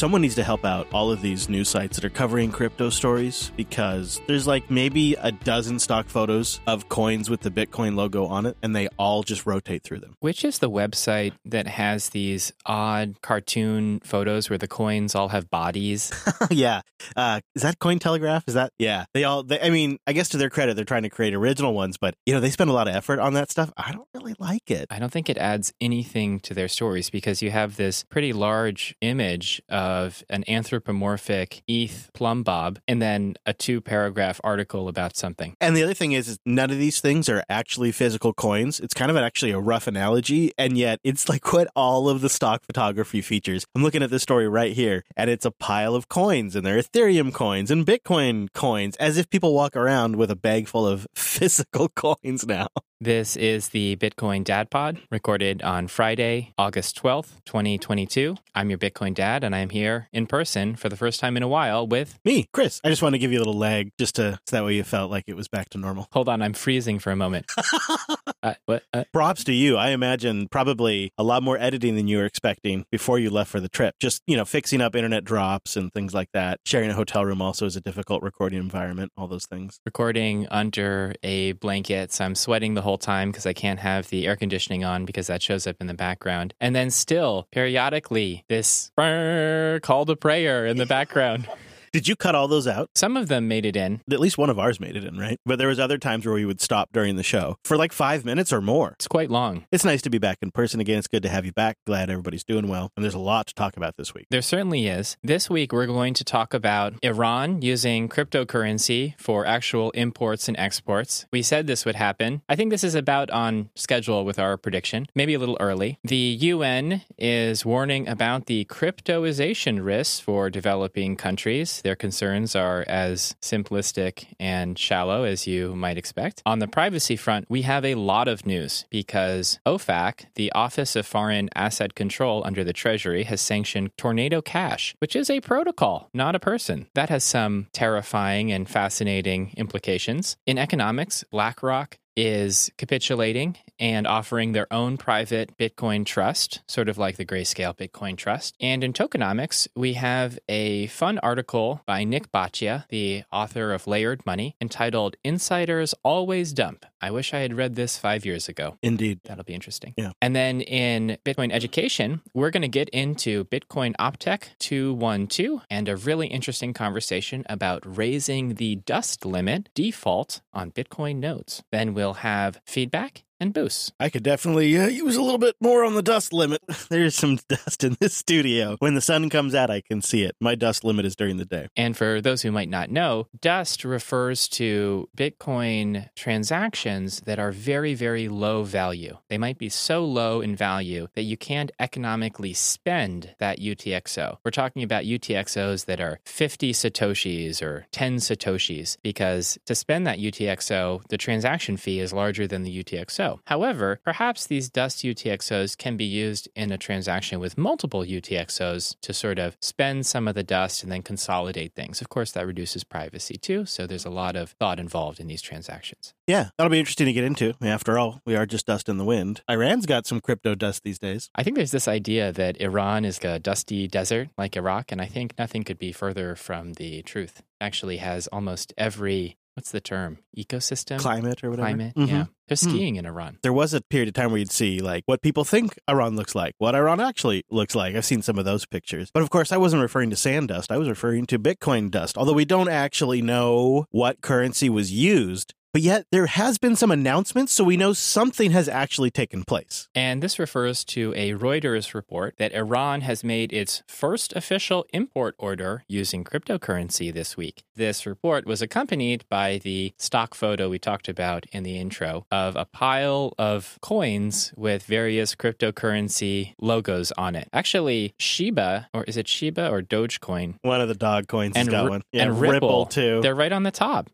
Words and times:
someone 0.00 0.22
needs 0.22 0.34
to 0.34 0.42
help 0.42 0.64
out 0.64 0.88
all 0.94 1.10
of 1.10 1.20
these 1.20 1.50
news 1.50 1.68
sites 1.68 1.96
that 1.96 2.06
are 2.06 2.08
covering 2.08 2.50
crypto 2.50 2.88
stories 2.88 3.52
because 3.54 4.18
there's 4.26 4.46
like 4.46 4.70
maybe 4.70 5.14
a 5.16 5.30
dozen 5.30 5.78
stock 5.78 6.08
photos 6.08 6.58
of 6.66 6.88
coins 6.88 7.28
with 7.28 7.42
the 7.42 7.50
Bitcoin 7.50 7.94
logo 7.96 8.24
on 8.24 8.46
it, 8.46 8.56
and 8.62 8.74
they 8.74 8.88
all 8.98 9.22
just 9.22 9.44
rotate 9.44 9.82
through 9.82 9.98
them. 9.98 10.14
Which 10.20 10.42
is 10.42 10.58
the 10.58 10.70
website 10.70 11.34
that 11.44 11.66
has 11.66 12.08
these 12.08 12.50
odd 12.64 13.20
cartoon 13.20 14.00
photos 14.02 14.48
where 14.48 14.56
the 14.56 14.66
coins 14.66 15.14
all 15.14 15.28
have 15.28 15.50
bodies? 15.50 16.10
yeah. 16.50 16.80
Uh, 17.14 17.40
is 17.54 17.60
that 17.60 17.78
Cointelegraph? 17.78 18.44
Is 18.46 18.54
that? 18.54 18.72
Yeah. 18.78 19.04
They 19.12 19.24
all, 19.24 19.42
they, 19.42 19.60
I 19.60 19.68
mean, 19.68 19.98
I 20.06 20.14
guess 20.14 20.30
to 20.30 20.38
their 20.38 20.48
credit, 20.48 20.76
they're 20.76 20.86
trying 20.86 21.02
to 21.02 21.10
create 21.10 21.34
original 21.34 21.74
ones, 21.74 21.98
but, 21.98 22.14
you 22.24 22.32
know, 22.32 22.40
they 22.40 22.50
spend 22.50 22.70
a 22.70 22.72
lot 22.72 22.88
of 22.88 22.94
effort 22.94 23.18
on 23.18 23.34
that 23.34 23.50
stuff. 23.50 23.70
I 23.76 23.92
don't 23.92 24.08
really 24.14 24.34
like 24.38 24.70
it. 24.70 24.86
I 24.88 24.98
don't 24.98 25.12
think 25.12 25.28
it 25.28 25.36
adds 25.36 25.74
anything 25.78 26.40
to 26.40 26.54
their 26.54 26.68
stories 26.68 27.10
because 27.10 27.42
you 27.42 27.50
have 27.50 27.76
this 27.76 28.02
pretty 28.04 28.32
large 28.32 28.94
image 29.02 29.60
of 29.68 29.89
an 30.28 30.44
anthropomorphic 30.48 31.62
ETH 31.66 32.10
plumb 32.14 32.42
bob 32.42 32.78
and 32.86 33.00
then 33.00 33.34
a 33.46 33.52
two 33.52 33.80
paragraph 33.80 34.40
article 34.42 34.88
about 34.88 35.16
something. 35.16 35.56
And 35.60 35.76
the 35.76 35.82
other 35.82 35.94
thing 35.94 36.12
is, 36.12 36.28
is 36.28 36.38
none 36.44 36.70
of 36.70 36.78
these 36.78 37.00
things 37.00 37.28
are 37.28 37.42
actually 37.48 37.92
physical 37.92 38.32
coins. 38.32 38.80
It's 38.80 38.94
kind 38.94 39.10
of 39.10 39.16
an, 39.16 39.24
actually 39.24 39.52
a 39.52 39.60
rough 39.60 39.86
analogy, 39.86 40.52
and 40.58 40.76
yet 40.76 41.00
it's 41.04 41.28
like 41.28 41.52
what 41.52 41.68
all 41.74 42.08
of 42.08 42.20
the 42.20 42.28
stock 42.28 42.64
photography 42.64 43.20
features. 43.20 43.66
I'm 43.74 43.82
looking 43.82 44.02
at 44.02 44.10
this 44.10 44.22
story 44.22 44.48
right 44.48 44.72
here, 44.72 45.04
and 45.16 45.30
it's 45.30 45.44
a 45.44 45.50
pile 45.50 45.94
of 45.94 46.08
coins, 46.08 46.56
and 46.56 46.64
they're 46.64 46.80
Ethereum 46.80 47.32
coins 47.32 47.70
and 47.70 47.86
Bitcoin 47.86 48.52
coins, 48.52 48.96
as 48.96 49.16
if 49.18 49.30
people 49.30 49.54
walk 49.54 49.76
around 49.76 50.16
with 50.16 50.30
a 50.30 50.36
bag 50.36 50.68
full 50.68 50.86
of 50.86 51.06
physical 51.14 51.88
coins 51.88 52.46
now. 52.46 52.68
This 53.02 53.34
is 53.34 53.70
the 53.70 53.96
Bitcoin 53.96 54.44
Dad 54.44 54.68
Pod, 54.68 55.00
recorded 55.10 55.62
on 55.62 55.88
Friday, 55.88 56.52
August 56.58 57.00
12th, 57.02 57.42
2022. 57.46 58.36
I'm 58.54 58.68
your 58.68 58.78
Bitcoin 58.78 59.14
Dad, 59.14 59.42
and 59.42 59.56
I'm 59.56 59.70
here 59.70 60.08
in 60.12 60.26
person 60.26 60.76
for 60.76 60.90
the 60.90 60.98
first 60.98 61.18
time 61.18 61.34
in 61.38 61.42
a 61.42 61.48
while 61.48 61.86
with 61.86 62.18
me, 62.26 62.50
Chris. 62.52 62.78
I 62.84 62.90
just 62.90 63.00
want 63.00 63.14
to 63.14 63.18
give 63.18 63.32
you 63.32 63.38
a 63.38 63.40
little 63.40 63.56
leg 63.56 63.92
just 63.98 64.16
to 64.16 64.38
so 64.46 64.56
that 64.56 64.66
way 64.66 64.74
you 64.74 64.84
felt 64.84 65.10
like 65.10 65.24
it 65.28 65.34
was 65.34 65.48
back 65.48 65.70
to 65.70 65.78
normal. 65.78 66.08
Hold 66.12 66.28
on, 66.28 66.42
I'm 66.42 66.52
freezing 66.52 66.98
for 66.98 67.10
a 67.10 67.16
moment. 67.16 67.50
uh, 68.42 68.54
what? 68.66 68.82
Uh, 68.92 69.04
Props 69.14 69.44
to 69.44 69.54
you. 69.54 69.78
I 69.78 69.92
imagine 69.92 70.48
probably 70.48 71.10
a 71.16 71.22
lot 71.22 71.42
more 71.42 71.56
editing 71.56 71.96
than 71.96 72.06
you 72.06 72.18
were 72.18 72.26
expecting 72.26 72.84
before 72.92 73.18
you 73.18 73.30
left 73.30 73.50
for 73.50 73.60
the 73.60 73.70
trip. 73.70 73.94
Just, 73.98 74.22
you 74.26 74.36
know, 74.36 74.44
fixing 74.44 74.82
up 74.82 74.94
internet 74.94 75.24
drops 75.24 75.74
and 75.74 75.90
things 75.94 76.12
like 76.12 76.28
that. 76.34 76.60
Sharing 76.66 76.90
a 76.90 76.94
hotel 76.94 77.24
room 77.24 77.40
also 77.40 77.64
is 77.64 77.76
a 77.76 77.80
difficult 77.80 78.22
recording 78.22 78.58
environment, 78.58 79.10
all 79.16 79.26
those 79.26 79.46
things. 79.46 79.80
Recording 79.86 80.46
under 80.48 81.14
a 81.22 81.52
blanket, 81.52 82.12
so 82.12 82.26
I'm 82.26 82.34
sweating 82.34 82.74
the 82.74 82.82
whole 82.82 82.89
time 82.98 83.30
because 83.30 83.46
I 83.46 83.52
can't 83.52 83.80
have 83.80 84.08
the 84.08 84.26
air 84.26 84.36
conditioning 84.36 84.84
on 84.84 85.04
because 85.04 85.26
that 85.28 85.42
shows 85.42 85.66
up 85.66 85.76
in 85.80 85.86
the 85.86 85.94
background. 85.94 86.54
And 86.60 86.74
then 86.74 86.90
still, 86.90 87.48
periodically, 87.50 88.44
this 88.48 88.90
call 88.96 90.06
to 90.06 90.16
prayer 90.16 90.66
in 90.66 90.76
the 90.76 90.86
background. 90.86 91.48
Did 91.92 92.06
you 92.06 92.14
cut 92.14 92.36
all 92.36 92.46
those 92.46 92.68
out? 92.68 92.88
Some 92.94 93.16
of 93.16 93.26
them 93.26 93.48
made 93.48 93.66
it 93.66 93.74
in. 93.74 94.00
At 94.12 94.20
least 94.20 94.38
one 94.38 94.48
of 94.48 94.60
ours 94.60 94.78
made 94.78 94.94
it 94.94 95.02
in, 95.02 95.18
right? 95.18 95.38
But 95.44 95.58
there 95.58 95.66
was 95.66 95.80
other 95.80 95.98
times 95.98 96.24
where 96.24 96.36
we 96.36 96.44
would 96.44 96.60
stop 96.60 96.90
during 96.92 97.16
the 97.16 97.24
show 97.24 97.56
for 97.64 97.76
like 97.76 97.92
five 97.92 98.24
minutes 98.24 98.52
or 98.52 98.60
more. 98.60 98.92
It's 98.92 99.08
quite 99.08 99.28
long. 99.28 99.66
It's 99.72 99.84
nice 99.84 100.00
to 100.02 100.10
be 100.10 100.18
back 100.18 100.38
in 100.40 100.52
person 100.52 100.78
again. 100.78 100.98
It's 100.98 101.08
good 101.08 101.24
to 101.24 101.28
have 101.28 101.44
you 101.44 101.52
back. 101.52 101.78
Glad 101.88 102.08
everybody's 102.08 102.44
doing 102.44 102.68
well. 102.68 102.90
And 102.94 103.02
there's 103.02 103.14
a 103.14 103.18
lot 103.18 103.48
to 103.48 103.54
talk 103.54 103.76
about 103.76 103.96
this 103.96 104.14
week. 104.14 104.26
There 104.30 104.40
certainly 104.40 104.86
is. 104.86 105.16
This 105.24 105.50
week, 105.50 105.72
we're 105.72 105.86
going 105.86 106.14
to 106.14 106.22
talk 106.22 106.54
about 106.54 106.94
Iran 107.02 107.60
using 107.60 108.08
cryptocurrency 108.08 109.18
for 109.18 109.44
actual 109.44 109.90
imports 109.90 110.46
and 110.46 110.56
exports. 110.58 111.26
We 111.32 111.42
said 111.42 111.66
this 111.66 111.84
would 111.84 111.96
happen. 111.96 112.42
I 112.48 112.54
think 112.54 112.70
this 112.70 112.84
is 112.84 112.94
about 112.94 113.30
on 113.30 113.70
schedule 113.74 114.24
with 114.24 114.38
our 114.38 114.56
prediction, 114.56 115.08
maybe 115.16 115.34
a 115.34 115.40
little 115.40 115.58
early. 115.58 115.98
The 116.04 116.16
UN 116.16 117.02
is 117.18 117.66
warning 117.66 118.06
about 118.06 118.46
the 118.46 118.64
cryptoization 118.66 119.84
risks 119.84 120.20
for 120.20 120.50
developing 120.50 121.16
countries. 121.16 121.79
Their 121.82 121.96
concerns 121.96 122.56
are 122.56 122.84
as 122.88 123.36
simplistic 123.40 124.34
and 124.38 124.78
shallow 124.78 125.24
as 125.24 125.46
you 125.46 125.74
might 125.76 125.98
expect. 125.98 126.42
On 126.44 126.58
the 126.58 126.68
privacy 126.68 127.16
front, 127.16 127.46
we 127.48 127.62
have 127.62 127.84
a 127.84 127.94
lot 127.94 128.28
of 128.28 128.46
news 128.46 128.84
because 128.90 129.58
OFAC, 129.66 130.26
the 130.34 130.52
Office 130.52 130.96
of 130.96 131.06
Foreign 131.06 131.48
Asset 131.54 131.94
Control 131.94 132.42
under 132.44 132.64
the 132.64 132.72
Treasury, 132.72 133.24
has 133.24 133.40
sanctioned 133.40 133.90
Tornado 133.96 134.42
Cash, 134.42 134.94
which 134.98 135.14
is 135.14 135.30
a 135.30 135.40
protocol, 135.40 136.08
not 136.12 136.34
a 136.34 136.40
person. 136.40 136.88
That 136.94 137.08
has 137.08 137.24
some 137.24 137.68
terrifying 137.72 138.50
and 138.52 138.68
fascinating 138.68 139.54
implications. 139.56 140.36
In 140.46 140.58
economics, 140.58 141.24
BlackRock 141.30 141.98
is 142.16 142.70
capitulating 142.76 143.56
and 143.78 144.06
offering 144.06 144.52
their 144.52 144.72
own 144.72 144.96
private 144.96 145.56
Bitcoin 145.56 146.04
trust, 146.04 146.60
sort 146.66 146.88
of 146.88 146.98
like 146.98 147.16
the 147.16 147.24
Grayscale 147.24 147.76
Bitcoin 147.76 148.16
Trust. 148.16 148.54
And 148.60 148.84
in 148.84 148.92
tokenomics, 148.92 149.66
we 149.74 149.94
have 149.94 150.38
a 150.48 150.86
fun 150.88 151.18
article 151.20 151.80
by 151.86 152.04
Nik 152.04 152.30
Bhatia, 152.30 152.86
the 152.88 153.24
author 153.32 153.72
of 153.72 153.86
Layered 153.86 154.24
Money, 154.26 154.54
entitled 154.60 155.16
Insiders 155.24 155.94
Always 156.04 156.52
Dump. 156.52 156.84
I 157.02 157.10
wish 157.10 157.32
I 157.32 157.38
had 157.38 157.54
read 157.54 157.76
this 157.76 157.96
five 157.96 158.26
years 158.26 158.48
ago. 158.48 158.76
Indeed. 158.82 159.20
That'll 159.24 159.44
be 159.44 159.54
interesting. 159.54 159.94
Yeah. 159.96 160.12
And 160.20 160.36
then 160.36 160.60
in 160.60 161.16
Bitcoin 161.24 161.50
education, 161.50 162.20
we're 162.34 162.50
going 162.50 162.60
to 162.60 162.68
get 162.68 162.90
into 162.90 163.44
Bitcoin 163.44 163.94
Optech 163.96 164.50
212 164.58 165.64
and 165.70 165.88
a 165.88 165.96
really 165.96 166.26
interesting 166.26 166.74
conversation 166.74 167.44
about 167.48 167.82
raising 167.86 168.56
the 168.56 168.76
dust 168.76 169.24
limit 169.24 169.70
default 169.74 170.42
on 170.52 170.70
Bitcoin 170.70 171.16
nodes. 171.16 171.62
Then 171.72 171.94
we'll 172.00 172.14
have 172.14 172.58
feedback 172.64 173.24
and 173.40 173.54
boosts. 173.54 173.90
I 173.98 174.10
could 174.10 174.22
definitely 174.22 174.78
uh, 174.78 174.86
use 174.86 175.16
a 175.16 175.22
little 175.22 175.38
bit 175.38 175.56
more 175.60 175.84
on 175.84 175.94
the 175.94 176.02
dust 176.02 176.32
limit. 176.32 176.62
There's 176.90 177.14
some 177.14 177.38
dust 177.48 177.82
in 177.82 177.96
this 177.98 178.14
studio. 178.14 178.76
When 178.78 178.94
the 178.94 179.00
sun 179.00 179.30
comes 179.30 179.54
out, 179.54 179.70
I 179.70 179.80
can 179.80 180.02
see 180.02 180.22
it. 180.22 180.36
My 180.40 180.54
dust 180.54 180.84
limit 180.84 181.06
is 181.06 181.16
during 181.16 181.38
the 181.38 181.46
day. 181.46 181.68
And 181.76 181.96
for 181.96 182.20
those 182.20 182.42
who 182.42 182.52
might 182.52 182.68
not 182.68 182.90
know, 182.90 183.26
dust 183.40 183.84
refers 183.84 184.48
to 184.50 185.08
Bitcoin 185.16 186.08
transactions 186.14 187.20
that 187.22 187.38
are 187.38 187.50
very, 187.50 187.94
very 187.94 188.28
low 188.28 188.62
value. 188.62 189.16
They 189.28 189.38
might 189.38 189.58
be 189.58 189.70
so 189.70 190.04
low 190.04 190.40
in 190.40 190.54
value 190.54 191.08
that 191.14 191.22
you 191.22 191.36
can't 191.36 191.72
economically 191.80 192.52
spend 192.52 193.34
that 193.38 193.58
UTXO. 193.58 194.38
We're 194.44 194.50
talking 194.50 194.82
about 194.82 195.04
UTXOs 195.04 195.86
that 195.86 196.00
are 196.00 196.20
50 196.24 196.72
Satoshis 196.72 197.62
or 197.62 197.86
10 197.92 198.16
Satoshis 198.16 198.98
because 199.02 199.58
to 199.64 199.74
spend 199.74 200.06
that 200.06 200.18
UTXO, 200.18 201.08
the 201.08 201.18
transaction 201.18 201.76
fee 201.76 202.00
is 202.00 202.12
larger 202.12 202.46
than 202.46 202.62
the 202.62 202.84
UTXO. 202.84 203.29
However, 203.46 204.00
perhaps 204.04 204.46
these 204.46 204.68
dust 204.68 205.04
UTXOs 205.04 205.76
can 205.76 205.96
be 205.96 206.04
used 206.04 206.48
in 206.56 206.72
a 206.72 206.78
transaction 206.78 207.38
with 207.38 207.56
multiple 207.56 208.02
UTXOs 208.02 208.96
to 209.00 209.12
sort 209.12 209.38
of 209.38 209.56
spend 209.60 210.06
some 210.06 210.26
of 210.26 210.34
the 210.34 210.42
dust 210.42 210.82
and 210.82 210.90
then 210.90 211.02
consolidate 211.02 211.74
things. 211.74 212.00
Of 212.00 212.08
course, 212.08 212.32
that 212.32 212.46
reduces 212.46 212.84
privacy 212.84 213.36
too. 213.36 213.66
So 213.66 213.86
there's 213.86 214.04
a 214.04 214.10
lot 214.10 214.36
of 214.36 214.50
thought 214.58 214.80
involved 214.80 215.20
in 215.20 215.28
these 215.28 215.42
transactions. 215.42 216.14
Yeah, 216.26 216.50
that'll 216.56 216.70
be 216.70 216.78
interesting 216.78 217.06
to 217.06 217.12
get 217.12 217.24
into. 217.24 217.54
After 217.60 217.98
all, 217.98 218.20
we 218.24 218.36
are 218.36 218.46
just 218.46 218.66
dust 218.66 218.88
in 218.88 218.98
the 218.98 219.04
wind. 219.04 219.42
Iran's 219.48 219.86
got 219.86 220.06
some 220.06 220.20
crypto 220.20 220.54
dust 220.54 220.82
these 220.84 220.98
days. 220.98 221.30
I 221.34 221.42
think 221.42 221.56
there's 221.56 221.70
this 221.70 221.88
idea 221.88 222.32
that 222.32 222.60
Iran 222.60 223.04
is 223.04 223.18
a 223.22 223.38
dusty 223.38 223.88
desert 223.88 224.28
like 224.38 224.56
Iraq, 224.56 224.92
and 224.92 225.00
I 225.00 225.06
think 225.06 225.34
nothing 225.38 225.64
could 225.64 225.78
be 225.78 225.92
further 225.92 226.36
from 226.36 226.74
the 226.74 227.02
truth. 227.02 227.42
Actually, 227.60 227.98
has 227.98 228.26
almost 228.28 228.72
every 228.78 229.36
what's 229.54 229.70
the 229.70 229.80
term? 229.80 230.18
Ecosystem? 230.36 230.98
Climate 230.98 231.42
or 231.44 231.50
whatever? 231.50 231.68
Climate 231.68 231.94
mm-hmm. 231.94 232.14
yeah. 232.14 232.24
There's 232.48 232.60
skiing 232.60 232.94
hmm. 232.94 233.00
in 233.00 233.06
iran. 233.06 233.38
There 233.42 233.52
was 233.52 233.74
a 233.74 233.80
period 233.80 234.08
of 234.08 234.14
time 234.14 234.30
where 234.30 234.38
you'd 234.38 234.50
see 234.50 234.80
like 234.80 235.04
what 235.06 235.22
people 235.22 235.44
think 235.44 235.78
iran 235.88 236.16
looks 236.16 236.34
like 236.34 236.54
what 236.58 236.74
iran 236.74 237.00
actually 237.00 237.44
looks 237.50 237.74
like. 237.74 237.94
I've 237.94 238.04
seen 238.04 238.22
some 238.22 238.38
of 238.38 238.44
those 238.44 238.66
pictures. 238.66 239.10
But 239.12 239.22
of 239.22 239.30
course 239.30 239.52
i 239.52 239.56
wasn't 239.56 239.82
referring 239.82 240.10
to 240.10 240.16
sand 240.16 240.48
dust 240.48 240.72
i 240.72 240.78
was 240.78 240.88
referring 240.88 241.26
to 241.26 241.38
bitcoin 241.38 241.90
dust 241.90 242.16
although 242.18 242.32
we 242.32 242.44
don't 242.44 242.68
actually 242.68 243.22
know 243.22 243.86
what 243.90 244.20
currency 244.20 244.68
was 244.68 244.92
used 244.92 245.54
but 245.72 245.82
yet 245.82 246.06
there 246.10 246.26
has 246.26 246.58
been 246.58 246.76
some 246.76 246.90
announcements, 246.90 247.52
so 247.52 247.64
we 247.64 247.76
know 247.76 247.92
something 247.92 248.50
has 248.50 248.68
actually 248.68 249.10
taken 249.10 249.44
place. 249.44 249.88
And 249.94 250.22
this 250.22 250.38
refers 250.38 250.84
to 250.86 251.12
a 251.16 251.32
Reuters 251.32 251.94
report 251.94 252.36
that 252.38 252.52
Iran 252.52 253.02
has 253.02 253.22
made 253.22 253.52
its 253.52 253.82
first 253.86 254.34
official 254.34 254.86
import 254.92 255.34
order 255.38 255.84
using 255.88 256.24
cryptocurrency 256.24 257.12
this 257.12 257.36
week. 257.36 257.62
This 257.76 258.06
report 258.06 258.46
was 258.46 258.60
accompanied 258.60 259.24
by 259.28 259.58
the 259.58 259.92
stock 259.98 260.34
photo 260.34 260.68
we 260.68 260.78
talked 260.78 261.08
about 261.08 261.46
in 261.52 261.62
the 261.62 261.78
intro 261.78 262.26
of 262.30 262.56
a 262.56 262.64
pile 262.64 263.32
of 263.38 263.78
coins 263.80 264.52
with 264.56 264.82
various 264.82 265.34
cryptocurrency 265.34 266.54
logos 266.60 267.12
on 267.12 267.36
it. 267.36 267.48
Actually, 267.52 268.14
Shiba, 268.18 268.88
or 268.92 269.04
is 269.04 269.16
it 269.16 269.28
Shiba 269.28 269.70
or 269.70 269.82
Dogecoin? 269.82 270.56
One 270.62 270.80
of 270.80 270.88
the 270.88 270.94
dog 270.94 271.28
coins 271.28 271.56
and, 271.56 271.68
got 271.68 271.88
one. 271.88 272.02
Yeah, 272.12 272.24
and 272.24 272.40
Ripple, 272.40 272.52
Ripple 272.52 272.86
too. 272.86 273.20
They're 273.22 273.34
right 273.34 273.52
on 273.52 273.62
the 273.62 273.70
top. 273.70 274.10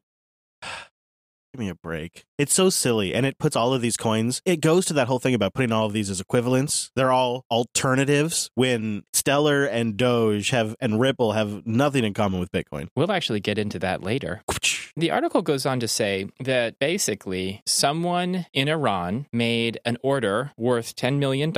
Give 1.57 1.65
me 1.65 1.71
a 1.71 1.75
break. 1.75 2.27
It's 2.37 2.53
so 2.53 2.69
silly. 2.69 3.15
And 3.15 3.25
it 3.25 3.39
puts 3.39 3.57
all 3.57 3.73
of 3.73 3.81
these 3.81 3.97
coins, 3.97 4.43
it 4.45 4.61
goes 4.61 4.85
to 4.87 4.93
that 4.93 5.09
whole 5.09 5.19
thing 5.19 5.33
about 5.33 5.55
putting 5.55 5.73
all 5.73 5.87
of 5.87 5.95
these 5.95 6.11
as 6.11 6.21
equivalents. 6.21 6.91
They're 6.95 7.13
all 7.13 7.47
alternatives 7.51 8.51
when 8.55 9.05
Stellar 9.15 9.65
and 9.65 9.97
Doge 9.97 10.51
have 10.51 10.77
and 10.81 11.01
Ripple 11.01 11.33
have 11.33 11.67
nothing 11.67 12.05
in 12.05 12.13
common 12.13 12.41
with 12.41 12.53
Bitcoin. 12.53 12.89
We'll 12.95 13.11
actually 13.11 13.41
get 13.41 13.57
into 13.57 13.79
that 13.79 14.03
later. 14.03 14.43
The 14.99 15.11
article 15.11 15.43
goes 15.43 15.67
on 15.67 15.79
to 15.81 15.89
say 15.89 16.31
that 16.41 16.79
basically 16.79 17.61
someone 17.67 18.47
in 18.55 18.67
Iran 18.67 19.27
made 19.31 19.79
an 19.85 19.99
order 20.03 20.53
worth 20.57 20.97
$10 20.97 21.19
million 21.19 21.53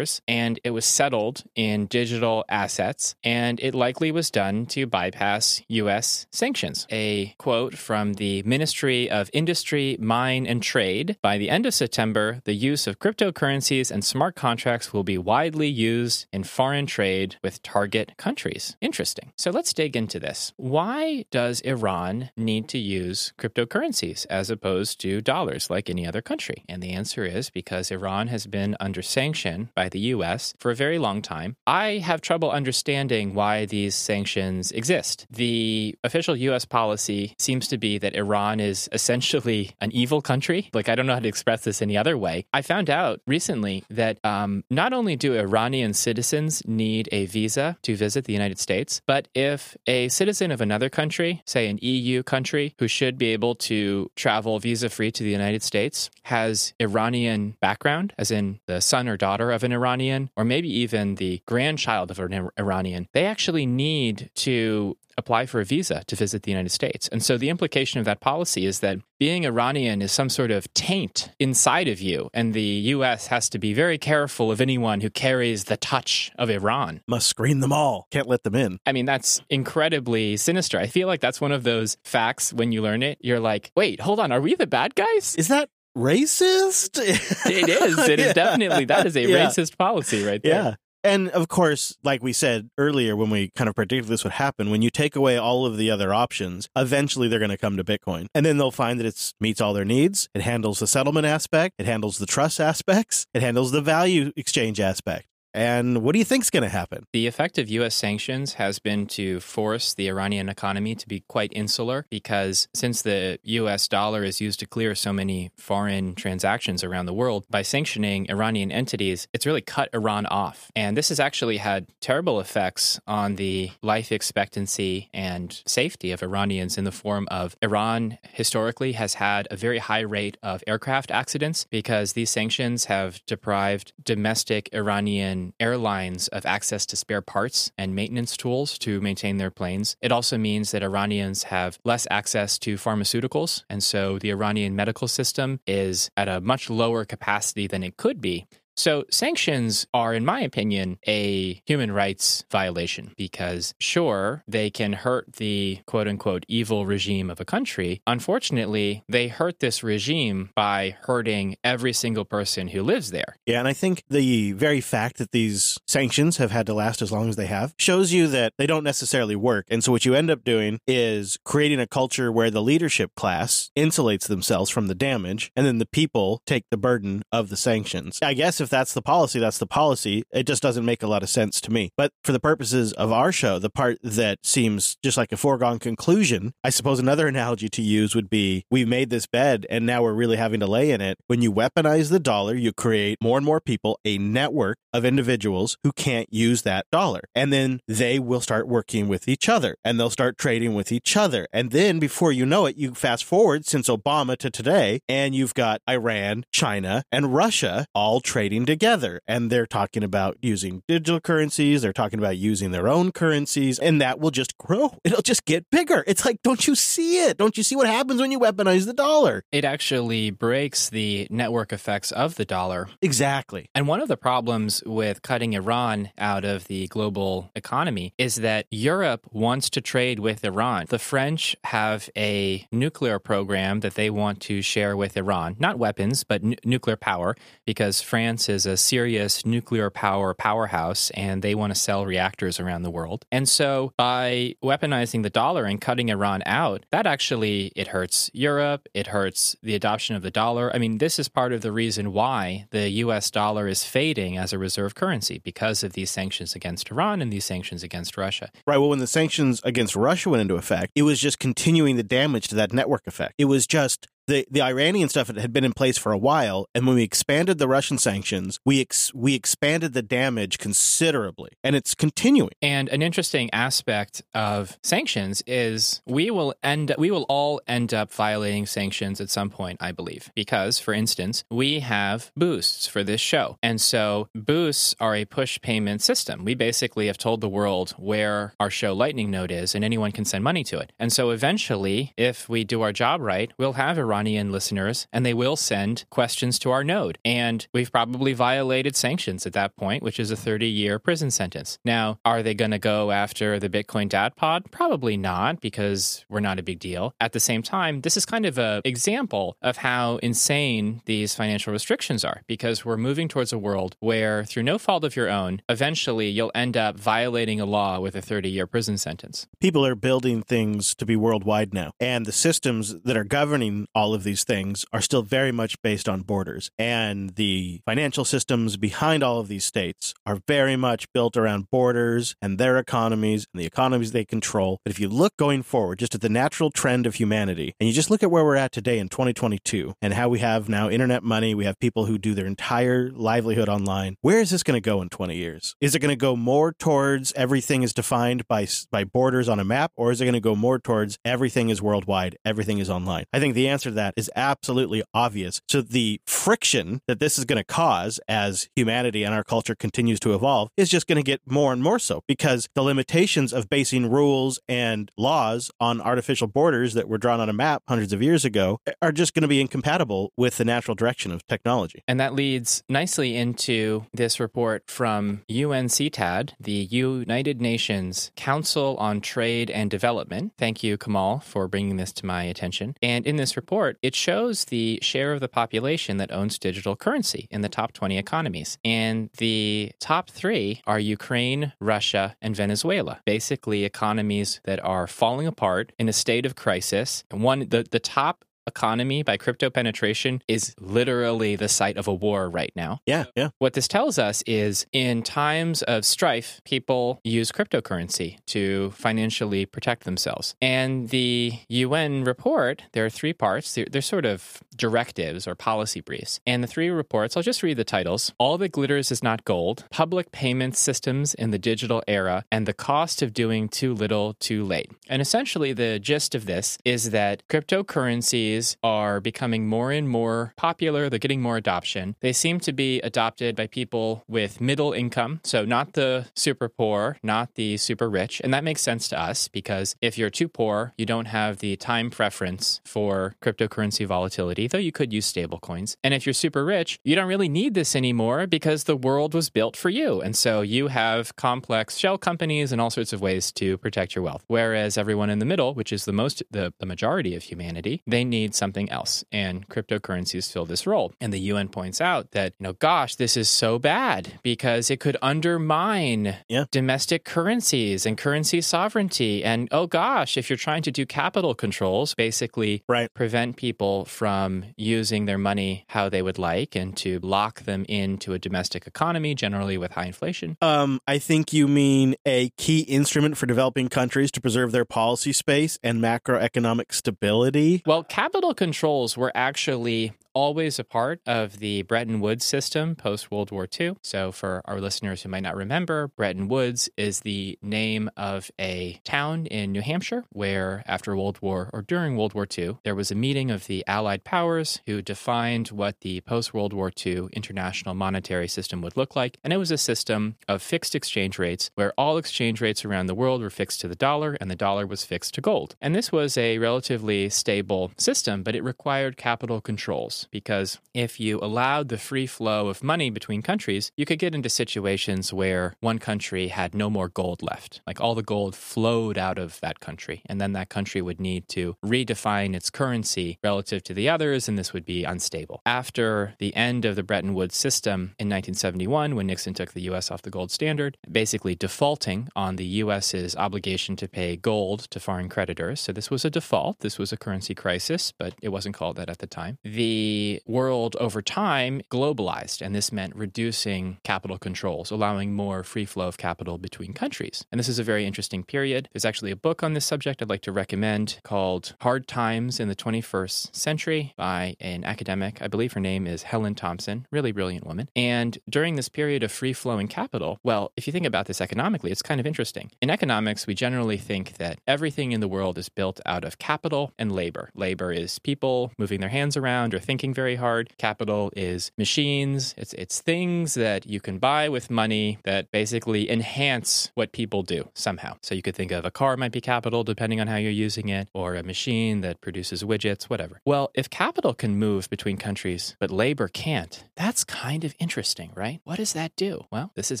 and 0.28 0.60
it 0.62 0.70
was 0.72 0.84
settled 0.84 1.44
in 1.54 1.86
digital 1.86 2.44
assets, 2.50 3.14
and 3.24 3.58
it 3.60 3.74
likely 3.74 4.12
was 4.12 4.30
done 4.30 4.66
to 4.66 4.86
bypass 4.86 5.62
U.S. 5.68 6.26
sanctions. 6.30 6.86
A 6.92 7.34
quote 7.38 7.78
from 7.78 8.14
the 8.14 8.42
Ministry 8.42 9.10
of 9.10 9.30
Industry, 9.32 9.96
Mine, 9.98 10.46
and 10.46 10.62
Trade 10.62 11.16
By 11.22 11.38
the 11.38 11.48
end 11.48 11.64
of 11.64 11.72
September, 11.72 12.42
the 12.44 12.52
use 12.52 12.86
of 12.86 12.98
cryptocurrencies 12.98 13.90
and 13.90 14.04
smart 14.04 14.36
contracts 14.36 14.92
will 14.92 15.02
be 15.02 15.16
widely 15.16 15.68
used 15.68 16.26
in 16.30 16.44
foreign 16.44 16.84
trade 16.84 17.36
with 17.42 17.62
target 17.62 18.12
countries. 18.18 18.76
Interesting. 18.82 19.32
So 19.38 19.50
let's 19.50 19.72
dig 19.72 19.96
into 19.96 20.20
this. 20.20 20.52
Why 20.58 21.24
does 21.30 21.62
Iran 21.62 22.30
need 22.36 22.68
to 22.68 22.78
use 22.78 22.97
cryptocurrencies 23.38 24.26
as 24.30 24.50
opposed 24.50 25.00
to 25.00 25.20
dollars 25.20 25.70
like 25.70 25.88
any 25.88 26.06
other 26.06 26.22
country? 26.22 26.64
And 26.68 26.82
the 26.82 26.92
answer 26.92 27.24
is 27.24 27.50
because 27.50 27.90
Iran 27.90 28.28
has 28.28 28.46
been 28.46 28.76
under 28.80 29.02
sanction 29.02 29.70
by 29.74 29.88
the 29.88 30.00
US 30.14 30.54
for 30.58 30.70
a 30.70 30.74
very 30.74 30.98
long 30.98 31.22
time. 31.22 31.56
I 31.66 31.98
have 31.98 32.20
trouble 32.20 32.50
understanding 32.50 33.34
why 33.34 33.66
these 33.66 33.94
sanctions 33.94 34.72
exist. 34.72 35.26
The 35.30 35.96
official 36.04 36.36
US 36.36 36.64
policy 36.64 37.34
seems 37.38 37.68
to 37.68 37.78
be 37.78 37.98
that 37.98 38.14
Iran 38.14 38.60
is 38.60 38.88
essentially 38.92 39.74
an 39.80 39.92
evil 39.92 40.20
country. 40.20 40.70
Like, 40.72 40.88
I 40.88 40.94
don't 40.94 41.06
know 41.06 41.14
how 41.14 41.20
to 41.20 41.28
express 41.28 41.64
this 41.64 41.82
any 41.82 41.96
other 41.96 42.16
way. 42.16 42.46
I 42.52 42.62
found 42.62 42.90
out 42.90 43.20
recently 43.26 43.84
that 43.90 44.18
um, 44.24 44.64
not 44.70 44.92
only 44.92 45.16
do 45.16 45.38
Iranian 45.38 45.94
citizens 45.94 46.62
need 46.66 47.08
a 47.12 47.26
visa 47.26 47.76
to 47.82 47.96
visit 47.96 48.24
the 48.24 48.32
United 48.32 48.58
States, 48.58 49.00
but 49.06 49.28
if 49.34 49.76
a 49.86 50.08
citizen 50.08 50.50
of 50.50 50.60
another 50.60 50.88
country, 50.88 51.42
say 51.46 51.68
an 51.68 51.78
EU 51.82 52.22
country, 52.22 52.74
who 52.78 52.87
should 52.88 53.18
be 53.18 53.28
able 53.28 53.54
to 53.54 54.10
travel 54.16 54.58
visa 54.58 54.88
free 54.88 55.10
to 55.12 55.22
the 55.22 55.30
United 55.30 55.62
States, 55.62 56.10
has 56.24 56.72
Iranian 56.80 57.56
background, 57.60 58.12
as 58.18 58.30
in 58.30 58.60
the 58.66 58.80
son 58.80 59.08
or 59.08 59.16
daughter 59.16 59.50
of 59.50 59.62
an 59.62 59.72
Iranian, 59.72 60.30
or 60.36 60.44
maybe 60.44 60.68
even 60.68 61.16
the 61.16 61.42
grandchild 61.46 62.10
of 62.10 62.18
an 62.18 62.50
Iranian, 62.58 63.08
they 63.12 63.26
actually 63.26 63.66
need 63.66 64.30
to 64.34 64.96
apply 65.18 65.46
for 65.46 65.60
a 65.60 65.64
visa 65.64 66.04
to 66.06 66.16
visit 66.16 66.44
the 66.44 66.50
United 66.50 66.70
States. 66.70 67.08
And 67.08 67.22
so 67.22 67.36
the 67.36 67.50
implication 67.50 67.98
of 67.98 68.06
that 68.06 68.20
policy 68.20 68.64
is 68.64 68.80
that 68.80 68.98
being 69.18 69.44
Iranian 69.44 70.00
is 70.00 70.12
some 70.12 70.28
sort 70.28 70.50
of 70.50 70.72
taint 70.74 71.30
inside 71.38 71.88
of 71.88 72.00
you, 72.00 72.30
and 72.32 72.54
the 72.54 72.62
U.S. 72.94 73.26
has 73.26 73.50
to 73.50 73.58
be 73.58 73.74
very 73.74 73.98
careful 73.98 74.50
of 74.50 74.60
anyone 74.60 75.00
who 75.00 75.10
carries 75.10 75.64
the 75.64 75.76
touch 75.76 76.30
of 76.38 76.48
Iran. 76.48 77.02
Must 77.06 77.26
screen 77.26 77.60
them 77.60 77.72
all. 77.72 78.06
Can't 78.10 78.28
let 78.28 78.44
them 78.44 78.54
in. 78.54 78.78
I 78.86 78.92
mean, 78.92 79.04
that's 79.04 79.42
incredibly 79.50 80.36
sinister. 80.36 80.78
I 80.78 80.86
feel 80.86 81.08
like 81.08 81.20
that's 81.20 81.40
one 81.40 81.52
of 81.52 81.64
those 81.64 81.96
facts 82.04 82.52
when 82.52 82.72
you 82.72 82.80
learn 82.80 83.02
it, 83.02 83.18
you're 83.20 83.40
like, 83.40 83.72
wait, 83.76 84.00
hold 84.00 84.20
on, 84.20 84.32
are 84.32 84.40
we 84.40 84.54
the 84.54 84.66
bad 84.66 84.94
guys? 84.94 85.34
Is 85.34 85.48
that 85.48 85.68
racist? 85.96 86.98
it 86.98 87.68
is. 87.68 87.98
It 88.08 88.20
is 88.20 88.26
yeah. 88.28 88.32
definitely 88.32 88.84
that 88.86 89.06
is 89.06 89.16
a 89.16 89.22
yeah. 89.22 89.46
racist 89.46 89.76
policy 89.76 90.24
right 90.24 90.42
there. 90.42 90.62
Yeah. 90.62 90.74
And 91.04 91.28
of 91.30 91.48
course, 91.48 91.96
like 92.02 92.22
we 92.22 92.32
said 92.32 92.70
earlier 92.76 93.14
when 93.14 93.30
we 93.30 93.50
kind 93.54 93.68
of 93.68 93.74
predicted 93.74 94.10
this 94.10 94.24
would 94.24 94.34
happen, 94.34 94.70
when 94.70 94.82
you 94.82 94.90
take 94.90 95.14
away 95.14 95.36
all 95.36 95.64
of 95.64 95.76
the 95.76 95.90
other 95.90 96.12
options, 96.12 96.68
eventually 96.76 97.28
they're 97.28 97.38
going 97.38 97.50
to 97.50 97.58
come 97.58 97.76
to 97.76 97.84
Bitcoin. 97.84 98.26
And 98.34 98.44
then 98.44 98.58
they'll 98.58 98.70
find 98.70 98.98
that 98.98 99.06
it 99.06 99.32
meets 99.40 99.60
all 99.60 99.72
their 99.72 99.84
needs. 99.84 100.28
It 100.34 100.42
handles 100.42 100.80
the 100.80 100.86
settlement 100.86 101.26
aspect, 101.26 101.74
it 101.78 101.86
handles 101.86 102.18
the 102.18 102.26
trust 102.26 102.60
aspects, 102.60 103.26
it 103.32 103.42
handles 103.42 103.70
the 103.72 103.80
value 103.80 104.32
exchange 104.36 104.80
aspect. 104.80 105.26
And 105.54 106.02
what 106.02 106.12
do 106.12 106.18
you 106.18 106.24
think 106.24 106.44
is 106.44 106.50
going 106.50 106.62
to 106.62 106.68
happen? 106.68 107.06
The 107.12 107.26
effect 107.26 107.58
of 107.58 107.68
U.S. 107.70 107.94
sanctions 107.94 108.54
has 108.54 108.78
been 108.78 109.06
to 109.08 109.40
force 109.40 109.94
the 109.94 110.08
Iranian 110.08 110.48
economy 110.48 110.94
to 110.94 111.08
be 111.08 111.24
quite 111.28 111.52
insular 111.54 112.06
because 112.10 112.68
since 112.74 113.02
the 113.02 113.38
U.S. 113.42 113.88
dollar 113.88 114.24
is 114.24 114.40
used 114.40 114.60
to 114.60 114.66
clear 114.66 114.94
so 114.94 115.12
many 115.12 115.50
foreign 115.56 116.14
transactions 116.14 116.84
around 116.84 117.06
the 117.06 117.14
world, 117.14 117.46
by 117.50 117.62
sanctioning 117.62 118.30
Iranian 118.30 118.70
entities, 118.70 119.26
it's 119.32 119.46
really 119.46 119.60
cut 119.60 119.88
Iran 119.94 120.26
off. 120.26 120.70
And 120.76 120.96
this 120.96 121.08
has 121.08 121.20
actually 121.20 121.56
had 121.58 121.88
terrible 122.00 122.40
effects 122.40 123.00
on 123.06 123.36
the 123.36 123.70
life 123.82 124.12
expectancy 124.12 125.08
and 125.12 125.62
safety 125.66 126.12
of 126.12 126.22
Iranians 126.22 126.76
in 126.76 126.84
the 126.84 126.92
form 126.92 127.26
of 127.30 127.56
Iran 127.62 128.18
historically 128.32 128.92
has 128.92 129.14
had 129.14 129.48
a 129.50 129.56
very 129.56 129.78
high 129.78 130.00
rate 130.00 130.36
of 130.42 130.62
aircraft 130.66 131.10
accidents 131.10 131.66
because 131.70 132.12
these 132.12 132.30
sanctions 132.30 132.86
have 132.86 133.24
deprived 133.26 133.92
domestic 134.04 134.68
Iranian 134.72 135.37
airlines 135.60 136.28
of 136.28 136.46
access 136.46 136.86
to 136.86 136.96
spare 136.96 137.22
parts 137.22 137.70
and 137.76 137.94
maintenance 137.94 138.36
tools 138.36 138.78
to 138.78 139.00
maintain 139.00 139.36
their 139.38 139.50
planes. 139.50 139.96
It 140.00 140.12
also 140.12 140.38
means 140.38 140.70
that 140.70 140.82
Iranians 140.82 141.44
have 141.44 141.78
less 141.84 142.06
access 142.10 142.58
to 142.60 142.76
pharmaceuticals. 142.76 143.64
And 143.68 143.82
so 143.82 144.18
the 144.18 144.30
Iranian 144.30 144.74
medical 144.76 145.08
system 145.08 145.60
is 145.66 146.10
at 146.16 146.28
a 146.28 146.40
much 146.40 146.70
lower 146.70 147.04
capacity 147.04 147.66
than 147.66 147.82
it 147.82 147.96
could 147.96 148.20
be. 148.20 148.46
So, 148.78 149.04
sanctions 149.10 149.88
are, 149.92 150.14
in 150.14 150.24
my 150.24 150.40
opinion, 150.40 150.98
a 151.04 151.60
human 151.66 151.90
rights 151.90 152.44
violation 152.48 153.12
because, 153.16 153.74
sure, 153.80 154.44
they 154.46 154.70
can 154.70 154.92
hurt 154.92 155.32
the 155.32 155.80
quote 155.84 156.06
unquote 156.06 156.46
evil 156.46 156.86
regime 156.86 157.28
of 157.28 157.40
a 157.40 157.44
country. 157.44 158.02
Unfortunately, 158.06 159.02
they 159.08 159.26
hurt 159.26 159.58
this 159.58 159.82
regime 159.82 160.50
by 160.54 160.96
hurting 161.02 161.56
every 161.64 161.92
single 161.92 162.24
person 162.24 162.68
who 162.68 162.84
lives 162.84 163.10
there. 163.10 163.36
Yeah, 163.46 163.58
and 163.58 163.66
I 163.66 163.72
think 163.72 164.04
the 164.08 164.52
very 164.52 164.80
fact 164.80 165.18
that 165.18 165.32
these 165.32 165.76
sanctions 165.88 166.36
have 166.36 166.52
had 166.52 166.66
to 166.66 166.74
last 166.74 167.02
as 167.02 167.10
long 167.10 167.28
as 167.28 167.34
they 167.34 167.46
have 167.46 167.74
shows 167.78 168.12
you 168.12 168.28
that 168.28 168.52
they 168.58 168.66
don't 168.68 168.84
necessarily 168.84 169.34
work. 169.34 169.66
And 169.68 169.82
so, 169.82 169.90
what 169.90 170.04
you 170.04 170.14
end 170.14 170.30
up 170.30 170.44
doing 170.44 170.78
is 170.86 171.36
creating 171.44 171.80
a 171.80 171.88
culture 171.88 172.30
where 172.30 172.50
the 172.50 172.62
leadership 172.62 173.16
class 173.16 173.72
insulates 173.76 174.28
themselves 174.28 174.70
from 174.70 174.86
the 174.86 174.94
damage, 174.94 175.50
and 175.56 175.66
then 175.66 175.78
the 175.78 175.86
people 175.86 176.42
take 176.46 176.70
the 176.70 176.76
burden 176.76 177.24
of 177.32 177.48
the 177.48 177.56
sanctions. 177.56 178.20
I 178.22 178.34
guess 178.34 178.60
if 178.60 178.67
if 178.68 178.70
that's 178.70 178.92
the 178.92 179.00
policy, 179.00 179.38
that's 179.38 179.56
the 179.56 179.66
policy. 179.66 180.24
It 180.30 180.46
just 180.46 180.62
doesn't 180.62 180.84
make 180.84 181.02
a 181.02 181.06
lot 181.06 181.22
of 181.22 181.30
sense 181.30 181.58
to 181.62 181.72
me. 181.72 181.90
But 181.96 182.12
for 182.22 182.32
the 182.32 182.38
purposes 182.38 182.92
of 182.92 183.10
our 183.10 183.32
show, 183.32 183.58
the 183.58 183.70
part 183.70 183.96
that 184.02 184.40
seems 184.42 184.98
just 185.02 185.16
like 185.16 185.32
a 185.32 185.38
foregone 185.38 185.78
conclusion, 185.78 186.52
I 186.62 186.68
suppose 186.68 186.98
another 186.98 187.26
analogy 187.26 187.70
to 187.70 187.80
use 187.80 188.14
would 188.14 188.28
be 188.28 188.66
we've 188.70 188.86
made 188.86 189.08
this 189.08 189.26
bed 189.26 189.64
and 189.70 189.86
now 189.86 190.02
we're 190.02 190.12
really 190.12 190.36
having 190.36 190.60
to 190.60 190.66
lay 190.66 190.90
in 190.90 191.00
it. 191.00 191.16
When 191.28 191.40
you 191.40 191.50
weaponize 191.50 192.10
the 192.10 192.20
dollar, 192.20 192.54
you 192.54 192.74
create 192.74 193.16
more 193.22 193.38
and 193.38 193.46
more 193.46 193.58
people, 193.58 193.98
a 194.04 194.18
network 194.18 194.76
of 194.92 195.06
individuals 195.06 195.78
who 195.82 195.92
can't 195.92 196.30
use 196.30 196.60
that 196.62 196.84
dollar. 196.92 197.22
And 197.34 197.50
then 197.50 197.80
they 197.88 198.18
will 198.18 198.42
start 198.42 198.68
working 198.68 199.08
with 199.08 199.28
each 199.28 199.48
other 199.48 199.76
and 199.82 199.98
they'll 199.98 200.10
start 200.10 200.36
trading 200.36 200.74
with 200.74 200.92
each 200.92 201.16
other. 201.16 201.46
And 201.54 201.70
then 201.70 201.98
before 201.98 202.32
you 202.32 202.44
know 202.44 202.66
it, 202.66 202.76
you 202.76 202.92
fast 202.92 203.24
forward 203.24 203.64
since 203.64 203.88
Obama 203.88 204.36
to 204.36 204.50
today, 204.50 205.00
and 205.08 205.34
you've 205.34 205.54
got 205.54 205.80
Iran, 205.88 206.44
China, 206.52 207.02
and 207.10 207.34
Russia 207.34 207.86
all 207.94 208.20
trading 208.20 208.57
together. 208.66 209.20
And 209.26 209.50
they're 209.50 209.66
talking 209.66 210.02
about 210.02 210.36
using 210.40 210.82
digital 210.86 211.20
currencies, 211.20 211.82
they're 211.82 211.92
talking 211.92 212.18
about 212.18 212.36
using 212.38 212.70
their 212.70 212.88
own 212.88 213.12
currencies, 213.12 213.78
and 213.78 214.00
that 214.00 214.20
will 214.20 214.30
just 214.30 214.56
grow. 214.58 214.94
It'll 215.04 215.22
just 215.22 215.44
get 215.44 215.70
bigger. 215.70 216.04
It's 216.06 216.24
like, 216.24 216.42
don't 216.42 216.66
you 216.66 216.74
see 216.74 217.24
it? 217.24 217.38
Don't 217.38 217.56
you 217.56 217.62
see 217.62 217.76
what 217.76 217.86
happens 217.86 218.20
when 218.20 218.30
you 218.30 218.38
weaponize 218.38 218.86
the 218.86 218.92
dollar? 218.92 219.44
It 219.50 219.64
actually 219.64 220.30
breaks 220.30 220.88
the 220.90 221.26
network 221.30 221.72
effects 221.72 222.12
of 222.12 222.36
the 222.36 222.44
dollar. 222.44 222.88
Exactly. 223.02 223.70
And 223.74 223.88
one 223.88 224.00
of 224.00 224.08
the 224.08 224.16
problems 224.16 224.82
with 224.86 225.22
cutting 225.22 225.54
Iran 225.54 226.10
out 226.18 226.44
of 226.44 226.66
the 226.66 226.86
global 226.88 227.50
economy 227.54 228.12
is 228.18 228.36
that 228.36 228.66
Europe 228.70 229.26
wants 229.32 229.70
to 229.70 229.80
trade 229.80 230.18
with 230.18 230.44
Iran. 230.44 230.86
The 230.88 230.98
French 230.98 231.56
have 231.64 232.08
a 232.16 232.66
nuclear 232.70 233.18
program 233.18 233.80
that 233.80 233.94
they 233.94 234.10
want 234.10 234.40
to 234.42 234.62
share 234.62 234.96
with 234.96 235.16
Iran, 235.16 235.56
not 235.58 235.78
weapons, 235.78 236.24
but 236.24 236.42
n- 236.44 236.56
nuclear 236.64 236.96
power, 236.96 237.34
because 237.64 238.02
France 238.02 238.37
is 238.46 238.66
a 238.66 238.76
serious 238.76 239.46
nuclear 239.46 239.88
power 239.88 240.34
powerhouse 240.34 241.08
and 241.14 241.40
they 241.40 241.54
want 241.54 241.74
to 241.74 241.80
sell 241.80 242.04
reactors 242.04 242.60
around 242.60 242.82
the 242.82 242.90
world. 242.90 243.24
And 243.32 243.48
so 243.48 243.94
by 243.96 244.54
weaponizing 244.62 245.22
the 245.22 245.30
dollar 245.30 245.64
and 245.64 245.80
cutting 245.80 246.10
Iran 246.10 246.42
out, 246.44 246.84
that 246.90 247.06
actually 247.06 247.72
it 247.74 247.88
hurts 247.88 248.30
Europe, 248.34 248.86
it 248.92 249.06
hurts 249.06 249.56
the 249.62 249.74
adoption 249.74 250.14
of 250.14 250.20
the 250.20 250.30
dollar. 250.30 250.70
I 250.74 250.78
mean, 250.78 250.98
this 250.98 251.18
is 251.18 251.28
part 251.28 251.54
of 251.54 251.62
the 251.62 251.72
reason 251.72 252.12
why 252.12 252.66
the 252.70 252.90
US 253.04 253.30
dollar 253.30 253.66
is 253.66 253.84
fading 253.84 254.36
as 254.36 254.52
a 254.52 254.58
reserve 254.58 254.94
currency 254.94 255.38
because 255.38 255.82
of 255.82 255.94
these 255.94 256.10
sanctions 256.10 256.54
against 256.54 256.90
Iran 256.90 257.22
and 257.22 257.32
these 257.32 257.46
sanctions 257.46 257.82
against 257.82 258.18
Russia. 258.18 258.50
Right, 258.66 258.76
well 258.76 258.90
when 258.90 258.98
the 258.98 259.06
sanctions 259.06 259.62
against 259.64 259.96
Russia 259.96 260.28
went 260.28 260.42
into 260.42 260.56
effect, 260.56 260.92
it 260.94 261.02
was 261.02 261.18
just 261.18 261.38
continuing 261.38 261.96
the 261.96 262.02
damage 262.02 262.48
to 262.48 262.54
that 262.56 262.74
network 262.74 263.06
effect. 263.06 263.34
It 263.38 263.46
was 263.46 263.66
just 263.66 264.06
the 264.28 264.46
the 264.50 264.62
Iranian 264.62 265.08
stuff 265.08 265.28
had 265.28 265.52
been 265.52 265.64
in 265.64 265.72
place 265.72 265.98
for 265.98 266.12
a 266.12 266.18
while, 266.18 266.66
and 266.74 266.86
when 266.86 266.94
we 266.96 267.02
expanded 267.02 267.58
the 267.58 267.66
Russian 267.66 267.98
sanctions, 267.98 268.60
we 268.64 268.80
ex- 268.80 269.12
we 269.14 269.34
expanded 269.34 269.94
the 269.94 270.02
damage 270.02 270.58
considerably, 270.58 271.50
and 271.64 271.74
it's 271.74 271.94
continuing. 271.94 272.52
And 272.62 272.88
an 272.90 273.02
interesting 273.02 273.50
aspect 273.52 274.22
of 274.34 274.78
sanctions 274.82 275.42
is 275.46 276.02
we 276.06 276.30
will 276.30 276.54
end 276.62 276.94
we 276.98 277.10
will 277.10 277.24
all 277.28 277.60
end 277.66 277.92
up 277.92 278.12
violating 278.12 278.66
sanctions 278.66 279.20
at 279.20 279.30
some 279.30 279.50
point, 279.50 279.78
I 279.80 279.92
believe, 279.92 280.30
because 280.34 280.78
for 280.78 280.92
instance, 280.92 281.42
we 281.50 281.80
have 281.80 282.30
boosts 282.36 282.86
for 282.86 283.02
this 283.02 283.20
show, 283.20 283.56
and 283.62 283.80
so 283.80 284.28
boosts 284.34 284.94
are 285.00 285.16
a 285.16 285.24
push 285.24 285.60
payment 285.60 286.02
system. 286.02 286.44
We 286.44 286.54
basically 286.54 287.06
have 287.06 287.18
told 287.18 287.40
the 287.40 287.48
world 287.48 287.94
where 287.98 288.52
our 288.60 288.70
show 288.70 288.92
Lightning 288.92 289.30
Node 289.30 289.50
is, 289.50 289.74
and 289.74 289.84
anyone 289.84 290.12
can 290.12 290.26
send 290.26 290.44
money 290.44 290.64
to 290.64 290.78
it. 290.78 290.92
And 290.98 291.12
so 291.12 291.30
eventually, 291.30 292.12
if 292.18 292.48
we 292.48 292.64
do 292.64 292.82
our 292.82 292.92
job 292.92 293.22
right, 293.22 293.50
we'll 293.56 293.72
have 293.72 293.96
Iranian 294.18 294.50
listeners, 294.50 295.06
and 295.12 295.24
they 295.24 295.32
will 295.32 295.54
send 295.54 296.04
questions 296.10 296.58
to 296.58 296.72
our 296.72 296.82
node, 296.82 297.18
and 297.24 297.68
we've 297.72 297.92
probably 297.92 298.32
violated 298.32 298.96
sanctions 298.96 299.46
at 299.46 299.52
that 299.52 299.76
point, 299.76 300.02
which 300.02 300.18
is 300.18 300.32
a 300.32 300.36
30 300.36 300.66
year 300.66 300.98
prison 300.98 301.30
sentence. 301.30 301.78
Now, 301.84 302.18
are 302.24 302.42
they 302.42 302.52
going 302.52 302.72
to 302.72 302.80
go 302.80 303.12
after 303.12 303.60
the 303.60 303.68
Bitcoin 303.68 304.08
Dad 304.08 304.34
Pod? 304.34 304.72
Probably 304.72 305.16
not, 305.16 305.60
because 305.60 306.24
we're 306.28 306.40
not 306.40 306.58
a 306.58 306.64
big 306.64 306.80
deal. 306.80 307.14
At 307.20 307.32
the 307.32 307.38
same 307.38 307.62
time, 307.62 308.00
this 308.00 308.16
is 308.16 308.26
kind 308.26 308.44
of 308.44 308.58
an 308.58 308.82
example 308.84 309.56
of 309.62 309.76
how 309.76 310.16
insane 310.16 311.00
these 311.04 311.36
financial 311.36 311.72
restrictions 311.72 312.24
are, 312.24 312.42
because 312.48 312.84
we're 312.84 312.96
moving 312.96 313.28
towards 313.28 313.52
a 313.52 313.58
world 313.58 313.94
where, 314.00 314.44
through 314.44 314.64
no 314.64 314.78
fault 314.78 315.04
of 315.04 315.14
your 315.14 315.30
own, 315.30 315.62
eventually 315.68 316.28
you'll 316.28 316.50
end 316.56 316.76
up 316.76 316.98
violating 316.98 317.60
a 317.60 317.66
law 317.66 318.00
with 318.00 318.16
a 318.16 318.20
30 318.20 318.50
year 318.50 318.66
prison 318.66 318.98
sentence. 318.98 319.46
People 319.60 319.86
are 319.86 319.94
building 319.94 320.42
things 320.42 320.92
to 320.96 321.06
be 321.06 321.14
worldwide 321.14 321.72
now, 321.72 321.92
and 322.00 322.26
the 322.26 322.32
systems 322.32 322.96
that 323.04 323.16
are 323.16 323.22
governing 323.22 323.86
all 323.94 324.07
of 324.14 324.24
these 324.24 324.44
things 324.44 324.84
are 324.92 325.00
still 325.00 325.22
very 325.22 325.52
much 325.52 325.80
based 325.82 326.08
on 326.08 326.22
borders. 326.22 326.70
And 326.78 327.30
the 327.36 327.80
financial 327.84 328.24
systems 328.24 328.76
behind 328.76 329.22
all 329.22 329.40
of 329.40 329.48
these 329.48 329.64
states 329.64 330.14
are 330.26 330.40
very 330.46 330.76
much 330.76 331.10
built 331.12 331.36
around 331.36 331.70
borders 331.70 332.34
and 332.40 332.58
their 332.58 332.78
economies 332.78 333.46
and 333.52 333.60
the 333.60 333.66
economies 333.66 334.12
they 334.12 334.24
control. 334.24 334.80
But 334.84 334.92
if 334.92 335.00
you 335.00 335.08
look 335.08 335.36
going 335.36 335.62
forward, 335.62 335.98
just 335.98 336.14
at 336.14 336.20
the 336.20 336.28
natural 336.28 336.70
trend 336.70 337.06
of 337.06 337.16
humanity, 337.16 337.74
and 337.78 337.88
you 337.88 337.92
just 337.92 338.10
look 338.10 338.22
at 338.22 338.30
where 338.30 338.44
we're 338.44 338.56
at 338.56 338.72
today 338.72 338.98
in 338.98 339.08
2022 339.08 339.94
and 340.00 340.14
how 340.14 340.28
we 340.28 340.38
have 340.38 340.68
now 340.68 340.88
internet 340.88 341.22
money, 341.22 341.54
we 341.54 341.64
have 341.64 341.78
people 341.78 342.06
who 342.06 342.18
do 342.18 342.34
their 342.34 342.46
entire 342.46 343.10
livelihood 343.10 343.68
online. 343.68 344.16
Where 344.20 344.40
is 344.40 344.50
this 344.50 344.62
going 344.62 344.80
to 344.80 344.84
go 344.84 345.02
in 345.02 345.08
20 345.08 345.36
years? 345.36 345.74
Is 345.80 345.94
it 345.94 346.00
going 346.00 346.10
to 346.10 346.16
go 346.16 346.36
more 346.36 346.72
towards 346.72 347.32
everything 347.34 347.82
is 347.82 347.92
defined 347.92 348.46
by 348.48 348.66
by 348.90 349.04
borders 349.04 349.48
on 349.48 349.60
a 349.60 349.64
map, 349.64 349.92
or 349.96 350.10
is 350.10 350.20
it 350.20 350.24
going 350.24 350.34
to 350.34 350.40
go 350.40 350.54
more 350.54 350.78
towards 350.78 351.18
everything 351.24 351.70
is 351.70 351.82
worldwide, 351.82 352.36
everything 352.44 352.78
is 352.78 352.90
online? 352.90 353.24
I 353.32 353.40
think 353.40 353.54
the 353.54 353.68
answer 353.68 353.90
to 353.90 353.94
that 353.98 354.14
is 354.16 354.30
absolutely 354.36 355.02
obvious. 355.12 355.60
So 355.68 355.82
the 355.82 356.20
friction 356.26 357.02
that 357.06 357.20
this 357.20 357.38
is 357.38 357.44
going 357.44 357.58
to 357.58 357.64
cause 357.64 358.20
as 358.28 358.68
humanity 358.74 359.24
and 359.24 359.34
our 359.34 359.44
culture 359.44 359.74
continues 359.74 360.20
to 360.20 360.34
evolve 360.34 360.70
is 360.76 360.88
just 360.88 361.06
going 361.06 361.16
to 361.16 361.22
get 361.22 361.40
more 361.44 361.72
and 361.72 361.82
more 361.82 361.98
so 361.98 362.22
because 362.26 362.68
the 362.74 362.82
limitations 362.82 363.52
of 363.52 363.68
basing 363.68 364.10
rules 364.10 364.60
and 364.68 365.10
laws 365.16 365.70
on 365.80 366.00
artificial 366.00 366.46
borders 366.46 366.94
that 366.94 367.08
were 367.08 367.18
drawn 367.18 367.40
on 367.40 367.48
a 367.48 367.52
map 367.52 367.82
hundreds 367.88 368.12
of 368.12 368.22
years 368.22 368.44
ago 368.44 368.78
eh, 368.86 368.92
are 369.02 369.12
just 369.12 369.34
going 369.34 369.42
to 369.42 369.48
be 369.48 369.60
incompatible 369.60 370.32
with 370.36 370.56
the 370.58 370.64
natural 370.64 370.94
direction 370.94 371.32
of 371.32 371.46
technology. 371.46 372.02
And 372.06 372.20
that 372.20 372.34
leads 372.34 372.82
nicely 372.88 373.36
into 373.36 374.06
this 374.12 374.38
report 374.38 374.84
from 374.86 375.42
UNCTAD, 375.50 376.52
the 376.60 376.72
United 376.72 377.60
Nations 377.60 378.30
Council 378.36 378.96
on 378.98 379.20
Trade 379.20 379.70
and 379.70 379.90
Development. 379.90 380.52
Thank 380.56 380.84
you, 380.84 380.96
Kamal, 380.96 381.40
for 381.40 381.66
bringing 381.66 381.96
this 381.96 382.12
to 382.14 382.26
my 382.26 382.44
attention. 382.44 382.94
And 383.02 383.26
in 383.26 383.36
this 383.36 383.56
report, 383.56 383.87
it 384.02 384.14
shows 384.14 384.66
the 384.66 384.98
share 385.02 385.32
of 385.32 385.40
the 385.40 385.48
population 385.48 386.16
that 386.18 386.32
owns 386.32 386.58
digital 386.58 386.96
currency 386.96 387.48
in 387.50 387.62
the 387.62 387.68
top 387.68 387.92
20 387.92 388.18
economies. 388.18 388.78
And 388.84 389.30
the 389.38 389.92
top 390.00 390.30
three 390.30 390.82
are 390.86 390.98
Ukraine, 390.98 391.72
Russia, 391.80 392.36
and 392.40 392.54
Venezuela. 392.56 393.20
Basically, 393.24 393.84
economies 393.84 394.60
that 394.64 394.82
are 394.84 395.06
falling 395.06 395.46
apart 395.46 395.92
in 395.98 396.08
a 396.08 396.12
state 396.12 396.46
of 396.46 396.56
crisis. 396.56 397.24
One, 397.30 397.60
the, 397.68 397.86
the 397.90 398.00
top 398.00 398.44
economy 398.68 399.22
by 399.24 399.36
crypto 399.36 399.70
penetration 399.70 400.42
is 400.46 400.74
literally 400.80 401.56
the 401.56 401.68
site 401.68 401.96
of 401.96 402.06
a 402.06 402.14
war 402.14 402.48
right 402.48 402.72
now. 402.76 403.00
Yeah, 403.06 403.24
yeah. 403.34 403.48
What 403.58 403.72
this 403.72 403.88
tells 403.88 404.18
us 404.18 404.42
is 404.46 404.86
in 404.92 405.22
times 405.22 405.82
of 405.82 406.04
strife, 406.04 406.60
people 406.64 407.20
use 407.24 407.50
cryptocurrency 407.50 408.38
to 408.46 408.92
financially 408.92 409.66
protect 409.66 410.04
themselves. 410.04 410.54
And 410.62 411.08
the 411.08 411.58
UN 411.68 412.24
report, 412.24 412.84
there 412.92 413.04
are 413.04 413.10
three 413.10 413.32
parts. 413.32 413.74
They're, 413.74 413.86
they're 413.90 414.02
sort 414.02 414.24
of 414.24 414.62
directives 414.76 415.48
or 415.48 415.54
policy 415.54 416.00
briefs. 416.00 416.40
And 416.46 416.62
the 416.62 416.68
three 416.68 416.90
reports, 416.90 417.36
I'll 417.36 417.42
just 417.42 417.62
read 417.62 417.76
the 417.76 417.84
titles 417.84 418.32
All 418.38 418.58
That 418.58 418.72
Glitters 418.72 419.10
is 419.10 419.22
Not 419.22 419.44
Gold, 419.44 419.84
Public 419.90 420.30
Payment 420.32 420.76
Systems 420.76 421.34
in 421.34 421.50
the 421.50 421.58
Digital 421.58 422.02
Era, 422.06 422.44
and 422.52 422.66
the 422.66 422.72
Cost 422.72 423.22
of 423.22 423.32
Doing 423.32 423.68
Too 423.68 423.94
Little 423.94 424.34
Too 424.34 424.64
Late. 424.64 424.90
And 425.08 425.20
essentially, 425.20 425.72
the 425.72 425.98
gist 425.98 426.34
of 426.34 426.46
this 426.46 426.78
is 426.84 427.10
that 427.10 427.42
cryptocurrencies 427.48 428.57
are 428.82 429.20
becoming 429.20 429.66
more 429.66 429.92
and 429.92 430.08
more 430.08 430.52
popular. 430.56 431.08
They're 431.08 431.18
getting 431.18 431.42
more 431.42 431.56
adoption. 431.56 432.16
They 432.20 432.32
seem 432.32 432.60
to 432.60 432.72
be 432.72 433.00
adopted 433.00 433.56
by 433.56 433.66
people 433.66 434.24
with 434.28 434.60
middle 434.60 434.92
income. 434.92 435.40
So, 435.44 435.64
not 435.64 435.92
the 435.94 436.26
super 436.34 436.68
poor, 436.68 437.18
not 437.22 437.54
the 437.54 437.76
super 437.76 438.08
rich. 438.08 438.40
And 438.42 438.52
that 438.54 438.64
makes 438.64 438.82
sense 438.82 439.08
to 439.08 439.20
us 439.20 439.48
because 439.48 439.96
if 440.00 440.18
you're 440.18 440.30
too 440.30 440.48
poor, 440.48 440.92
you 440.96 441.06
don't 441.06 441.26
have 441.26 441.58
the 441.58 441.76
time 441.76 442.10
preference 442.10 442.80
for 442.84 443.34
cryptocurrency 443.42 444.06
volatility, 444.06 444.66
though 444.66 444.78
you 444.78 444.92
could 444.92 445.12
use 445.12 445.30
stablecoins. 445.32 445.96
And 446.02 446.14
if 446.14 446.26
you're 446.26 446.32
super 446.32 446.64
rich, 446.64 446.98
you 447.04 447.14
don't 447.14 447.28
really 447.28 447.48
need 447.48 447.74
this 447.74 447.94
anymore 447.94 448.46
because 448.46 448.84
the 448.84 448.96
world 448.96 449.34
was 449.34 449.50
built 449.50 449.76
for 449.76 449.90
you. 449.90 450.20
And 450.20 450.36
so 450.36 450.62
you 450.62 450.88
have 450.88 451.36
complex 451.36 451.96
shell 451.96 452.18
companies 452.18 452.72
and 452.72 452.80
all 452.80 452.90
sorts 452.90 453.12
of 453.12 453.20
ways 453.20 453.52
to 453.52 453.78
protect 453.78 454.14
your 454.14 454.24
wealth. 454.24 454.44
Whereas 454.46 454.96
everyone 454.96 455.30
in 455.30 455.38
the 455.38 455.44
middle, 455.44 455.74
which 455.74 455.92
is 455.92 456.04
the 456.04 456.12
most 456.12 456.42
the, 456.50 456.72
the 456.78 456.86
majority 456.86 457.34
of 457.34 457.42
humanity, 457.42 458.02
they 458.06 458.24
need 458.24 458.37
something 458.54 458.88
else. 458.90 459.24
And 459.32 459.68
cryptocurrencies 459.68 460.50
fill 460.52 460.64
this 460.66 460.86
role. 460.86 461.12
And 461.20 461.32
the 461.32 461.40
UN 461.52 461.68
points 461.68 462.00
out 462.00 462.30
that, 462.32 462.54
you 462.58 462.64
know, 462.64 462.72
gosh, 462.74 463.16
this 463.16 463.36
is 463.36 463.48
so 463.48 463.78
bad 463.78 464.38
because 464.42 464.90
it 464.90 465.00
could 465.00 465.16
undermine 465.22 466.36
Yeah. 466.48 466.64
domestic 466.70 467.24
currencies 467.24 468.06
and 468.06 468.16
currency 468.16 468.60
sovereignty. 468.60 469.42
And 469.44 469.68
oh 469.72 469.86
gosh, 469.86 470.36
if 470.36 470.48
you're 470.48 470.56
trying 470.56 470.82
to 470.82 470.90
do 470.90 471.04
capital 471.06 471.54
controls, 471.54 472.14
basically 472.14 472.82
Right. 472.88 473.12
prevent 473.14 473.56
people 473.56 474.04
from 474.04 474.64
using 474.76 475.26
their 475.26 475.38
money 475.38 475.84
how 475.88 476.08
they 476.08 476.22
would 476.22 476.38
like 476.38 476.74
and 476.76 476.96
to 476.98 477.18
lock 477.22 477.62
them 477.62 477.84
into 477.88 478.32
a 478.34 478.38
domestic 478.38 478.86
economy, 478.86 479.34
generally 479.34 479.76
with 479.78 479.92
high 479.92 480.06
inflation. 480.06 480.56
Um, 480.62 481.00
I 481.06 481.18
think 481.18 481.52
you 481.52 481.66
mean 481.68 482.14
a 482.26 482.50
key 482.56 482.80
instrument 482.80 483.36
for 483.36 483.46
developing 483.46 483.88
countries 483.88 484.30
to 484.32 484.40
preserve 484.40 484.72
their 484.72 484.84
policy 484.84 485.32
space 485.32 485.78
and 485.82 486.00
macroeconomic 486.00 486.92
stability. 486.92 487.82
Well, 487.86 488.02
capital 488.04 488.27
controls 488.54 489.16
were 489.16 489.32
actually 489.34 490.12
always 490.38 490.78
a 490.78 490.84
part 490.84 491.20
of 491.26 491.58
the 491.58 491.82
Bretton 491.82 492.20
Woods 492.20 492.44
system 492.44 492.94
post 492.94 493.28
World 493.28 493.50
War 493.50 493.66
II. 493.68 493.96
So, 494.02 494.30
for 494.30 494.62
our 494.66 494.80
listeners 494.80 495.22
who 495.22 495.28
might 495.28 495.42
not 495.42 495.56
remember, 495.56 496.06
Bretton 496.06 496.46
Woods 496.46 496.88
is 496.96 497.20
the 497.20 497.58
name 497.60 498.08
of 498.16 498.48
a 498.56 499.00
town 499.02 499.46
in 499.46 499.72
New 499.72 499.80
Hampshire 499.80 500.26
where, 500.30 500.84
after 500.86 501.16
World 501.16 501.40
War 501.42 501.70
or 501.72 501.82
during 501.82 502.16
World 502.16 502.34
War 502.34 502.46
II, 502.56 502.78
there 502.84 502.94
was 502.94 503.10
a 503.10 503.16
meeting 503.16 503.50
of 503.50 503.66
the 503.66 503.84
Allied 503.88 504.22
powers 504.22 504.80
who 504.86 505.02
defined 505.02 505.72
what 505.72 506.02
the 506.02 506.20
post 506.20 506.54
World 506.54 506.72
War 506.72 506.92
II 507.04 507.26
international 507.32 507.96
monetary 507.96 508.46
system 508.46 508.80
would 508.82 508.96
look 508.96 509.16
like. 509.16 509.38
And 509.42 509.52
it 509.52 509.56
was 509.56 509.72
a 509.72 509.78
system 509.78 510.36
of 510.46 510.62
fixed 510.62 510.94
exchange 510.94 511.40
rates 511.40 511.72
where 511.74 511.92
all 511.98 512.16
exchange 512.16 512.60
rates 512.60 512.84
around 512.84 513.06
the 513.06 513.14
world 513.16 513.42
were 513.42 513.50
fixed 513.50 513.80
to 513.80 513.88
the 513.88 513.96
dollar 513.96 514.36
and 514.40 514.48
the 514.48 514.54
dollar 514.54 514.86
was 514.86 515.04
fixed 515.04 515.34
to 515.34 515.40
gold. 515.40 515.74
And 515.80 515.96
this 515.96 516.12
was 516.12 516.38
a 516.38 516.58
relatively 516.58 517.28
stable 517.28 517.90
system, 517.96 518.44
but 518.44 518.54
it 518.54 518.62
required 518.62 519.16
capital 519.16 519.60
controls 519.60 520.27
because 520.30 520.78
if 520.94 521.20
you 521.20 521.38
allowed 521.40 521.88
the 521.88 521.98
free 521.98 522.26
flow 522.26 522.68
of 522.68 522.82
money 522.82 523.10
between 523.10 523.42
countries, 523.42 523.90
you 523.96 524.04
could 524.04 524.18
get 524.18 524.34
into 524.34 524.48
situations 524.48 525.32
where 525.32 525.74
one 525.80 525.98
country 525.98 526.48
had 526.48 526.74
no 526.74 526.90
more 526.90 527.08
gold 527.08 527.42
left. 527.42 527.80
Like 527.86 528.00
all 528.00 528.14
the 528.14 528.22
gold 528.22 528.54
flowed 528.54 529.18
out 529.18 529.38
of 529.38 529.60
that 529.60 529.80
country, 529.80 530.22
and 530.26 530.40
then 530.40 530.52
that 530.52 530.68
country 530.68 531.02
would 531.02 531.20
need 531.20 531.48
to 531.48 531.76
redefine 531.84 532.54
its 532.54 532.70
currency 532.70 533.38
relative 533.42 533.82
to 533.84 533.94
the 533.94 534.08
others, 534.08 534.48
and 534.48 534.58
this 534.58 534.72
would 534.72 534.84
be 534.84 535.04
unstable. 535.04 535.62
After 535.64 536.34
the 536.38 536.54
end 536.54 536.84
of 536.84 536.96
the 536.96 537.02
Bretton 537.02 537.34
Woods 537.34 537.56
system 537.56 538.14
in 538.18 538.28
1971, 538.28 539.14
when 539.14 539.26
Nixon 539.26 539.54
took 539.54 539.72
the 539.72 539.82
US 539.82 540.10
off 540.10 540.22
the 540.22 540.30
gold 540.30 540.50
standard, 540.50 540.96
basically 541.10 541.54
defaulting 541.54 542.28
on 542.34 542.56
the 542.56 542.66
US's 542.82 543.36
obligation 543.36 543.96
to 543.96 544.08
pay 544.08 544.36
gold 544.36 544.80
to 544.90 545.00
foreign 545.00 545.28
creditors. 545.28 545.80
So 545.80 545.92
this 545.92 546.10
was 546.10 546.24
a 546.24 546.30
default, 546.30 546.80
this 546.80 546.98
was 546.98 547.12
a 547.12 547.16
currency 547.16 547.54
crisis, 547.54 548.12
but 548.18 548.34
it 548.42 548.50
wasn't 548.50 548.74
called 548.74 548.96
that 548.96 549.10
at 549.10 549.18
the 549.18 549.26
time. 549.26 549.58
The 549.64 550.17
the 550.18 550.42
world 550.46 550.96
over 550.98 551.22
time 551.22 551.80
globalized, 551.92 552.60
and 552.60 552.74
this 552.74 552.90
meant 552.90 553.14
reducing 553.14 553.98
capital 554.02 554.36
controls, 554.36 554.90
allowing 554.90 555.32
more 555.32 555.62
free 555.62 555.84
flow 555.84 556.08
of 556.08 556.18
capital 556.18 556.58
between 556.58 556.92
countries. 556.92 557.44
And 557.52 557.58
this 557.58 557.68
is 557.68 557.78
a 557.78 557.84
very 557.84 558.04
interesting 558.04 558.42
period. 558.42 558.88
There's 558.92 559.04
actually 559.04 559.30
a 559.30 559.36
book 559.36 559.62
on 559.62 559.74
this 559.74 559.84
subject 559.84 560.20
I'd 560.20 560.28
like 560.28 560.42
to 560.42 560.50
recommend 560.50 561.20
called 561.22 561.76
Hard 561.82 562.08
Times 562.08 562.58
in 562.58 562.66
the 562.66 562.74
21st 562.74 563.54
Century 563.54 564.12
by 564.16 564.56
an 564.60 564.82
academic. 564.82 565.40
I 565.40 565.46
believe 565.46 565.74
her 565.74 565.80
name 565.80 566.08
is 566.08 566.24
Helen 566.24 566.56
Thompson, 566.56 567.06
really 567.12 567.30
brilliant 567.30 567.64
woman. 567.64 567.88
And 567.94 568.38
during 568.50 568.74
this 568.74 568.88
period 568.88 569.22
of 569.22 569.30
free 569.30 569.52
flowing 569.52 569.86
capital, 569.86 570.40
well, 570.42 570.72
if 570.76 570.88
you 570.88 570.92
think 570.92 571.06
about 571.06 571.26
this 571.26 571.40
economically, 571.40 571.92
it's 571.92 572.02
kind 572.02 572.18
of 572.18 572.26
interesting. 572.26 572.72
In 572.82 572.90
economics, 572.90 573.46
we 573.46 573.54
generally 573.54 573.98
think 573.98 574.38
that 574.38 574.58
everything 574.66 575.12
in 575.12 575.20
the 575.20 575.28
world 575.28 575.58
is 575.58 575.68
built 575.68 576.00
out 576.04 576.24
of 576.24 576.40
capital 576.40 576.92
and 576.98 577.12
labor. 577.12 577.50
Labor 577.54 577.92
is 577.92 578.18
people 578.18 578.72
moving 578.78 578.98
their 578.98 579.10
hands 579.10 579.36
around 579.36 579.74
or 579.74 579.78
thinking 579.78 579.97
very 580.06 580.36
hard. 580.36 580.70
Capital 580.78 581.32
is 581.36 581.72
machines. 581.76 582.54
It's 582.56 582.72
it's 582.74 583.00
things 583.00 583.54
that 583.54 583.86
you 583.86 584.00
can 584.00 584.18
buy 584.18 584.48
with 584.48 584.70
money 584.70 585.18
that 585.24 585.50
basically 585.50 586.10
enhance 586.10 586.90
what 586.94 587.12
people 587.12 587.42
do 587.42 587.68
somehow. 587.74 588.16
So 588.22 588.34
you 588.34 588.42
could 588.42 588.54
think 588.54 588.72
of 588.72 588.84
a 588.84 588.90
car 588.90 589.16
might 589.16 589.32
be 589.32 589.40
capital 589.40 589.84
depending 589.84 590.20
on 590.20 590.26
how 590.26 590.36
you're 590.36 590.50
using 590.50 590.88
it, 590.88 591.08
or 591.12 591.34
a 591.34 591.42
machine 591.42 592.00
that 592.02 592.20
produces 592.20 592.62
widgets, 592.62 593.04
whatever. 593.04 593.40
Well, 593.44 593.70
if 593.74 593.90
capital 593.90 594.34
can 594.34 594.56
move 594.56 594.88
between 594.90 595.16
countries, 595.16 595.76
but 595.78 595.90
labor 595.90 596.28
can't, 596.28 596.84
that's 596.96 597.24
kind 597.24 597.64
of 597.64 597.74
interesting, 597.78 598.32
right? 598.34 598.60
What 598.64 598.76
does 598.76 598.92
that 598.92 599.16
do? 599.16 599.46
Well, 599.50 599.72
this 599.74 599.90
is 599.90 600.00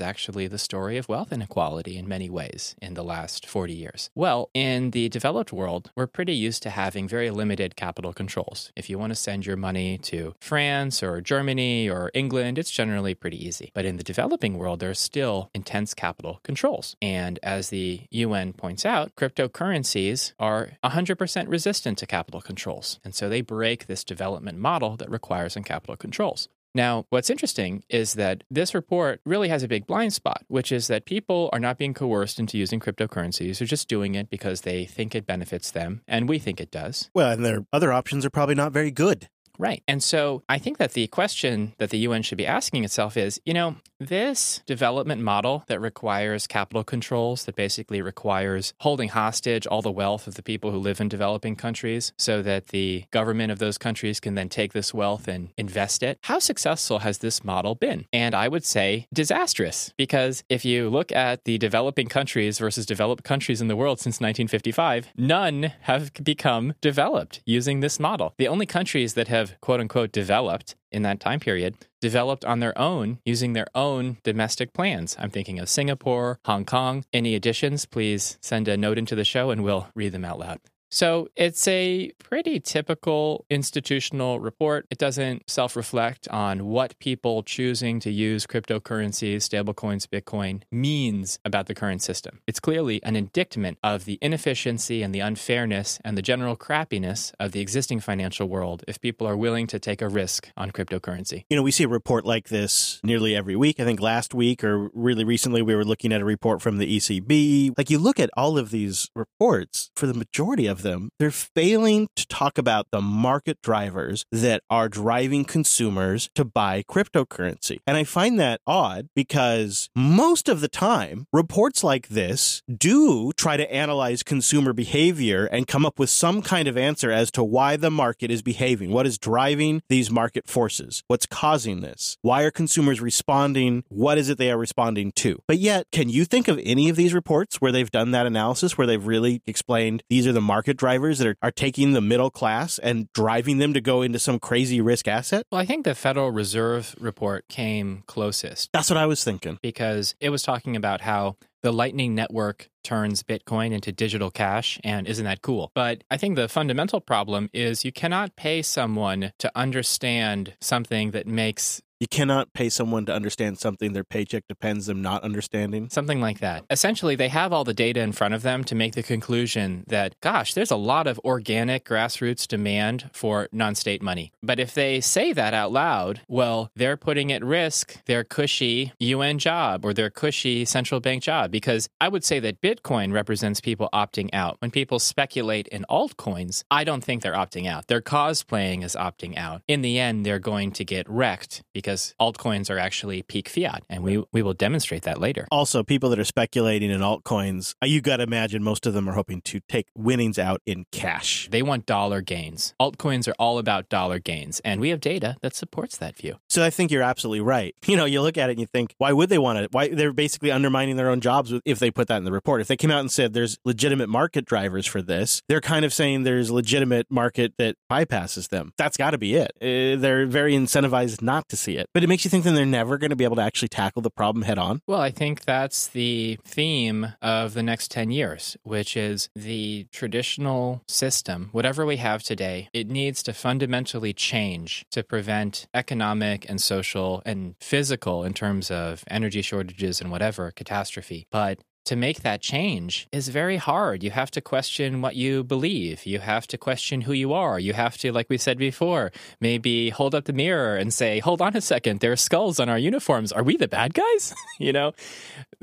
actually 0.00 0.46
the 0.46 0.58
story 0.58 0.96
of 0.96 1.08
wealth 1.08 1.32
inequality 1.32 1.96
in 1.96 2.06
many 2.06 2.30
ways 2.30 2.76
in 2.80 2.94
the 2.94 3.04
last 3.04 3.46
40 3.46 3.72
years. 3.72 4.10
Well, 4.14 4.50
in 4.54 4.90
the 4.90 5.08
developed 5.08 5.52
world, 5.52 5.90
we're 5.96 6.06
pretty 6.06 6.34
used 6.34 6.62
to 6.64 6.70
having 6.70 7.08
very 7.08 7.30
limited 7.30 7.76
capital 7.76 8.12
controls. 8.12 8.72
If 8.76 8.90
you 8.90 8.98
want 8.98 9.10
to 9.10 9.14
send 9.16 9.46
your 9.46 9.56
money 9.56 9.87
to 9.96 10.34
France 10.40 11.02
or 11.02 11.20
Germany 11.20 11.88
or 11.88 12.10
England, 12.12 12.58
it's 12.58 12.70
generally 12.70 13.14
pretty 13.14 13.42
easy. 13.42 13.70
But 13.74 13.86
in 13.86 13.96
the 13.96 14.04
developing 14.04 14.58
world, 14.58 14.80
there 14.80 14.90
are 14.90 14.94
still 14.94 15.50
intense 15.54 15.94
capital 15.94 16.40
controls. 16.42 16.96
And 17.00 17.38
as 17.42 17.70
the 17.70 18.02
UN 18.10 18.52
points 18.52 18.84
out, 18.84 19.14
cryptocurrencies 19.16 20.32
are 20.38 20.72
100% 20.84 21.48
resistant 21.48 21.98
to 21.98 22.06
capital 22.06 22.40
controls. 22.40 23.00
And 23.04 23.14
so 23.14 23.28
they 23.28 23.40
break 23.40 23.86
this 23.86 24.04
development 24.04 24.58
model 24.58 24.96
that 24.96 25.10
requires 25.10 25.54
some 25.54 25.64
capital 25.64 25.96
controls. 25.96 26.48
Now, 26.74 27.06
what's 27.10 27.30
interesting 27.30 27.82
is 27.88 28.12
that 28.14 28.44
this 28.50 28.74
report 28.74 29.20
really 29.24 29.48
has 29.48 29.62
a 29.62 29.68
big 29.68 29.86
blind 29.86 30.12
spot, 30.12 30.44
which 30.48 30.70
is 30.70 30.86
that 30.88 31.06
people 31.06 31.48
are 31.52 31.58
not 31.58 31.78
being 31.78 31.94
coerced 31.94 32.38
into 32.38 32.58
using 32.58 32.78
cryptocurrencies. 32.78 33.58
They're 33.58 33.66
just 33.66 33.88
doing 33.88 34.14
it 34.14 34.30
because 34.30 34.60
they 34.60 34.84
think 34.84 35.14
it 35.14 35.26
benefits 35.26 35.70
them, 35.70 36.02
and 36.06 36.28
we 36.28 36.38
think 36.38 36.60
it 36.60 36.70
does. 36.70 37.10
Well, 37.14 37.32
and 37.32 37.44
their 37.44 37.64
other 37.72 37.92
options 37.92 38.24
are 38.24 38.30
probably 38.30 38.54
not 38.54 38.72
very 38.72 38.90
good. 38.90 39.28
Right. 39.58 39.82
And 39.88 40.02
so 40.02 40.42
I 40.48 40.58
think 40.58 40.78
that 40.78 40.92
the 40.92 41.08
question 41.08 41.74
that 41.78 41.90
the 41.90 41.98
UN 41.98 42.22
should 42.22 42.38
be 42.38 42.46
asking 42.46 42.84
itself 42.84 43.16
is 43.16 43.40
you 43.44 43.54
know, 43.54 43.76
this 43.98 44.62
development 44.66 45.20
model 45.20 45.64
that 45.66 45.80
requires 45.80 46.46
capital 46.46 46.84
controls, 46.84 47.44
that 47.46 47.56
basically 47.56 48.00
requires 48.00 48.72
holding 48.78 49.08
hostage 49.08 49.66
all 49.66 49.82
the 49.82 49.90
wealth 49.90 50.28
of 50.28 50.34
the 50.36 50.42
people 50.42 50.70
who 50.70 50.78
live 50.78 51.00
in 51.00 51.08
developing 51.08 51.56
countries 51.56 52.12
so 52.16 52.40
that 52.42 52.68
the 52.68 53.04
government 53.10 53.50
of 53.50 53.58
those 53.58 53.76
countries 53.76 54.20
can 54.20 54.34
then 54.34 54.48
take 54.48 54.72
this 54.72 54.94
wealth 54.94 55.26
and 55.26 55.50
invest 55.56 56.02
it, 56.02 56.18
how 56.22 56.38
successful 56.38 57.00
has 57.00 57.18
this 57.18 57.42
model 57.42 57.74
been? 57.74 58.06
And 58.12 58.34
I 58.34 58.46
would 58.46 58.64
say 58.64 59.08
disastrous, 59.12 59.92
because 59.96 60.44
if 60.48 60.64
you 60.64 60.88
look 60.88 61.10
at 61.10 61.44
the 61.44 61.58
developing 61.58 62.06
countries 62.06 62.58
versus 62.58 62.86
developed 62.86 63.24
countries 63.24 63.60
in 63.60 63.68
the 63.68 63.76
world 63.76 63.98
since 63.98 64.16
1955, 64.16 65.08
none 65.16 65.72
have 65.82 66.12
become 66.22 66.74
developed 66.80 67.40
using 67.44 67.80
this 67.80 67.98
model. 67.98 68.34
The 68.38 68.48
only 68.48 68.66
countries 68.66 69.14
that 69.14 69.28
have 69.28 69.47
quote 69.60 69.80
unquote 69.80 70.12
developed 70.12 70.74
in 70.90 71.02
that 71.02 71.20
time 71.20 71.40
period 71.40 71.74
developed 72.00 72.44
on 72.44 72.60
their 72.60 72.76
own 72.78 73.18
using 73.24 73.52
their 73.52 73.66
own 73.74 74.18
domestic 74.22 74.72
plans. 74.72 75.16
I'm 75.18 75.30
thinking 75.30 75.58
of 75.58 75.68
Singapore, 75.68 76.38
Hong 76.44 76.64
Kong. 76.64 77.04
Any 77.12 77.34
additions, 77.34 77.86
please 77.86 78.38
send 78.40 78.68
a 78.68 78.76
note 78.76 78.98
into 78.98 79.14
the 79.14 79.24
show 79.24 79.50
and 79.50 79.64
we'll 79.64 79.88
read 79.94 80.12
them 80.12 80.24
out 80.24 80.38
loud. 80.38 80.60
So 80.90 81.28
it's 81.36 81.68
a 81.68 82.12
pretty 82.18 82.60
typical 82.60 83.44
institutional 83.50 84.40
report. 84.40 84.86
It 84.90 84.98
doesn't 84.98 85.48
self 85.50 85.76
reflect 85.76 86.28
on 86.28 86.66
what 86.66 86.98
people 86.98 87.42
choosing 87.42 88.00
to 88.00 88.10
use 88.10 88.46
cryptocurrencies, 88.46 89.38
stablecoins, 89.38 90.06
Bitcoin 90.06 90.62
means 90.70 91.38
about 91.44 91.66
the 91.66 91.74
current 91.74 92.02
system. 92.02 92.40
It's 92.46 92.60
clearly 92.60 93.02
an 93.02 93.16
indictment 93.16 93.78
of 93.82 94.04
the 94.04 94.18
inefficiency 94.22 95.02
and 95.02 95.14
the 95.14 95.20
unfairness 95.20 95.98
and 96.04 96.16
the 96.16 96.22
general 96.22 96.56
crappiness 96.56 97.32
of 97.38 97.52
the 97.52 97.60
existing 97.60 98.00
financial 98.00 98.48
world 98.48 98.84
if 98.88 99.00
people 99.00 99.26
are 99.26 99.36
willing 99.36 99.66
to 99.66 99.78
take 99.78 100.00
a 100.00 100.08
risk 100.08 100.50
on 100.56 100.70
cryptocurrency. 100.70 101.44
You 101.50 101.56
know, 101.56 101.62
we 101.62 101.70
see 101.70 101.84
a 101.84 101.88
report 101.88 102.24
like 102.24 102.48
this 102.48 103.00
nearly 103.04 103.36
every 103.36 103.56
week. 103.56 103.78
I 103.80 103.84
think 103.84 104.00
last 104.00 104.34
week 104.34 104.64
or 104.64 104.90
really 104.94 105.24
recently, 105.24 105.60
we 105.60 105.74
were 105.74 105.84
looking 105.84 106.12
at 106.12 106.20
a 106.20 106.24
report 106.24 106.62
from 106.62 106.78
the 106.78 106.96
ECB. 106.96 107.74
Like 107.76 107.90
you 107.90 107.98
look 107.98 108.18
at 108.18 108.30
all 108.36 108.56
of 108.56 108.70
these 108.70 109.10
reports, 109.14 109.90
for 109.94 110.06
the 110.06 110.14
majority 110.14 110.66
of 110.66 110.77
them, 110.82 111.10
they're 111.18 111.30
failing 111.30 112.08
to 112.16 112.26
talk 112.26 112.58
about 112.58 112.86
the 112.90 113.00
market 113.00 113.60
drivers 113.62 114.24
that 114.32 114.62
are 114.70 114.88
driving 114.88 115.44
consumers 115.44 116.30
to 116.34 116.44
buy 116.44 116.84
cryptocurrency. 116.88 117.78
And 117.86 117.96
I 117.96 118.04
find 118.04 118.38
that 118.40 118.60
odd 118.66 119.08
because 119.14 119.88
most 119.94 120.48
of 120.48 120.60
the 120.60 120.68
time, 120.68 121.26
reports 121.32 121.82
like 121.82 122.08
this 122.08 122.62
do 122.72 123.32
try 123.36 123.56
to 123.56 123.72
analyze 123.72 124.22
consumer 124.22 124.72
behavior 124.72 125.46
and 125.46 125.66
come 125.66 125.84
up 125.86 125.98
with 125.98 126.10
some 126.10 126.42
kind 126.42 126.68
of 126.68 126.76
answer 126.76 127.10
as 127.10 127.30
to 127.32 127.44
why 127.44 127.76
the 127.76 127.90
market 127.90 128.30
is 128.30 128.42
behaving. 128.42 128.90
What 128.90 129.06
is 129.06 129.18
driving 129.18 129.82
these 129.88 130.10
market 130.10 130.48
forces? 130.48 131.02
What's 131.08 131.26
causing 131.26 131.80
this? 131.80 132.16
Why 132.22 132.42
are 132.42 132.50
consumers 132.50 133.00
responding? 133.00 133.84
What 133.88 134.18
is 134.18 134.28
it 134.28 134.38
they 134.38 134.50
are 134.50 134.58
responding 134.58 135.12
to? 135.12 135.42
But 135.46 135.58
yet, 135.58 135.86
can 135.92 136.08
you 136.08 136.24
think 136.24 136.48
of 136.48 136.60
any 136.62 136.88
of 136.88 136.96
these 136.96 137.14
reports 137.14 137.60
where 137.60 137.72
they've 137.72 137.90
done 137.90 138.10
that 138.12 138.26
analysis, 138.26 138.76
where 138.76 138.86
they've 138.86 139.06
really 139.06 139.42
explained 139.46 140.02
these 140.10 140.26
are 140.26 140.32
the 140.32 140.40
market 140.40 140.67
drivers 140.76 141.18
that 141.18 141.28
are, 141.28 141.36
are 141.42 141.50
taking 141.50 141.92
the 141.92 142.00
middle 142.00 142.30
class 142.30 142.78
and 142.78 143.08
driving 143.12 143.58
them 143.58 143.72
to 143.74 143.80
go 143.80 144.02
into 144.02 144.18
some 144.18 144.38
crazy 144.38 144.80
risk 144.80 145.08
asset? 145.08 145.44
Well, 145.50 145.60
I 145.60 145.64
think 145.64 145.84
the 145.84 145.94
Federal 145.94 146.30
Reserve 146.30 146.94
report 147.00 147.46
came 147.48 148.02
closest 148.06 148.70
That's 148.72 148.90
what 148.90 148.96
I 148.96 149.06
was 149.06 149.24
thinking. 149.24 149.58
because 149.62 150.14
it 150.20 150.30
was 150.30 150.42
talking 150.42 150.76
about 150.76 151.00
how 151.00 151.36
the 151.62 151.72
Lightning 151.72 152.14
Network 152.14 152.68
turns 152.84 153.22
Bitcoin 153.22 153.72
into 153.72 153.90
digital 153.90 154.30
cash, 154.30 154.78
and 154.84 155.08
isn't 155.08 155.24
that 155.24 155.42
cool? 155.42 155.72
But 155.74 156.04
I 156.10 156.16
think 156.16 156.36
the 156.36 156.48
fundamental 156.48 157.00
problem 157.00 157.50
is 157.52 157.84
you 157.84 157.92
cannot 157.92 158.36
pay 158.36 158.62
someone 158.62 159.32
to 159.38 159.50
understand 159.56 160.54
something 160.60 161.10
that 161.10 161.26
makes 161.26 161.82
You 162.00 162.06
cannot 162.06 162.52
pay 162.52 162.68
someone 162.68 163.06
to 163.06 163.12
understand 163.12 163.58
something 163.58 163.92
their 163.92 164.04
paycheck 164.04 164.44
depends 164.48 164.86
them 164.86 165.02
not 165.02 165.24
understanding. 165.24 165.88
Something 165.90 166.20
like 166.20 166.38
that. 166.38 166.64
Essentially, 166.70 167.16
they 167.16 167.28
have 167.28 167.52
all 167.52 167.64
the 167.64 167.74
data 167.74 168.00
in 168.00 168.12
front 168.12 168.34
of 168.34 168.42
them 168.42 168.62
to 168.64 168.76
make 168.76 168.94
the 168.94 169.02
conclusion 169.02 169.82
that, 169.88 170.14
gosh, 170.20 170.54
there's 170.54 170.70
a 170.70 170.76
lot 170.76 171.08
of 171.08 171.18
organic 171.24 171.84
grassroots 171.84 172.46
demand 172.46 173.10
for 173.12 173.48
non 173.50 173.74
state 173.74 174.00
money. 174.00 174.32
But 174.44 174.60
if 174.60 174.74
they 174.74 175.00
say 175.00 175.32
that 175.32 175.54
out 175.54 175.72
loud, 175.72 176.20
well, 176.28 176.70
they're 176.76 176.96
putting 176.96 177.32
at 177.32 177.44
risk 177.44 178.04
their 178.04 178.22
cushy 178.22 178.92
UN 179.00 179.40
job 179.40 179.84
or 179.84 179.92
their 179.92 180.10
cushy 180.10 180.64
central 180.64 181.00
bank 181.00 181.24
job. 181.24 181.50
Because 181.50 181.88
I 182.00 182.08
would 182.08 182.22
say 182.22 182.38
that 182.38 182.60
Bitcoin 182.60 183.12
represents 183.12 183.60
people 183.60 183.88
opting 183.92 184.30
out. 184.32 184.56
When 184.60 184.70
people 184.70 185.00
speculate 185.00 185.66
in 185.68 185.84
altcoins, 185.90 186.62
I 186.70 186.84
don't 186.84 187.02
think 187.02 187.22
they're 187.22 187.32
opting 187.32 187.66
out. 187.66 187.88
They're 187.88 188.00
cosplaying 188.00 188.84
is 188.84 188.94
opting 188.94 189.36
out. 189.36 189.62
In 189.66 189.82
the 189.82 189.98
end, 189.98 190.24
they're 190.24 190.38
going 190.38 190.70
to 190.72 190.84
get 190.84 191.08
wrecked 191.08 191.62
because 191.74 191.87
altcoins 192.20 192.70
are 192.70 192.78
actually 192.78 193.22
peak 193.22 193.48
fiat. 193.48 193.84
And 193.88 194.02
we, 194.02 194.24
we 194.32 194.42
will 194.42 194.54
demonstrate 194.54 195.02
that 195.02 195.20
later. 195.20 195.46
Also, 195.50 195.82
people 195.82 196.10
that 196.10 196.18
are 196.18 196.24
speculating 196.24 196.90
in 196.90 197.00
altcoins, 197.00 197.74
uh, 197.82 197.86
you 197.86 198.00
got 198.00 198.18
to 198.18 198.24
imagine 198.24 198.62
most 198.62 198.86
of 198.86 198.94
them 198.94 199.08
are 199.08 199.12
hoping 199.14 199.40
to 199.42 199.60
take 199.68 199.86
winnings 199.96 200.38
out 200.38 200.60
in 200.66 200.86
cash. 200.92 201.48
They 201.50 201.62
want 201.62 201.86
dollar 201.86 202.20
gains. 202.20 202.74
Altcoins 202.80 203.28
are 203.28 203.34
all 203.38 203.58
about 203.58 203.88
dollar 203.88 204.18
gains, 204.18 204.60
and 204.64 204.80
we 204.80 204.90
have 204.90 205.00
data 205.00 205.36
that 205.40 205.54
supports 205.54 205.96
that 205.98 206.16
view. 206.16 206.36
So 206.48 206.64
I 206.64 206.70
think 206.70 206.90
you're 206.90 207.02
absolutely 207.02 207.40
right. 207.40 207.74
You 207.88 207.96
know, 207.96 208.04
you 208.04 208.20
look 208.20 208.36
at 208.36 208.50
it 208.50 208.52
and 208.52 208.60
you 208.60 208.66
think, 208.66 208.94
why 208.98 209.14
would 209.14 209.30
they 209.30 209.38
want 209.38 209.60
it? 209.60 209.72
Why 209.72 209.88
they're 209.88 210.12
basically 210.12 210.50
undermining 210.50 210.96
their 210.96 211.08
own 211.08 211.22
jobs 211.22 211.54
if 211.64 211.78
they 211.78 211.90
put 211.90 212.06
that 212.08 212.18
in 212.18 212.24
the 212.24 212.30
report. 212.30 212.60
If 212.60 212.68
they 212.68 212.76
came 212.76 212.90
out 212.90 213.00
and 213.00 213.10
said 213.10 213.32
there's 213.32 213.58
legitimate 213.64 214.10
market 214.10 214.44
drivers 214.44 214.86
for 214.86 215.00
this, 215.00 215.40
they're 215.48 215.62
kind 215.62 215.86
of 215.86 215.94
saying 215.94 216.24
there's 216.24 216.50
legitimate 216.50 217.10
market 217.10 217.54
that 217.56 217.76
bypasses 217.90 218.50
them. 218.50 218.74
That's 218.76 218.98
got 218.98 219.12
to 219.12 219.18
be 219.18 219.36
it. 219.36 219.52
Uh, 219.62 219.98
they're 219.98 220.26
very 220.26 220.52
incentivized 220.52 221.22
not 221.22 221.48
to 221.48 221.56
see 221.56 221.76
it. 221.77 221.77
But 221.94 222.02
it 222.04 222.08
makes 222.08 222.24
you 222.24 222.30
think 222.30 222.44
then 222.44 222.54
they're 222.54 222.66
never 222.66 222.98
going 222.98 223.10
to 223.10 223.16
be 223.16 223.24
able 223.24 223.36
to 223.36 223.42
actually 223.42 223.68
tackle 223.68 224.02
the 224.02 224.10
problem 224.10 224.42
head 224.42 224.58
on. 224.58 224.80
Well, 224.86 225.00
I 225.00 225.10
think 225.10 225.44
that's 225.44 225.88
the 225.88 226.38
theme 226.44 227.14
of 227.22 227.54
the 227.54 227.62
next 227.62 227.90
10 227.90 228.10
years, 228.10 228.56
which 228.62 228.96
is 228.96 229.28
the 229.34 229.86
traditional 229.92 230.82
system, 230.88 231.48
whatever 231.52 231.84
we 231.86 231.96
have 231.96 232.22
today, 232.22 232.68
it 232.72 232.88
needs 232.88 233.22
to 233.24 233.32
fundamentally 233.32 234.12
change 234.12 234.84
to 234.90 235.02
prevent 235.02 235.66
economic 235.74 236.48
and 236.48 236.60
social 236.60 237.22
and 237.24 237.54
physical, 237.60 238.24
in 238.24 238.34
terms 238.34 238.70
of 238.70 239.04
energy 239.08 239.42
shortages 239.42 240.00
and 240.00 240.10
whatever, 240.10 240.50
catastrophe. 240.50 241.26
But 241.30 241.58
to 241.88 241.96
make 241.96 242.20
that 242.20 242.42
change 242.42 243.08
is 243.12 243.28
very 243.28 243.56
hard. 243.56 244.02
You 244.02 244.10
have 244.10 244.30
to 244.32 244.42
question 244.42 245.00
what 245.00 245.16
you 245.16 245.42
believe. 245.42 246.04
You 246.04 246.18
have 246.18 246.46
to 246.48 246.58
question 246.58 247.00
who 247.00 247.14
you 247.14 247.32
are. 247.32 247.58
You 247.58 247.72
have 247.72 247.96
to, 247.98 248.12
like 248.12 248.28
we 248.28 248.36
said 248.36 248.58
before, 248.58 249.10
maybe 249.40 249.88
hold 249.88 250.14
up 250.14 250.26
the 250.26 250.34
mirror 250.34 250.76
and 250.76 250.92
say, 250.92 251.18
hold 251.18 251.40
on 251.40 251.56
a 251.56 251.62
second, 251.62 252.00
there 252.00 252.12
are 252.12 252.16
skulls 252.16 252.60
on 252.60 252.68
our 252.68 252.76
uniforms. 252.76 253.32
Are 253.32 253.42
we 253.42 253.56
the 253.56 253.68
bad 253.68 253.94
guys? 253.94 254.34
you 254.58 254.70
know, 254.70 254.92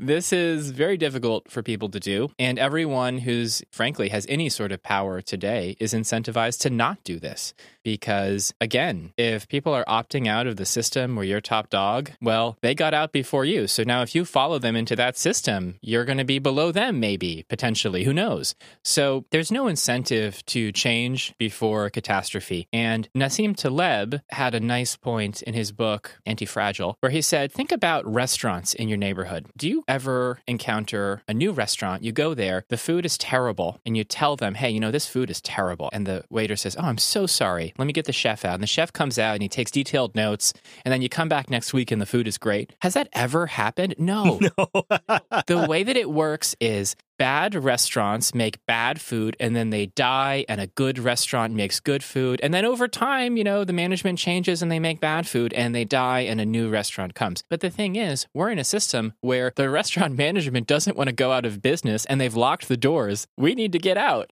this 0.00 0.32
is 0.32 0.72
very 0.72 0.96
difficult 0.96 1.48
for 1.48 1.62
people 1.62 1.88
to 1.90 2.00
do. 2.00 2.32
And 2.40 2.58
everyone 2.58 3.18
who's, 3.18 3.62
frankly, 3.70 4.08
has 4.08 4.26
any 4.28 4.48
sort 4.48 4.72
of 4.72 4.82
power 4.82 5.22
today 5.22 5.76
is 5.78 5.94
incentivized 5.94 6.58
to 6.62 6.70
not 6.70 7.04
do 7.04 7.20
this. 7.20 7.54
Because 7.86 8.52
again, 8.60 9.12
if 9.16 9.46
people 9.46 9.72
are 9.72 9.84
opting 9.84 10.26
out 10.26 10.48
of 10.48 10.56
the 10.56 10.66
system 10.66 11.14
where 11.14 11.24
you're 11.24 11.40
top 11.40 11.70
dog, 11.70 12.10
well, 12.20 12.58
they 12.60 12.74
got 12.74 12.94
out 12.94 13.12
before 13.12 13.44
you. 13.44 13.68
So 13.68 13.84
now 13.84 14.02
if 14.02 14.12
you 14.12 14.24
follow 14.24 14.58
them 14.58 14.74
into 14.74 14.96
that 14.96 15.16
system, 15.16 15.76
you're 15.80 16.04
going 16.04 16.18
to 16.18 16.24
be 16.24 16.40
below 16.40 16.72
them, 16.72 16.98
maybe, 16.98 17.44
potentially. 17.48 18.02
Who 18.02 18.12
knows? 18.12 18.56
So 18.82 19.24
there's 19.30 19.52
no 19.52 19.68
incentive 19.68 20.44
to 20.46 20.72
change 20.72 21.32
before 21.38 21.88
catastrophe. 21.88 22.66
And 22.72 23.08
Nassim 23.14 23.54
Taleb 23.56 24.20
had 24.30 24.56
a 24.56 24.58
nice 24.58 24.96
point 24.96 25.42
in 25.42 25.54
his 25.54 25.70
book, 25.70 26.18
Anti-Fragile, 26.26 26.96
where 26.98 27.12
he 27.12 27.22
said, 27.22 27.52
think 27.52 27.70
about 27.70 28.04
restaurants 28.04 28.74
in 28.74 28.88
your 28.88 28.98
neighborhood. 28.98 29.46
Do 29.56 29.68
you 29.68 29.84
ever 29.86 30.40
encounter 30.48 31.22
a 31.28 31.34
new 31.34 31.52
restaurant? 31.52 32.02
You 32.02 32.10
go 32.10 32.34
there, 32.34 32.64
the 32.68 32.76
food 32.76 33.06
is 33.06 33.16
terrible, 33.16 33.78
and 33.86 33.96
you 33.96 34.02
tell 34.02 34.34
them, 34.34 34.56
hey, 34.56 34.70
you 34.70 34.80
know, 34.80 34.90
this 34.90 35.06
food 35.06 35.30
is 35.30 35.40
terrible. 35.40 35.88
And 35.92 36.04
the 36.04 36.24
waiter 36.30 36.56
says, 36.56 36.74
oh, 36.76 36.86
I'm 36.86 36.98
so 36.98 37.26
sorry. 37.26 37.74
Let 37.78 37.86
me 37.86 37.92
get 37.92 38.06
the 38.06 38.12
chef 38.12 38.44
out. 38.44 38.54
And 38.54 38.62
the 38.62 38.66
chef 38.68 38.92
comes 38.92 39.18
out 39.18 39.34
and 39.34 39.42
he 39.42 39.48
takes 39.48 39.70
detailed 39.70 40.14
notes. 40.14 40.52
And 40.84 40.92
then 40.92 41.02
you 41.02 41.08
come 41.08 41.28
back 41.28 41.50
next 41.50 41.72
week 41.72 41.90
and 41.90 42.00
the 42.00 42.06
food 42.06 42.26
is 42.26 42.38
great. 42.38 42.74
Has 42.80 42.94
that 42.94 43.08
ever 43.12 43.46
happened? 43.46 43.94
No. 43.98 44.40
No. 44.58 44.86
the 45.46 45.66
way 45.68 45.82
that 45.82 45.96
it 45.96 46.10
works 46.10 46.54
is 46.60 46.94
bad 47.18 47.54
restaurants 47.54 48.34
make 48.34 48.64
bad 48.66 49.00
food 49.00 49.36
and 49.40 49.56
then 49.56 49.70
they 49.70 49.86
die 49.86 50.44
and 50.48 50.60
a 50.60 50.66
good 50.66 50.98
restaurant 50.98 51.54
makes 51.54 51.80
good 51.80 52.04
food 52.04 52.38
and 52.42 52.52
then 52.52 52.64
over 52.64 52.86
time 52.86 53.36
you 53.36 53.44
know 53.44 53.64
the 53.64 53.72
management 53.72 54.18
changes 54.18 54.62
and 54.62 54.70
they 54.70 54.78
make 54.78 55.00
bad 55.00 55.26
food 55.26 55.52
and 55.54 55.74
they 55.74 55.84
die 55.84 56.20
and 56.20 56.40
a 56.40 56.46
new 56.46 56.68
restaurant 56.68 57.14
comes 57.14 57.42
but 57.48 57.60
the 57.60 57.70
thing 57.70 57.96
is 57.96 58.26
we're 58.34 58.50
in 58.50 58.58
a 58.58 58.64
system 58.64 59.14
where 59.20 59.52
the 59.56 59.70
restaurant 59.80 60.16
management 60.16 60.66
doesn't 60.66 60.96
want 60.96 61.08
to 61.08 61.14
go 61.14 61.32
out 61.32 61.46
of 61.46 61.62
business 61.62 62.04
and 62.06 62.20
they've 62.20 62.34
locked 62.34 62.68
the 62.68 62.76
doors 62.76 63.26
we 63.36 63.54
need 63.54 63.72
to 63.72 63.78
get 63.78 63.96
out 63.96 64.30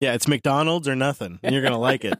yeah, 0.00 0.14
it's 0.14 0.28
McDonald's 0.28 0.88
or 0.88 0.96
nothing, 0.96 1.38
and 1.42 1.52
you're 1.52 1.62
going 1.62 1.72
to 1.72 1.78
like 1.78 2.04
it. 2.04 2.18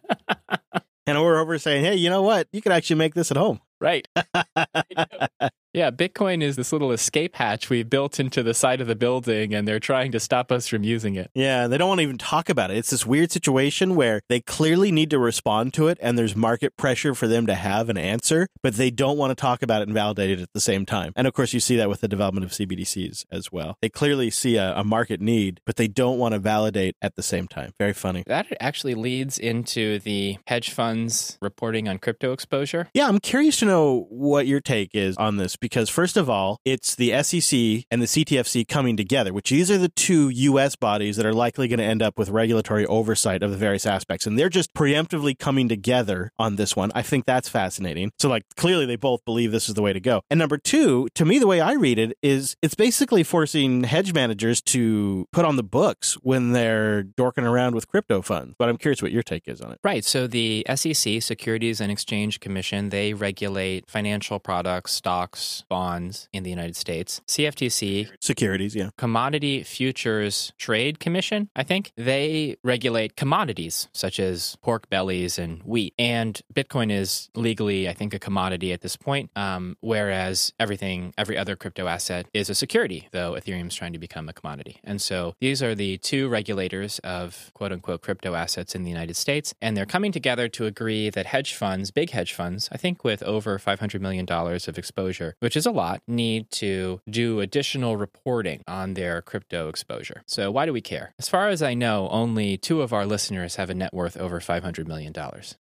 and 1.06 1.20
we're 1.20 1.38
over 1.38 1.58
saying, 1.58 1.84
hey, 1.84 1.96
you 1.96 2.10
know 2.10 2.22
what? 2.22 2.48
You 2.52 2.62
could 2.62 2.72
actually 2.72 2.96
make 2.96 3.14
this 3.14 3.30
at 3.30 3.36
home. 3.36 3.60
right 3.80 4.06
yeah 5.74 5.90
bitcoin 5.90 6.42
is 6.42 6.56
this 6.56 6.72
little 6.72 6.92
escape 6.92 7.36
hatch 7.36 7.68
we 7.68 7.82
built 7.82 8.18
into 8.18 8.42
the 8.42 8.54
side 8.54 8.80
of 8.80 8.86
the 8.86 8.94
building 8.94 9.54
and 9.54 9.68
they're 9.68 9.78
trying 9.78 10.10
to 10.12 10.20
stop 10.20 10.50
us 10.50 10.66
from 10.66 10.82
using 10.82 11.14
it 11.16 11.30
Yeah, 11.34 11.66
they 11.66 11.76
don't 11.76 11.88
want 11.88 11.98
to 11.98 12.04
even 12.04 12.18
talk 12.18 12.48
about 12.48 12.70
it. 12.70 12.76
It's 12.76 12.90
this 12.90 13.04
weird 13.04 13.32
situation 13.32 13.96
where 13.96 14.22
they 14.28 14.40
clearly 14.40 14.92
need 14.92 15.10
to 15.10 15.18
respond 15.18 15.74
to 15.74 15.88
it, 15.88 15.98
and 16.00 16.16
there's 16.16 16.36
market 16.36 16.76
pressure 16.76 17.14
for 17.14 17.26
them 17.26 17.46
to 17.46 17.54
have 17.54 17.88
an 17.88 17.98
answer, 17.98 18.48
but 18.62 18.74
they 18.74 18.90
don't 18.90 19.18
want 19.18 19.30
to 19.30 19.34
talk 19.34 19.62
about 19.62 19.82
it 19.82 19.88
and 19.88 19.94
validate 19.94 20.30
it 20.30 20.40
at 20.40 20.52
the 20.52 20.60
same 20.60 20.86
time. 20.86 21.12
And 21.16 21.26
of 21.26 21.34
course, 21.34 21.52
you 21.52 21.60
see 21.60 21.76
that 21.76 21.88
with 21.88 22.00
the 22.00 22.08
development 22.08 22.44
of 22.44 22.52
CBDCs 22.52 23.26
as 23.30 23.50
well. 23.50 23.76
They 23.82 23.88
clearly 23.88 24.30
see 24.30 24.56
a, 24.56 24.74
a 24.76 24.84
market 24.84 25.20
need, 25.20 25.60
but 25.66 25.76
they 25.76 25.88
don't 25.88 26.18
want 26.18 26.34
to 26.34 26.38
validate 26.38 26.96
at 27.02 27.16
the 27.16 27.22
same 27.22 27.48
time. 27.48 27.72
Very 27.78 27.92
funny. 27.92 28.22
That 28.26 28.46
actually 28.60 28.94
leads 28.94 29.38
into 29.38 29.98
the 29.98 30.38
hedge 30.46 30.70
funds 30.70 31.38
reporting 31.40 31.88
on 31.88 31.98
crypto 31.98 32.32
exposure. 32.32 32.88
Yeah, 32.94 33.08
I'm 33.08 33.18
curious 33.18 33.58
to 33.58 33.66
know 33.66 34.06
what 34.08 34.46
your 34.46 34.60
take 34.60 34.94
is 34.94 35.16
on 35.16 35.36
this 35.36 35.56
because, 35.64 35.88
first 35.88 36.18
of 36.18 36.28
all, 36.28 36.60
it's 36.66 36.94
the 36.94 37.10
SEC 37.22 37.86
and 37.90 38.02
the 38.02 38.06
CTFC 38.06 38.68
coming 38.68 38.98
together, 38.98 39.32
which 39.32 39.48
these 39.48 39.70
are 39.70 39.78
the 39.78 39.88
two 39.88 40.28
U.S. 40.28 40.76
bodies 40.76 41.16
that 41.16 41.24
are 41.24 41.32
likely 41.32 41.68
going 41.68 41.78
to 41.78 41.84
end 41.84 42.02
up 42.02 42.18
with 42.18 42.28
regulatory 42.28 42.84
oversight 42.84 43.42
of 43.42 43.50
the 43.50 43.56
various 43.56 43.86
aspects. 43.86 44.26
And 44.26 44.38
they're 44.38 44.50
just 44.50 44.74
preemptively 44.74 45.38
coming 45.38 45.66
together 45.66 46.32
on 46.38 46.56
this 46.56 46.76
one. 46.76 46.92
I 46.94 47.00
think 47.00 47.24
that's 47.24 47.48
fascinating. 47.48 48.12
So, 48.18 48.28
like, 48.28 48.42
clearly 48.56 48.84
they 48.84 48.96
both 48.96 49.24
believe 49.24 49.52
this 49.52 49.70
is 49.70 49.74
the 49.74 49.80
way 49.80 49.94
to 49.94 50.00
go. 50.00 50.20
And 50.28 50.38
number 50.38 50.58
two, 50.58 51.08
to 51.14 51.24
me, 51.24 51.38
the 51.38 51.46
way 51.46 51.62
I 51.62 51.72
read 51.72 51.98
it 51.98 52.14
is 52.20 52.56
it's 52.60 52.74
basically 52.74 53.22
forcing 53.22 53.84
hedge 53.84 54.12
managers 54.12 54.60
to 54.62 55.26
put 55.32 55.46
on 55.46 55.56
the 55.56 55.62
books 55.62 56.18
when 56.20 56.52
they're 56.52 57.02
dorking 57.02 57.44
around 57.44 57.74
with 57.74 57.88
crypto 57.88 58.20
funds. 58.20 58.54
But 58.58 58.68
I'm 58.68 58.76
curious 58.76 59.00
what 59.00 59.12
your 59.12 59.22
take 59.22 59.48
is 59.48 59.62
on 59.62 59.72
it. 59.72 59.80
Right. 59.82 60.04
So 60.04 60.26
the 60.26 60.66
SEC, 60.74 61.22
Securities 61.22 61.80
and 61.80 61.90
Exchange 61.90 62.40
Commission, 62.40 62.90
they 62.90 63.14
regulate 63.14 63.88
financial 63.88 64.38
products, 64.38 64.92
stocks, 64.92 65.53
bonds 65.62 66.28
in 66.32 66.42
the 66.42 66.50
United 66.50 66.76
States. 66.76 67.20
CFTC, 67.26 68.10
Securities, 68.20 68.74
yeah. 68.74 68.90
Commodity 68.96 69.62
Futures 69.62 70.52
Trade 70.58 71.00
Commission, 71.00 71.48
I 71.54 71.62
think, 71.62 71.92
they 71.96 72.56
regulate 72.62 73.16
commodities 73.16 73.88
such 73.92 74.18
as 74.20 74.56
pork 74.62 74.88
bellies 74.90 75.38
and 75.38 75.62
wheat. 75.62 75.94
And 75.98 76.40
Bitcoin 76.52 76.90
is 76.90 77.30
legally, 77.34 77.88
I 77.88 77.92
think, 77.92 78.14
a 78.14 78.18
commodity 78.18 78.72
at 78.72 78.80
this 78.80 78.96
point, 78.96 79.30
um, 79.36 79.76
whereas 79.80 80.52
everything, 80.58 81.12
every 81.16 81.36
other 81.38 81.56
crypto 81.56 81.86
asset 81.86 82.26
is 82.32 82.50
a 82.50 82.54
security, 82.54 83.08
though 83.12 83.32
Ethereum 83.32 83.68
is 83.68 83.74
trying 83.74 83.92
to 83.92 83.98
become 83.98 84.28
a 84.28 84.32
commodity. 84.32 84.80
And 84.84 85.00
so 85.00 85.34
these 85.40 85.62
are 85.62 85.74
the 85.74 85.98
two 85.98 86.28
regulators 86.28 86.98
of 87.00 87.50
quote 87.54 87.72
unquote 87.72 88.02
crypto 88.02 88.34
assets 88.34 88.74
in 88.74 88.82
the 88.84 88.90
United 88.90 89.16
States. 89.16 89.54
And 89.60 89.76
they're 89.76 89.86
coming 89.86 90.12
together 90.12 90.48
to 90.48 90.66
agree 90.66 91.10
that 91.10 91.26
hedge 91.26 91.54
funds, 91.54 91.90
big 91.90 92.10
hedge 92.10 92.32
funds, 92.32 92.68
I 92.72 92.76
think 92.76 93.04
with 93.04 93.22
over 93.22 93.58
$500 93.58 94.00
million 94.00 94.26
of 94.30 94.78
exposure, 94.78 95.36
which 95.44 95.58
is 95.58 95.66
a 95.66 95.70
lot, 95.70 96.00
need 96.08 96.50
to 96.50 96.98
do 97.08 97.40
additional 97.40 97.98
reporting 97.98 98.62
on 98.66 98.94
their 98.94 99.20
crypto 99.20 99.68
exposure. 99.68 100.22
So 100.26 100.50
why 100.50 100.64
do 100.64 100.72
we 100.72 100.80
care? 100.80 101.12
As 101.18 101.28
far 101.28 101.50
as 101.50 101.62
I 101.62 101.74
know, 101.74 102.08
only 102.08 102.56
two 102.56 102.80
of 102.80 102.94
our 102.94 103.04
listeners 103.04 103.56
have 103.56 103.68
a 103.68 103.74
net 103.74 103.92
worth 103.92 104.16
over 104.16 104.40
$500 104.40 104.86
million. 104.88 105.12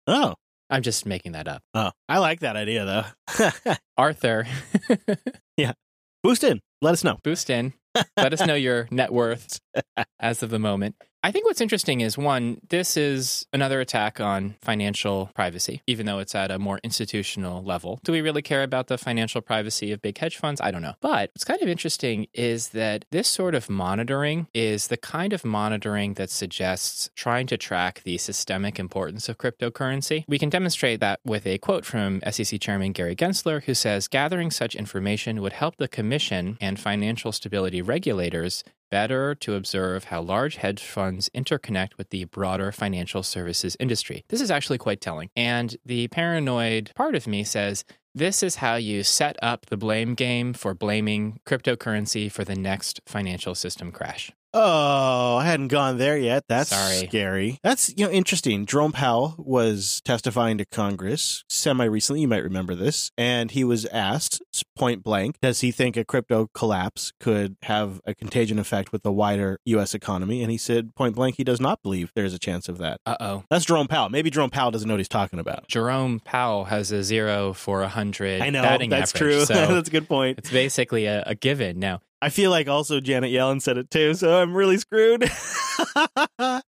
Oh, 0.07 0.35
I'm 0.68 0.83
just 0.83 1.07
making 1.07 1.33
that 1.33 1.48
up. 1.48 1.62
oh, 1.72 1.92
I 2.11 2.18
like 2.18 2.40
that 2.40 2.57
idea 2.57 2.85
though. 2.85 3.74
Arthur, 3.96 4.46
yeah. 5.57 5.72
Boost 6.22 6.44
in. 6.44 6.61
Let 6.83 6.92
us 6.92 7.03
know. 7.03 7.16
boost 7.24 7.48
in. 7.48 7.72
Let 8.18 8.35
us 8.35 8.46
know 8.46 8.55
your 8.55 8.87
net 8.90 9.14
worth 9.14 9.61
as 10.20 10.42
of 10.42 10.50
the 10.50 10.59
moment. 10.59 10.96
I 11.24 11.30
think 11.30 11.46
what's 11.46 11.62
interesting 11.62 12.02
is 12.02 12.18
one, 12.18 12.60
this 12.68 12.98
is 12.98 13.46
another 13.54 13.80
attack 13.80 14.20
on 14.20 14.56
financial 14.60 15.30
privacy, 15.34 15.80
even 15.87 16.04
though 16.04 16.18
it's 16.18 16.34
at 16.34 16.50
a 16.50 16.58
more 16.58 16.80
institutional 16.84 17.64
level. 17.64 17.98
Do 18.04 18.12
we 18.12 18.20
really 18.20 18.42
care 18.42 18.62
about 18.62 18.88
the 18.88 18.98
financial 18.98 19.40
privacy 19.40 19.90
of 19.90 20.02
big 20.02 20.18
hedge 20.18 20.37
funds? 20.37 20.60
I 20.60 20.70
don't 20.70 20.82
know. 20.82 20.96
But 21.00 21.30
what's 21.32 21.44
kind 21.44 21.62
of 21.62 21.68
interesting 21.70 22.26
is 22.34 22.68
that 22.68 23.06
this 23.10 23.26
sort 23.26 23.54
of 23.54 23.70
monitoring 23.70 24.48
is 24.52 24.88
the 24.88 24.98
kind 24.98 25.32
of 25.32 25.46
monitoring 25.46 26.12
that 26.14 26.28
suggests 26.28 27.08
trying 27.16 27.46
to 27.46 27.56
track 27.56 28.02
the 28.04 28.18
systemic 28.18 28.78
importance 28.78 29.26
of 29.30 29.38
cryptocurrency. 29.38 30.26
We 30.28 30.38
can 30.38 30.50
demonstrate 30.50 31.00
that 31.00 31.20
with 31.24 31.46
a 31.46 31.56
quote 31.56 31.87
from 31.87 32.20
SEC 32.30 32.60
Chairman 32.60 32.92
Gary 32.92 33.16
Gensler, 33.16 33.62
who 33.64 33.72
says 33.72 34.08
gathering 34.08 34.50
such 34.50 34.74
information 34.74 35.40
would 35.40 35.54
help 35.54 35.76
the 35.76 35.88
Commission 35.88 36.58
and 36.60 36.78
financial 36.78 37.32
stability 37.32 37.80
regulators 37.80 38.62
better 38.94 39.35
to 39.35 39.57
observe 39.57 40.04
how 40.04 40.22
large 40.22 40.54
hedge 40.54 40.85
funds 40.85 41.28
interconnect 41.35 41.96
with 41.98 42.11
the 42.11 42.26
broader 42.26 42.70
financial 42.70 43.24
services 43.24 43.76
industry. 43.80 44.24
This 44.28 44.40
is 44.40 44.52
actually 44.52 44.78
quite 44.78 45.00
telling. 45.00 45.30
And 45.35 45.76
the 45.85 46.07
paranoid 46.07 46.92
part 46.94 47.16
of 47.16 47.26
me 47.26 47.42
says, 47.42 47.85
this 48.14 48.40
is 48.40 48.54
how 48.54 48.76
you 48.76 49.02
set 49.02 49.37
up 49.42 49.66
the 49.66 49.76
blame 49.76 50.14
game 50.14 50.52
for 50.52 50.74
blaming 50.74 51.40
cryptocurrency 51.44 52.30
for 52.30 52.44
the 52.44 52.54
next 52.54 53.00
financial 53.04 53.57
system 53.57 53.90
crash. 53.90 54.30
Oh, 54.54 55.36
I 55.36 55.44
hadn't 55.46 55.68
gone 55.68 55.98
there 55.98 56.16
yet. 56.16 56.44
That's 56.48 56.70
Sorry. 56.70 57.06
scary. 57.08 57.58
That's 57.62 57.92
you 57.96 58.06
know 58.06 58.10
interesting. 58.12 58.66
Jerome 58.66 58.92
Powell 58.92 59.34
was 59.36 60.00
testifying 60.04 60.58
to 60.58 60.64
Congress 60.64 61.44
semi 61.48 61.84
recently. 61.84 62.20
You 62.20 62.28
might 62.28 62.44
remember 62.44 62.74
this, 62.74 63.10
and 63.18 63.50
he 63.50 63.64
was 63.64 63.84
asked 63.86 64.42
point 64.76 65.02
blank, 65.02 65.36
does 65.40 65.60
he 65.60 65.70
think 65.70 65.96
a 65.96 66.04
crypto 66.04 66.48
collapse 66.54 67.12
could 67.20 67.56
have 67.62 68.00
a 68.04 68.14
contagion 68.14 68.58
effect 68.58 68.92
with 68.92 69.02
the 69.02 69.12
wider 69.12 69.58
U.S. 69.64 69.94
economy? 69.94 70.42
And 70.42 70.50
he 70.50 70.58
said 70.58 70.94
point 70.94 71.14
blank, 71.16 71.36
he 71.36 71.44
does 71.44 71.60
not 71.60 71.82
believe 71.82 72.12
there 72.14 72.24
is 72.24 72.34
a 72.34 72.38
chance 72.38 72.68
of 72.68 72.78
that. 72.78 73.00
Uh 73.04 73.16
oh. 73.20 73.44
That's 73.50 73.64
Jerome 73.64 73.88
Powell. 73.88 74.08
Maybe 74.08 74.30
Jerome 74.30 74.50
Powell 74.50 74.70
doesn't 74.70 74.86
know 74.86 74.94
what 74.94 75.00
he's 75.00 75.08
talking 75.08 75.38
about. 75.38 75.66
Jerome 75.68 76.20
Powell 76.20 76.64
has 76.66 76.92
a 76.92 77.02
zero 77.02 77.52
for 77.52 77.82
a 77.82 77.88
hundred 77.88 78.40
I 78.40 78.50
know 78.50 78.62
that's 78.62 78.82
average, 78.82 79.12
true. 79.12 79.44
So 79.44 79.54
that's 79.74 79.88
a 79.88 79.92
good 79.92 80.08
point. 80.08 80.38
it's 80.38 80.50
basically 80.50 81.06
a, 81.06 81.22
a 81.26 81.34
given. 81.34 81.78
Now, 81.78 82.00
I 82.24 82.30
feel 82.30 82.50
like 82.50 82.68
also 82.68 83.00
Janet 83.00 83.30
Yellen 83.32 83.60
said 83.60 83.76
it 83.76 83.90
too, 83.90 84.14
so 84.14 84.40
I'm 84.40 84.54
really 84.54 84.78
screwed. 84.78 85.30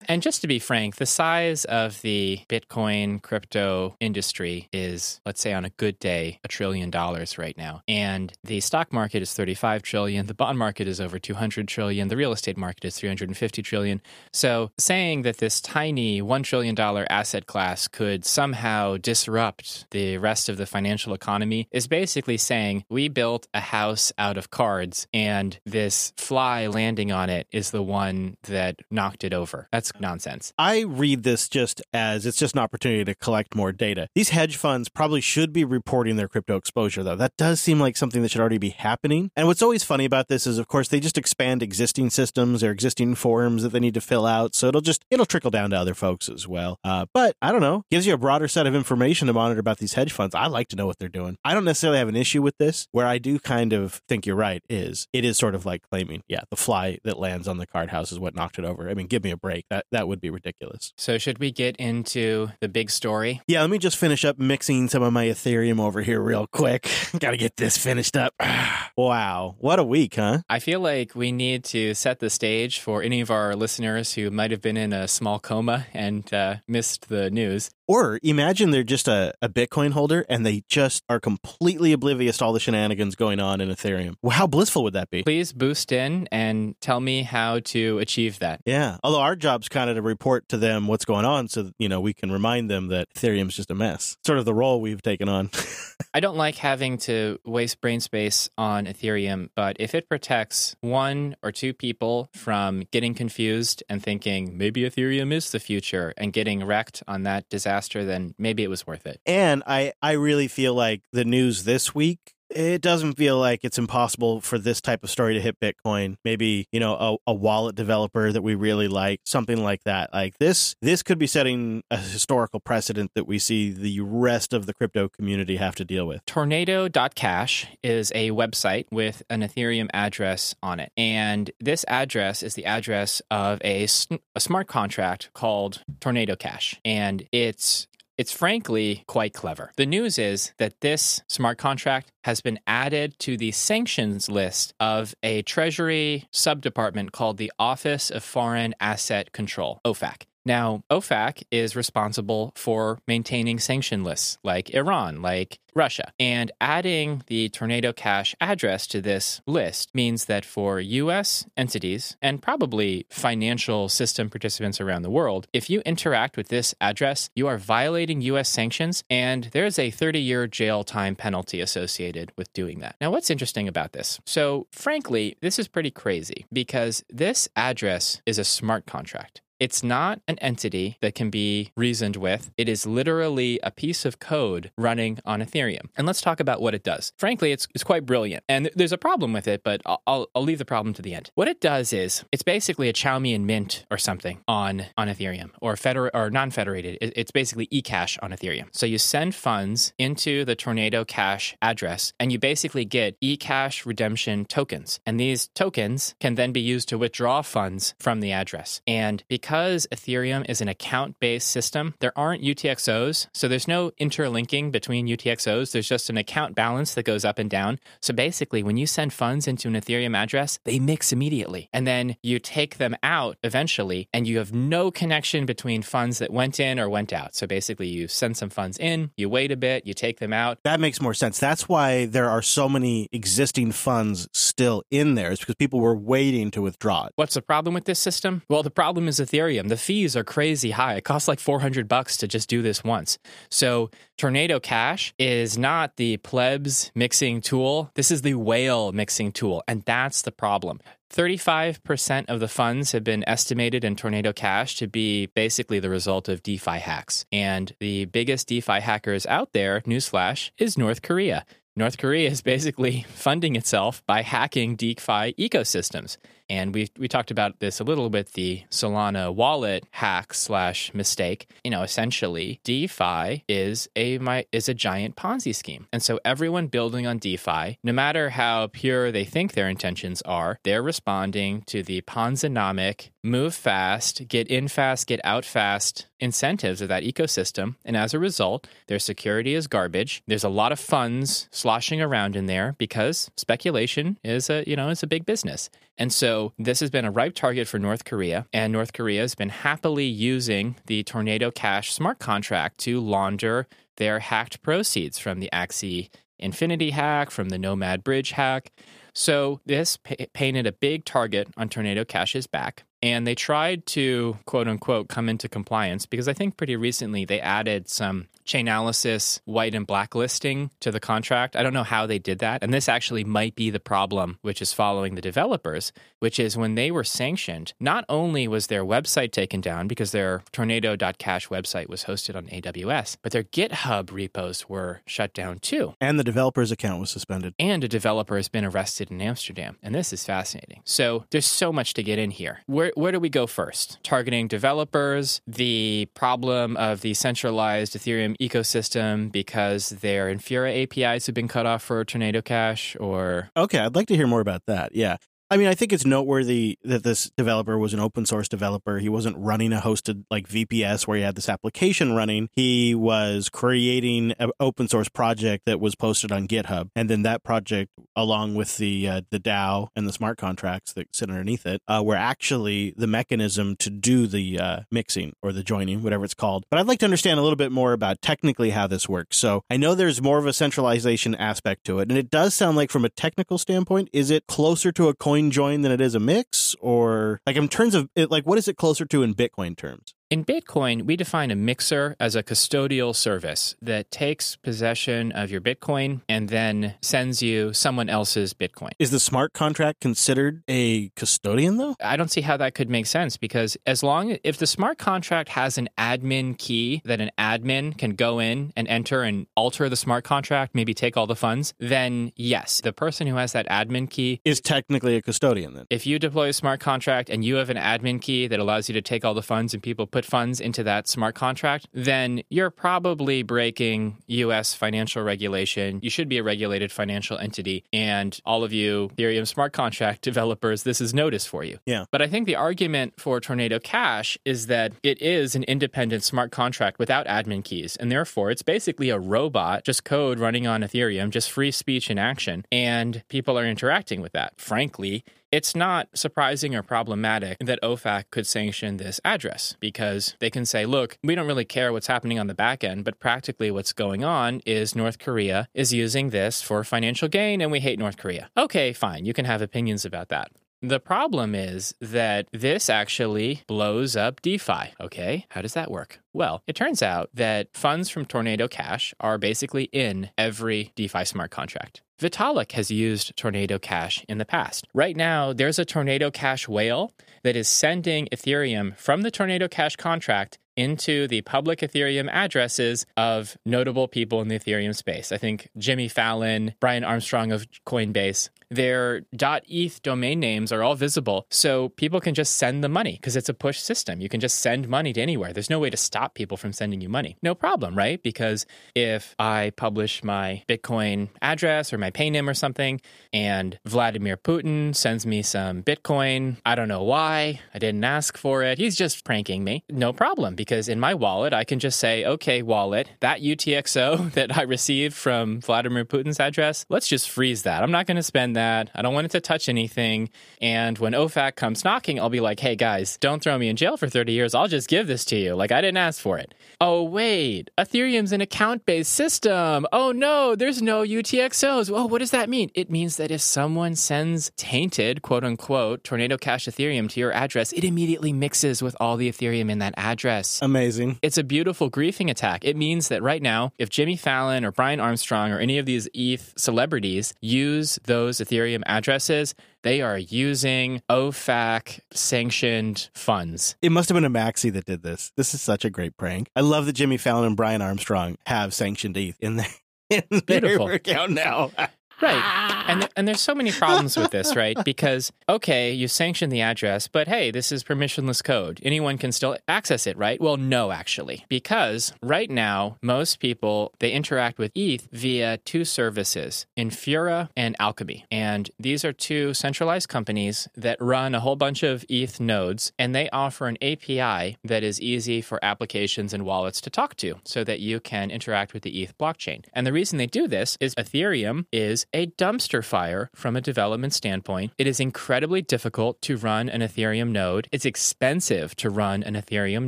And 0.07 0.21
just 0.21 0.41
to 0.41 0.47
be 0.47 0.59
frank, 0.59 0.95
the 0.95 1.05
size 1.05 1.65
of 1.65 2.01
the 2.01 2.39
Bitcoin 2.47 3.21
crypto 3.21 3.95
industry 3.99 4.69
is, 4.71 5.19
let's 5.25 5.41
say 5.41 5.53
on 5.53 5.65
a 5.65 5.71
good 5.71 5.99
day, 5.99 6.39
a 6.43 6.47
trillion 6.47 6.89
dollars 6.89 7.37
right 7.37 7.57
now. 7.57 7.81
And 7.87 8.31
the 8.43 8.59
stock 8.59 8.93
market 8.93 9.21
is 9.21 9.33
35 9.33 9.81
trillion, 9.81 10.27
the 10.27 10.33
bond 10.33 10.59
market 10.59 10.87
is 10.87 11.01
over 11.01 11.19
200 11.19 11.67
trillion, 11.67 12.07
the 12.07 12.17
real 12.17 12.31
estate 12.31 12.57
market 12.57 12.85
is 12.85 12.97
350 12.97 13.61
trillion. 13.61 14.01
So 14.31 14.71
saying 14.77 15.23
that 15.23 15.37
this 15.37 15.59
tiny 15.59 16.21
$1 16.21 16.43
trillion 16.43 16.79
asset 16.79 17.45
class 17.47 17.87
could 17.87 18.25
somehow 18.25 18.97
disrupt 18.97 19.87
the 19.91 20.17
rest 20.17 20.49
of 20.49 20.57
the 20.57 20.65
financial 20.65 21.13
economy 21.13 21.67
is 21.71 21.87
basically 21.87 22.37
saying 22.37 22.85
we 22.89 23.07
built 23.07 23.47
a 23.53 23.59
house 23.59 24.11
out 24.17 24.37
of 24.37 24.51
cards 24.51 25.07
and 25.13 25.44
this 25.65 26.13
fly 26.17 26.67
landing 26.67 27.11
on 27.11 27.29
it 27.29 27.47
is 27.51 27.71
the 27.71 27.83
one 27.83 28.37
that 28.43 28.77
knocked 28.89 29.23
it 29.23 29.33
over. 29.33 29.67
That's 29.71 29.91
nonsense. 29.99 30.53
I 30.57 30.81
read 30.81 31.23
this 31.23 31.49
just 31.49 31.81
as 31.93 32.25
it's 32.25 32.37
just 32.37 32.55
an 32.55 32.61
opportunity 32.61 33.03
to 33.05 33.15
collect 33.15 33.55
more 33.55 33.71
data. 33.71 34.07
These 34.15 34.29
hedge 34.29 34.57
funds 34.57 34.89
probably 34.89 35.21
should 35.21 35.53
be 35.53 35.63
reporting 35.63 36.15
their 36.15 36.27
crypto 36.27 36.55
exposure, 36.55 37.03
though. 37.03 37.15
That 37.15 37.37
does 37.37 37.59
seem 37.59 37.79
like 37.79 37.97
something 37.97 38.21
that 38.21 38.31
should 38.31 38.41
already 38.41 38.57
be 38.57 38.69
happening. 38.69 39.31
And 39.35 39.47
what's 39.47 39.61
always 39.61 39.83
funny 39.83 40.05
about 40.05 40.27
this 40.27 40.47
is, 40.47 40.57
of 40.57 40.67
course, 40.67 40.87
they 40.87 40.99
just 40.99 41.17
expand 41.17 41.61
existing 41.61 42.09
systems 42.09 42.63
or 42.63 42.71
existing 42.71 43.15
forms 43.15 43.63
that 43.63 43.69
they 43.69 43.79
need 43.79 43.93
to 43.95 44.01
fill 44.01 44.25
out. 44.25 44.55
So 44.55 44.67
it'll 44.67 44.81
just 44.81 45.03
it'll 45.09 45.25
trickle 45.25 45.51
down 45.51 45.71
to 45.71 45.77
other 45.77 45.93
folks 45.93 46.29
as 46.29 46.47
well. 46.47 46.79
Uh, 46.83 47.05
but 47.13 47.35
I 47.41 47.51
don't 47.51 47.61
know, 47.61 47.83
gives 47.91 48.07
you 48.07 48.13
a 48.13 48.17
broader 48.17 48.47
set 48.47 48.67
of 48.67 48.75
information 48.75 49.27
to 49.27 49.33
monitor 49.33 49.59
about 49.59 49.79
these 49.79 49.93
hedge 49.93 50.11
funds. 50.13 50.35
I 50.35 50.47
like 50.47 50.67
to 50.69 50.75
know 50.75 50.85
what 50.85 50.99
they're 50.99 51.09
doing. 51.09 51.37
I 51.43 51.53
don't 51.53 51.65
necessarily 51.65 51.99
have 51.99 52.07
an 52.07 52.15
issue 52.15 52.41
with 52.41 52.57
this. 52.57 52.87
Where 52.91 53.07
I 53.07 53.17
do 53.17 53.39
kind 53.39 53.73
of 53.73 54.01
think 54.07 54.25
you're 54.25 54.35
right 54.35 54.63
is 54.69 55.07
it 55.11 55.24
is 55.25 55.37
sort 55.37 55.55
of 55.55 55.65
like 55.65 55.81
claiming, 55.89 56.23
yeah, 56.27 56.41
the 56.49 56.55
fly 56.55 56.97
that 57.03 57.19
lands 57.19 57.47
on 57.47 57.57
the 57.57 57.67
card 57.67 57.89
house 57.89 58.11
is 58.11 58.19
what 58.19 58.35
knocked 58.35 58.59
it 58.59 58.65
over. 58.65 58.89
I 58.89 58.93
mean, 58.93 59.07
give 59.07 59.23
me 59.23 59.31
a 59.31 59.37
break. 59.37 59.65
That 59.69 59.85
that 59.91 60.07
would 60.07 60.21
be 60.21 60.29
ridiculous. 60.29 60.93
So, 60.97 61.17
should 61.17 61.39
we 61.39 61.51
get 61.51 61.75
into 61.77 62.49
the 62.61 62.69
big 62.69 62.89
story? 62.89 63.41
Yeah, 63.47 63.61
let 63.61 63.69
me 63.69 63.77
just 63.77 63.97
finish 63.97 64.23
up 64.25 64.37
mixing 64.37 64.87
some 64.89 65.03
of 65.03 65.13
my 65.13 65.25
Ethereum 65.25 65.79
over 65.79 66.01
here 66.01 66.21
real 66.21 66.47
quick. 66.47 66.89
Got 67.19 67.31
to 67.31 67.37
get 67.37 67.57
this 67.57 67.77
finished 67.77 68.15
up. 68.15 68.33
wow, 68.97 69.55
what 69.59 69.79
a 69.79 69.83
week, 69.83 70.15
huh? 70.15 70.39
I 70.49 70.59
feel 70.59 70.79
like 70.79 71.15
we 71.15 71.31
need 71.31 71.63
to 71.65 71.93
set 71.93 72.19
the 72.19 72.29
stage 72.29 72.79
for 72.79 73.01
any 73.01 73.21
of 73.21 73.31
our 73.31 73.55
listeners 73.55 74.13
who 74.13 74.31
might 74.31 74.51
have 74.51 74.61
been 74.61 74.77
in 74.77 74.93
a 74.93 75.07
small 75.07 75.39
coma 75.39 75.87
and 75.93 76.31
uh, 76.33 76.57
missed 76.67 77.09
the 77.09 77.29
news. 77.29 77.69
Or 77.87 78.19
imagine 78.23 78.71
they're 78.71 78.83
just 78.83 79.07
a, 79.07 79.33
a 79.41 79.49
Bitcoin 79.49 79.91
holder 79.91 80.25
and 80.27 80.45
they 80.45 80.63
just 80.67 81.03
are 81.07 81.19
completely 81.19 81.93
oblivious 81.93 82.37
to 82.37 82.45
all 82.45 82.53
the 82.53 82.59
shenanigans 82.59 83.15
going 83.15 83.39
on 83.39 83.61
in 83.61 83.69
Ethereum. 83.69 84.15
Well, 84.21 84.35
how 84.35 84.47
blissful 84.47 84.83
would 84.83 84.93
that 84.93 85.09
be? 85.11 85.23
Please 85.23 85.53
boost 85.53 85.91
in 85.91 86.27
and 86.31 86.75
tell 86.81 86.99
me 86.99 87.23
how 87.23 87.59
to 87.59 87.99
achieve 87.99 88.39
that. 88.39 88.61
Yeah. 88.65 88.97
Although 89.03 89.21
our 89.21 89.35
job's 89.35 89.69
kind 89.69 89.89
of 89.89 89.97
to 89.97 90.01
report 90.01 90.49
to 90.49 90.57
them 90.57 90.87
what's 90.87 91.05
going 91.05 91.25
on 91.25 91.47
so, 91.47 91.69
you 91.77 91.87
know, 91.87 92.01
we 92.01 92.13
can 92.13 92.31
remind 92.31 92.69
them 92.69 92.87
that 92.87 93.07
Ethereum's 93.15 93.55
just 93.55 93.69
a 93.69 93.75
mess. 93.75 94.17
Sort 94.25 94.39
of 94.39 94.45
the 94.45 94.53
role 94.53 94.81
we've 94.81 95.01
taken 95.01 95.29
on. 95.29 95.51
I 96.13 96.19
don't 96.19 96.37
like 96.37 96.55
having 96.55 96.97
to 96.99 97.39
waste 97.45 97.81
brain 97.81 97.99
space 97.99 98.49
on 98.57 98.85
Ethereum, 98.85 99.49
but 99.55 99.77
if 99.79 99.93
it 99.93 100.09
protects 100.09 100.75
one 100.81 101.35
or 101.43 101.51
two 101.51 101.73
people 101.73 102.29
from 102.33 102.83
getting 102.91 103.13
confused 103.13 103.83
and 103.89 104.01
thinking 104.01 104.57
maybe 104.57 104.81
Ethereum 104.81 105.31
is 105.31 105.51
the 105.51 105.59
future 105.59 106.13
and 106.17 106.33
getting 106.33 106.65
wrecked 106.65 107.03
on 107.07 107.23
that 107.23 107.47
disaster, 107.49 107.74
then 108.05 108.35
maybe 108.37 108.63
it 108.63 108.69
was 108.69 108.85
worth 108.85 109.05
it. 109.05 109.19
And 109.25 109.63
I, 109.65 109.93
I 110.01 110.13
really 110.13 110.47
feel 110.47 110.73
like 110.73 111.03
the 111.11 111.25
news 111.25 111.63
this 111.63 111.95
week 111.95 112.34
it 112.49 112.81
doesn't 112.81 113.13
feel 113.13 113.37
like 113.37 113.61
it's 113.63 113.77
impossible 113.77 114.41
for 114.41 114.57
this 114.57 114.81
type 114.81 115.03
of 115.03 115.09
story 115.09 115.33
to 115.33 115.41
hit 115.41 115.59
Bitcoin. 115.59 116.17
Maybe, 116.23 116.67
you 116.71 116.79
know, 116.79 117.19
a, 117.27 117.31
a, 117.31 117.33
wallet 117.33 117.75
developer 117.75 118.31
that 118.31 118.41
we 118.41 118.55
really 118.55 118.87
like, 118.87 119.19
something 119.25 119.63
like 119.63 119.83
that. 119.83 120.13
Like 120.13 120.37
this, 120.37 120.75
this 120.81 121.03
could 121.03 121.17
be 121.17 121.27
setting 121.27 121.83
a 121.91 121.97
historical 121.97 122.59
precedent 122.59 123.11
that 123.15 123.27
we 123.27 123.39
see 123.39 123.71
the 123.71 123.99
rest 124.01 124.53
of 124.53 124.65
the 124.65 124.73
crypto 124.73 125.09
community 125.09 125.57
have 125.57 125.75
to 125.75 125.85
deal 125.85 126.07
with. 126.07 126.25
Tornado.cash 126.25 127.67
is 127.83 128.11
a 128.15 128.31
website 128.31 128.85
with 128.91 129.23
an 129.29 129.41
Ethereum 129.41 129.89
address 129.93 130.55
on 130.63 130.79
it. 130.79 130.91
And 130.97 131.51
this 131.59 131.85
address 131.87 132.41
is 132.41 132.53
the 132.53 132.65
address 132.65 133.21
of 133.29 133.61
a, 133.63 133.87
a 134.35 134.39
smart 134.39 134.67
contract 134.67 135.29
called 135.33 135.83
Tornado 135.99 136.35
Cash. 136.35 136.79
And 136.85 137.27
it's 137.31 137.87
it's 138.17 138.31
frankly 138.31 139.03
quite 139.07 139.33
clever. 139.33 139.71
The 139.77 139.85
news 139.85 140.17
is 140.17 140.53
that 140.57 140.81
this 140.81 141.21
smart 141.27 141.57
contract 141.57 142.11
has 142.23 142.41
been 142.41 142.59
added 142.65 143.17
to 143.19 143.37
the 143.37 143.51
sanctions 143.51 144.29
list 144.29 144.73
of 144.79 145.15
a 145.23 145.41
Treasury 145.43 146.27
subdepartment 146.33 147.11
called 147.11 147.37
the 147.37 147.51
Office 147.59 148.09
of 148.09 148.23
Foreign 148.23 148.73
Asset 148.79 149.31
Control, 149.31 149.79
OFAC. 149.85 150.23
Now, 150.45 150.83
OFAC 150.91 151.43
is 151.49 151.75
responsible 151.75 152.53
for 152.55 152.99
maintaining 153.07 153.57
sanction 153.57 154.03
lists 154.03 154.37
like 154.43 154.69
Iran, 154.75 155.23
like 155.23 155.59
Russia. 155.75 156.11
And 156.19 156.51
adding 156.61 157.23
the 157.27 157.49
Tornado 157.49 157.91
Cash 157.91 158.35
address 158.39 158.87
to 158.87 159.01
this 159.01 159.41
list 159.45 159.93
means 159.93 160.25
that 160.25 160.45
for 160.45 160.79
US 160.79 161.45
entities 161.57 162.15
and 162.21 162.41
probably 162.41 163.05
financial 163.09 163.89
system 163.89 164.29
participants 164.29 164.79
around 164.79 165.01
the 165.01 165.09
world, 165.09 165.47
if 165.51 165.69
you 165.69 165.81
interact 165.81 166.37
with 166.37 166.47
this 166.47 166.73
address, 166.79 167.29
you 167.35 167.47
are 167.47 167.57
violating 167.57 168.21
US 168.21 168.47
sanctions 168.47 169.03
and 169.09 169.49
there's 169.51 169.77
a 169.77 169.91
30 169.91 170.19
year 170.19 170.47
jail 170.47 170.83
time 170.83 171.15
penalty 171.15 171.59
associated 171.59 172.31
with 172.37 172.53
doing 172.53 172.79
that. 172.79 172.95
Now, 173.01 173.11
what's 173.11 173.29
interesting 173.29 173.67
about 173.67 173.91
this? 173.93 174.19
So, 174.25 174.67
frankly, 174.71 175.37
this 175.41 175.59
is 175.59 175.67
pretty 175.67 175.91
crazy 175.91 176.45
because 176.53 177.03
this 177.09 177.49
address 177.55 178.21
is 178.25 178.39
a 178.39 178.43
smart 178.43 178.85
contract. 178.85 179.41
It's 179.59 179.83
not 179.83 180.19
an 180.27 180.37
entity 180.39 180.97
that 181.01 181.15
can 181.15 181.29
be 181.29 181.71
reasoned 181.77 182.17
with. 182.17 182.51
It 182.57 182.67
is 182.67 182.85
literally 182.85 183.59
a 183.63 183.71
piece 183.71 184.05
of 184.05 184.19
code 184.19 184.71
running 184.77 185.19
on 185.25 185.41
Ethereum. 185.41 185.89
And 185.95 186.05
let's 186.05 186.21
talk 186.21 186.39
about 186.39 186.61
what 186.61 186.75
it 186.75 186.83
does. 186.83 187.13
Frankly, 187.17 187.51
it's, 187.51 187.67
it's 187.73 187.83
quite 187.83 188.05
brilliant. 188.05 188.43
And 188.49 188.69
there's 188.75 188.91
a 188.91 188.97
problem 188.97 189.31
with 189.33 189.47
it, 189.47 189.61
but 189.63 189.81
I'll, 189.85 190.01
I'll, 190.05 190.45
leave 190.45 190.59
the 190.59 190.65
problem 190.65 190.93
to 190.93 191.01
the 191.01 191.15
end. 191.15 191.31
What 191.33 191.47
it 191.47 191.59
does 191.59 191.91
is 191.91 192.23
it's 192.31 192.43
basically 192.43 192.87
a 192.87 192.93
Chaumian 192.93 193.45
mint 193.45 193.85
or 193.89 193.97
something 193.97 194.43
on, 194.47 194.85
on 194.95 195.07
Ethereum 195.07 195.49
or 195.59 195.75
feder- 195.75 196.15
or 196.15 196.29
non-federated. 196.29 196.97
It's 197.01 197.31
basically 197.31 197.67
eCash 197.67 198.19
on 198.21 198.31
Ethereum. 198.31 198.67
So 198.71 198.85
you 198.85 198.99
send 198.99 199.33
funds 199.33 199.93
into 199.97 200.45
the 200.45 200.55
Tornado 200.55 201.03
Cash 201.03 201.55
address 201.61 202.13
and 202.19 202.31
you 202.31 202.37
basically 202.37 202.85
get 202.85 203.19
eCash 203.21 203.85
redemption 203.85 204.45
tokens. 204.45 204.99
And 205.05 205.19
these 205.19 205.47
tokens 205.55 206.13
can 206.19 206.35
then 206.35 206.51
be 206.51 206.61
used 206.61 206.89
to 206.89 206.97
withdraw 206.97 207.41
funds 207.41 207.95
from 207.99 208.19
the 208.19 208.31
address. 208.31 208.81
And 208.85 209.23
because 209.29 209.54
because 209.55 209.87
Ethereum 209.87 210.45
is 210.49 210.59
an 210.59 210.67
account 210.67 211.17
based 211.21 211.47
system, 211.47 211.93
there 211.99 212.11
aren't 212.17 212.43
UTXOs. 212.43 213.27
So 213.31 213.47
there's 213.47 213.69
no 213.69 213.93
interlinking 213.97 214.69
between 214.69 215.07
UTXOs. 215.07 215.71
There's 215.71 215.87
just 215.87 216.09
an 216.09 216.17
account 216.17 216.55
balance 216.55 216.93
that 216.95 217.03
goes 217.03 217.23
up 217.23 217.39
and 217.39 217.49
down. 217.49 217.79
So 218.01 218.13
basically, 218.13 218.63
when 218.63 218.75
you 218.75 218.85
send 218.85 219.13
funds 219.13 219.47
into 219.47 219.69
an 219.69 219.75
Ethereum 219.75 220.13
address, 220.13 220.59
they 220.65 220.77
mix 220.77 221.13
immediately. 221.13 221.69
And 221.71 221.87
then 221.87 222.17
you 222.21 222.37
take 222.37 222.79
them 222.79 222.97
out 223.01 223.37
eventually, 223.43 224.09
and 224.13 224.27
you 224.27 224.39
have 224.39 224.53
no 224.53 224.91
connection 224.91 225.45
between 225.45 225.83
funds 225.83 226.17
that 226.17 226.33
went 226.33 226.59
in 226.59 226.77
or 226.77 226.89
went 226.89 227.13
out. 227.13 227.33
So 227.33 227.47
basically, 227.47 227.87
you 227.87 228.09
send 228.09 228.35
some 228.35 228.49
funds 228.49 228.77
in, 228.77 229.11
you 229.15 229.29
wait 229.29 229.53
a 229.53 229.57
bit, 229.57 229.87
you 229.87 229.93
take 229.93 230.19
them 230.19 230.33
out. 230.33 230.59
That 230.65 230.81
makes 230.81 230.99
more 230.99 231.13
sense. 231.13 231.39
That's 231.39 231.69
why 231.69 232.07
there 232.07 232.29
are 232.29 232.41
so 232.41 232.67
many 232.67 233.07
existing 233.13 233.71
funds 233.71 234.27
still 234.33 234.83
in 234.91 235.15
there, 235.15 235.31
is 235.31 235.39
because 235.39 235.55
people 235.55 235.79
were 235.79 235.95
waiting 235.95 236.51
to 236.51 236.61
withdraw 236.61 237.05
it. 237.05 237.13
What's 237.15 237.35
the 237.35 237.41
problem 237.41 237.73
with 237.73 237.85
this 237.85 237.99
system? 237.99 238.41
Well, 238.49 238.61
the 238.61 238.69
problem 238.69 239.07
is 239.07 239.17
Ethereum 239.17 239.34
Ethereum, 239.35 239.69
the 239.69 239.77
fees 239.77 240.15
are 240.15 240.23
crazy 240.23 240.71
high. 240.71 240.95
It 240.95 241.03
costs 241.03 241.27
like 241.27 241.39
400 241.39 241.87
bucks 241.87 242.17
to 242.17 242.27
just 242.27 242.49
do 242.49 242.61
this 242.61 242.83
once. 242.83 243.17
So, 243.49 243.89
Tornado 244.17 244.59
Cash 244.59 245.13
is 245.19 245.57
not 245.57 245.97
the 245.97 246.17
plebs 246.17 246.91
mixing 246.95 247.41
tool. 247.41 247.91
This 247.95 248.11
is 248.11 248.21
the 248.21 248.35
whale 248.35 248.91
mixing 248.93 249.31
tool. 249.31 249.63
And 249.67 249.81
that's 249.83 250.21
the 250.21 250.31
problem. 250.31 250.79
35% 251.13 252.25
of 252.29 252.39
the 252.39 252.47
funds 252.47 252.91
have 252.91 253.03
been 253.03 253.27
estimated 253.27 253.83
in 253.83 253.95
Tornado 253.95 254.33
Cash 254.33 254.77
to 254.77 254.87
be 254.87 255.27
basically 255.27 255.79
the 255.79 255.89
result 255.89 256.29
of 256.29 256.43
DeFi 256.43 256.79
hacks. 256.79 257.25
And 257.31 257.73
the 257.79 258.05
biggest 258.05 258.47
DeFi 258.47 258.79
hackers 258.79 259.25
out 259.25 259.53
there, 259.53 259.81
newsflash, 259.81 260.51
is 260.57 260.77
North 260.77 261.01
Korea. 261.01 261.45
North 261.77 261.97
Korea 261.97 262.29
is 262.29 262.41
basically 262.41 263.05
funding 263.09 263.57
itself 263.57 264.01
by 264.07 264.21
hacking 264.21 264.77
DeFi 264.77 265.33
ecosystems. 265.33 266.17
And 266.49 266.73
we 266.73 266.89
we 266.97 267.07
talked 267.07 267.31
about 267.31 267.59
this 267.59 267.79
a 267.79 267.83
little 267.83 268.09
bit, 268.09 268.33
the 268.33 268.63
Solana 268.69 269.33
wallet 269.33 269.85
hack 269.91 270.33
slash 270.33 270.93
mistake. 270.93 271.47
You 271.63 271.71
know, 271.71 271.83
essentially, 271.83 272.59
DeFi 272.63 273.43
is 273.47 273.87
a 273.95 274.17
my 274.19 274.45
is 274.51 274.69
a 274.69 274.73
giant 274.73 275.15
Ponzi 275.15 275.53
scheme. 275.53 275.87
And 275.91 276.03
so 276.03 276.19
everyone 276.23 276.67
building 276.67 277.07
on 277.07 277.17
DeFi, 277.17 277.79
no 277.83 277.93
matter 277.93 278.29
how 278.29 278.67
pure 278.67 279.11
they 279.11 279.25
think 279.25 279.53
their 279.53 279.69
intentions 279.69 280.21
are, 280.23 280.59
they're 280.63 280.83
responding 280.83 281.63
to 281.67 281.83
the 281.83 282.01
Ponzinomic 282.01 283.09
move 283.23 283.55
fast, 283.55 284.27
get 284.27 284.47
in 284.47 284.67
fast, 284.67 285.07
get 285.07 285.19
out 285.23 285.43
fast 285.43 286.05
incentives 286.19 286.81
of 286.81 286.87
that 286.89 287.03
ecosystem. 287.03 287.75
And 287.83 287.97
as 287.97 288.13
a 288.13 288.19
result, 288.19 288.67
their 288.87 288.99
security 288.99 289.55
is 289.55 289.67
garbage. 289.67 290.21
There's 290.27 290.43
a 290.43 290.49
lot 290.49 290.71
of 290.71 290.79
funds 290.79 291.47
sloshing 291.51 292.01
around 292.01 292.35
in 292.35 292.45
there 292.45 292.75
because 292.77 293.29
speculation 293.35 294.17
is 294.23 294.49
a, 294.49 294.63
you 294.67 294.75
know, 294.75 294.89
it's 294.89 295.03
a 295.03 295.07
big 295.07 295.25
business. 295.25 295.69
And 295.97 296.11
so 296.11 296.34
So 296.35 296.51
this 296.59 296.81
has 296.81 296.89
been 296.89 297.05
a 297.05 297.11
ripe 297.11 297.33
target 297.33 297.65
for 297.65 297.79
North 297.79 298.03
Korea, 298.03 298.45
and 298.51 298.73
North 298.73 298.91
Korea 298.91 299.21
has 299.21 299.35
been 299.35 299.47
happily 299.47 300.03
using 300.03 300.75
the 300.85 301.01
Tornado 301.01 301.49
Cash 301.49 301.93
smart 301.93 302.19
contract 302.19 302.77
to 302.79 302.99
launder 302.99 303.67
their 303.95 304.19
hacked 304.19 304.61
proceeds 304.61 305.17
from 305.17 305.39
the 305.39 305.49
Axie 305.53 306.09
Infinity 306.37 306.89
hack, 306.89 307.31
from 307.31 307.47
the 307.47 307.57
Nomad 307.57 308.03
Bridge 308.03 308.31
hack. 308.31 308.73
So 309.13 309.61
this 309.65 309.95
pa- 309.95 310.25
painted 310.33 310.67
a 310.67 310.73
big 310.73 311.05
target 311.05 311.47
on 311.55 311.69
Tornado 311.69 312.03
Cash's 312.03 312.47
back. 312.47 312.83
And 313.01 313.25
they 313.25 313.35
tried 313.35 313.85
to, 313.87 314.37
quote 314.45 314.67
unquote, 314.67 315.07
come 315.07 315.29
into 315.29 315.47
compliance 315.47 316.05
because 316.05 316.27
I 316.27 316.33
think 316.33 316.57
pretty 316.57 316.75
recently 316.75 317.23
they 317.23 317.39
added 317.39 317.87
some 317.87 318.27
Chainalysis 318.45 319.39
white 319.45 319.75
and 319.75 319.87
blacklisting 319.87 320.71
to 320.79 320.91
the 320.91 320.99
contract. 320.99 321.55
I 321.55 321.63
don't 321.63 321.73
know 321.73 321.83
how 321.83 322.05
they 322.05 322.19
did 322.19 322.39
that. 322.39 322.63
And 322.63 322.73
this 322.73 322.87
actually 322.87 323.23
might 323.23 323.55
be 323.55 323.69
the 323.69 323.79
problem 323.79 324.37
which 324.41 324.61
is 324.61 324.73
following 324.73 325.15
the 325.15 325.21
developers, 325.21 325.91
which 326.19 326.39
is 326.39 326.57
when 326.57 326.75
they 326.75 326.91
were 326.91 327.03
sanctioned, 327.03 327.73
not 327.79 328.05
only 328.09 328.47
was 328.47 328.67
their 328.67 328.85
website 328.85 329.31
taken 329.31 329.61
down 329.61 329.87
because 329.87 330.11
their 330.11 330.43
tornado.cash 330.51 331.47
website 331.47 331.89
was 331.89 332.05
hosted 332.05 332.35
on 332.35 332.47
AWS, 332.47 333.17
but 333.21 333.31
their 333.31 333.43
GitHub 333.43 334.11
repos 334.11 334.69
were 334.69 335.01
shut 335.05 335.33
down 335.33 335.59
too. 335.59 335.93
And 335.99 336.19
the 336.19 336.23
developer's 336.23 336.71
account 336.71 336.99
was 336.99 337.09
suspended. 337.09 337.53
And 337.59 337.83
a 337.83 337.87
developer 337.87 338.35
has 338.35 338.49
been 338.49 338.65
arrested 338.65 339.11
in 339.11 339.21
Amsterdam. 339.21 339.77
And 339.81 339.95
this 339.95 340.13
is 340.13 340.23
fascinating. 340.23 340.81
So 340.83 341.25
there's 341.31 341.45
so 341.45 341.73
much 341.73 341.93
to 341.95 342.03
get 342.03 342.19
in 342.19 342.31
here. 342.31 342.59
Where, 342.67 342.91
where 342.95 343.11
do 343.11 343.19
we 343.19 343.29
go 343.29 343.47
first? 343.47 343.99
Targeting 344.03 344.47
developers, 344.47 345.41
the 345.47 346.07
problem 346.13 346.77
of 346.77 347.01
the 347.01 347.13
centralized 347.13 347.93
Ethereum 347.93 348.34
ecosystem 348.39 349.31
because 349.31 349.89
their 349.89 350.33
Infura 350.33 350.83
APIs 350.83 351.25
have 351.25 351.35
been 351.35 351.47
cut 351.47 351.65
off 351.65 351.83
for 351.83 352.03
Tornado 352.03 352.41
Cash, 352.41 352.95
or 352.99 353.49
Okay, 353.55 353.79
I'd 353.79 353.95
like 353.95 354.07
to 354.07 354.15
hear 354.15 354.27
more 354.27 354.41
about 354.41 354.63
that. 354.67 354.95
Yeah. 354.95 355.17
I 355.55 355.57
mean, 355.57 355.67
I 355.67 355.73
think 355.73 355.93
it's 355.93 356.05
noteworthy 356.05 356.77
that 356.83 357.05
this 357.05 357.31
developer 357.37 357.77
was 357.77 357.93
an 357.93 358.01
open 358.01 358.25
source 358.25 358.49
developer. 358.49 358.97
He 358.99 359.07
wasn't 359.07 359.37
running 359.37 359.71
a 359.71 359.79
hosted 359.79 360.25
like 360.29 360.49
VPS 360.49 361.07
where 361.07 361.15
he 361.15 361.23
had 361.23 361.35
this 361.35 361.47
application 361.47 362.13
running. 362.13 362.49
He 362.51 362.93
was 362.93 363.47
creating 363.47 364.33
an 364.33 364.51
open 364.59 364.89
source 364.89 365.07
project 365.07 365.63
that 365.65 365.79
was 365.79 365.95
posted 365.95 366.33
on 366.33 366.49
GitHub, 366.49 366.89
and 366.93 367.09
then 367.09 367.21
that 367.21 367.41
project, 367.41 367.89
along 368.17 368.55
with 368.55 368.75
the 368.75 369.07
uh, 369.07 369.21
the 369.29 369.39
DAO 369.39 369.87
and 369.95 370.05
the 370.05 370.11
smart 370.11 370.37
contracts 370.37 370.91
that 370.91 371.15
sit 371.15 371.29
underneath 371.29 371.65
it, 371.65 371.81
uh, 371.87 372.03
were 372.03 372.17
actually 372.17 372.93
the 372.97 373.07
mechanism 373.07 373.77
to 373.77 373.89
do 373.89 374.27
the 374.27 374.59
uh, 374.59 374.79
mixing 374.91 375.37
or 375.41 375.53
the 375.53 375.63
joining, 375.63 376.03
whatever 376.03 376.25
it's 376.25 376.33
called. 376.33 376.65
But 376.69 376.81
I'd 376.81 376.87
like 376.87 376.99
to 376.99 377.05
understand 377.05 377.39
a 377.39 377.43
little 377.43 377.55
bit 377.55 377.71
more 377.71 377.93
about 377.93 378.21
technically 378.21 378.71
how 378.71 378.87
this 378.87 379.07
works. 379.07 379.37
So 379.37 379.63
I 379.69 379.77
know 379.77 379.95
there's 379.95 380.21
more 380.21 380.37
of 380.37 380.47
a 380.47 380.51
centralization 380.51 381.33
aspect 381.33 381.85
to 381.85 381.99
it, 381.99 382.09
and 382.09 382.17
it 382.17 382.29
does 382.29 382.53
sound 382.53 382.75
like 382.75 382.91
from 382.91 383.05
a 383.05 383.09
technical 383.09 383.57
standpoint, 383.57 384.09
is 384.11 384.29
it 384.29 384.47
closer 384.47 384.91
to 384.91 385.07
a 385.07 385.13
coin 385.13 385.44
join 385.51 385.81
than 385.81 385.91
it 385.91 386.01
is 386.01 386.15
a 386.15 386.19
mix, 386.19 386.75
or 386.79 387.41
like 387.45 387.55
in 387.55 387.67
terms 387.67 387.95
of 387.95 388.09
it, 388.15 388.31
like 388.31 388.45
what 388.45 388.57
is 388.57 388.67
it 388.67 388.77
closer 388.77 389.05
to 389.05 389.23
in 389.23 389.33
Bitcoin 389.33 389.75
terms? 389.77 390.13
In 390.31 390.43
Bitcoin, 390.43 391.03
we 391.03 391.15
define 391.15 391.51
a 391.51 391.55
mixer 391.55 392.15
as 392.19 392.35
a 392.35 392.41
custodial 392.41 393.15
service 393.15 393.75
that 393.79 394.09
takes 394.09 394.55
possession 394.55 395.31
of 395.31 395.51
your 395.51 395.61
Bitcoin 395.61 396.21
and 396.27 396.49
then 396.49 396.95
sends 397.03 397.43
you 397.43 397.73
someone 397.73 398.09
else's 398.09 398.55
Bitcoin. 398.55 398.89
Is 398.97 399.11
the 399.11 399.19
smart 399.19 399.53
contract 399.53 399.99
considered 400.01 400.63
a 400.67 401.09
custodian 401.09 401.77
though? 401.77 401.95
I 402.01 402.17
don't 402.17 402.31
see 402.31 402.41
how 402.41 402.57
that 402.57 402.73
could 402.73 402.89
make 402.89 403.05
sense 403.05 403.37
because 403.37 403.77
as 403.85 404.01
long 404.01 404.31
as 404.31 404.39
if 404.43 404.57
the 404.57 404.65
smart 404.65 404.97
contract 404.97 405.49
has 405.49 405.77
an 405.77 405.89
admin 405.95 406.57
key 406.57 407.03
that 407.05 407.21
an 407.21 407.29
admin 407.37 407.95
can 407.95 408.15
go 408.15 408.39
in 408.39 408.73
and 408.75 408.87
enter 408.87 409.21
and 409.21 409.45
alter 409.55 409.89
the 409.89 409.95
smart 409.95 410.23
contract, 410.23 410.73
maybe 410.73 410.95
take 410.95 411.17
all 411.17 411.27
the 411.27 411.35
funds, 411.35 411.75
then 411.77 412.31
yes, 412.35 412.81
the 412.81 412.93
person 412.93 413.27
who 413.27 413.35
has 413.35 413.51
that 413.51 413.67
admin 413.69 414.09
key 414.09 414.41
is 414.43 414.59
technically 414.59 415.17
a 415.17 415.21
custodian 415.21 415.75
then. 415.75 415.85
If 415.91 416.07
you 416.07 416.17
deploy 416.17 416.49
a 416.49 416.53
smart 416.53 416.79
contract 416.79 417.29
and 417.29 417.45
you 417.45 417.57
have 417.57 417.69
an 417.69 417.77
admin 417.77 418.19
key 418.19 418.47
that 418.47 418.59
allows 418.59 418.89
you 418.89 418.93
to 418.93 419.03
take 419.03 419.23
all 419.23 419.35
the 419.35 419.43
funds 419.43 419.75
and 419.75 419.83
people 419.83 420.07
put 420.15 420.23
funds 420.23 420.61
into 420.61 420.81
that 420.81 421.09
smart 421.09 421.35
contract, 421.35 421.89
then 421.91 422.41
you're 422.49 422.69
probably 422.69 423.43
breaking 423.43 424.15
US 424.27 424.73
financial 424.73 425.21
regulation. 425.23 425.99
You 426.01 426.09
should 426.09 426.29
be 426.29 426.37
a 426.37 426.43
regulated 426.43 426.89
financial 426.89 427.37
entity. 427.37 427.83
And 427.91 428.39
all 428.45 428.63
of 428.63 428.71
you 428.71 429.09
Ethereum 429.17 429.45
smart 429.45 429.73
contract 429.73 430.21
developers, 430.31 430.83
this 430.83 431.01
is 431.01 431.13
notice 431.13 431.45
for 431.45 431.65
you. 431.65 431.79
Yeah. 431.85 432.05
But 432.11 432.21
I 432.21 432.27
think 432.27 432.45
the 432.45 432.55
argument 432.55 433.19
for 433.19 433.41
Tornado 433.41 433.77
Cash 433.77 434.37
is 434.45 434.67
that 434.67 434.93
it 435.03 435.21
is 435.21 435.53
an 435.53 435.63
independent 435.63 436.23
smart 436.23 436.49
contract 436.49 436.97
without 436.97 437.27
admin 437.27 437.61
keys. 437.61 437.97
And 437.97 438.09
therefore, 438.09 438.51
it's 438.51 438.63
basically 438.63 439.09
a 439.09 439.19
robot, 439.19 439.83
just 439.83 440.05
code 440.05 440.39
running 440.39 440.65
on 440.65 440.79
Ethereum, 440.79 441.29
just 441.29 441.51
free 441.51 441.71
speech 441.71 442.09
in 442.09 442.17
action. 442.17 442.63
And 442.71 443.21
people 443.27 443.59
are 443.59 443.67
interacting 443.67 444.21
with 444.21 444.31
that. 444.31 444.53
Frankly, 444.55 445.25
it's 445.55 445.73
not 445.73 446.09
surprising 446.13 446.75
or 446.75 446.83
problematic 446.83 447.57
that 447.59 447.79
OFAC 447.81 448.25
could 448.29 448.45
sanction 448.45 448.97
this 448.97 449.21
address 449.23 449.77
because 449.79 450.35
they 450.39 450.49
can 450.49 450.65
say, 450.65 450.85
look, 450.85 451.17
we 451.23 451.33
don't 451.33 451.47
really 451.47 451.63
care 451.63 451.93
what's 451.93 452.07
happening 452.07 452.37
on 452.37 452.47
the 452.47 452.53
back 452.53 452.83
end, 452.83 453.05
but 453.05 453.21
practically 453.21 453.71
what's 453.71 453.93
going 453.93 454.21
on 454.21 454.59
is 454.65 454.97
North 454.97 455.17
Korea 455.17 455.69
is 455.73 455.93
using 455.93 456.31
this 456.31 456.61
for 456.61 456.83
financial 456.83 457.29
gain 457.29 457.61
and 457.61 457.71
we 457.71 457.79
hate 457.79 457.97
North 457.97 458.17
Korea. 458.17 458.49
Okay, 458.57 458.91
fine. 458.91 459.23
You 459.23 459.31
can 459.31 459.45
have 459.45 459.61
opinions 459.61 460.03
about 460.03 460.27
that. 460.27 460.51
The 460.81 460.99
problem 460.99 461.55
is 461.55 461.95
that 462.01 462.47
this 462.51 462.89
actually 462.89 463.63
blows 463.65 464.17
up 464.17 464.41
DeFi. 464.41 464.93
Okay, 464.99 465.45
how 465.51 465.61
does 465.61 465.73
that 465.73 465.89
work? 465.89 466.19
Well, 466.33 466.63
it 466.67 466.75
turns 466.75 467.01
out 467.01 467.29
that 467.33 467.69
funds 467.73 468.09
from 468.09 468.25
Tornado 468.25 468.67
Cash 468.67 469.13
are 469.21 469.37
basically 469.37 469.85
in 469.85 470.31
every 470.37 470.91
DeFi 470.95 471.23
smart 471.23 471.49
contract. 471.49 472.01
Vitalik 472.19 472.71
has 472.73 472.89
used 472.89 473.35
Tornado 473.35 473.77
Cash 473.77 474.23
in 474.29 474.37
the 474.37 474.45
past. 474.45 474.87
Right 474.93 475.17
now, 475.17 475.51
there's 475.51 475.79
a 475.79 475.85
Tornado 475.85 476.31
Cash 476.31 476.67
whale 476.67 477.11
that 477.43 477.55
is 477.55 477.67
sending 477.67 478.27
Ethereum 478.31 478.97
from 478.97 479.21
the 479.21 479.31
Tornado 479.31 479.67
Cash 479.67 479.97
contract 479.97 480.57
into 480.77 481.27
the 481.27 481.41
public 481.41 481.79
Ethereum 481.79 482.29
addresses 482.31 483.05
of 483.15 483.57
notable 483.65 484.07
people 484.07 484.41
in 484.41 484.47
the 484.47 484.59
Ethereum 484.59 484.95
space. 484.95 485.31
I 485.31 485.37
think 485.37 485.69
Jimmy 485.77 486.07
Fallon, 486.07 486.73
Brian 486.79 487.03
Armstrong 487.03 487.51
of 487.51 487.65
Coinbase. 487.85 488.49
Their 488.69 489.23
.eth 489.67 490.01
domain 490.01 490.39
names 490.39 490.71
are 490.71 490.83
all 490.83 490.95
visible, 490.95 491.45
so 491.49 491.89
people 491.89 492.19
can 492.19 492.33
just 492.33 492.55
send 492.55 492.83
the 492.83 492.89
money 492.89 493.13
because 493.13 493.35
it's 493.35 493.49
a 493.49 493.53
push 493.53 493.79
system. 493.79 494.21
You 494.21 494.29
can 494.29 494.39
just 494.39 494.59
send 494.59 494.87
money 494.87 495.13
to 495.13 495.21
anywhere. 495.21 495.53
There's 495.53 495.69
no 495.69 495.79
way 495.79 495.89
to 495.89 495.97
stop 495.97 496.35
people 496.35 496.57
from 496.57 496.73
sending 496.73 497.01
you 497.01 497.09
money. 497.09 497.37
No 497.41 497.55
problem, 497.55 497.95
right? 497.95 498.21
Because 498.21 498.65
if 498.93 499.35
I 499.39 499.71
publish 499.75 500.23
my 500.23 500.63
Bitcoin 500.67 501.29
address 501.41 501.93
or 501.93 501.97
my 501.97 502.11
PayNym 502.11 502.49
or 502.49 502.53
something, 502.53 503.01
and 503.33 503.79
Vladimir 503.85 504.37
Putin 504.37 504.95
sends 504.95 505.25
me 505.25 505.41
some 505.41 505.83
Bitcoin, 505.83 506.57
I 506.65 506.75
don't 506.75 506.87
know 506.87 507.03
why. 507.03 507.59
I 507.73 507.79
didn't 507.79 508.03
ask 508.03 508.37
for 508.37 508.63
it. 508.63 508.77
He's 508.77 508.95
just 508.95 509.23
pranking 509.23 509.63
me. 509.63 509.83
No 509.89 510.13
problem 510.13 510.55
because 510.55 510.89
in 510.89 510.99
my 510.99 511.13
wallet, 511.13 511.53
I 511.53 511.63
can 511.63 511.79
just 511.79 511.99
say, 511.99 512.25
okay, 512.25 512.61
wallet, 512.61 513.09
that 513.19 513.41
UTXO 513.41 514.31
that 514.33 514.57
I 514.57 514.63
received 514.63 515.15
from 515.15 515.61
Vladimir 515.61 516.05
Putin's 516.05 516.39
address, 516.39 516.85
let's 516.89 517.07
just 517.07 517.29
freeze 517.29 517.63
that. 517.63 517.83
I'm 517.83 517.91
not 517.91 518.07
going 518.07 518.17
to 518.17 518.23
spend 518.23 518.54
that. 518.55 518.89
I 518.93 519.01
don't 519.01 519.13
want 519.13 519.25
it 519.25 519.31
to 519.31 519.39
touch 519.39 519.69
anything. 519.69 520.29
And 520.61 520.97
when 520.97 521.13
OFAC 521.13 521.55
comes 521.55 521.83
knocking, 521.85 522.19
I'll 522.19 522.29
be 522.29 522.41
like, 522.41 522.59
hey 522.59 522.75
guys, 522.75 523.17
don't 523.17 523.41
throw 523.41 523.57
me 523.57 523.69
in 523.69 523.75
jail 523.75 523.95
for 523.95 524.09
30 524.09 524.33
years. 524.33 524.53
I'll 524.53 524.67
just 524.67 524.89
give 524.89 525.07
this 525.07 525.23
to 525.25 525.35
you. 525.37 525.55
Like 525.55 525.71
I 525.71 525.81
didn't 525.81 525.97
ask 525.97 526.19
for 526.19 526.37
it. 526.37 526.53
Oh, 526.81 527.03
wait, 527.03 527.69
Ethereum's 527.77 528.31
an 528.31 528.41
account 528.41 528.85
based 528.85 529.13
system. 529.13 529.85
Oh 529.91 530.11
no, 530.11 530.55
there's 530.55 530.81
no 530.81 531.03
UTXOs. 531.03 531.91
Oh, 531.93 532.05
what 532.05 532.19
does 532.19 532.31
that 532.31 532.49
mean? 532.49 532.69
It 532.73 532.89
means 532.89 533.17
that 533.17 533.31
if 533.31 533.41
someone 533.41 533.95
sends 533.95 534.51
tainted, 534.57 535.21
quote 535.21 535.43
unquote, 535.43 536.03
Tornado 536.03 536.37
Cash 536.37 536.65
Ethereum 536.65 537.09
to 537.09 537.19
your 537.19 537.31
address, 537.31 537.71
it 537.73 537.83
immediately 537.83 538.33
mixes 538.33 538.81
with 538.81 538.95
all 538.99 539.17
the 539.17 539.31
Ethereum 539.31 539.69
in 539.69 539.79
that 539.79 539.93
address. 539.97 540.59
Amazing. 540.61 541.19
It's 541.21 541.37
a 541.37 541.43
beautiful 541.43 541.89
griefing 541.89 542.29
attack. 542.29 542.65
It 542.65 542.75
means 542.75 543.07
that 543.07 543.23
right 543.23 543.41
now, 543.41 543.71
if 543.77 543.89
Jimmy 543.89 544.17
Fallon 544.17 544.65
or 544.65 544.71
Brian 544.71 544.99
Armstrong 544.99 545.51
or 545.51 545.59
any 545.59 545.77
of 545.77 545.85
these 545.85 546.07
ETH 546.13 546.53
celebrities 546.57 547.33
use 547.41 547.99
those 548.05 548.37
Ethereum 548.37 548.83
addresses, 548.85 549.55
they 549.85 550.01
are 550.01 550.17
using 550.17 550.99
OFAC 551.11 551.99
sanctioned 552.11 553.09
funds. 553.13 553.75
It 553.83 553.91
must 553.91 554.09
have 554.09 554.15
been 554.15 554.25
a 554.25 554.29
maxi 554.31 554.73
that 554.73 554.85
did 554.85 555.03
this. 555.03 555.31
This 555.37 555.53
is 555.53 555.61
such 555.61 555.85
a 555.85 555.91
great 555.91 556.17
prank. 556.17 556.49
I 556.55 556.61
love 556.61 556.87
that 556.87 556.93
Jimmy 556.93 557.17
Fallon 557.17 557.45
and 557.45 557.55
Brian 557.55 557.83
Armstrong 557.83 558.37
have 558.47 558.73
sanctioned 558.73 559.15
ETH 559.15 559.37
in 559.39 559.57
their, 559.57 559.67
in 560.09 560.23
their 560.31 560.41
Beautiful. 560.41 560.89
account 560.89 561.33
now. 561.33 561.69
Right. 562.21 562.83
And 562.87 563.09
and 563.15 563.27
there's 563.27 563.41
so 563.41 563.55
many 563.55 563.71
problems 563.71 564.15
with 564.15 564.31
this, 564.31 564.55
right? 564.55 564.77
Because 564.85 565.31
okay, 565.49 565.91
you 565.91 566.07
sanction 566.07 566.49
the 566.49 566.61
address, 566.61 567.07
but 567.07 567.27
hey, 567.27 567.51
this 567.51 567.71
is 567.71 567.83
permissionless 567.83 568.43
code. 568.43 568.79
Anyone 568.83 569.17
can 569.17 569.31
still 569.31 569.57
access 569.67 570.07
it, 570.07 570.17
right? 570.17 570.39
Well, 570.39 570.57
no 570.57 570.91
actually. 570.91 571.45
Because 571.49 572.13
right 572.21 572.49
now, 572.49 572.97
most 573.01 573.39
people 573.39 573.93
they 573.99 574.11
interact 574.11 574.57
with 574.57 574.71
ETH 574.75 575.07
via 575.11 575.57
two 575.57 575.83
services, 575.83 576.65
Infura 576.77 577.49
and 577.55 577.75
Alchemy. 577.79 578.25
And 578.31 578.69
these 578.79 579.03
are 579.03 579.13
two 579.13 579.53
centralized 579.53 580.07
companies 580.07 580.67
that 580.75 580.97
run 581.01 581.35
a 581.35 581.39
whole 581.39 581.55
bunch 581.55 581.83
of 581.83 582.05
ETH 582.07 582.39
nodes 582.39 582.93
and 582.97 583.13
they 583.13 583.29
offer 583.31 583.67
an 583.67 583.77
API 583.81 584.57
that 584.63 584.83
is 584.83 585.01
easy 585.01 585.41
for 585.41 585.63
applications 585.63 586.33
and 586.33 586.45
wallets 586.45 586.79
to 586.81 586.89
talk 586.89 587.15
to 587.17 587.35
so 587.43 587.63
that 587.63 587.79
you 587.79 587.99
can 587.99 588.31
interact 588.31 588.73
with 588.73 588.83
the 588.83 589.01
ETH 589.01 589.17
blockchain. 589.17 589.65
And 589.73 589.85
the 589.85 589.93
reason 589.93 590.17
they 590.17 590.27
do 590.27 590.47
this 590.47 590.77
is 590.79 590.95
Ethereum 590.95 591.65
is 591.71 592.04
is 592.13 592.21
a 592.21 592.31
dumpster 592.37 592.83
fire 592.83 593.29
from 593.33 593.55
a 593.55 593.61
development 593.61 594.13
standpoint. 594.13 594.71
It 594.77 594.87
is 594.87 594.99
incredibly 594.99 595.61
difficult 595.61 596.21
to 596.23 596.37
run 596.37 596.69
an 596.69 596.81
Ethereum 596.81 597.31
node. 597.31 597.67
It's 597.71 597.85
expensive 597.85 598.75
to 598.77 598.89
run 598.89 599.23
an 599.23 599.35
Ethereum 599.35 599.87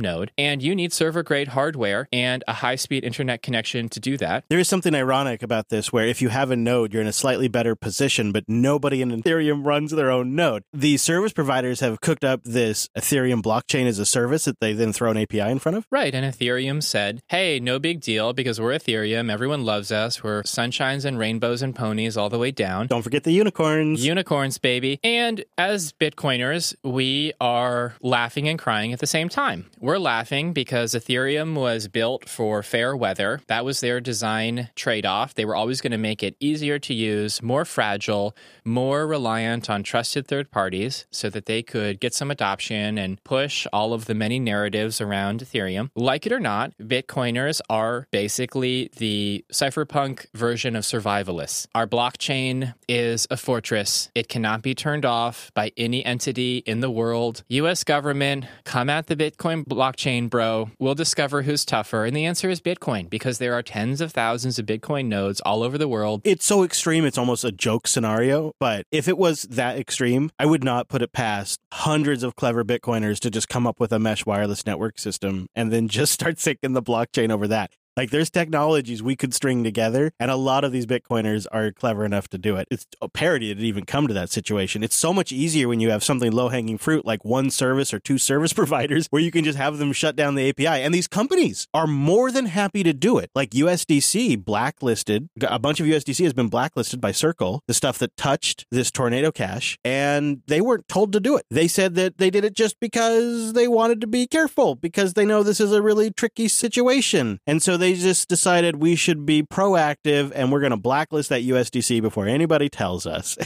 node, 0.00 0.32
and 0.38 0.62
you 0.62 0.74
need 0.74 0.92
server 0.92 1.22
grade 1.22 1.48
hardware 1.48 2.08
and 2.12 2.44
a 2.48 2.54
high 2.54 2.76
speed 2.76 3.04
internet 3.04 3.42
connection 3.42 3.88
to 3.90 4.00
do 4.00 4.16
that. 4.18 4.44
There 4.48 4.58
is 4.58 4.68
something 4.68 4.94
ironic 4.94 5.42
about 5.42 5.68
this 5.68 5.92
where 5.92 6.06
if 6.06 6.22
you 6.22 6.28
have 6.28 6.50
a 6.50 6.56
node, 6.56 6.92
you're 6.92 7.02
in 7.02 7.08
a 7.08 7.12
slightly 7.12 7.48
better 7.48 7.74
position, 7.74 8.32
but 8.32 8.44
nobody 8.48 9.02
in 9.02 9.10
Ethereum 9.10 9.64
runs 9.64 9.90
their 9.90 10.10
own 10.10 10.34
node. 10.34 10.62
The 10.72 10.96
service 10.96 11.32
providers 11.32 11.80
have 11.80 12.00
cooked 12.00 12.24
up 12.24 12.42
this 12.44 12.88
Ethereum 12.96 13.42
blockchain 13.42 13.86
as 13.86 13.98
a 13.98 14.06
service 14.06 14.44
that 14.44 14.60
they 14.60 14.72
then 14.72 14.92
throw 14.92 15.10
an 15.10 15.16
API 15.16 15.40
in 15.40 15.58
front 15.58 15.76
of. 15.76 15.86
Right. 15.90 16.14
And 16.14 16.24
Ethereum 16.24 16.82
said, 16.82 17.20
hey, 17.28 17.60
no 17.60 17.78
big 17.78 18.00
deal 18.00 18.32
because 18.32 18.60
we're 18.60 18.72
Ethereum. 18.72 19.30
Everyone 19.30 19.64
loves 19.64 19.92
us. 19.92 20.22
We're 20.22 20.42
sunshines 20.42 21.04
and 21.04 21.18
rainbows 21.18 21.62
and 21.62 21.74
ponies 21.74 22.07
all 22.16 22.30
the 22.30 22.38
way 22.38 22.50
down. 22.50 22.86
Don't 22.86 23.02
forget 23.02 23.24
the 23.24 23.32
unicorns. 23.32 24.04
Unicorns, 24.04 24.58
baby. 24.58 24.98
And 25.04 25.44
as 25.56 25.92
Bitcoiners, 25.92 26.74
we 26.82 27.32
are 27.40 27.94
laughing 28.02 28.48
and 28.48 28.58
crying 28.58 28.92
at 28.92 29.00
the 29.00 29.06
same 29.06 29.28
time. 29.28 29.66
We're 29.80 29.98
laughing 29.98 30.52
because 30.52 30.94
Ethereum 30.94 31.54
was 31.54 31.88
built 31.88 32.28
for 32.28 32.62
fair 32.62 32.96
weather. 32.96 33.40
That 33.48 33.64
was 33.64 33.80
their 33.80 34.00
design 34.00 34.70
trade 34.74 35.06
off. 35.06 35.34
They 35.34 35.44
were 35.44 35.56
always 35.56 35.80
going 35.80 35.92
to 35.92 35.98
make 35.98 36.22
it 36.22 36.36
easier 36.40 36.78
to 36.78 36.94
use, 36.94 37.42
more 37.42 37.64
fragile, 37.64 38.36
more 38.64 39.06
reliant 39.06 39.68
on 39.70 39.82
trusted 39.82 40.26
third 40.26 40.50
parties 40.50 41.06
so 41.10 41.30
that 41.30 41.46
they 41.46 41.62
could 41.62 42.00
get 42.00 42.14
some 42.14 42.30
adoption 42.30 42.98
and 42.98 43.22
push 43.24 43.66
all 43.72 43.92
of 43.92 44.06
the 44.06 44.14
many 44.14 44.38
narratives 44.38 45.00
around 45.00 45.40
Ethereum. 45.40 45.90
Like 45.94 46.26
it 46.26 46.32
or 46.32 46.40
not, 46.40 46.72
Bitcoiners 46.78 47.60
are 47.68 48.06
basically 48.10 48.90
the 48.96 49.44
cypherpunk 49.52 50.26
version 50.34 50.76
of 50.76 50.84
survivalists. 50.84 51.66
Our 51.74 51.86
blockchain 51.98 52.74
is 52.86 53.26
a 53.28 53.36
fortress. 53.36 54.08
It 54.14 54.28
cannot 54.28 54.62
be 54.62 54.72
turned 54.72 55.04
off 55.04 55.50
by 55.52 55.72
any 55.76 56.04
entity 56.04 56.58
in 56.58 56.78
the 56.78 56.92
world. 56.92 57.42
US 57.48 57.82
government, 57.82 58.44
come 58.62 58.88
at 58.88 59.08
the 59.08 59.16
Bitcoin 59.16 59.64
blockchain, 59.64 60.30
bro. 60.30 60.70
We'll 60.78 60.94
discover 60.94 61.42
who's 61.42 61.64
tougher. 61.64 62.04
And 62.04 62.16
the 62.16 62.24
answer 62.24 62.48
is 62.48 62.60
Bitcoin 62.60 63.10
because 63.10 63.38
there 63.38 63.52
are 63.52 63.64
tens 63.64 64.00
of 64.00 64.12
thousands 64.12 64.60
of 64.60 64.66
Bitcoin 64.66 65.06
nodes 65.06 65.40
all 65.40 65.64
over 65.64 65.76
the 65.76 65.88
world. 65.88 66.20
It's 66.22 66.46
so 66.46 66.62
extreme, 66.62 67.04
it's 67.04 67.18
almost 67.18 67.42
a 67.42 67.50
joke 67.50 67.88
scenario. 67.88 68.52
But 68.60 68.86
if 68.92 69.08
it 69.08 69.18
was 69.18 69.42
that 69.50 69.76
extreme, 69.76 70.30
I 70.38 70.46
would 70.46 70.62
not 70.62 70.88
put 70.88 71.02
it 71.02 71.12
past 71.12 71.58
hundreds 71.72 72.22
of 72.22 72.36
clever 72.36 72.64
Bitcoiners 72.64 73.18
to 73.20 73.30
just 73.30 73.48
come 73.48 73.66
up 73.66 73.80
with 73.80 73.90
a 73.90 73.98
mesh 73.98 74.24
wireless 74.24 74.64
network 74.64 75.00
system 75.00 75.48
and 75.56 75.72
then 75.72 75.88
just 75.88 76.12
start 76.18 76.36
syncing 76.36 76.74
the 76.74 76.82
blockchain 76.82 77.32
over 77.32 77.48
that. 77.48 77.72
Like 77.98 78.10
there's 78.10 78.30
technologies 78.30 79.02
we 79.02 79.16
could 79.16 79.34
string 79.34 79.64
together, 79.64 80.12
and 80.20 80.30
a 80.30 80.36
lot 80.36 80.62
of 80.62 80.70
these 80.70 80.86
Bitcoiners 80.86 81.48
are 81.50 81.72
clever 81.72 82.04
enough 82.04 82.28
to 82.28 82.38
do 82.38 82.54
it. 82.54 82.68
It's 82.70 82.86
a 83.02 83.08
parody 83.08 83.52
to 83.52 83.60
even 83.60 83.86
come 83.86 84.06
to 84.06 84.14
that 84.14 84.30
situation. 84.30 84.84
It's 84.84 84.94
so 84.94 85.12
much 85.12 85.32
easier 85.32 85.66
when 85.66 85.80
you 85.80 85.90
have 85.90 86.04
something 86.04 86.30
low 86.30 86.48
hanging 86.48 86.78
fruit 86.78 87.04
like 87.04 87.24
one 87.24 87.50
service 87.50 87.92
or 87.92 87.98
two 87.98 88.16
service 88.28 88.52
providers 88.52 89.08
where 89.10 89.20
you 89.20 89.32
can 89.32 89.42
just 89.42 89.58
have 89.58 89.78
them 89.78 89.92
shut 89.92 90.14
down 90.14 90.36
the 90.36 90.48
API. 90.48 90.68
And 90.84 90.94
these 90.94 91.08
companies 91.08 91.66
are 91.74 91.88
more 91.88 92.30
than 92.30 92.46
happy 92.46 92.84
to 92.84 92.92
do 92.92 93.18
it. 93.18 93.32
Like 93.34 93.50
USDC 93.50 94.44
blacklisted, 94.44 95.28
a 95.42 95.58
bunch 95.58 95.80
of 95.80 95.86
USDC 95.86 96.22
has 96.22 96.32
been 96.32 96.46
blacklisted 96.46 97.00
by 97.00 97.10
Circle, 97.10 97.64
the 97.66 97.74
stuff 97.74 97.98
that 97.98 98.16
touched 98.16 98.64
this 98.70 98.92
tornado 98.92 99.32
cash, 99.32 99.76
and 99.84 100.42
they 100.46 100.60
weren't 100.60 100.86
told 100.86 101.12
to 101.14 101.18
do 101.18 101.36
it. 101.36 101.46
They 101.50 101.66
said 101.66 101.96
that 101.96 102.18
they 102.18 102.30
did 102.30 102.44
it 102.44 102.54
just 102.54 102.78
because 102.78 103.54
they 103.54 103.66
wanted 103.66 104.00
to 104.02 104.06
be 104.06 104.28
careful 104.28 104.76
because 104.76 105.14
they 105.14 105.24
know 105.24 105.42
this 105.42 105.58
is 105.58 105.72
a 105.72 105.82
really 105.82 106.12
tricky 106.12 106.46
situation. 106.46 107.40
And 107.44 107.60
so 107.60 107.76
they 107.88 107.94
just 107.94 108.28
decided 108.28 108.76
we 108.76 108.94
should 108.94 109.24
be 109.24 109.42
proactive 109.42 110.30
and 110.34 110.52
we're 110.52 110.60
going 110.60 110.72
to 110.72 110.76
blacklist 110.76 111.30
that 111.30 111.42
USDC 111.42 112.02
before 112.02 112.26
anybody 112.26 112.68
tells 112.68 113.06
us. 113.06 113.38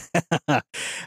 uh, 0.49 0.61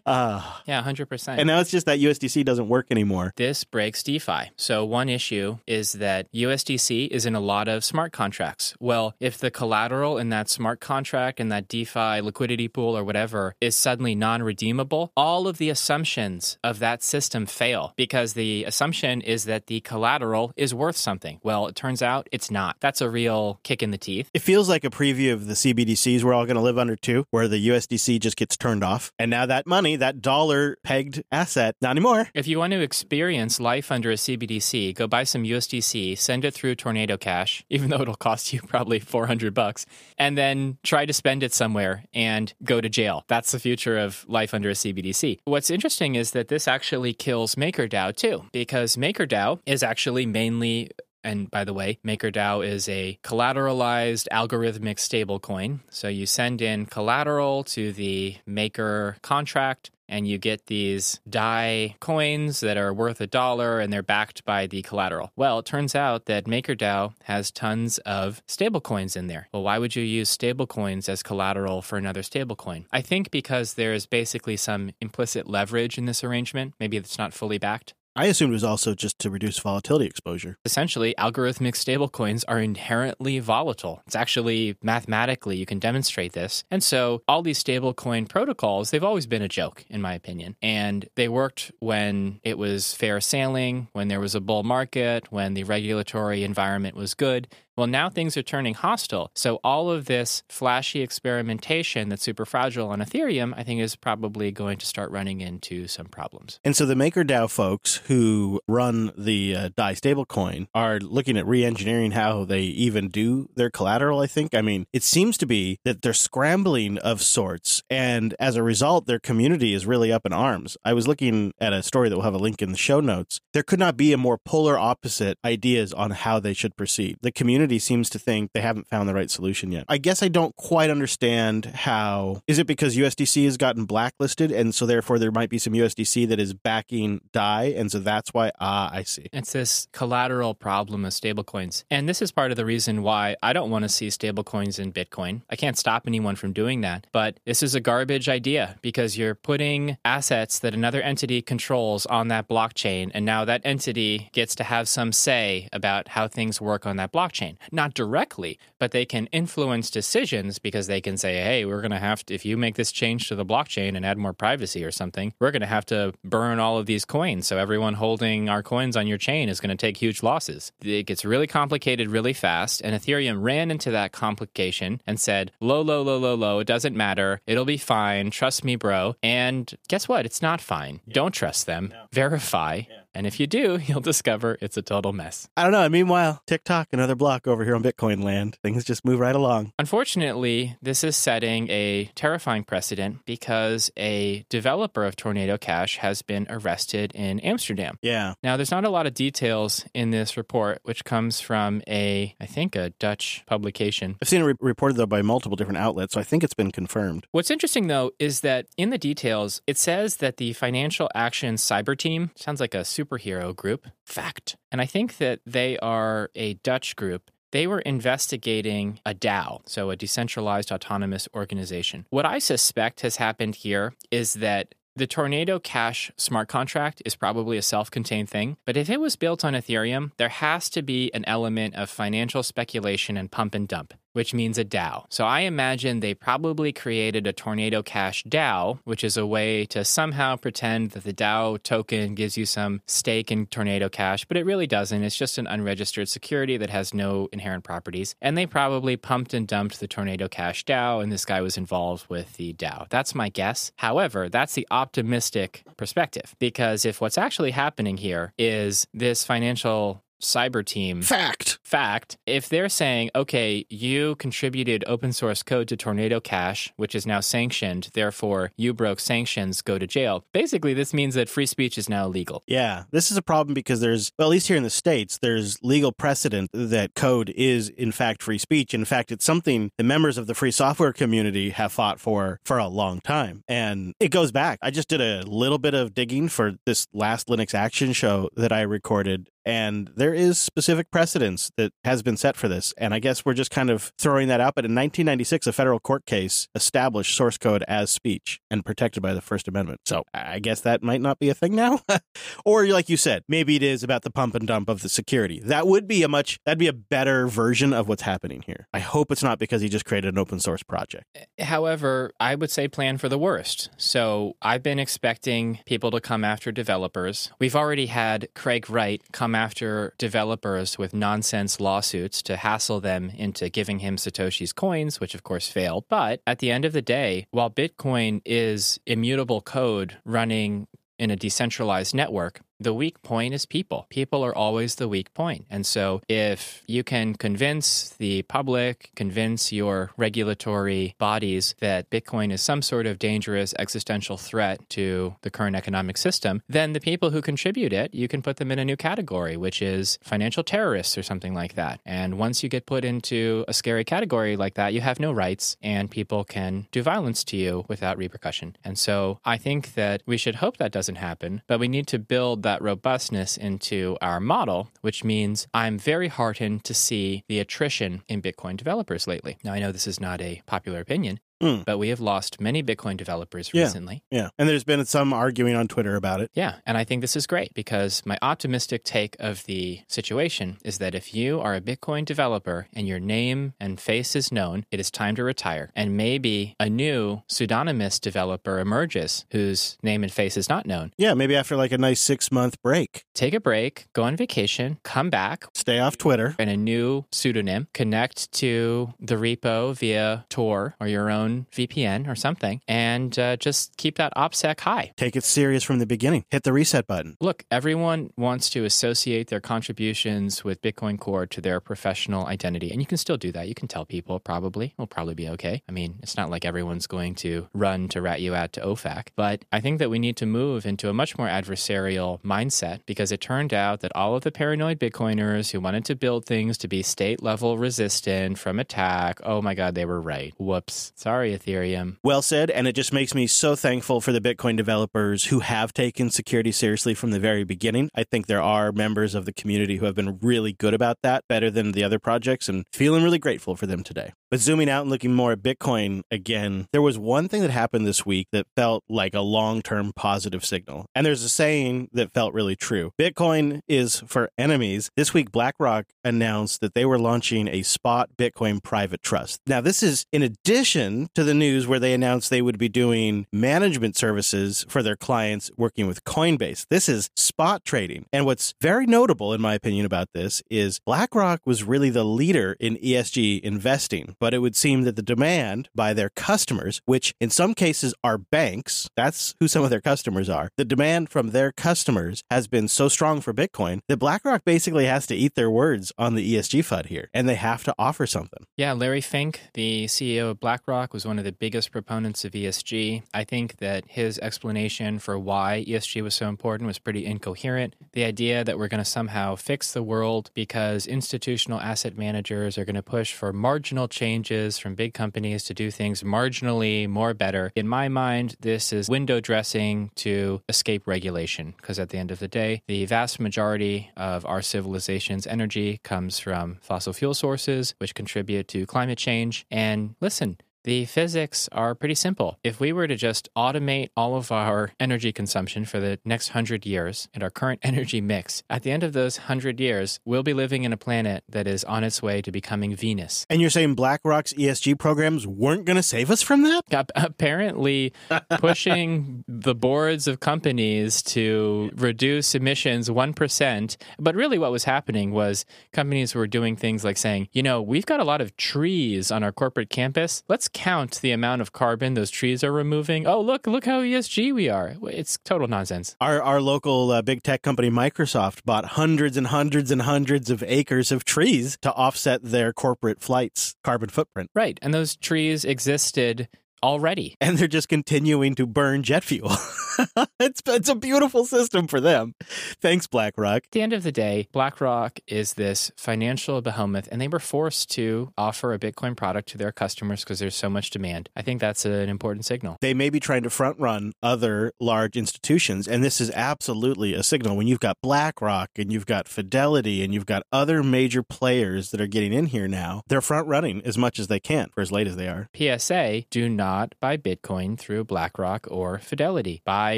Yeah, 0.65 0.81
100%. 0.81 1.27
and 1.37 1.47
now 1.47 1.59
it's 1.59 1.69
just 1.69 1.85
that 1.85 1.99
USDC 1.99 2.45
doesn't 2.45 2.69
work 2.69 2.87
anymore. 2.91 3.33
This 3.35 3.65
breaks 3.65 4.03
DeFi. 4.03 4.51
So, 4.55 4.85
one 4.85 5.09
issue 5.09 5.57
is 5.67 5.93
that 5.93 6.31
USDC 6.31 7.09
is 7.09 7.25
in 7.25 7.35
a 7.35 7.39
lot 7.39 7.67
of 7.67 7.83
smart 7.83 8.13
contracts. 8.13 8.73
Well, 8.79 9.15
if 9.19 9.37
the 9.37 9.51
collateral 9.51 10.17
in 10.17 10.29
that 10.29 10.49
smart 10.49 10.79
contract 10.79 11.39
and 11.39 11.51
that 11.51 11.67
DeFi 11.67 12.21
liquidity 12.21 12.67
pool 12.69 12.97
or 12.97 13.03
whatever 13.03 13.55
is 13.59 13.75
suddenly 13.75 14.15
non 14.15 14.43
redeemable, 14.43 15.11
all 15.17 15.47
of 15.47 15.57
the 15.57 15.69
assumptions 15.69 16.57
of 16.63 16.79
that 16.79 17.03
system 17.03 17.45
fail 17.45 17.93
because 17.97 18.33
the 18.33 18.63
assumption 18.63 19.19
is 19.21 19.43
that 19.45 19.67
the 19.67 19.81
collateral 19.81 20.53
is 20.55 20.73
worth 20.73 20.95
something. 20.97 21.39
Well, 21.43 21.67
it 21.67 21.75
turns 21.75 22.01
out 22.01 22.29
it's 22.31 22.49
not. 22.49 22.77
That's 22.79 23.01
a 23.01 23.09
real 23.15 23.61
kick 23.63 23.81
in 23.81 23.91
the 23.91 23.97
teeth. 23.97 24.29
It 24.33 24.41
feels 24.41 24.67
like 24.67 24.83
a 24.83 24.89
preview 24.89 25.31
of 25.31 25.47
the 25.47 25.53
CBDCs 25.53 26.21
we're 26.21 26.33
all 26.33 26.45
going 26.45 26.57
to 26.57 26.61
live 26.61 26.77
under 26.77 26.97
too, 26.97 27.25
where 27.31 27.47
the 27.47 27.69
USDC 27.69 28.19
just 28.19 28.35
gets 28.35 28.57
turned 28.57 28.83
off. 28.83 29.13
And 29.17 29.31
now 29.31 29.45
that 29.45 29.65
money, 29.65 29.95
that 29.95 30.21
dollar 30.21 30.77
pegged 30.83 31.23
asset, 31.31 31.75
not 31.81 31.91
anymore. 31.91 32.27
If 32.33 32.45
you 32.45 32.59
want 32.59 32.73
to 32.73 32.81
experience 32.81 33.61
life 33.61 33.89
under 33.89 34.11
a 34.11 34.15
CBDC, 34.15 34.95
go 34.95 35.07
buy 35.07 35.23
some 35.23 35.43
USDC, 35.43 36.17
send 36.17 36.43
it 36.43 36.53
through 36.53 36.75
Tornado 36.75 37.15
Cash, 37.15 37.63
even 37.69 37.89
though 37.89 38.01
it'll 38.01 38.15
cost 38.15 38.51
you 38.51 38.59
probably 38.61 38.99
400 38.99 39.53
bucks, 39.53 39.85
and 40.17 40.37
then 40.37 40.77
try 40.83 41.05
to 41.05 41.13
spend 41.13 41.41
it 41.41 41.53
somewhere 41.53 42.03
and 42.13 42.53
go 42.65 42.81
to 42.81 42.89
jail. 42.89 43.23
That's 43.29 43.53
the 43.53 43.59
future 43.59 43.97
of 43.97 44.25
life 44.27 44.53
under 44.53 44.69
a 44.69 44.73
CBDC. 44.73 45.39
What's 45.45 45.69
interesting 45.69 46.15
is 46.15 46.31
that 46.31 46.49
this 46.49 46.67
actually 46.67 47.13
kills 47.13 47.55
MakerDAO 47.55 48.13
too, 48.13 48.43
because 48.51 48.97
MakerDAO 48.97 49.59
is 49.65 49.83
actually 49.83 50.25
mainly 50.25 50.89
and 51.25 51.49
by 51.51 51.63
the 51.63 51.73
way, 51.73 51.99
MakerDAO 52.05 52.65
is 52.65 52.87
a 52.87 53.19
collateralized 53.23 54.27
algorithmic 54.31 54.97
stablecoin. 54.97 55.79
So 55.89 56.07
you 56.07 56.25
send 56.25 56.61
in 56.61 56.85
collateral 56.85 57.63
to 57.65 57.91
the 57.91 58.37
Maker 58.45 59.17
contract 59.21 59.91
and 60.07 60.27
you 60.27 60.37
get 60.37 60.67
these 60.67 61.19
DAI 61.27 61.95
coins 61.99 62.59
that 62.59 62.77
are 62.77 62.93
worth 62.93 63.21
a 63.21 63.27
dollar 63.27 63.79
and 63.79 63.91
they're 63.91 64.03
backed 64.03 64.45
by 64.45 64.67
the 64.67 64.83
collateral. 64.83 65.31
Well, 65.35 65.59
it 65.59 65.65
turns 65.65 65.95
out 65.95 66.25
that 66.25 66.45
MakerDAO 66.45 67.13
has 67.23 67.51
tons 67.51 67.97
of 67.99 68.45
stablecoins 68.47 69.17
in 69.17 69.27
there. 69.27 69.47
Well, 69.51 69.63
why 69.63 69.79
would 69.79 69.95
you 69.95 70.03
use 70.03 70.35
stablecoins 70.35 71.09
as 71.09 71.23
collateral 71.23 71.81
for 71.81 71.97
another 71.97 72.21
stablecoin? 72.21 72.85
I 72.91 73.01
think 73.01 73.31
because 73.31 73.73
there's 73.73 74.05
basically 74.05 74.57
some 74.57 74.91
implicit 75.01 75.47
leverage 75.47 75.97
in 75.97 76.05
this 76.05 76.23
arrangement. 76.23 76.75
Maybe 76.79 76.97
it's 76.97 77.17
not 77.17 77.33
fully 77.33 77.57
backed. 77.57 77.95
I 78.17 78.27
assumed 78.27 78.51
it 78.51 78.53
was 78.53 78.63
also 78.63 78.95
just 78.95 79.19
to 79.19 79.29
reduce 79.29 79.59
volatility 79.59 80.05
exposure. 80.05 80.57
Essentially, 80.63 81.13
algorithmic 81.17 81.73
stablecoins 81.73 82.45
are 82.47 82.59
inherently 82.59 83.39
volatile. 83.39 84.01
It's 84.07 84.15
actually 84.15 84.77
mathematically, 84.81 85.57
you 85.57 85.65
can 85.65 85.79
demonstrate 85.79 86.31
this. 86.31 86.63
And 86.71 86.81
so, 86.81 87.23
all 87.27 87.41
these 87.41 87.61
stablecoin 87.61 88.29
protocols, 88.29 88.91
they've 88.91 89.03
always 89.03 89.27
been 89.27 89.41
a 89.41 89.49
joke, 89.49 89.83
in 89.89 90.01
my 90.01 90.13
opinion. 90.13 90.55
And 90.61 91.09
they 91.15 91.27
worked 91.27 91.73
when 91.79 92.39
it 92.43 92.57
was 92.57 92.93
fair 92.93 93.19
sailing, 93.19 93.89
when 93.91 94.07
there 94.07 94.21
was 94.21 94.33
a 94.33 94.39
bull 94.39 94.63
market, 94.63 95.29
when 95.29 95.53
the 95.53 95.65
regulatory 95.65 96.45
environment 96.45 96.95
was 96.95 97.15
good. 97.15 97.49
Well, 97.77 97.87
now 97.87 98.09
things 98.09 98.37
are 98.37 98.43
turning 98.43 98.73
hostile. 98.73 99.31
So, 99.35 99.59
all 99.61 99.91
of 99.91 100.05
this 100.05 100.43
flashy 100.47 101.01
experimentation 101.01 102.07
that's 102.07 102.23
super 102.23 102.45
fragile 102.45 102.87
on 102.87 102.99
Ethereum, 102.99 103.53
I 103.55 103.63
think, 103.63 103.81
is 103.81 103.97
probably 103.97 104.51
going 104.51 104.77
to 104.77 104.85
start 104.85 105.11
running 105.11 105.41
into 105.41 105.87
some 105.87 106.05
problems. 106.05 106.59
And 106.63 106.75
so 106.75 106.85
the 106.85 106.95
MakerDAO 106.95 107.49
folks 107.49 107.97
who 108.07 108.61
run 108.67 109.11
the 109.17 109.55
uh, 109.55 109.69
DAI 109.75 109.93
stablecoin 109.93 110.67
are 110.73 110.99
looking 110.99 111.37
at 111.37 111.45
re-engineering 111.45 112.11
how 112.11 112.45
they 112.45 112.61
even 112.61 113.09
do 113.09 113.49
their 113.55 113.69
collateral. 113.69 114.21
I 114.21 114.27
think. 114.27 114.55
I 114.55 114.61
mean, 114.61 114.85
it 114.93 115.03
seems 115.03 115.37
to 115.39 115.45
be 115.45 115.79
that 115.83 116.01
they're 116.01 116.13
scrambling 116.13 116.97
of 116.99 117.21
sorts, 117.21 117.83
and 117.89 118.35
as 118.39 118.55
a 118.55 118.63
result, 118.63 119.05
their 119.05 119.19
community 119.19 119.73
is 119.73 119.85
really 119.85 120.13
up 120.13 120.25
in 120.25 120.31
arms. 120.31 120.77
I 120.85 120.93
was 120.93 121.07
looking 121.07 121.51
at 121.59 121.73
a 121.73 121.83
story 121.83 122.07
that 122.07 122.15
will 122.15 122.23
have 122.23 122.33
a 122.33 122.37
link 122.37 122.61
in 122.61 122.71
the 122.71 122.77
show 122.77 123.01
notes. 123.01 123.41
There 123.53 123.63
could 123.63 123.79
not 123.79 123.97
be 123.97 124.13
a 124.13 124.17
more 124.17 124.37
polar 124.37 124.77
opposite 124.77 125.37
ideas 125.43 125.91
on 125.91 126.11
how 126.11 126.39
they 126.39 126.53
should 126.53 126.77
proceed. 126.77 127.17
The 127.21 127.31
community 127.31 127.64
seems 127.79 128.09
to 128.11 128.19
think 128.19 128.51
they 128.53 128.61
haven't 128.61 128.87
found 128.87 129.09
the 129.09 129.13
right 129.13 129.29
solution 129.29 129.71
yet. 129.71 129.85
I 129.87 129.97
guess 129.97 130.23
I 130.23 130.27
don't 130.27 130.55
quite 130.55 130.89
understand 130.89 131.65
how. 131.65 132.41
Is 132.47 132.59
it 132.59 132.67
because 132.67 132.95
USDC 132.95 133.45
has 133.45 133.57
gotten 133.57 133.85
blacklisted, 133.85 134.51
and 134.51 134.73
so 134.73 134.85
therefore 134.85 135.19
there 135.19 135.31
might 135.31 135.49
be 135.49 135.57
some 135.57 135.73
USDC 135.73 136.27
that 136.29 136.39
is 136.39 136.53
backing 136.53 137.21
DAI, 137.31 137.73
and 137.75 137.91
so 137.91 137.99
that's 137.99 138.33
why. 138.33 138.51
Ah, 138.59 138.89
I 138.91 139.03
see. 139.03 139.27
It's 139.33 139.53
this 139.53 139.87
collateral 139.91 140.53
problem 140.53 141.05
of 141.05 141.13
stablecoins. 141.13 141.83
And 141.89 142.07
this 142.07 142.21
is 142.21 142.31
part 142.31 142.51
of 142.51 142.57
the 142.57 142.65
reason 142.65 143.03
why 143.03 143.35
I 143.41 143.53
don't 143.53 143.69
want 143.69 143.83
to 143.83 143.89
see 143.89 144.07
stablecoins 144.07 144.79
in 144.79 144.91
Bitcoin. 144.91 145.41
I 145.49 145.55
can't 145.55 145.77
stop 145.77 146.03
anyone 146.07 146.35
from 146.35 146.53
doing 146.53 146.81
that. 146.81 147.07
But 147.11 147.39
this 147.45 147.63
is 147.63 147.75
a 147.75 147.79
garbage 147.79 148.29
idea 148.29 148.77
because 148.81 149.17
you're 149.17 149.35
putting 149.35 149.97
assets 150.05 150.59
that 150.59 150.73
another 150.73 151.01
entity 151.01 151.41
controls 151.41 152.05
on 152.05 152.27
that 152.29 152.47
blockchain. 152.47 153.11
And 153.13 153.25
now 153.25 153.45
that 153.45 153.61
entity 153.63 154.29
gets 154.33 154.55
to 154.55 154.63
have 154.63 154.87
some 154.87 155.11
say 155.11 155.69
about 155.71 156.09
how 156.09 156.27
things 156.27 156.61
work 156.61 156.85
on 156.85 156.97
that 156.97 157.11
blockchain. 157.11 157.54
Bitcoin. 157.55 157.73
Not 157.73 157.93
directly, 157.93 158.59
but 158.79 158.91
they 158.91 159.05
can 159.05 159.27
influence 159.27 159.89
decisions 159.89 160.59
because 160.59 160.87
they 160.87 161.01
can 161.01 161.17
say, 161.17 161.35
hey, 161.41 161.65
we're 161.65 161.81
going 161.81 161.91
to 161.91 161.99
have 161.99 162.25
to, 162.25 162.33
if 162.33 162.45
you 162.45 162.57
make 162.57 162.75
this 162.75 162.91
change 162.91 163.27
to 163.27 163.35
the 163.35 163.45
blockchain 163.45 163.95
and 163.95 164.05
add 164.05 164.17
more 164.17 164.33
privacy 164.33 164.83
or 164.83 164.91
something, 164.91 165.33
we're 165.39 165.51
going 165.51 165.61
to 165.61 165.67
have 165.67 165.85
to 165.87 166.13
burn 166.23 166.59
all 166.59 166.77
of 166.77 166.85
these 166.85 167.05
coins. 167.05 167.47
So 167.47 167.57
everyone 167.57 167.95
holding 167.95 168.49
our 168.49 168.63
coins 168.63 168.95
on 168.97 169.07
your 169.07 169.17
chain 169.17 169.49
is 169.49 169.59
going 169.59 169.75
to 169.75 169.75
take 169.75 169.97
huge 169.97 170.23
losses. 170.23 170.71
It 170.81 171.05
gets 171.05 171.25
really 171.25 171.47
complicated 171.47 172.09
really 172.09 172.33
fast. 172.33 172.81
And 172.83 172.95
Ethereum 172.95 173.41
ran 173.41 173.71
into 173.71 173.91
that 173.91 174.11
complication 174.11 175.01
and 175.05 175.19
said, 175.19 175.51
low, 175.59 175.81
low, 175.81 176.01
low, 176.01 176.17
low, 176.17 176.35
low. 176.35 176.59
It 176.59 176.67
doesn't 176.67 176.95
matter. 176.95 177.41
It'll 177.47 177.65
be 177.65 177.77
fine. 177.77 178.31
Trust 178.31 178.63
me, 178.63 178.75
bro. 178.75 179.15
And 179.23 179.73
guess 179.87 180.07
what? 180.07 180.25
It's 180.25 180.41
not 180.41 180.61
fine. 180.61 181.01
Yeah. 181.05 181.13
Don't 181.13 181.33
trust 181.33 181.65
them. 181.65 181.89
No. 181.91 182.05
Verify. 182.11 182.83
Yeah. 182.89 183.01
And 183.15 183.25
if 183.25 183.39
you 183.39 183.47
do, 183.47 183.79
you'll 183.85 184.01
discover 184.01 184.57
it's 184.61 184.77
a 184.77 184.81
total 184.81 185.13
mess. 185.13 185.47
I 185.55 185.63
don't 185.63 185.71
know. 185.71 185.87
Meanwhile, 185.89 186.41
TikTok, 186.45 186.89
another 186.91 187.15
block 187.15 187.47
over 187.47 187.63
here 187.63 187.75
on 187.75 187.83
Bitcoin 187.83 188.23
land. 188.23 188.57
Things 188.61 188.83
just 188.83 189.05
move 189.05 189.19
right 189.19 189.35
along. 189.35 189.71
Unfortunately, 189.79 190.77
this 190.81 191.03
is 191.03 191.15
setting 191.15 191.69
a 191.69 192.11
terrifying 192.15 192.63
precedent 192.63 193.19
because 193.25 193.89
a 193.97 194.45
developer 194.49 195.05
of 195.05 195.15
Tornado 195.15 195.57
Cash 195.57 195.97
has 195.97 196.21
been 196.21 196.45
arrested 196.49 197.11
in 197.15 197.39
Amsterdam. 197.39 197.97
Yeah. 198.01 198.33
Now, 198.43 198.57
there's 198.57 198.71
not 198.71 198.83
a 198.83 198.89
lot 198.89 199.07
of 199.07 199.13
details 199.13 199.85
in 199.93 200.11
this 200.11 200.35
report, 200.35 200.79
which 200.83 201.05
comes 201.05 201.39
from 201.39 201.81
a, 201.87 202.35
I 202.41 202.45
think, 202.45 202.75
a 202.75 202.89
Dutch 202.99 203.43
publication. 203.45 204.17
I've 204.21 204.27
seen 204.27 204.41
it 204.41 204.45
re- 204.45 204.53
reported, 204.59 204.97
though, 204.97 205.05
by 205.05 205.21
multiple 205.21 205.55
different 205.55 205.77
outlets, 205.77 206.13
so 206.13 206.19
I 206.19 206.23
think 206.23 206.43
it's 206.43 206.53
been 206.53 206.71
confirmed. 206.71 207.27
What's 207.31 207.51
interesting, 207.51 207.87
though, 207.87 208.11
is 208.19 208.41
that 208.41 208.65
in 208.77 208.89
the 208.89 208.97
details, 208.97 209.61
it 209.67 209.77
says 209.77 210.17
that 210.17 210.37
the 210.37 210.53
Financial 210.53 211.09
Action 211.15 211.55
Cyber 211.55 211.97
Team 211.97 212.31
sounds 212.35 212.59
like 212.59 212.73
a 212.73 212.83
super 212.83 213.04
superhero 213.05 213.55
group, 213.55 213.87
Fact. 214.03 214.55
And 214.71 214.81
I 214.81 214.85
think 214.85 215.17
that 215.17 215.39
they 215.45 215.77
are 215.79 216.29
a 216.35 216.55
Dutch 216.55 216.95
group 216.95 217.31
they 217.51 217.67
were 217.67 217.79
investigating 217.79 218.99
a 219.05 219.13
DAO, 219.13 219.61
so 219.65 219.89
a 219.89 219.95
decentralized 219.95 220.73
autonomous 220.73 221.29
organization. 221.33 222.05
What 222.09 222.25
I 222.25 222.37
suspect 222.37 222.99
has 222.99 223.15
happened 223.15 223.55
here 223.55 223.93
is 224.11 224.33
that 224.33 224.75
the 224.97 225.07
Tornado 225.07 225.59
Cash 225.59 226.11
smart 226.17 226.49
contract 226.49 227.01
is 227.05 227.15
probably 227.15 227.57
a 227.57 227.61
self 227.61 227.89
contained 227.89 228.29
thing, 228.29 228.57
but 228.65 228.75
if 228.75 228.89
it 228.89 228.99
was 228.99 229.15
built 229.15 229.45
on 229.45 229.53
Ethereum, 229.53 230.11
there 230.17 230.27
has 230.27 230.69
to 230.71 230.81
be 230.81 231.09
an 231.13 231.23
element 231.25 231.75
of 231.75 231.89
financial 231.89 232.43
speculation 232.43 233.15
and 233.15 233.31
pump 233.31 233.55
and 233.55 233.69
dump 233.69 233.93
which 234.15 234.33
means 234.33 234.57
a 234.57 234.63
DAO. 234.63 235.05
So 235.09 235.25
I 235.25 235.41
imagine 235.41 235.99
they 235.99 236.13
probably 236.13 236.71
created 236.71 237.27
a 237.27 237.33
Tornado 237.33 237.83
Cash 237.83 238.23
DAO, 238.23 238.79
which 238.85 239.03
is 239.03 239.17
a 239.17 239.25
way 239.25 239.65
to 239.65 239.83
somehow 239.83 240.37
pretend 240.37 240.91
that 240.91 241.03
the 241.03 241.13
DAO 241.13 241.61
token 241.61 242.15
gives 242.15 242.37
you 242.37 242.45
some 242.45 242.81
stake 242.87 243.31
in 243.31 243.45
Tornado 243.47 243.89
Cash, 243.89 244.23
but 244.23 244.37
it 244.37 244.45
really 244.45 244.67
doesn't. 244.67 245.03
It's 245.03 245.17
just 245.17 245.37
an 245.37 245.47
unregistered 245.47 246.07
security 246.07 246.55
that 246.55 246.69
has 246.69 246.93
no 246.93 247.27
inherent 247.33 247.65
properties. 247.65 248.15
And 248.21 248.37
they 248.37 248.45
probably 248.45 248.95
pumped 248.95 249.33
and 249.33 249.45
dumped 249.45 249.81
the 249.81 249.87
Tornado 249.87 250.29
Cash 250.29 250.63
DAO, 250.63 251.03
and 251.03 251.11
this 251.11 251.25
guy 251.25 251.41
was 251.41 251.57
involved 251.57 252.09
with 252.09 252.37
the 252.37 252.53
DAO. 252.53 252.87
That's 252.89 253.13
my 253.13 253.27
guess. 253.27 253.73
However, 253.75 254.29
that's 254.29 254.53
the 254.53 254.67
optimistic 254.71 255.63
perspective, 255.75 256.35
because 256.39 256.85
if 256.85 257.01
what's 257.01 257.17
actually 257.17 257.51
happening 257.51 257.97
here 257.97 258.31
is 258.37 258.87
this 258.93 259.25
financial 259.25 260.04
cyber 260.25 260.65
team. 260.65 261.01
Fact. 261.01 261.59
Fact. 261.63 262.17
If 262.25 262.49
they're 262.49 262.69
saying 262.69 263.11
okay 263.15 263.65
you 263.69 264.15
contributed 264.15 264.83
open 264.87 265.13
source 265.13 265.43
code 265.43 265.67
to 265.69 265.77
tornado 265.77 266.19
cash 266.19 266.73
which 266.75 266.95
is 266.95 267.05
now 267.05 267.19
sanctioned 267.19 267.89
therefore 267.93 268.51
you 268.57 268.73
broke 268.73 268.99
sanctions 268.99 269.61
go 269.61 269.77
to 269.77 269.87
jail. 269.87 270.25
Basically 270.33 270.73
this 270.73 270.93
means 270.93 271.15
that 271.15 271.29
free 271.29 271.45
speech 271.45 271.77
is 271.77 271.89
now 271.89 272.05
illegal. 272.05 272.43
Yeah 272.47 272.83
this 272.91 273.11
is 273.11 273.17
a 273.17 273.21
problem 273.21 273.53
because 273.53 273.79
there's 273.79 274.11
well 274.17 274.27
at 274.27 274.31
least 274.31 274.47
here 274.47 274.57
in 274.57 274.63
the 274.63 274.69
states 274.69 275.17
there's 275.17 275.61
legal 275.63 275.91
precedent 275.91 276.49
that 276.53 276.95
code 276.95 277.29
is 277.35 277.69
in 277.69 277.91
fact 277.91 278.23
free 278.23 278.37
speech. 278.37 278.73
In 278.73 278.85
fact 278.85 279.11
it's 279.11 279.25
something 279.25 279.71
the 279.77 279.83
members 279.83 280.17
of 280.17 280.27
the 280.27 280.35
free 280.35 280.51
software 280.51 280.93
community 280.93 281.51
have 281.51 281.71
fought 281.71 281.99
for 281.99 282.39
for 282.43 282.57
a 282.57 282.67
long 282.67 282.99
time. 283.01 283.43
And 283.47 283.93
it 283.99 284.09
goes 284.09 284.31
back. 284.31 284.59
I 284.61 284.71
just 284.71 284.87
did 284.87 285.01
a 285.01 285.23
little 285.23 285.57
bit 285.57 285.73
of 285.73 285.93
digging 285.93 286.29
for 286.29 286.53
this 286.65 286.87
last 286.93 287.27
linux 287.27 287.53
action 287.53 287.93
show 287.93 288.29
that 288.35 288.51
i 288.51 288.61
recorded 288.61 289.29
and 289.45 289.91
there 289.95 290.13
is 290.15 290.39
specific 290.39 290.91
precedence 290.91 291.51
that 291.57 291.73
has 291.83 292.01
been 292.01 292.17
set 292.17 292.35
for 292.35 292.47
this. 292.47 292.73
And 292.77 292.93
I 292.93 292.99
guess 292.99 293.25
we're 293.25 293.33
just 293.33 293.51
kind 293.51 293.69
of 293.69 293.91
throwing 293.99 294.27
that 294.29 294.39
out. 294.39 294.55
But 294.55 294.65
in 294.65 294.71
1996, 294.71 295.47
a 295.47 295.53
federal 295.53 295.79
court 295.79 296.05
case 296.05 296.47
established 296.55 297.15
source 297.15 297.37
code 297.37 297.63
as 297.67 297.91
speech 297.91 298.39
and 298.49 298.65
protected 298.65 299.03
by 299.03 299.13
the 299.13 299.21
First 299.21 299.47
Amendment. 299.47 299.81
So 299.85 300.03
I 300.13 300.39
guess 300.39 300.61
that 300.61 300.83
might 300.83 301.01
not 301.01 301.19
be 301.19 301.29
a 301.29 301.33
thing 301.33 301.55
now. 301.55 301.79
or 302.45 302.65
like 302.67 302.89
you 302.89 302.97
said, 302.97 303.23
maybe 303.27 303.55
it 303.55 303.63
is 303.63 303.83
about 303.83 304.03
the 304.03 304.11
pump 304.11 304.35
and 304.35 304.47
dump 304.47 304.69
of 304.69 304.81
the 304.81 304.89
security. 304.89 305.39
That 305.43 305.67
would 305.67 305.87
be 305.87 306.03
a 306.03 306.07
much, 306.07 306.39
that'd 306.45 306.59
be 306.59 306.67
a 306.67 306.73
better 306.73 307.27
version 307.27 307.73
of 307.73 307.87
what's 307.87 308.03
happening 308.03 308.43
here. 308.45 308.67
I 308.73 308.79
hope 308.79 309.11
it's 309.11 309.23
not 309.23 309.39
because 309.39 309.61
he 309.61 309.69
just 309.69 309.85
created 309.85 310.13
an 310.13 310.17
open 310.17 310.39
source 310.39 310.63
project. 310.63 311.05
Eh, 311.15 311.43
however, 311.43 312.11
I 312.19 312.35
would 312.35 312.51
say 312.51 312.67
plan 312.67 312.97
for 312.97 313.09
the 313.09 313.17
worst. 313.17 313.69
So 313.77 314.35
I've 314.41 314.63
been 314.63 314.79
expecting 314.79 315.59
people 315.65 315.91
to 315.91 315.99
come 315.99 316.23
after 316.23 316.51
developers. 316.51 317.31
We've 317.39 317.55
already 317.55 317.87
had 317.87 318.29
Craig 318.35 318.69
Wright 318.69 319.01
come 319.11 319.35
after 319.35 319.93
developers 319.97 320.77
with 320.77 320.93
nonsense 320.93 321.59
lawsuits 321.59 322.21
to 322.23 322.37
hassle 322.37 322.79
them 322.79 323.11
into 323.15 323.49
giving 323.49 323.79
him 323.79 323.97
Satoshi's 323.97 324.53
coins, 324.53 324.99
which 324.99 325.15
of 325.15 325.23
course 325.23 325.47
failed. 325.47 325.85
But 325.89 326.21
at 326.25 326.39
the 326.39 326.51
end 326.51 326.65
of 326.65 326.73
the 326.73 326.81
day, 326.81 327.27
while 327.31 327.49
Bitcoin 327.49 328.21
is 328.25 328.79
immutable 328.85 329.41
code 329.41 329.97
running 330.05 330.67
in 330.97 331.11
a 331.11 331.15
decentralized 331.15 331.93
network, 331.93 332.41
the 332.59 332.73
weak 332.73 333.01
point 333.01 333.33
is 333.33 333.45
people. 333.45 333.85
People 333.89 334.23
are 334.23 334.35
always 334.35 334.75
the 334.75 334.87
weak 334.87 335.13
point. 335.13 335.45
And 335.49 335.65
so 335.65 336.01
if 336.07 336.63
you 336.67 336.83
can 336.83 337.15
convince 337.15 337.89
the 337.89 338.21
public, 338.23 338.91
convince 338.95 339.51
your 339.51 339.91
regulatory 339.97 340.95
bodies 340.97 341.55
that 341.59 341.89
Bitcoin 341.89 342.31
is 342.31 342.41
some 342.41 342.61
sort 342.61 342.85
of 342.85 342.99
dangerous 342.99 343.53
existential 343.59 344.17
threat 344.17 344.69
to 344.69 345.15
the 345.21 345.29
current 345.29 345.55
economic 345.55 345.97
system, 345.97 346.41
then 346.47 346.73
the 346.73 346.79
people 346.79 347.09
who 347.09 347.21
contribute 347.21 347.73
it, 347.73 347.93
you 347.93 348.07
can 348.07 348.21
put 348.21 348.37
them 348.37 348.51
in 348.51 348.59
a 348.59 348.65
new 348.65 348.77
category, 348.77 349.35
which 349.35 349.61
is 349.61 349.99
financial 350.01 350.43
terrorists 350.43 350.97
or 350.97 351.03
something 351.03 351.33
like 351.33 351.55
that. 351.55 351.79
And 351.85 352.17
once 352.17 352.43
you 352.43 352.49
get 352.49 352.65
put 352.65 352.85
into 352.85 353.43
a 353.47 353.53
scary 353.53 353.83
category 353.83 354.37
like 354.37 354.53
that, 354.53 354.73
you 354.73 354.81
have 354.81 354.99
no 354.99 355.11
rights 355.11 355.57
and 355.61 355.91
people 355.91 356.23
can 356.23 356.67
do 356.71 356.81
violence 356.81 357.23
to 357.25 357.37
you 357.37 357.65
without 357.67 357.97
repercussion. 357.97 358.55
And 358.63 358.79
so 358.79 359.19
I 359.25 359.37
think 359.37 359.73
that 359.73 360.03
we 360.05 360.17
should 360.17 360.35
hope 360.35 360.57
that 360.57 360.71
doesn't 360.71 360.95
happen, 360.95 361.41
but 361.47 361.59
we 361.59 361.67
need 361.67 361.87
to 361.87 361.99
build 361.99 362.44
that 362.45 362.61
robustness 362.61 363.35
into 363.37 363.97
our 364.01 364.19
model, 364.19 364.69
which 364.81 365.03
means 365.03 365.47
I'm 365.53 365.77
very 365.77 366.07
heartened 366.07 366.63
to 366.65 366.73
see 366.73 367.23
the 367.27 367.39
attrition 367.39 368.03
in 368.07 368.21
Bitcoin 368.21 368.55
developers 368.55 369.07
lately. 369.07 369.37
Now, 369.43 369.53
I 369.53 369.59
know 369.59 369.71
this 369.71 369.87
is 369.87 369.99
not 369.99 370.21
a 370.21 370.41
popular 370.45 370.79
opinion, 370.79 371.19
Mm. 371.41 371.65
But 371.65 371.77
we 371.77 371.89
have 371.89 371.99
lost 371.99 372.39
many 372.39 372.63
Bitcoin 372.63 372.97
developers 372.97 373.51
yeah, 373.53 373.63
recently. 373.63 374.03
Yeah. 374.09 374.29
And 374.37 374.47
there's 374.47 374.63
been 374.63 374.83
some 374.85 375.13
arguing 375.13 375.55
on 375.55 375.67
Twitter 375.67 375.95
about 375.95 376.21
it. 376.21 376.31
Yeah. 376.33 376.55
And 376.65 376.77
I 376.77 376.83
think 376.83 377.01
this 377.01 377.15
is 377.15 377.27
great 377.27 377.53
because 377.53 378.01
my 378.05 378.17
optimistic 378.21 378.83
take 378.83 379.15
of 379.19 379.43
the 379.45 379.81
situation 379.87 380.57
is 380.63 380.77
that 380.77 380.95
if 380.95 381.13
you 381.13 381.39
are 381.41 381.55
a 381.55 381.61
Bitcoin 381.61 382.05
developer 382.05 382.67
and 382.73 382.87
your 382.87 382.99
name 382.99 383.53
and 383.59 383.79
face 383.79 384.15
is 384.15 384.31
known, 384.31 384.65
it 384.71 384.79
is 384.79 384.89
time 384.89 385.15
to 385.15 385.23
retire. 385.23 385.71
And 385.75 385.97
maybe 385.97 386.55
a 386.59 386.69
new 386.69 387.23
pseudonymous 387.27 387.99
developer 387.99 388.59
emerges 388.59 389.25
whose 389.31 389.77
name 389.83 390.03
and 390.03 390.11
face 390.11 390.37
is 390.37 390.49
not 390.49 390.65
known. 390.65 390.93
Yeah. 390.97 391.13
Maybe 391.13 391.35
after 391.35 391.55
like 391.55 391.71
a 391.71 391.77
nice 391.77 391.99
six 391.99 392.31
month 392.31 392.61
break. 392.61 393.03
Take 393.13 393.33
a 393.33 393.39
break, 393.39 393.87
go 393.93 394.03
on 394.03 394.15
vacation, 394.15 394.79
come 394.83 395.09
back, 395.09 395.45
stay 395.53 395.79
off 395.79 395.97
Twitter, 395.97 396.35
and 396.39 396.49
a 396.49 396.57
new 396.57 397.05
pseudonym, 397.11 397.67
connect 397.73 398.31
to 398.33 398.93
the 398.99 399.15
repo 399.15 399.75
via 399.75 400.25
Tor 400.29 400.75
or 400.79 400.87
your 400.87 401.09
own 401.09 401.24
own 401.25 401.45
VPN 401.51 402.07
or 402.07 402.15
something 402.15 402.61
and 402.67 403.17
uh, 403.19 403.37
just 403.37 403.75
keep 403.77 403.97
that 403.97 404.13
OPSEC 404.15 404.59
high. 404.59 404.91
Take 404.95 405.15
it 405.15 405.23
serious 405.23 405.63
from 405.63 405.79
the 405.79 405.85
beginning. 405.85 406.25
Hit 406.29 406.43
the 406.43 406.53
reset 406.53 406.87
button. 406.87 407.17
Look, 407.19 407.45
everyone 407.51 408.11
wants 408.17 408.49
to 408.51 408.65
associate 408.65 409.27
their 409.27 409.39
contributions 409.39 410.43
with 410.43 410.61
Bitcoin 410.61 410.99
Core 410.99 411.25
to 411.27 411.41
their 411.41 411.59
professional 411.59 412.25
identity. 412.27 412.71
And 412.71 412.81
you 412.81 412.85
can 412.85 412.97
still 412.97 413.17
do 413.17 413.31
that. 413.31 413.47
You 413.47 413.55
can 413.55 413.67
tell 413.67 413.85
people 413.85 414.19
probably. 414.19 414.73
It'll 414.77 414.87
probably 414.87 415.15
be 415.15 415.29
okay. 415.29 415.61
I 415.67 415.71
mean, 415.71 415.99
it's 416.01 416.17
not 416.17 416.29
like 416.29 416.45
everyone's 416.45 416.87
going 416.87 417.15
to 417.15 417.47
run 417.53 417.87
to 417.89 418.01
rat 418.01 418.21
you 418.21 418.35
out 418.35 418.53
to 418.53 418.61
OFAC. 418.61 419.07
But 419.15 419.45
I 419.51 419.59
think 419.59 419.79
that 419.79 419.89
we 419.89 419.99
need 419.99 420.17
to 420.17 420.25
move 420.25 420.65
into 420.65 420.89
a 420.89 420.93
much 420.93 421.17
more 421.17 421.27
adversarial 421.27 422.21
mindset 422.21 422.79
because 422.85 423.11
it 423.11 423.21
turned 423.21 423.53
out 423.53 423.81
that 423.81 423.95
all 423.95 424.15
of 424.15 424.23
the 424.23 424.31
paranoid 424.31 424.79
Bitcoiners 424.79 425.51
who 425.51 425.59
wanted 425.59 425.85
to 425.85 425.95
build 425.95 426.25
things 426.25 426.57
to 426.59 426.67
be 426.67 426.83
state 426.83 427.21
level 427.23 427.57
resistant 427.57 428.37
from 428.37 428.59
attack, 428.59 429.19
oh 429.23 429.41
my 429.41 429.55
God, 429.55 429.75
they 429.75 429.85
were 429.85 430.01
right. 430.01 430.33
Whoops. 430.37 430.91
Sorry 430.95 431.14
Sorry, 431.15 431.31
Ethereum. 431.31 431.95
Well 432.03 432.21
said. 432.21 432.51
And 432.51 432.67
it 432.67 432.73
just 432.73 432.91
makes 432.91 433.15
me 433.15 433.25
so 433.25 433.55
thankful 433.55 434.01
for 434.01 434.11
the 434.11 434.19
Bitcoin 434.19 434.57
developers 434.57 435.23
who 435.27 435.39
have 435.39 435.71
taken 435.71 436.09
security 436.09 436.51
seriously 436.51 436.93
from 436.93 437.11
the 437.11 437.21
very 437.21 437.45
beginning. 437.45 437.89
I 437.95 438.03
think 438.03 438.27
there 438.27 438.41
are 438.41 438.73
members 438.73 439.15
of 439.15 439.23
the 439.23 439.31
community 439.31 439.77
who 439.77 439.85
have 439.85 439.95
been 439.95 440.19
really 440.21 440.51
good 440.51 440.73
about 440.73 440.97
that, 441.03 441.23
better 441.29 441.49
than 441.49 441.71
the 441.71 441.85
other 441.85 441.99
projects, 441.99 442.49
and 442.49 442.65
feeling 442.73 443.01
really 443.01 443.17
grateful 443.17 443.55
for 443.55 443.65
them 443.65 443.81
today. 443.81 444.11
But 444.35 444.41
zooming 444.41 444.69
out 444.69 444.81
and 444.81 444.89
looking 444.89 445.13
more 445.13 445.31
at 445.31 445.41
Bitcoin 445.41 446.01
again, 446.11 446.67
there 446.73 446.81
was 446.81 446.97
one 446.97 447.29
thing 447.29 447.41
that 447.43 447.51
happened 447.51 447.87
this 447.87 448.05
week 448.05 448.27
that 448.33 448.47
felt 448.53 448.83
like 448.89 449.15
a 449.15 449.21
long 449.21 449.61
term 449.61 449.93
positive 449.95 450.43
signal. 450.43 450.87
And 450.93 451.05
there's 451.05 451.23
a 451.23 451.29
saying 451.29 451.87
that 451.93 452.11
felt 452.11 452.33
really 452.33 452.57
true 452.57 452.91
Bitcoin 452.99 453.61
is 453.69 454.01
for 454.07 454.29
enemies. 454.37 454.89
This 454.97 455.13
week, 455.13 455.31
BlackRock 455.31 455.85
announced 456.03 456.59
that 456.59 456.73
they 456.73 456.83
were 456.83 456.99
launching 456.99 457.47
a 457.47 457.61
spot 457.61 458.09
Bitcoin 458.17 458.61
private 458.61 459.01
trust. 459.01 459.39
Now, 459.47 459.61
this 459.61 459.81
is 459.81 460.05
in 460.11 460.21
addition 460.21 461.07
to 461.15 461.23
the 461.23 461.33
news 461.33 461.65
where 461.65 461.79
they 461.79 461.93
announced 461.93 462.29
they 462.29 462.41
would 462.41 462.57
be 462.57 462.67
doing 462.67 463.27
management 463.31 463.95
services 463.95 464.65
for 464.67 464.83
their 464.83 464.97
clients 464.97 465.49
working 465.55 465.87
with 465.87 466.03
Coinbase. 466.03 466.65
This 466.69 466.89
is 466.89 467.09
spot 467.15 467.63
trading. 467.63 468.05
And 468.11 468.25
what's 468.25 468.53
very 468.59 468.85
notable, 468.85 469.31
in 469.31 469.39
my 469.39 469.53
opinion, 469.53 469.85
about 469.85 470.09
this 470.13 470.43
is 470.51 470.81
BlackRock 470.85 471.39
was 471.45 471.63
really 471.63 471.89
the 471.89 472.03
leader 472.03 472.57
in 472.59 472.75
ESG 472.75 473.39
investing, 473.39 474.17
but 474.25 474.33
it 474.33 474.39
would 474.39 474.55
seem 474.55 474.81
that 474.85 474.95
the 474.95 475.03
demand 475.03 475.69
by 475.75 475.93
their 475.93 476.09
customers, 476.09 476.81
which 476.85 477.13
in 477.21 477.29
some 477.29 477.53
cases 477.53 477.93
are 478.03 478.17
banks, 478.17 478.89
that's 478.95 479.35
who 479.39 479.47
some 479.47 479.63
of 479.63 479.69
their 479.69 479.79
customers 479.79 480.27
are, 480.29 480.49
the 480.57 480.65
demand 480.65 481.11
from 481.11 481.29
their 481.29 481.51
customers 481.51 482.23
has 482.31 482.47
been 482.47 482.67
so 482.67 482.89
strong 482.89 483.21
for 483.21 483.35
Bitcoin 483.35 483.81
that 483.87 483.97
BlackRock 483.97 484.43
basically 484.43 484.87
has 484.87 485.05
to 485.05 485.15
eat 485.15 485.35
their 485.35 485.51
words 485.51 485.93
on 485.99 486.15
the 486.15 486.33
ESG 486.33 486.61
FUD 486.61 486.87
here, 486.87 487.07
and 487.13 487.29
they 487.29 487.35
have 487.35 487.63
to 487.65 487.75
offer 487.77 488.07
something. 488.07 488.47
Yeah, 488.57 488.73
Larry 488.73 488.99
Fink, 488.99 489.41
the 489.53 489.85
CEO 489.85 490.31
of 490.31 490.39
BlackRock, 490.39 490.91
was 490.91 491.05
one 491.05 491.19
of 491.19 491.23
the 491.23 491.31
biggest 491.31 491.71
proponents 491.71 492.25
of 492.25 492.31
ESG. 492.31 493.03
I 493.13 493.25
think 493.25 493.57
that 493.57 493.83
his 493.89 494.17
explanation 494.17 494.97
for 494.97 495.19
why 495.19 495.63
ESG 495.67 496.01
was 496.01 496.15
so 496.15 496.29
important 496.29 496.65
was 496.65 496.79
pretty 496.79 497.05
incoherent. 497.05 497.75
The 497.93 498.05
idea 498.05 498.43
that 498.43 498.57
we're 498.57 498.69
going 498.69 498.83
to 498.83 498.89
somehow 498.89 499.35
fix 499.35 499.71
the 499.71 499.83
world 499.83 500.31
because 500.33 500.87
institutional 500.87 501.61
asset 501.61 501.95
managers 501.95 502.57
are 502.57 502.65
going 502.65 502.73
to 502.73 502.81
push 502.81 503.13
for 503.13 503.31
marginal 503.31 503.87
changes 504.05 504.59
from 504.59 504.75
big 504.75 504.93
companies 504.93 505.43
to 505.45 505.53
do 505.55 505.71
things 505.71 506.03
marginally 506.03 506.87
more 506.87 507.15
better. 507.15 507.51
In 507.55 507.67
my 507.67 507.87
mind, 507.89 508.35
this 508.39 508.71
is 508.71 508.87
window 508.87 509.19
dressing 509.19 509.89
to 509.95 510.41
escape 510.47 510.83
regulation 510.85 511.55
because 511.57 511.79
at 511.79 511.89
the 511.89 511.97
end 511.97 512.11
of 512.11 512.19
the 512.19 512.27
day, 512.27 512.61
the 512.67 512.85
vast 512.85 513.19
majority 513.19 513.89
of 513.97 514.23
our 514.23 514.43
civilization's 514.43 515.25
energy 515.25 515.79
comes 515.83 516.19
from 516.19 516.59
fossil 516.61 516.93
fuel 516.93 517.15
sources, 517.15 517.73
which 517.79 517.95
contribute 517.95 518.47
to 518.49 518.67
climate 518.67 518.99
change. 518.99 519.45
And 519.49 519.95
listen, 519.99 520.37
the 520.65 520.85
physics 520.85 521.47
are 521.51 521.75
pretty 521.75 521.93
simple. 521.93 522.39
If 522.43 522.59
we 522.59 522.73
were 522.73 522.87
to 522.87 522.95
just 522.95 523.29
automate 523.37 523.89
all 523.95 524.15
of 524.15 524.31
our 524.31 524.71
energy 524.79 525.13
consumption 525.13 525.63
for 525.63 525.79
the 525.79 525.99
next 526.03 526.29
hundred 526.29 526.65
years 526.65 527.07
and 527.13 527.21
our 527.23 527.29
current 527.29 527.59
energy 527.63 528.01
mix, 528.01 528.41
at 528.49 528.63
the 528.63 528.71
end 528.71 528.83
of 528.83 528.93
those 528.93 529.17
hundred 529.17 529.59
years, 529.59 529.99
we'll 530.05 530.23
be 530.23 530.33
living 530.33 530.63
in 530.63 530.73
a 530.73 530.77
planet 530.77 531.23
that 531.29 531.47
is 531.47 531.63
on 531.65 531.83
its 531.83 532.01
way 532.01 532.19
to 532.23 532.31
becoming 532.31 532.75
Venus. 532.75 533.27
And 533.29 533.41
you're 533.41 533.51
saying 533.51 533.75
BlackRock's 533.75 534.33
ESG 534.33 534.79
programs 534.79 535.27
weren't 535.27 535.65
going 535.65 535.75
to 535.75 535.83
save 535.83 536.09
us 536.09 536.23
from 536.23 536.41
that? 536.41 536.91
Apparently, 536.95 537.93
pushing 538.31 539.23
the 539.27 539.53
boards 539.53 540.07
of 540.07 540.19
companies 540.19 541.03
to 541.03 541.69
reduce 541.75 542.33
emissions 542.33 542.89
1%. 542.89 543.77
But 543.99 544.15
really, 544.15 544.39
what 544.39 544.51
was 544.51 544.63
happening 544.63 545.11
was 545.11 545.45
companies 545.73 546.15
were 546.15 546.25
doing 546.25 546.55
things 546.55 546.83
like 546.83 546.97
saying, 546.97 547.29
you 547.33 547.43
know, 547.43 547.61
we've 547.61 547.85
got 547.85 547.99
a 547.99 548.03
lot 548.03 548.19
of 548.19 548.35
trees 548.35 549.11
on 549.11 549.23
our 549.23 549.31
corporate 549.31 549.69
campus. 549.69 550.23
Let's 550.27 550.49
count 550.55 551.01
the 551.01 551.11
amount 551.11 551.41
of 551.41 551.51
carbon 551.51 551.93
those 551.93 552.09
trees 552.09 552.43
are 552.43 552.51
removing. 552.51 553.05
Oh, 553.05 553.19
look, 553.19 553.45
look 553.45 553.65
how 553.65 553.81
ESG 553.81 554.33
we 554.33 554.49
are. 554.49 554.75
It's 554.83 555.19
total 555.25 555.47
nonsense. 555.47 555.95
Our 555.99 556.21
our 556.21 556.41
local 556.41 556.91
uh, 556.91 557.01
big 557.01 557.21
tech 557.21 557.41
company 557.41 557.69
Microsoft 557.69 558.45
bought 558.45 558.65
hundreds 558.65 559.17
and 559.17 559.27
hundreds 559.27 559.69
and 559.69 559.81
hundreds 559.81 560.29
of 560.29 560.43
acres 560.47 560.91
of 560.91 561.03
trees 561.03 561.57
to 561.61 561.73
offset 561.73 562.23
their 562.23 562.53
corporate 562.53 563.01
flight's 563.01 563.55
carbon 563.63 563.89
footprint. 563.89 564.31
Right, 564.33 564.57
and 564.61 564.73
those 564.73 564.95
trees 564.95 565.43
existed 565.43 566.29
already. 566.65 567.15
And 567.21 567.37
they're 567.37 567.47
just 567.47 567.69
continuing 567.69 568.33
to 568.35 568.47
burn 568.47 568.81
jet 568.81 569.03
fuel. 569.03 569.31
it's, 570.19 570.41
it's 570.47 570.69
a 570.69 570.75
beautiful 570.75 571.23
system 571.25 571.67
for 571.67 571.79
them. 571.79 572.15
Thanks, 572.59 572.87
BlackRock. 572.87 573.43
At 573.45 573.51
the 573.51 573.61
end 573.61 573.73
of 573.73 573.83
the 573.83 573.91
day, 573.91 574.27
BlackRock 574.31 574.99
is 575.07 575.35
this 575.35 575.71
financial 575.77 576.41
behemoth, 576.41 576.89
and 576.91 576.99
they 576.99 577.07
were 577.07 577.19
forced 577.19 577.69
to 577.71 578.11
offer 578.17 578.51
a 578.51 578.59
Bitcoin 578.59 578.97
product 578.97 579.29
to 579.29 579.37
their 579.37 579.51
customers 579.51 580.03
because 580.03 580.19
there's 580.19 580.35
so 580.35 580.49
much 580.49 580.71
demand. 580.71 581.09
I 581.15 581.21
think 581.21 581.39
that's 581.39 581.65
an 581.65 581.87
important 581.87 582.25
signal. 582.25 582.57
They 582.61 582.73
may 582.73 582.89
be 582.89 582.99
trying 582.99 583.23
to 583.23 583.29
front 583.29 583.59
run 583.59 583.93
other 584.01 584.51
large 584.59 584.97
institutions, 584.97 585.67
and 585.67 585.83
this 585.83 586.01
is 586.01 586.09
absolutely 586.11 586.95
a 586.95 587.03
signal. 587.03 587.37
When 587.37 587.47
you've 587.47 587.59
got 587.59 587.77
BlackRock 587.83 588.49
and 588.57 588.73
you've 588.73 588.87
got 588.87 589.07
Fidelity 589.07 589.83
and 589.83 589.93
you've 589.93 590.07
got 590.07 590.23
other 590.31 590.63
major 590.63 591.03
players 591.03 591.69
that 591.69 591.81
are 591.81 591.87
getting 591.87 592.11
in 592.11 592.27
here 592.27 592.47
now, 592.47 592.81
they're 592.87 593.01
front 593.01 593.27
running 593.27 593.61
as 593.63 593.77
much 593.77 593.99
as 593.99 594.07
they 594.07 594.19
can 594.19 594.49
for 594.55 594.61
as 594.61 594.71
late 594.71 594.87
as 594.87 594.95
they 594.95 595.07
are. 595.07 595.29
PSA 595.35 596.03
do 596.09 596.27
not 596.27 596.54
buy 596.79 596.97
Bitcoin 596.97 597.57
through 597.57 597.83
BlackRock 597.85 598.47
or 598.49 598.79
Fidelity. 598.79 599.41
Buy 599.45 599.77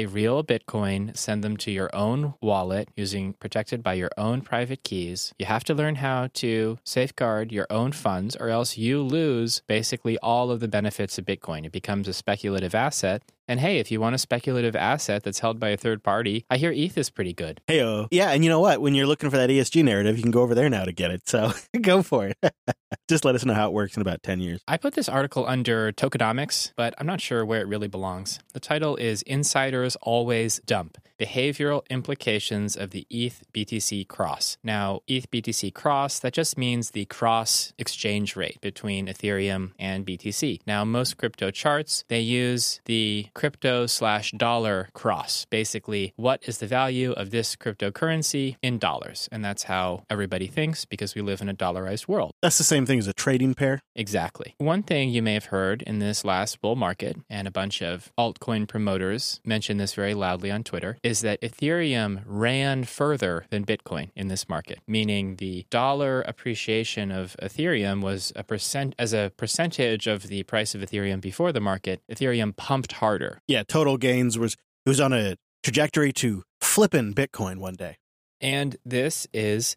real 0.00 0.44
Bitcoin, 0.44 1.16
send 1.16 1.42
them 1.42 1.56
to 1.58 1.70
your 1.70 1.94
own 1.94 2.34
wallet 2.40 2.88
using 2.96 3.32
protected 3.34 3.82
by 3.82 3.94
your 3.94 4.10
own 4.16 4.40
private 4.42 4.82
keys. 4.84 5.32
You 5.38 5.46
have 5.46 5.64
to 5.64 5.74
learn 5.74 5.96
how 5.96 6.28
to 6.34 6.78
safeguard 6.84 7.52
your 7.52 7.66
own 7.70 7.92
funds, 7.92 8.36
or 8.36 8.48
else 8.48 8.76
you 8.76 9.02
lose 9.02 9.62
basically 9.66 10.16
all 10.18 10.50
of 10.50 10.60
the 10.60 10.68
benefits 10.68 11.18
of 11.18 11.24
Bitcoin. 11.24 11.66
It 11.66 11.72
becomes 11.72 12.08
a 12.08 12.12
speculative 12.12 12.74
asset 12.74 13.22
and 13.48 13.58
hey, 13.58 13.78
if 13.78 13.90
you 13.90 14.00
want 14.00 14.14
a 14.14 14.18
speculative 14.18 14.76
asset 14.76 15.24
that's 15.24 15.40
held 15.40 15.58
by 15.58 15.70
a 15.70 15.76
third 15.76 16.02
party, 16.02 16.44
I 16.50 16.58
hear 16.58 16.70
ETH 16.70 16.96
is 16.96 17.10
pretty 17.10 17.32
good. 17.32 17.60
Hey, 17.66 17.78
yeah, 18.10 18.30
and 18.30 18.44
you 18.44 18.50
know 18.50 18.60
what? 18.60 18.80
When 18.80 18.94
you're 18.94 19.06
looking 19.06 19.30
for 19.30 19.38
that 19.38 19.50
ESG 19.50 19.82
narrative, 19.82 20.16
you 20.16 20.22
can 20.22 20.30
go 20.30 20.42
over 20.42 20.54
there 20.54 20.68
now 20.68 20.84
to 20.84 20.92
get 20.92 21.10
it. 21.10 21.28
So 21.28 21.52
go 21.80 22.02
for 22.02 22.26
it. 22.28 22.36
Just 23.08 23.24
let 23.24 23.34
us 23.34 23.44
know 23.44 23.54
how 23.54 23.66
it 23.66 23.72
works 23.72 23.96
in 23.96 24.02
about 24.02 24.22
10 24.22 24.40
years. 24.40 24.60
I 24.68 24.76
put 24.76 24.94
this 24.94 25.08
article 25.08 25.46
under 25.46 25.92
tokenomics, 25.92 26.72
but 26.76 26.94
I'm 26.98 27.06
not 27.06 27.20
sure 27.20 27.44
where 27.44 27.60
it 27.60 27.66
really 27.66 27.88
belongs. 27.88 28.38
The 28.52 28.60
title 28.60 28.96
is 28.96 29.22
Insiders 29.22 29.96
Always 29.96 30.60
Dump 30.66 30.98
Behavioral 31.18 31.82
Implications 31.90 32.76
of 32.76 32.90
the 32.90 33.06
ETH 33.10 33.44
BTC 33.52 34.06
Cross. 34.08 34.58
Now, 34.62 35.00
ETH 35.08 35.30
BTC 35.30 35.74
Cross, 35.74 36.20
that 36.20 36.32
just 36.32 36.56
means 36.56 36.90
the 36.90 37.06
cross 37.06 37.72
exchange 37.78 38.36
rate 38.36 38.60
between 38.60 39.06
Ethereum 39.06 39.72
and 39.78 40.06
BTC. 40.06 40.60
Now, 40.66 40.84
most 40.84 41.16
crypto 41.16 41.50
charts, 41.50 42.04
they 42.08 42.20
use 42.20 42.80
the 42.84 43.26
crypto 43.34 43.86
slash 43.86 44.30
dollar 44.32 44.90
cross. 44.92 45.44
Basically, 45.50 46.12
what 46.16 46.40
is 46.46 46.58
the 46.58 46.66
value 46.66 47.12
of 47.12 47.30
this 47.30 47.56
cryptocurrency 47.56 48.56
in 48.62 48.78
dollars? 48.78 49.28
And 49.32 49.44
that's 49.44 49.64
how 49.64 50.04
everybody 50.08 50.46
thinks 50.46 50.84
because 50.84 51.14
we 51.14 51.22
live 51.22 51.40
in 51.40 51.48
a 51.48 51.54
dollarized 51.54 52.06
world. 52.06 52.32
That's 52.42 52.58
the 52.58 52.64
same 52.64 52.86
thing 52.86 52.98
as 52.98 53.08
a 53.08 53.12
trading 53.12 53.54
pair. 53.54 53.80
Exactly. 53.96 54.54
One 54.58 54.82
thing 54.82 55.10
you 55.10 55.22
may 55.22 55.34
have 55.34 55.46
heard 55.46 55.82
in 55.82 55.98
this 55.98 56.24
last 56.24 56.60
bull 56.60 56.76
market, 56.76 57.16
and 57.28 57.48
a 57.48 57.50
bunch 57.50 57.82
of 57.82 58.12
altcoin 58.16 58.68
promoters 58.68 59.40
mention 59.44 59.78
this 59.78 59.94
very 59.94 60.14
loudly 60.14 60.50
on 60.50 60.62
Twitter, 60.62 60.98
is 61.08 61.22
that 61.22 61.40
Ethereum 61.40 62.22
ran 62.26 62.84
further 62.84 63.46
than 63.48 63.64
Bitcoin 63.64 64.10
in 64.14 64.28
this 64.28 64.46
market, 64.46 64.80
meaning 64.86 65.36
the 65.36 65.64
dollar 65.70 66.20
appreciation 66.20 67.10
of 67.10 67.34
Ethereum 67.42 68.02
was 68.02 68.30
a 68.36 68.44
percent 68.44 68.94
as 68.98 69.14
a 69.14 69.32
percentage 69.38 70.06
of 70.06 70.24
the 70.24 70.42
price 70.42 70.74
of 70.74 70.82
Ethereum 70.82 71.22
before 71.22 71.50
the 71.50 71.62
market. 71.62 72.02
Ethereum 72.12 72.54
pumped 72.54 72.92
harder. 72.92 73.40
Yeah, 73.48 73.62
total 73.66 73.96
gains 73.96 74.38
was 74.38 74.52
it 74.84 74.90
was 74.90 75.00
on 75.00 75.14
a 75.14 75.36
trajectory 75.62 76.12
to 76.12 76.42
flipping 76.60 77.14
Bitcoin 77.14 77.56
one 77.56 77.74
day. 77.74 77.96
And 78.42 78.76
this 78.84 79.26
is 79.32 79.76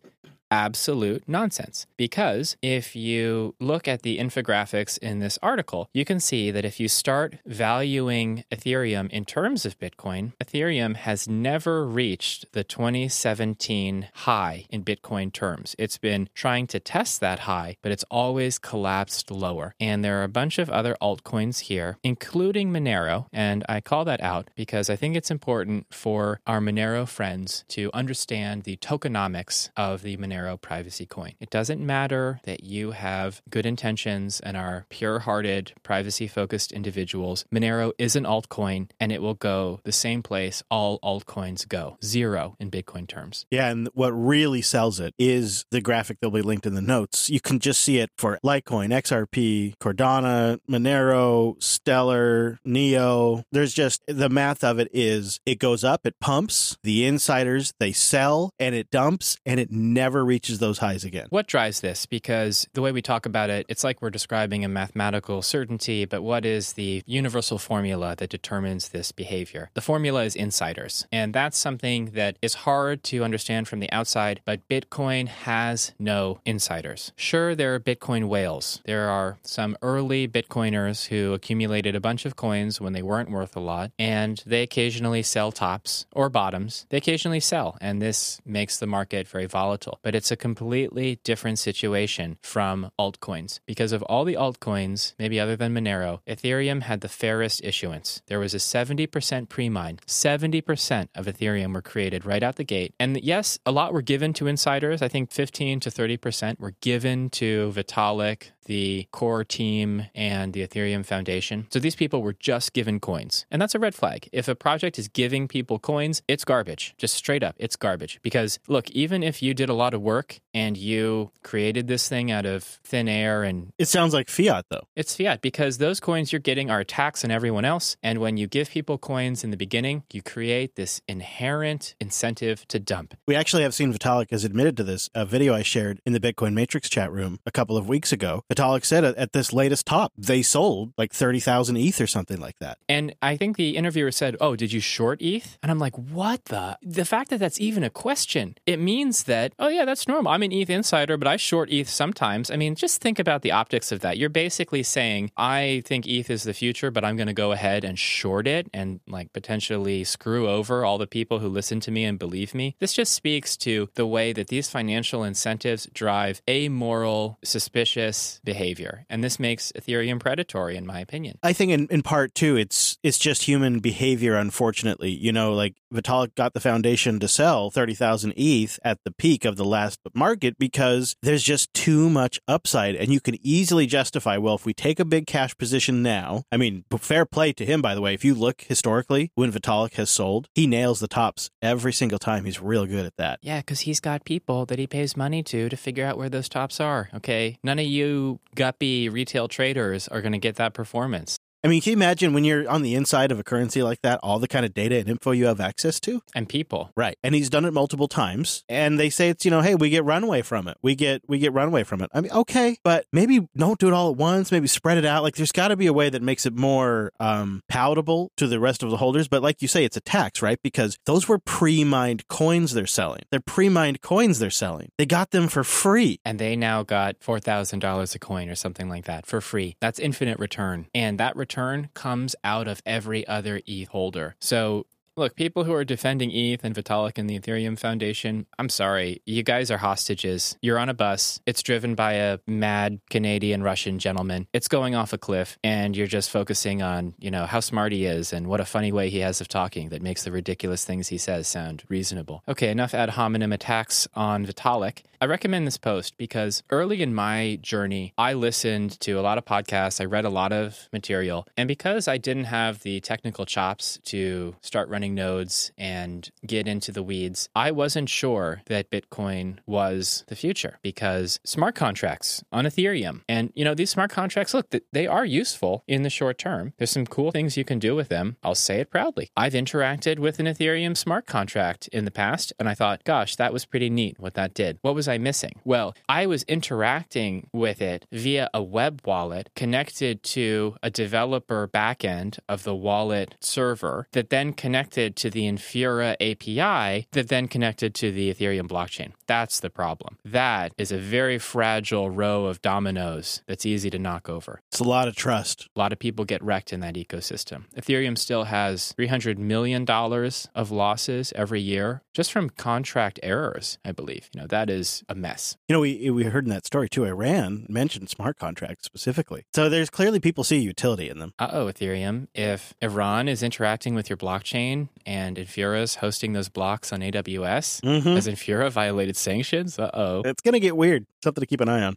absolute 0.52 1.24
nonsense. 1.28 1.88
Because 1.98 2.58
if 2.62 2.96
you 2.96 3.56
look 3.60 3.88
at 3.88 4.04
the 4.04 4.20
infographics 4.20 4.98
in 5.00 5.20
this 5.20 5.40
article, 5.42 5.90
you 5.94 6.06
can 6.06 6.20
see 6.20 6.52
that 6.52 6.66
if 6.66 6.80
you 6.80 6.88
start 6.88 7.38
valuing 7.46 8.44
Ethereum 8.52 9.10
in 9.10 9.26
terms 9.26 9.66
of 9.66 9.80
Bitcoin, 9.80 10.34
Ethereum 10.44 10.96
has 10.96 11.28
never 11.28 11.86
reached 11.86 12.52
the 12.52 12.64
2017 12.64 14.10
high 14.14 14.66
in 14.70 14.84
Bitcoin 14.84 15.32
terms. 15.32 15.76
It's 15.80 15.98
been 15.98 16.30
trying 16.34 16.68
to 16.68 16.80
test 16.80 17.22
that 17.22 17.40
high, 17.40 17.78
but 17.82 17.92
it's 17.92 18.06
always 18.12 18.60
collapsed 18.60 19.32
lower. 19.32 19.74
And 19.80 20.04
there 20.04 20.20
are 20.20 20.24
a 20.24 20.30
bunch 20.30 20.60
of 20.60 20.70
other 20.70 20.98
altcoins 21.02 21.62
here, 21.62 21.98
including 22.04 22.72
Monero. 22.72 23.28
And 23.32 23.64
I 23.70 23.80
call 23.80 24.04
that 24.06 24.22
out 24.22 24.50
because 24.56 24.90
I 24.90 24.96
think 24.96 25.16
it's 25.16 25.32
important 25.32 25.88
for 25.94 26.42
our 26.46 26.60
Monero 26.60 27.08
friends 27.08 27.64
to 27.70 27.90
understand 27.94 28.64
the 28.64 28.78
tokenomics 28.78 29.70
of 29.78 30.02
the 30.02 30.18
Monero 30.18 30.41
Privacy 30.62 31.06
coin. 31.06 31.34
It 31.40 31.50
doesn't 31.50 31.86
matter 31.86 32.40
that 32.44 32.64
you 32.64 32.92
have 32.92 33.42
good 33.50 33.66
intentions 33.66 34.40
and 34.40 34.58
are 34.58 34.86
pure 34.90 35.20
hearted, 35.20 35.74
privacy 35.84 36.28
focused 36.28 36.72
individuals. 36.72 37.46
Monero 37.54 37.92
is 37.98 38.16
an 38.16 38.24
altcoin 38.24 38.90
and 39.00 39.12
it 39.12 39.22
will 39.22 39.34
go 39.34 39.80
the 39.84 39.92
same 39.92 40.24
place 40.24 40.64
all 40.70 41.00
altcoins 41.00 41.68
go 41.68 41.98
zero 42.04 42.56
in 42.60 42.72
Bitcoin 42.72 43.08
terms. 43.08 43.46
Yeah. 43.52 43.70
And 43.70 43.90
what 43.94 44.12
really 44.12 44.62
sells 44.62 45.00
it 45.00 45.14
is 45.18 45.66
the 45.72 45.82
graphic 45.82 46.20
that'll 46.20 46.32
be 46.32 46.42
linked 46.42 46.66
in 46.66 46.76
the 46.76 46.82
notes. 46.82 47.30
You 47.30 47.40
can 47.40 47.60
just 47.60 47.82
see 47.82 48.00
it 48.00 48.10
for 48.18 48.40
Litecoin, 48.44 48.90
XRP, 48.90 49.78
Cardano, 49.78 50.60
Monero, 50.70 51.62
Stellar, 51.62 52.60
Neo. 52.66 53.44
There's 53.52 53.74
just 53.74 54.02
the 54.08 54.30
math 54.30 54.64
of 54.64 54.80
it 54.80 54.90
is 54.94 55.40
it 55.46 55.60
goes 55.60 55.84
up, 55.84 56.06
it 56.06 56.20
pumps, 56.20 56.78
the 56.84 57.06
insiders, 57.06 57.74
they 57.80 57.92
sell, 57.92 58.54
and 58.60 58.76
it 58.76 58.90
dumps, 58.92 59.38
and 59.46 59.60
it 59.60 59.72
never 59.72 60.24
reaches 60.32 60.60
those 60.60 60.78
highs 60.78 61.04
again. 61.04 61.28
What 61.30 61.46
drives 61.46 61.82
this? 61.82 62.06
Because 62.06 62.66
the 62.74 62.82
way 62.82 62.94
we 62.94 63.02
talk 63.02 63.26
about 63.26 63.50
it, 63.50 63.66
it's 63.68 63.84
like 63.84 64.02
we're 64.02 64.10
describing 64.10 64.64
a 64.64 64.70
mathematical 64.70 65.42
certainty, 65.42 66.06
but 66.06 66.22
what 66.22 66.46
is 66.46 66.74
the 66.74 67.04
universal 67.06 67.58
formula 67.58 68.16
that 68.16 68.30
determines 68.30 68.90
this 68.90 69.12
behavior? 69.12 69.70
The 69.74 69.82
formula 69.82 70.24
is 70.24 70.38
insiders. 70.38 71.06
And 71.12 71.34
that's 71.34 71.58
something 71.58 72.12
that 72.12 72.38
is 72.42 72.54
hard 72.54 73.04
to 73.12 73.26
understand 73.26 73.68
from 73.68 73.82
the 73.82 73.92
outside, 73.92 74.40
but 74.46 74.66
Bitcoin 74.70 75.28
has 75.28 75.92
no 76.00 76.40
insiders. 76.46 77.12
Sure, 77.18 77.54
there 77.54 77.76
are 77.76 77.80
Bitcoin 77.82 78.30
whales. 78.30 78.82
There 78.86 79.10
are 79.10 79.38
some 79.42 79.76
early 79.82 80.30
Bitcoiners 80.30 81.08
who 81.08 81.34
accumulated 81.34 81.94
a 81.94 82.00
bunch 82.00 82.26
of 82.26 82.38
coins 82.38 82.80
when 82.80 82.94
they 82.94 83.02
weren't 83.02 83.32
worth 83.32 83.58
a 83.58 83.60
lot, 83.60 83.92
and 84.00 84.42
they 84.46 84.64
occasionally 84.64 85.24
sell 85.24 85.52
tops 85.52 86.06
or 86.14 86.30
bottoms. 86.30 86.86
They 86.88 86.98
occasionally 86.98 87.42
sell, 87.42 87.78
and 87.82 88.02
this 88.02 88.40
makes 88.46 88.80
the 88.80 88.88
market 88.88 89.28
very 89.28 89.46
volatile. 89.46 90.00
But 90.02 90.16
it's 90.22 90.30
a 90.30 90.36
completely 90.36 91.20
different 91.24 91.58
situation 91.58 92.38
from 92.44 92.92
altcoins 93.00 93.60
because 93.66 93.92
of 93.92 94.04
all 94.04 94.24
the 94.24 94.36
altcoins, 94.36 95.16
maybe 95.18 95.40
other 95.40 95.56
than 95.56 95.74
Monero, 95.74 96.20
Ethereum 96.28 96.84
had 96.84 97.02
the 97.02 97.10
fairest 97.10 97.64
issuance. 97.64 98.22
There 98.28 98.38
was 98.38 98.54
a 98.54 98.58
70% 98.58 99.50
pre 99.50 99.68
mine. 99.68 99.98
70% 100.06 101.08
of 101.16 101.26
Ethereum 101.26 101.74
were 101.74 101.82
created 101.82 102.24
right 102.24 102.44
out 102.44 102.58
the 102.58 102.64
gate. 102.64 102.94
And 103.00 103.20
yes, 103.24 103.58
a 103.66 103.72
lot 103.72 103.94
were 103.94 104.04
given 104.04 104.32
to 104.34 104.46
insiders. 104.46 105.02
I 105.02 105.08
think 105.08 105.32
15 105.32 105.80
to 105.80 105.90
30% 105.90 106.60
were 106.60 106.76
given 106.82 107.32
to 107.32 107.72
Vitalik, 107.76 108.52
the 108.66 109.08
core 109.12 109.44
team 109.44 110.06
and 110.14 110.54
the 110.54 110.66
Ethereum 110.66 111.06
Foundation. 111.06 111.68
So 111.72 111.80
these 111.80 111.96
people 111.96 112.22
were 112.22 112.34
just 112.34 112.74
given 112.74 113.00
coins. 113.00 113.46
And 113.50 113.62
that's 113.62 113.76
a 113.76 113.80
red 113.80 113.96
flag. 113.96 114.30
If 114.32 114.48
a 114.48 114.56
project 114.56 115.00
is 115.00 115.08
giving 115.08 115.48
people 115.48 115.80
coins, 115.80 116.22
it's 116.28 116.46
garbage. 116.46 116.94
Just 116.98 117.16
straight 117.16 117.44
up, 117.44 117.56
it's 117.58 117.76
garbage. 117.76 118.20
Because 118.22 118.60
look, 118.68 118.90
even 118.92 119.24
if 119.24 119.42
you 119.42 119.54
did 119.54 119.70
a 119.70 119.74
lot 119.74 119.94
of 119.94 120.02
work 120.02 120.11
and 120.54 120.76
you 120.78 121.32
created 121.44 121.88
this 121.88 122.08
thing 122.10 122.30
out 122.32 122.46
of 122.46 122.64
thin 122.64 123.08
air 123.08 123.44
and 123.44 123.72
It 123.78 123.88
sounds 123.88 124.14
like 124.14 124.30
fiat, 124.30 124.66
though. 124.70 124.86
it's 124.96 125.16
fiat 125.16 125.42
because 125.42 125.78
those 125.78 126.00
coins 126.00 126.32
you're 126.32 126.40
getting 126.40 126.70
are 126.70 126.82
a 126.82 126.86
tax 126.86 127.24
on 127.24 127.32
everyone 127.32 127.66
else. 127.66 127.96
And 128.04 128.20
when 128.20 128.38
you 128.38 128.48
give 128.48 128.70
people 128.70 128.98
coins 128.98 129.44
in 129.44 129.50
the 129.52 129.58
beginning, 129.58 130.04
you 130.12 130.22
create 130.22 130.76
this 130.76 131.02
inherent 131.08 131.96
incentive 132.00 132.68
to 132.68 132.80
dump. 132.80 133.16
We 133.28 133.36
actually 133.36 133.64
have 133.64 133.74
seen 133.74 133.94
Vitalik 133.94 134.32
has 134.32 134.44
admitted 134.44 134.76
to 134.78 134.84
this. 134.84 135.10
A 135.16 135.26
video 135.26 135.54
I 135.54 135.62
shared 135.64 136.02
in 136.06 136.14
the 136.14 136.20
Bitcoin 136.20 136.54
Matrix 136.54 136.90
chat 136.90 137.12
room 137.12 137.40
a 137.46 137.52
couple 137.52 137.78
of 137.78 137.88
weeks 137.88 138.12
ago. 138.12 138.44
Vitalik 138.52 138.84
said 138.86 139.04
at, 139.06 139.16
at 139.16 139.32
this 139.34 139.54
latest 139.54 139.86
top, 139.86 140.12
they 140.18 140.42
sold 140.42 140.94
like 140.98 141.14
30,000 141.14 141.78
ETH 141.78 142.02
or 142.02 142.08
something 142.08 142.40
like 142.40 142.58
that. 142.60 142.78
And 142.90 143.16
I 143.22 143.38
think 143.38 143.56
the 143.58 143.78
interviewer 143.78 144.12
said, 144.12 144.36
"Oh, 144.42 144.56
did 144.56 144.74
you 144.74 144.80
short 144.82 145.22
ETH?" 145.22 145.58
And 145.64 145.72
I'm 145.72 145.80
like, 145.80 145.96
"What 145.98 146.46
the? 146.46 146.78
The 146.82 147.06
fact 147.06 147.30
that 147.30 147.40
that's 147.40 147.60
even 147.62 147.84
a 147.84 147.90
question, 147.90 148.56
it 148.66 148.80
means 148.80 149.24
that 149.24 149.54
oh 149.58 149.70
yeah, 149.70 149.86
that's 149.86 150.01
normal. 150.08 150.32
I'm 150.32 150.44
an 150.44 150.52
ETH 150.52 150.70
insider, 150.70 151.18
but 151.18 151.28
I 151.28 151.38
short 151.38 151.72
ETH 151.72 151.90
sometimes. 151.90 152.52
I 152.52 152.56
mean, 152.56 152.76
just 152.76 153.02
think 153.02 153.20
about 153.20 153.42
the 153.42 153.52
optics 153.52 153.92
of 153.92 154.02
that. 154.02 154.18
You're 154.18 154.30
basically 154.30 154.84
saying, 154.84 155.32
I 155.38 155.82
think 155.86 156.08
ETH 156.08 156.30
is 156.30 156.44
the 156.44 156.54
future, 156.54 156.92
but 156.92 157.04
I'm 157.04 157.16
going 157.16 157.28
to 157.28 157.34
go 157.34 157.52
ahead 157.52 157.84
and 157.84 157.98
short 157.98 158.48
it 158.48 158.68
and 158.74 159.00
like 159.08 159.34
potentially 159.34 160.04
screw 160.04 160.48
over 160.48 160.86
all 160.86 160.98
the 160.98 161.08
people 161.08 161.40
who 161.40 161.48
listen 161.48 161.80
to 161.82 161.92
me 161.92 162.06
and 162.06 162.18
believe 162.20 162.54
me. 162.54 162.76
This 162.80 162.94
just 162.94 163.14
speaks 163.14 163.58
to 163.58 163.90
the 163.96 164.06
way 164.06 164.34
that 164.34 164.48
these 164.48 164.70
financial 164.70 165.24
incentives 165.24 165.88
drive 165.94 166.42
amoral, 166.50 167.38
suspicious 167.44 168.40
behavior, 168.44 169.06
and 169.10 169.24
this 169.24 169.40
makes 169.40 169.72
Ethereum 169.74 170.20
predatory, 170.20 170.76
in 170.76 170.86
my 170.86 171.00
opinion. 171.00 171.38
I 171.44 171.54
think 171.54 171.72
in, 171.72 171.88
in 171.88 172.02
part 172.02 172.36
too, 172.36 172.56
it's 172.56 172.98
it's 173.04 173.18
just 173.18 173.44
human 173.44 173.80
behavior. 173.80 174.36
Unfortunately, 174.36 175.12
you 175.12 175.32
know, 175.32 175.54
like 175.54 175.76
Vitalik 175.92 176.36
got 176.36 176.54
the 176.54 176.60
foundation 176.60 177.20
to 177.20 177.28
sell 177.28 177.70
thirty 177.70 177.94
thousand 177.94 178.34
ETH 178.38 178.80
at 178.84 179.00
the 179.04 179.12
peak 179.12 179.46
of 179.46 179.58
the 179.58 179.66
last 179.66 180.00
market 180.14 180.58
because 180.58 181.16
there's 181.22 181.44
just 181.44 181.74
too 181.74 182.10
much 182.10 182.40
upside, 182.48 182.96
and 182.96 183.12
you 183.12 183.20
can 183.20 183.38
easily 183.42 183.86
justify. 183.86 184.38
Well, 184.38 184.56
if 184.56 184.66
we 184.66 184.74
take 184.74 185.00
a 185.00 185.06
big 185.06 185.28
cash 185.28 185.58
position 185.58 186.02
now, 186.02 186.44
I 186.52 186.58
mean, 186.58 186.86
fair 186.98 187.26
play 187.26 187.54
to 187.54 187.66
him. 187.66 187.82
By 187.82 187.96
the 187.96 188.02
way, 188.02 188.14
if 188.14 188.24
you 188.24 188.34
look 188.34 188.62
historically, 188.62 189.32
when 189.36 189.52
Vitalik 189.52 189.96
has 189.96 190.10
sold, 190.10 190.48
he 190.54 190.68
nails 190.68 191.00
the 191.00 191.08
tops 191.08 191.50
every 191.62 191.94
single 191.94 192.20
time. 192.20 192.46
He's 192.46 192.62
real 192.62 192.86
good 192.86 193.06
at 193.06 193.18
that. 193.18 193.40
Yeah, 193.42 193.60
because 193.60 193.82
he's 193.82 194.00
got 194.00 194.26
people 194.26 194.66
that 194.68 194.80
he 194.80 194.88
pays 194.88 195.18
money 195.18 195.44
to 195.44 195.70
to 195.70 195.78
figure 195.78 196.06
out 196.06 196.18
where 196.18 196.30
those 196.30 196.50
tops 196.50 196.80
are. 196.80 197.10
Okay. 197.14 197.58
None 197.64 197.80
of 197.80 197.86
you 197.86 198.40
guppy 198.56 199.10
retail 199.10 199.48
traders 199.48 200.08
are 200.08 200.22
going 200.22 200.34
to 200.34 200.38
get 200.38 200.56
that 200.56 200.74
performance. 200.74 201.38
I 201.64 201.68
mean, 201.68 201.82
can 201.82 201.92
you 201.92 201.98
imagine 201.98 202.34
when 202.34 202.44
you're 202.44 202.68
on 202.68 202.82
the 202.82 202.96
inside 202.96 203.32
of 203.32 203.40
a 203.40 203.44
currency 203.44 203.84
like 203.84 204.02
that, 204.02 204.20
all 204.24 204.40
the 204.40 204.48
kind 204.48 204.66
of 204.66 204.74
data 204.74 204.98
and 204.98 205.08
info 205.08 205.32
you 205.32 205.46
have 205.46 205.60
access 205.60 206.00
to? 206.02 206.22
And 206.34 206.50
people. 206.50 206.92
Right. 206.96 207.18
And 207.24 207.36
he's 207.36 207.50
done 207.50 207.66
it 207.66 207.72
multiple 207.72 208.08
times. 208.08 208.64
And 208.68 209.00
they 209.00 209.12
say 209.12 209.30
it's, 209.30 209.46
you 209.46 209.52
know, 209.52 209.62
hey, 209.62 209.76
we 209.76 209.90
get 209.90 210.04
runway 210.04 210.42
from 210.42 210.68
it. 210.68 210.78
We 210.82 210.96
get 210.96 211.22
we 211.28 211.38
get 211.38 211.54
runway 211.54 211.84
from 211.84 212.02
it. 212.02 212.10
I 212.14 212.22
mean, 212.22 212.32
okay, 212.32 212.78
but 212.84 213.06
maybe 213.14 213.48
don't 213.56 213.80
do 213.80 213.88
it 213.88 213.94
all 213.94 214.10
at 214.10 214.18
once, 214.18 214.52
maybe 214.52 214.68
spread 214.68 214.98
it 214.98 215.06
out. 215.06 215.22
Like 215.22 215.36
there's 215.36 215.52
gotta 215.52 215.76
be 215.76 215.86
a 215.86 215.94
way 215.94 216.10
that 216.10 216.24
makes 216.24 216.48
it 216.48 216.56
more 216.56 217.12
um 217.20 217.62
palatable 217.70 218.32
to 218.38 218.48
the 218.48 218.60
rest 218.60 218.82
of 218.82 218.90
the 218.90 218.98
holders. 218.98 219.28
But 219.28 219.44
like 219.44 219.62
you 219.62 219.68
say, 219.68 219.86
it's 219.86 219.98
a 219.98 220.02
tax, 220.02 220.42
right? 220.42 220.60
Because 220.64 220.98
those 221.06 221.28
were 221.28 221.38
pre-mined 221.38 222.28
coins 222.28 222.74
they're 222.74 222.88
selling. 222.88 223.22
They're 223.30 223.40
pre-mined 223.40 224.02
coins 224.02 224.40
they're 224.40 224.50
selling. 224.50 224.90
They 224.98 225.06
got 225.06 225.30
them 225.30 225.48
for 225.48 225.64
free. 225.64 226.20
And 226.26 226.40
they 226.40 226.56
now 226.56 226.82
got 226.82 227.20
$4,000 227.20 228.16
a 228.16 228.20
coin 228.20 228.50
or 228.50 228.56
something 228.56 228.90
like 228.90 229.06
that 229.06 229.28
for 229.28 229.42
free. 229.42 229.76
That's 229.80 230.00
infinite 230.00 230.40
return. 230.40 230.88
And 230.96 231.20
that 231.20 231.36
return 231.36 231.51
comes 231.94 232.36
out 232.44 232.68
of 232.68 232.82
every 232.86 233.28
other 233.28 233.62
ETH 233.68 233.90
holder. 233.90 234.36
So 234.40 234.86
Look, 235.22 235.36
people 235.36 235.66
who 235.66 235.74
are 235.74 235.86
defending 235.86 236.32
ETH 236.32 236.64
and 236.64 236.74
Vitalik 236.74 237.20
and 237.20 237.30
the 237.30 237.38
Ethereum 237.38 237.78
Foundation, 237.78 238.48
I'm 238.58 238.70
sorry, 238.70 239.22
you 239.24 239.44
guys 239.44 239.70
are 239.70 239.78
hostages. 239.78 240.58
You're 240.64 240.80
on 240.80 240.90
a 240.90 240.96
bus. 240.96 241.40
It's 241.46 241.62
driven 241.62 241.94
by 241.94 242.14
a 242.14 242.40
mad 242.48 243.00
Canadian 243.12 243.62
Russian 243.62 244.00
gentleman. 244.00 244.48
It's 244.52 244.68
going 244.68 244.96
off 244.96 245.14
a 245.14 245.20
cliff, 245.20 245.60
and 245.64 245.96
you're 245.96 246.08
just 246.08 246.32
focusing 246.32 246.82
on, 246.82 247.14
you 247.20 247.30
know, 247.30 247.46
how 247.46 247.60
smart 247.60 247.92
he 247.92 248.06
is 248.06 248.34
and 248.34 248.48
what 248.48 248.62
a 248.62 248.66
funny 248.66 248.92
way 248.92 249.12
he 249.12 249.20
has 249.20 249.42
of 249.42 249.48
talking 249.48 249.90
that 249.90 250.02
makes 250.02 250.24
the 250.24 250.32
ridiculous 250.32 250.86
things 250.86 251.10
he 251.10 251.20
says 251.20 251.48
sound 251.48 251.84
reasonable. 251.88 252.42
Okay, 252.48 252.72
enough 252.72 252.96
ad 252.96 253.12
hominem 253.12 253.54
attacks 253.54 254.08
on 254.16 254.48
Vitalik. 254.48 255.04
I 255.22 255.26
recommend 255.26 255.68
this 255.68 255.78
post 255.78 256.18
because 256.18 256.64
early 256.72 257.04
in 257.04 257.14
my 257.14 257.60
journey, 257.62 258.12
I 258.18 258.34
listened 258.34 259.00
to 259.02 259.20
a 259.20 259.22
lot 259.22 259.38
of 259.38 259.46
podcasts, 259.46 260.02
I 260.02 260.06
read 260.06 260.26
a 260.26 260.32
lot 260.32 260.52
of 260.52 260.90
material, 260.92 261.48
and 261.56 261.68
because 261.68 262.08
I 262.08 262.18
didn't 262.18 262.46
have 262.46 262.80
the 262.80 263.02
technical 263.02 263.46
chops 263.46 264.00
to 264.06 264.56
start 264.62 264.90
running 264.90 265.11
nodes 265.16 265.72
and 265.78 266.30
get 266.46 266.68
into 266.68 266.92
the 266.92 267.04
weeds, 267.04 267.50
I 267.56 267.72
wasn't 267.72 268.10
sure 268.10 268.62
that 268.66 268.92
Bitcoin 268.92 269.58
was 269.66 270.24
the 270.28 270.36
future 270.36 270.80
because 270.82 271.40
smart 271.46 271.76
contracts 271.76 272.44
on 272.52 272.66
Ethereum, 272.66 273.22
and 273.28 273.52
you 273.56 273.66
know, 273.66 273.74
these 273.74 273.90
smart 273.90 274.12
contracts, 274.12 274.54
look, 274.54 274.74
they 274.92 275.08
are 275.08 275.26
useful 275.26 275.84
in 275.88 276.04
the 276.04 276.10
short 276.10 276.38
term. 276.38 276.74
There's 276.78 276.92
some 276.92 277.06
cool 277.06 277.32
things 277.32 277.58
you 277.58 277.66
can 277.66 277.80
do 277.80 277.96
with 277.96 278.10
them. 278.10 278.38
I'll 278.44 278.56
say 278.56 278.80
it 278.80 278.90
proudly. 278.90 279.30
I've 279.36 279.54
interacted 279.54 280.20
with 280.20 280.40
an 280.40 280.46
Ethereum 280.46 280.96
smart 280.96 281.26
contract 281.26 281.88
in 281.90 282.06
the 282.06 282.12
past, 282.12 282.54
and 282.60 282.70
I 282.70 282.74
thought, 282.74 283.04
gosh, 283.04 283.36
that 283.36 283.54
was 283.54 283.66
pretty 283.66 283.90
neat 283.90 284.20
what 284.20 284.34
that 284.36 284.54
did. 284.54 284.78
What 284.82 284.96
was 284.96 285.08
I 285.08 285.18
missing? 285.18 285.60
Well, 285.64 285.96
I 286.08 286.26
was 286.26 286.44
interacting 286.44 287.50
with 287.54 287.82
it 287.82 288.06
via 288.12 288.50
a 288.54 288.62
web 288.62 289.02
wallet 289.06 289.50
connected 289.56 290.24
to 290.24 290.76
a 290.84 290.90
developer 290.90 291.68
backend 291.68 292.40
of 292.48 292.64
the 292.64 292.76
wallet 292.76 293.36
server 293.40 294.08
that 294.12 294.30
then 294.30 294.54
connected 294.54 294.91
to 294.92 295.30
the 295.30 295.44
Infura 295.44 296.14
API 296.22 297.08
that 297.12 297.30
then 297.30 297.48
connected 297.48 297.94
to 297.96 298.12
the 298.12 298.34
Ethereum 298.34 298.68
blockchain. 298.68 299.12
That's 299.28 299.60
the 299.60 299.70
problem. 299.70 300.18
That 300.26 300.74
is 300.78 300.92
a 300.92 300.98
very 300.98 301.38
fragile 301.40 302.10
row 302.10 302.46
of 302.46 302.62
dominoes 302.62 303.42
that's 303.48 303.66
easy 303.66 303.90
to 303.90 304.00
knock 304.00 304.30
over. 304.30 304.62
It's 304.70 304.80
a 304.80 304.86
lot 304.86 305.08
of 305.08 305.16
trust. 305.16 305.70
A 305.76 305.80
lot 305.80 305.94
of 305.94 306.00
people 306.00 306.26
get 306.26 306.44
wrecked 306.44 306.74
in 306.74 306.80
that 306.82 306.96
ecosystem. 306.96 307.64
Ethereum 307.76 308.18
still 308.18 308.46
has 308.46 308.94
$300 308.98 309.38
million 309.38 309.86
of 309.90 310.72
losses 310.72 311.34
every 311.36 311.62
year 311.62 312.02
just 312.14 312.32
from 312.32 312.50
contract 312.50 313.20
errors, 313.24 313.78
I 313.86 313.92
believe. 313.92 314.30
You 314.34 314.42
know, 314.42 314.48
that 314.48 314.70
is 314.70 315.04
a 315.08 315.16
mess. 315.16 315.58
You 315.68 315.74
know, 315.74 315.80
we 315.80 316.10
we 316.10 316.24
heard 316.26 316.46
in 316.46 316.50
that 316.50 316.66
story 316.66 316.90
too. 316.90 317.06
Iran 317.06 317.66
mentioned 317.70 318.10
smart 318.10 318.38
contracts 318.38 318.86
specifically, 318.86 319.46
so 319.54 319.70
there's 319.70 319.90
clearly 319.90 320.20
people 320.20 320.44
see 320.44 320.58
utility 320.58 321.10
in 321.10 321.20
them. 321.20 321.34
Uh 321.40 321.50
oh, 321.52 321.66
Ethereum. 321.68 322.28
If 322.34 322.74
Iran 322.82 323.28
is 323.28 323.44
interacting 323.44 323.96
with 323.96 324.10
your 324.10 324.18
blockchain 324.18 324.81
and 325.06 325.38
Infura's 325.38 325.96
hosting 325.96 326.34
those 326.34 326.50
blocks 326.50 326.92
on 326.94 327.02
AWS, 327.02 327.82
Mhm. 327.82 328.16
has 328.16 328.28
Infura 328.28 328.70
violated 328.72 329.16
sanctions? 329.18 329.78
Uh 329.80 329.90
oh. 329.94 330.22
It's 330.26 330.42
gonna 330.42 330.60
get 330.60 330.76
weird. 330.78 331.06
Something 331.24 331.42
to 331.42 331.46
keep 331.48 331.62
an 331.62 331.70
eye 331.70 331.84
on. 331.84 331.96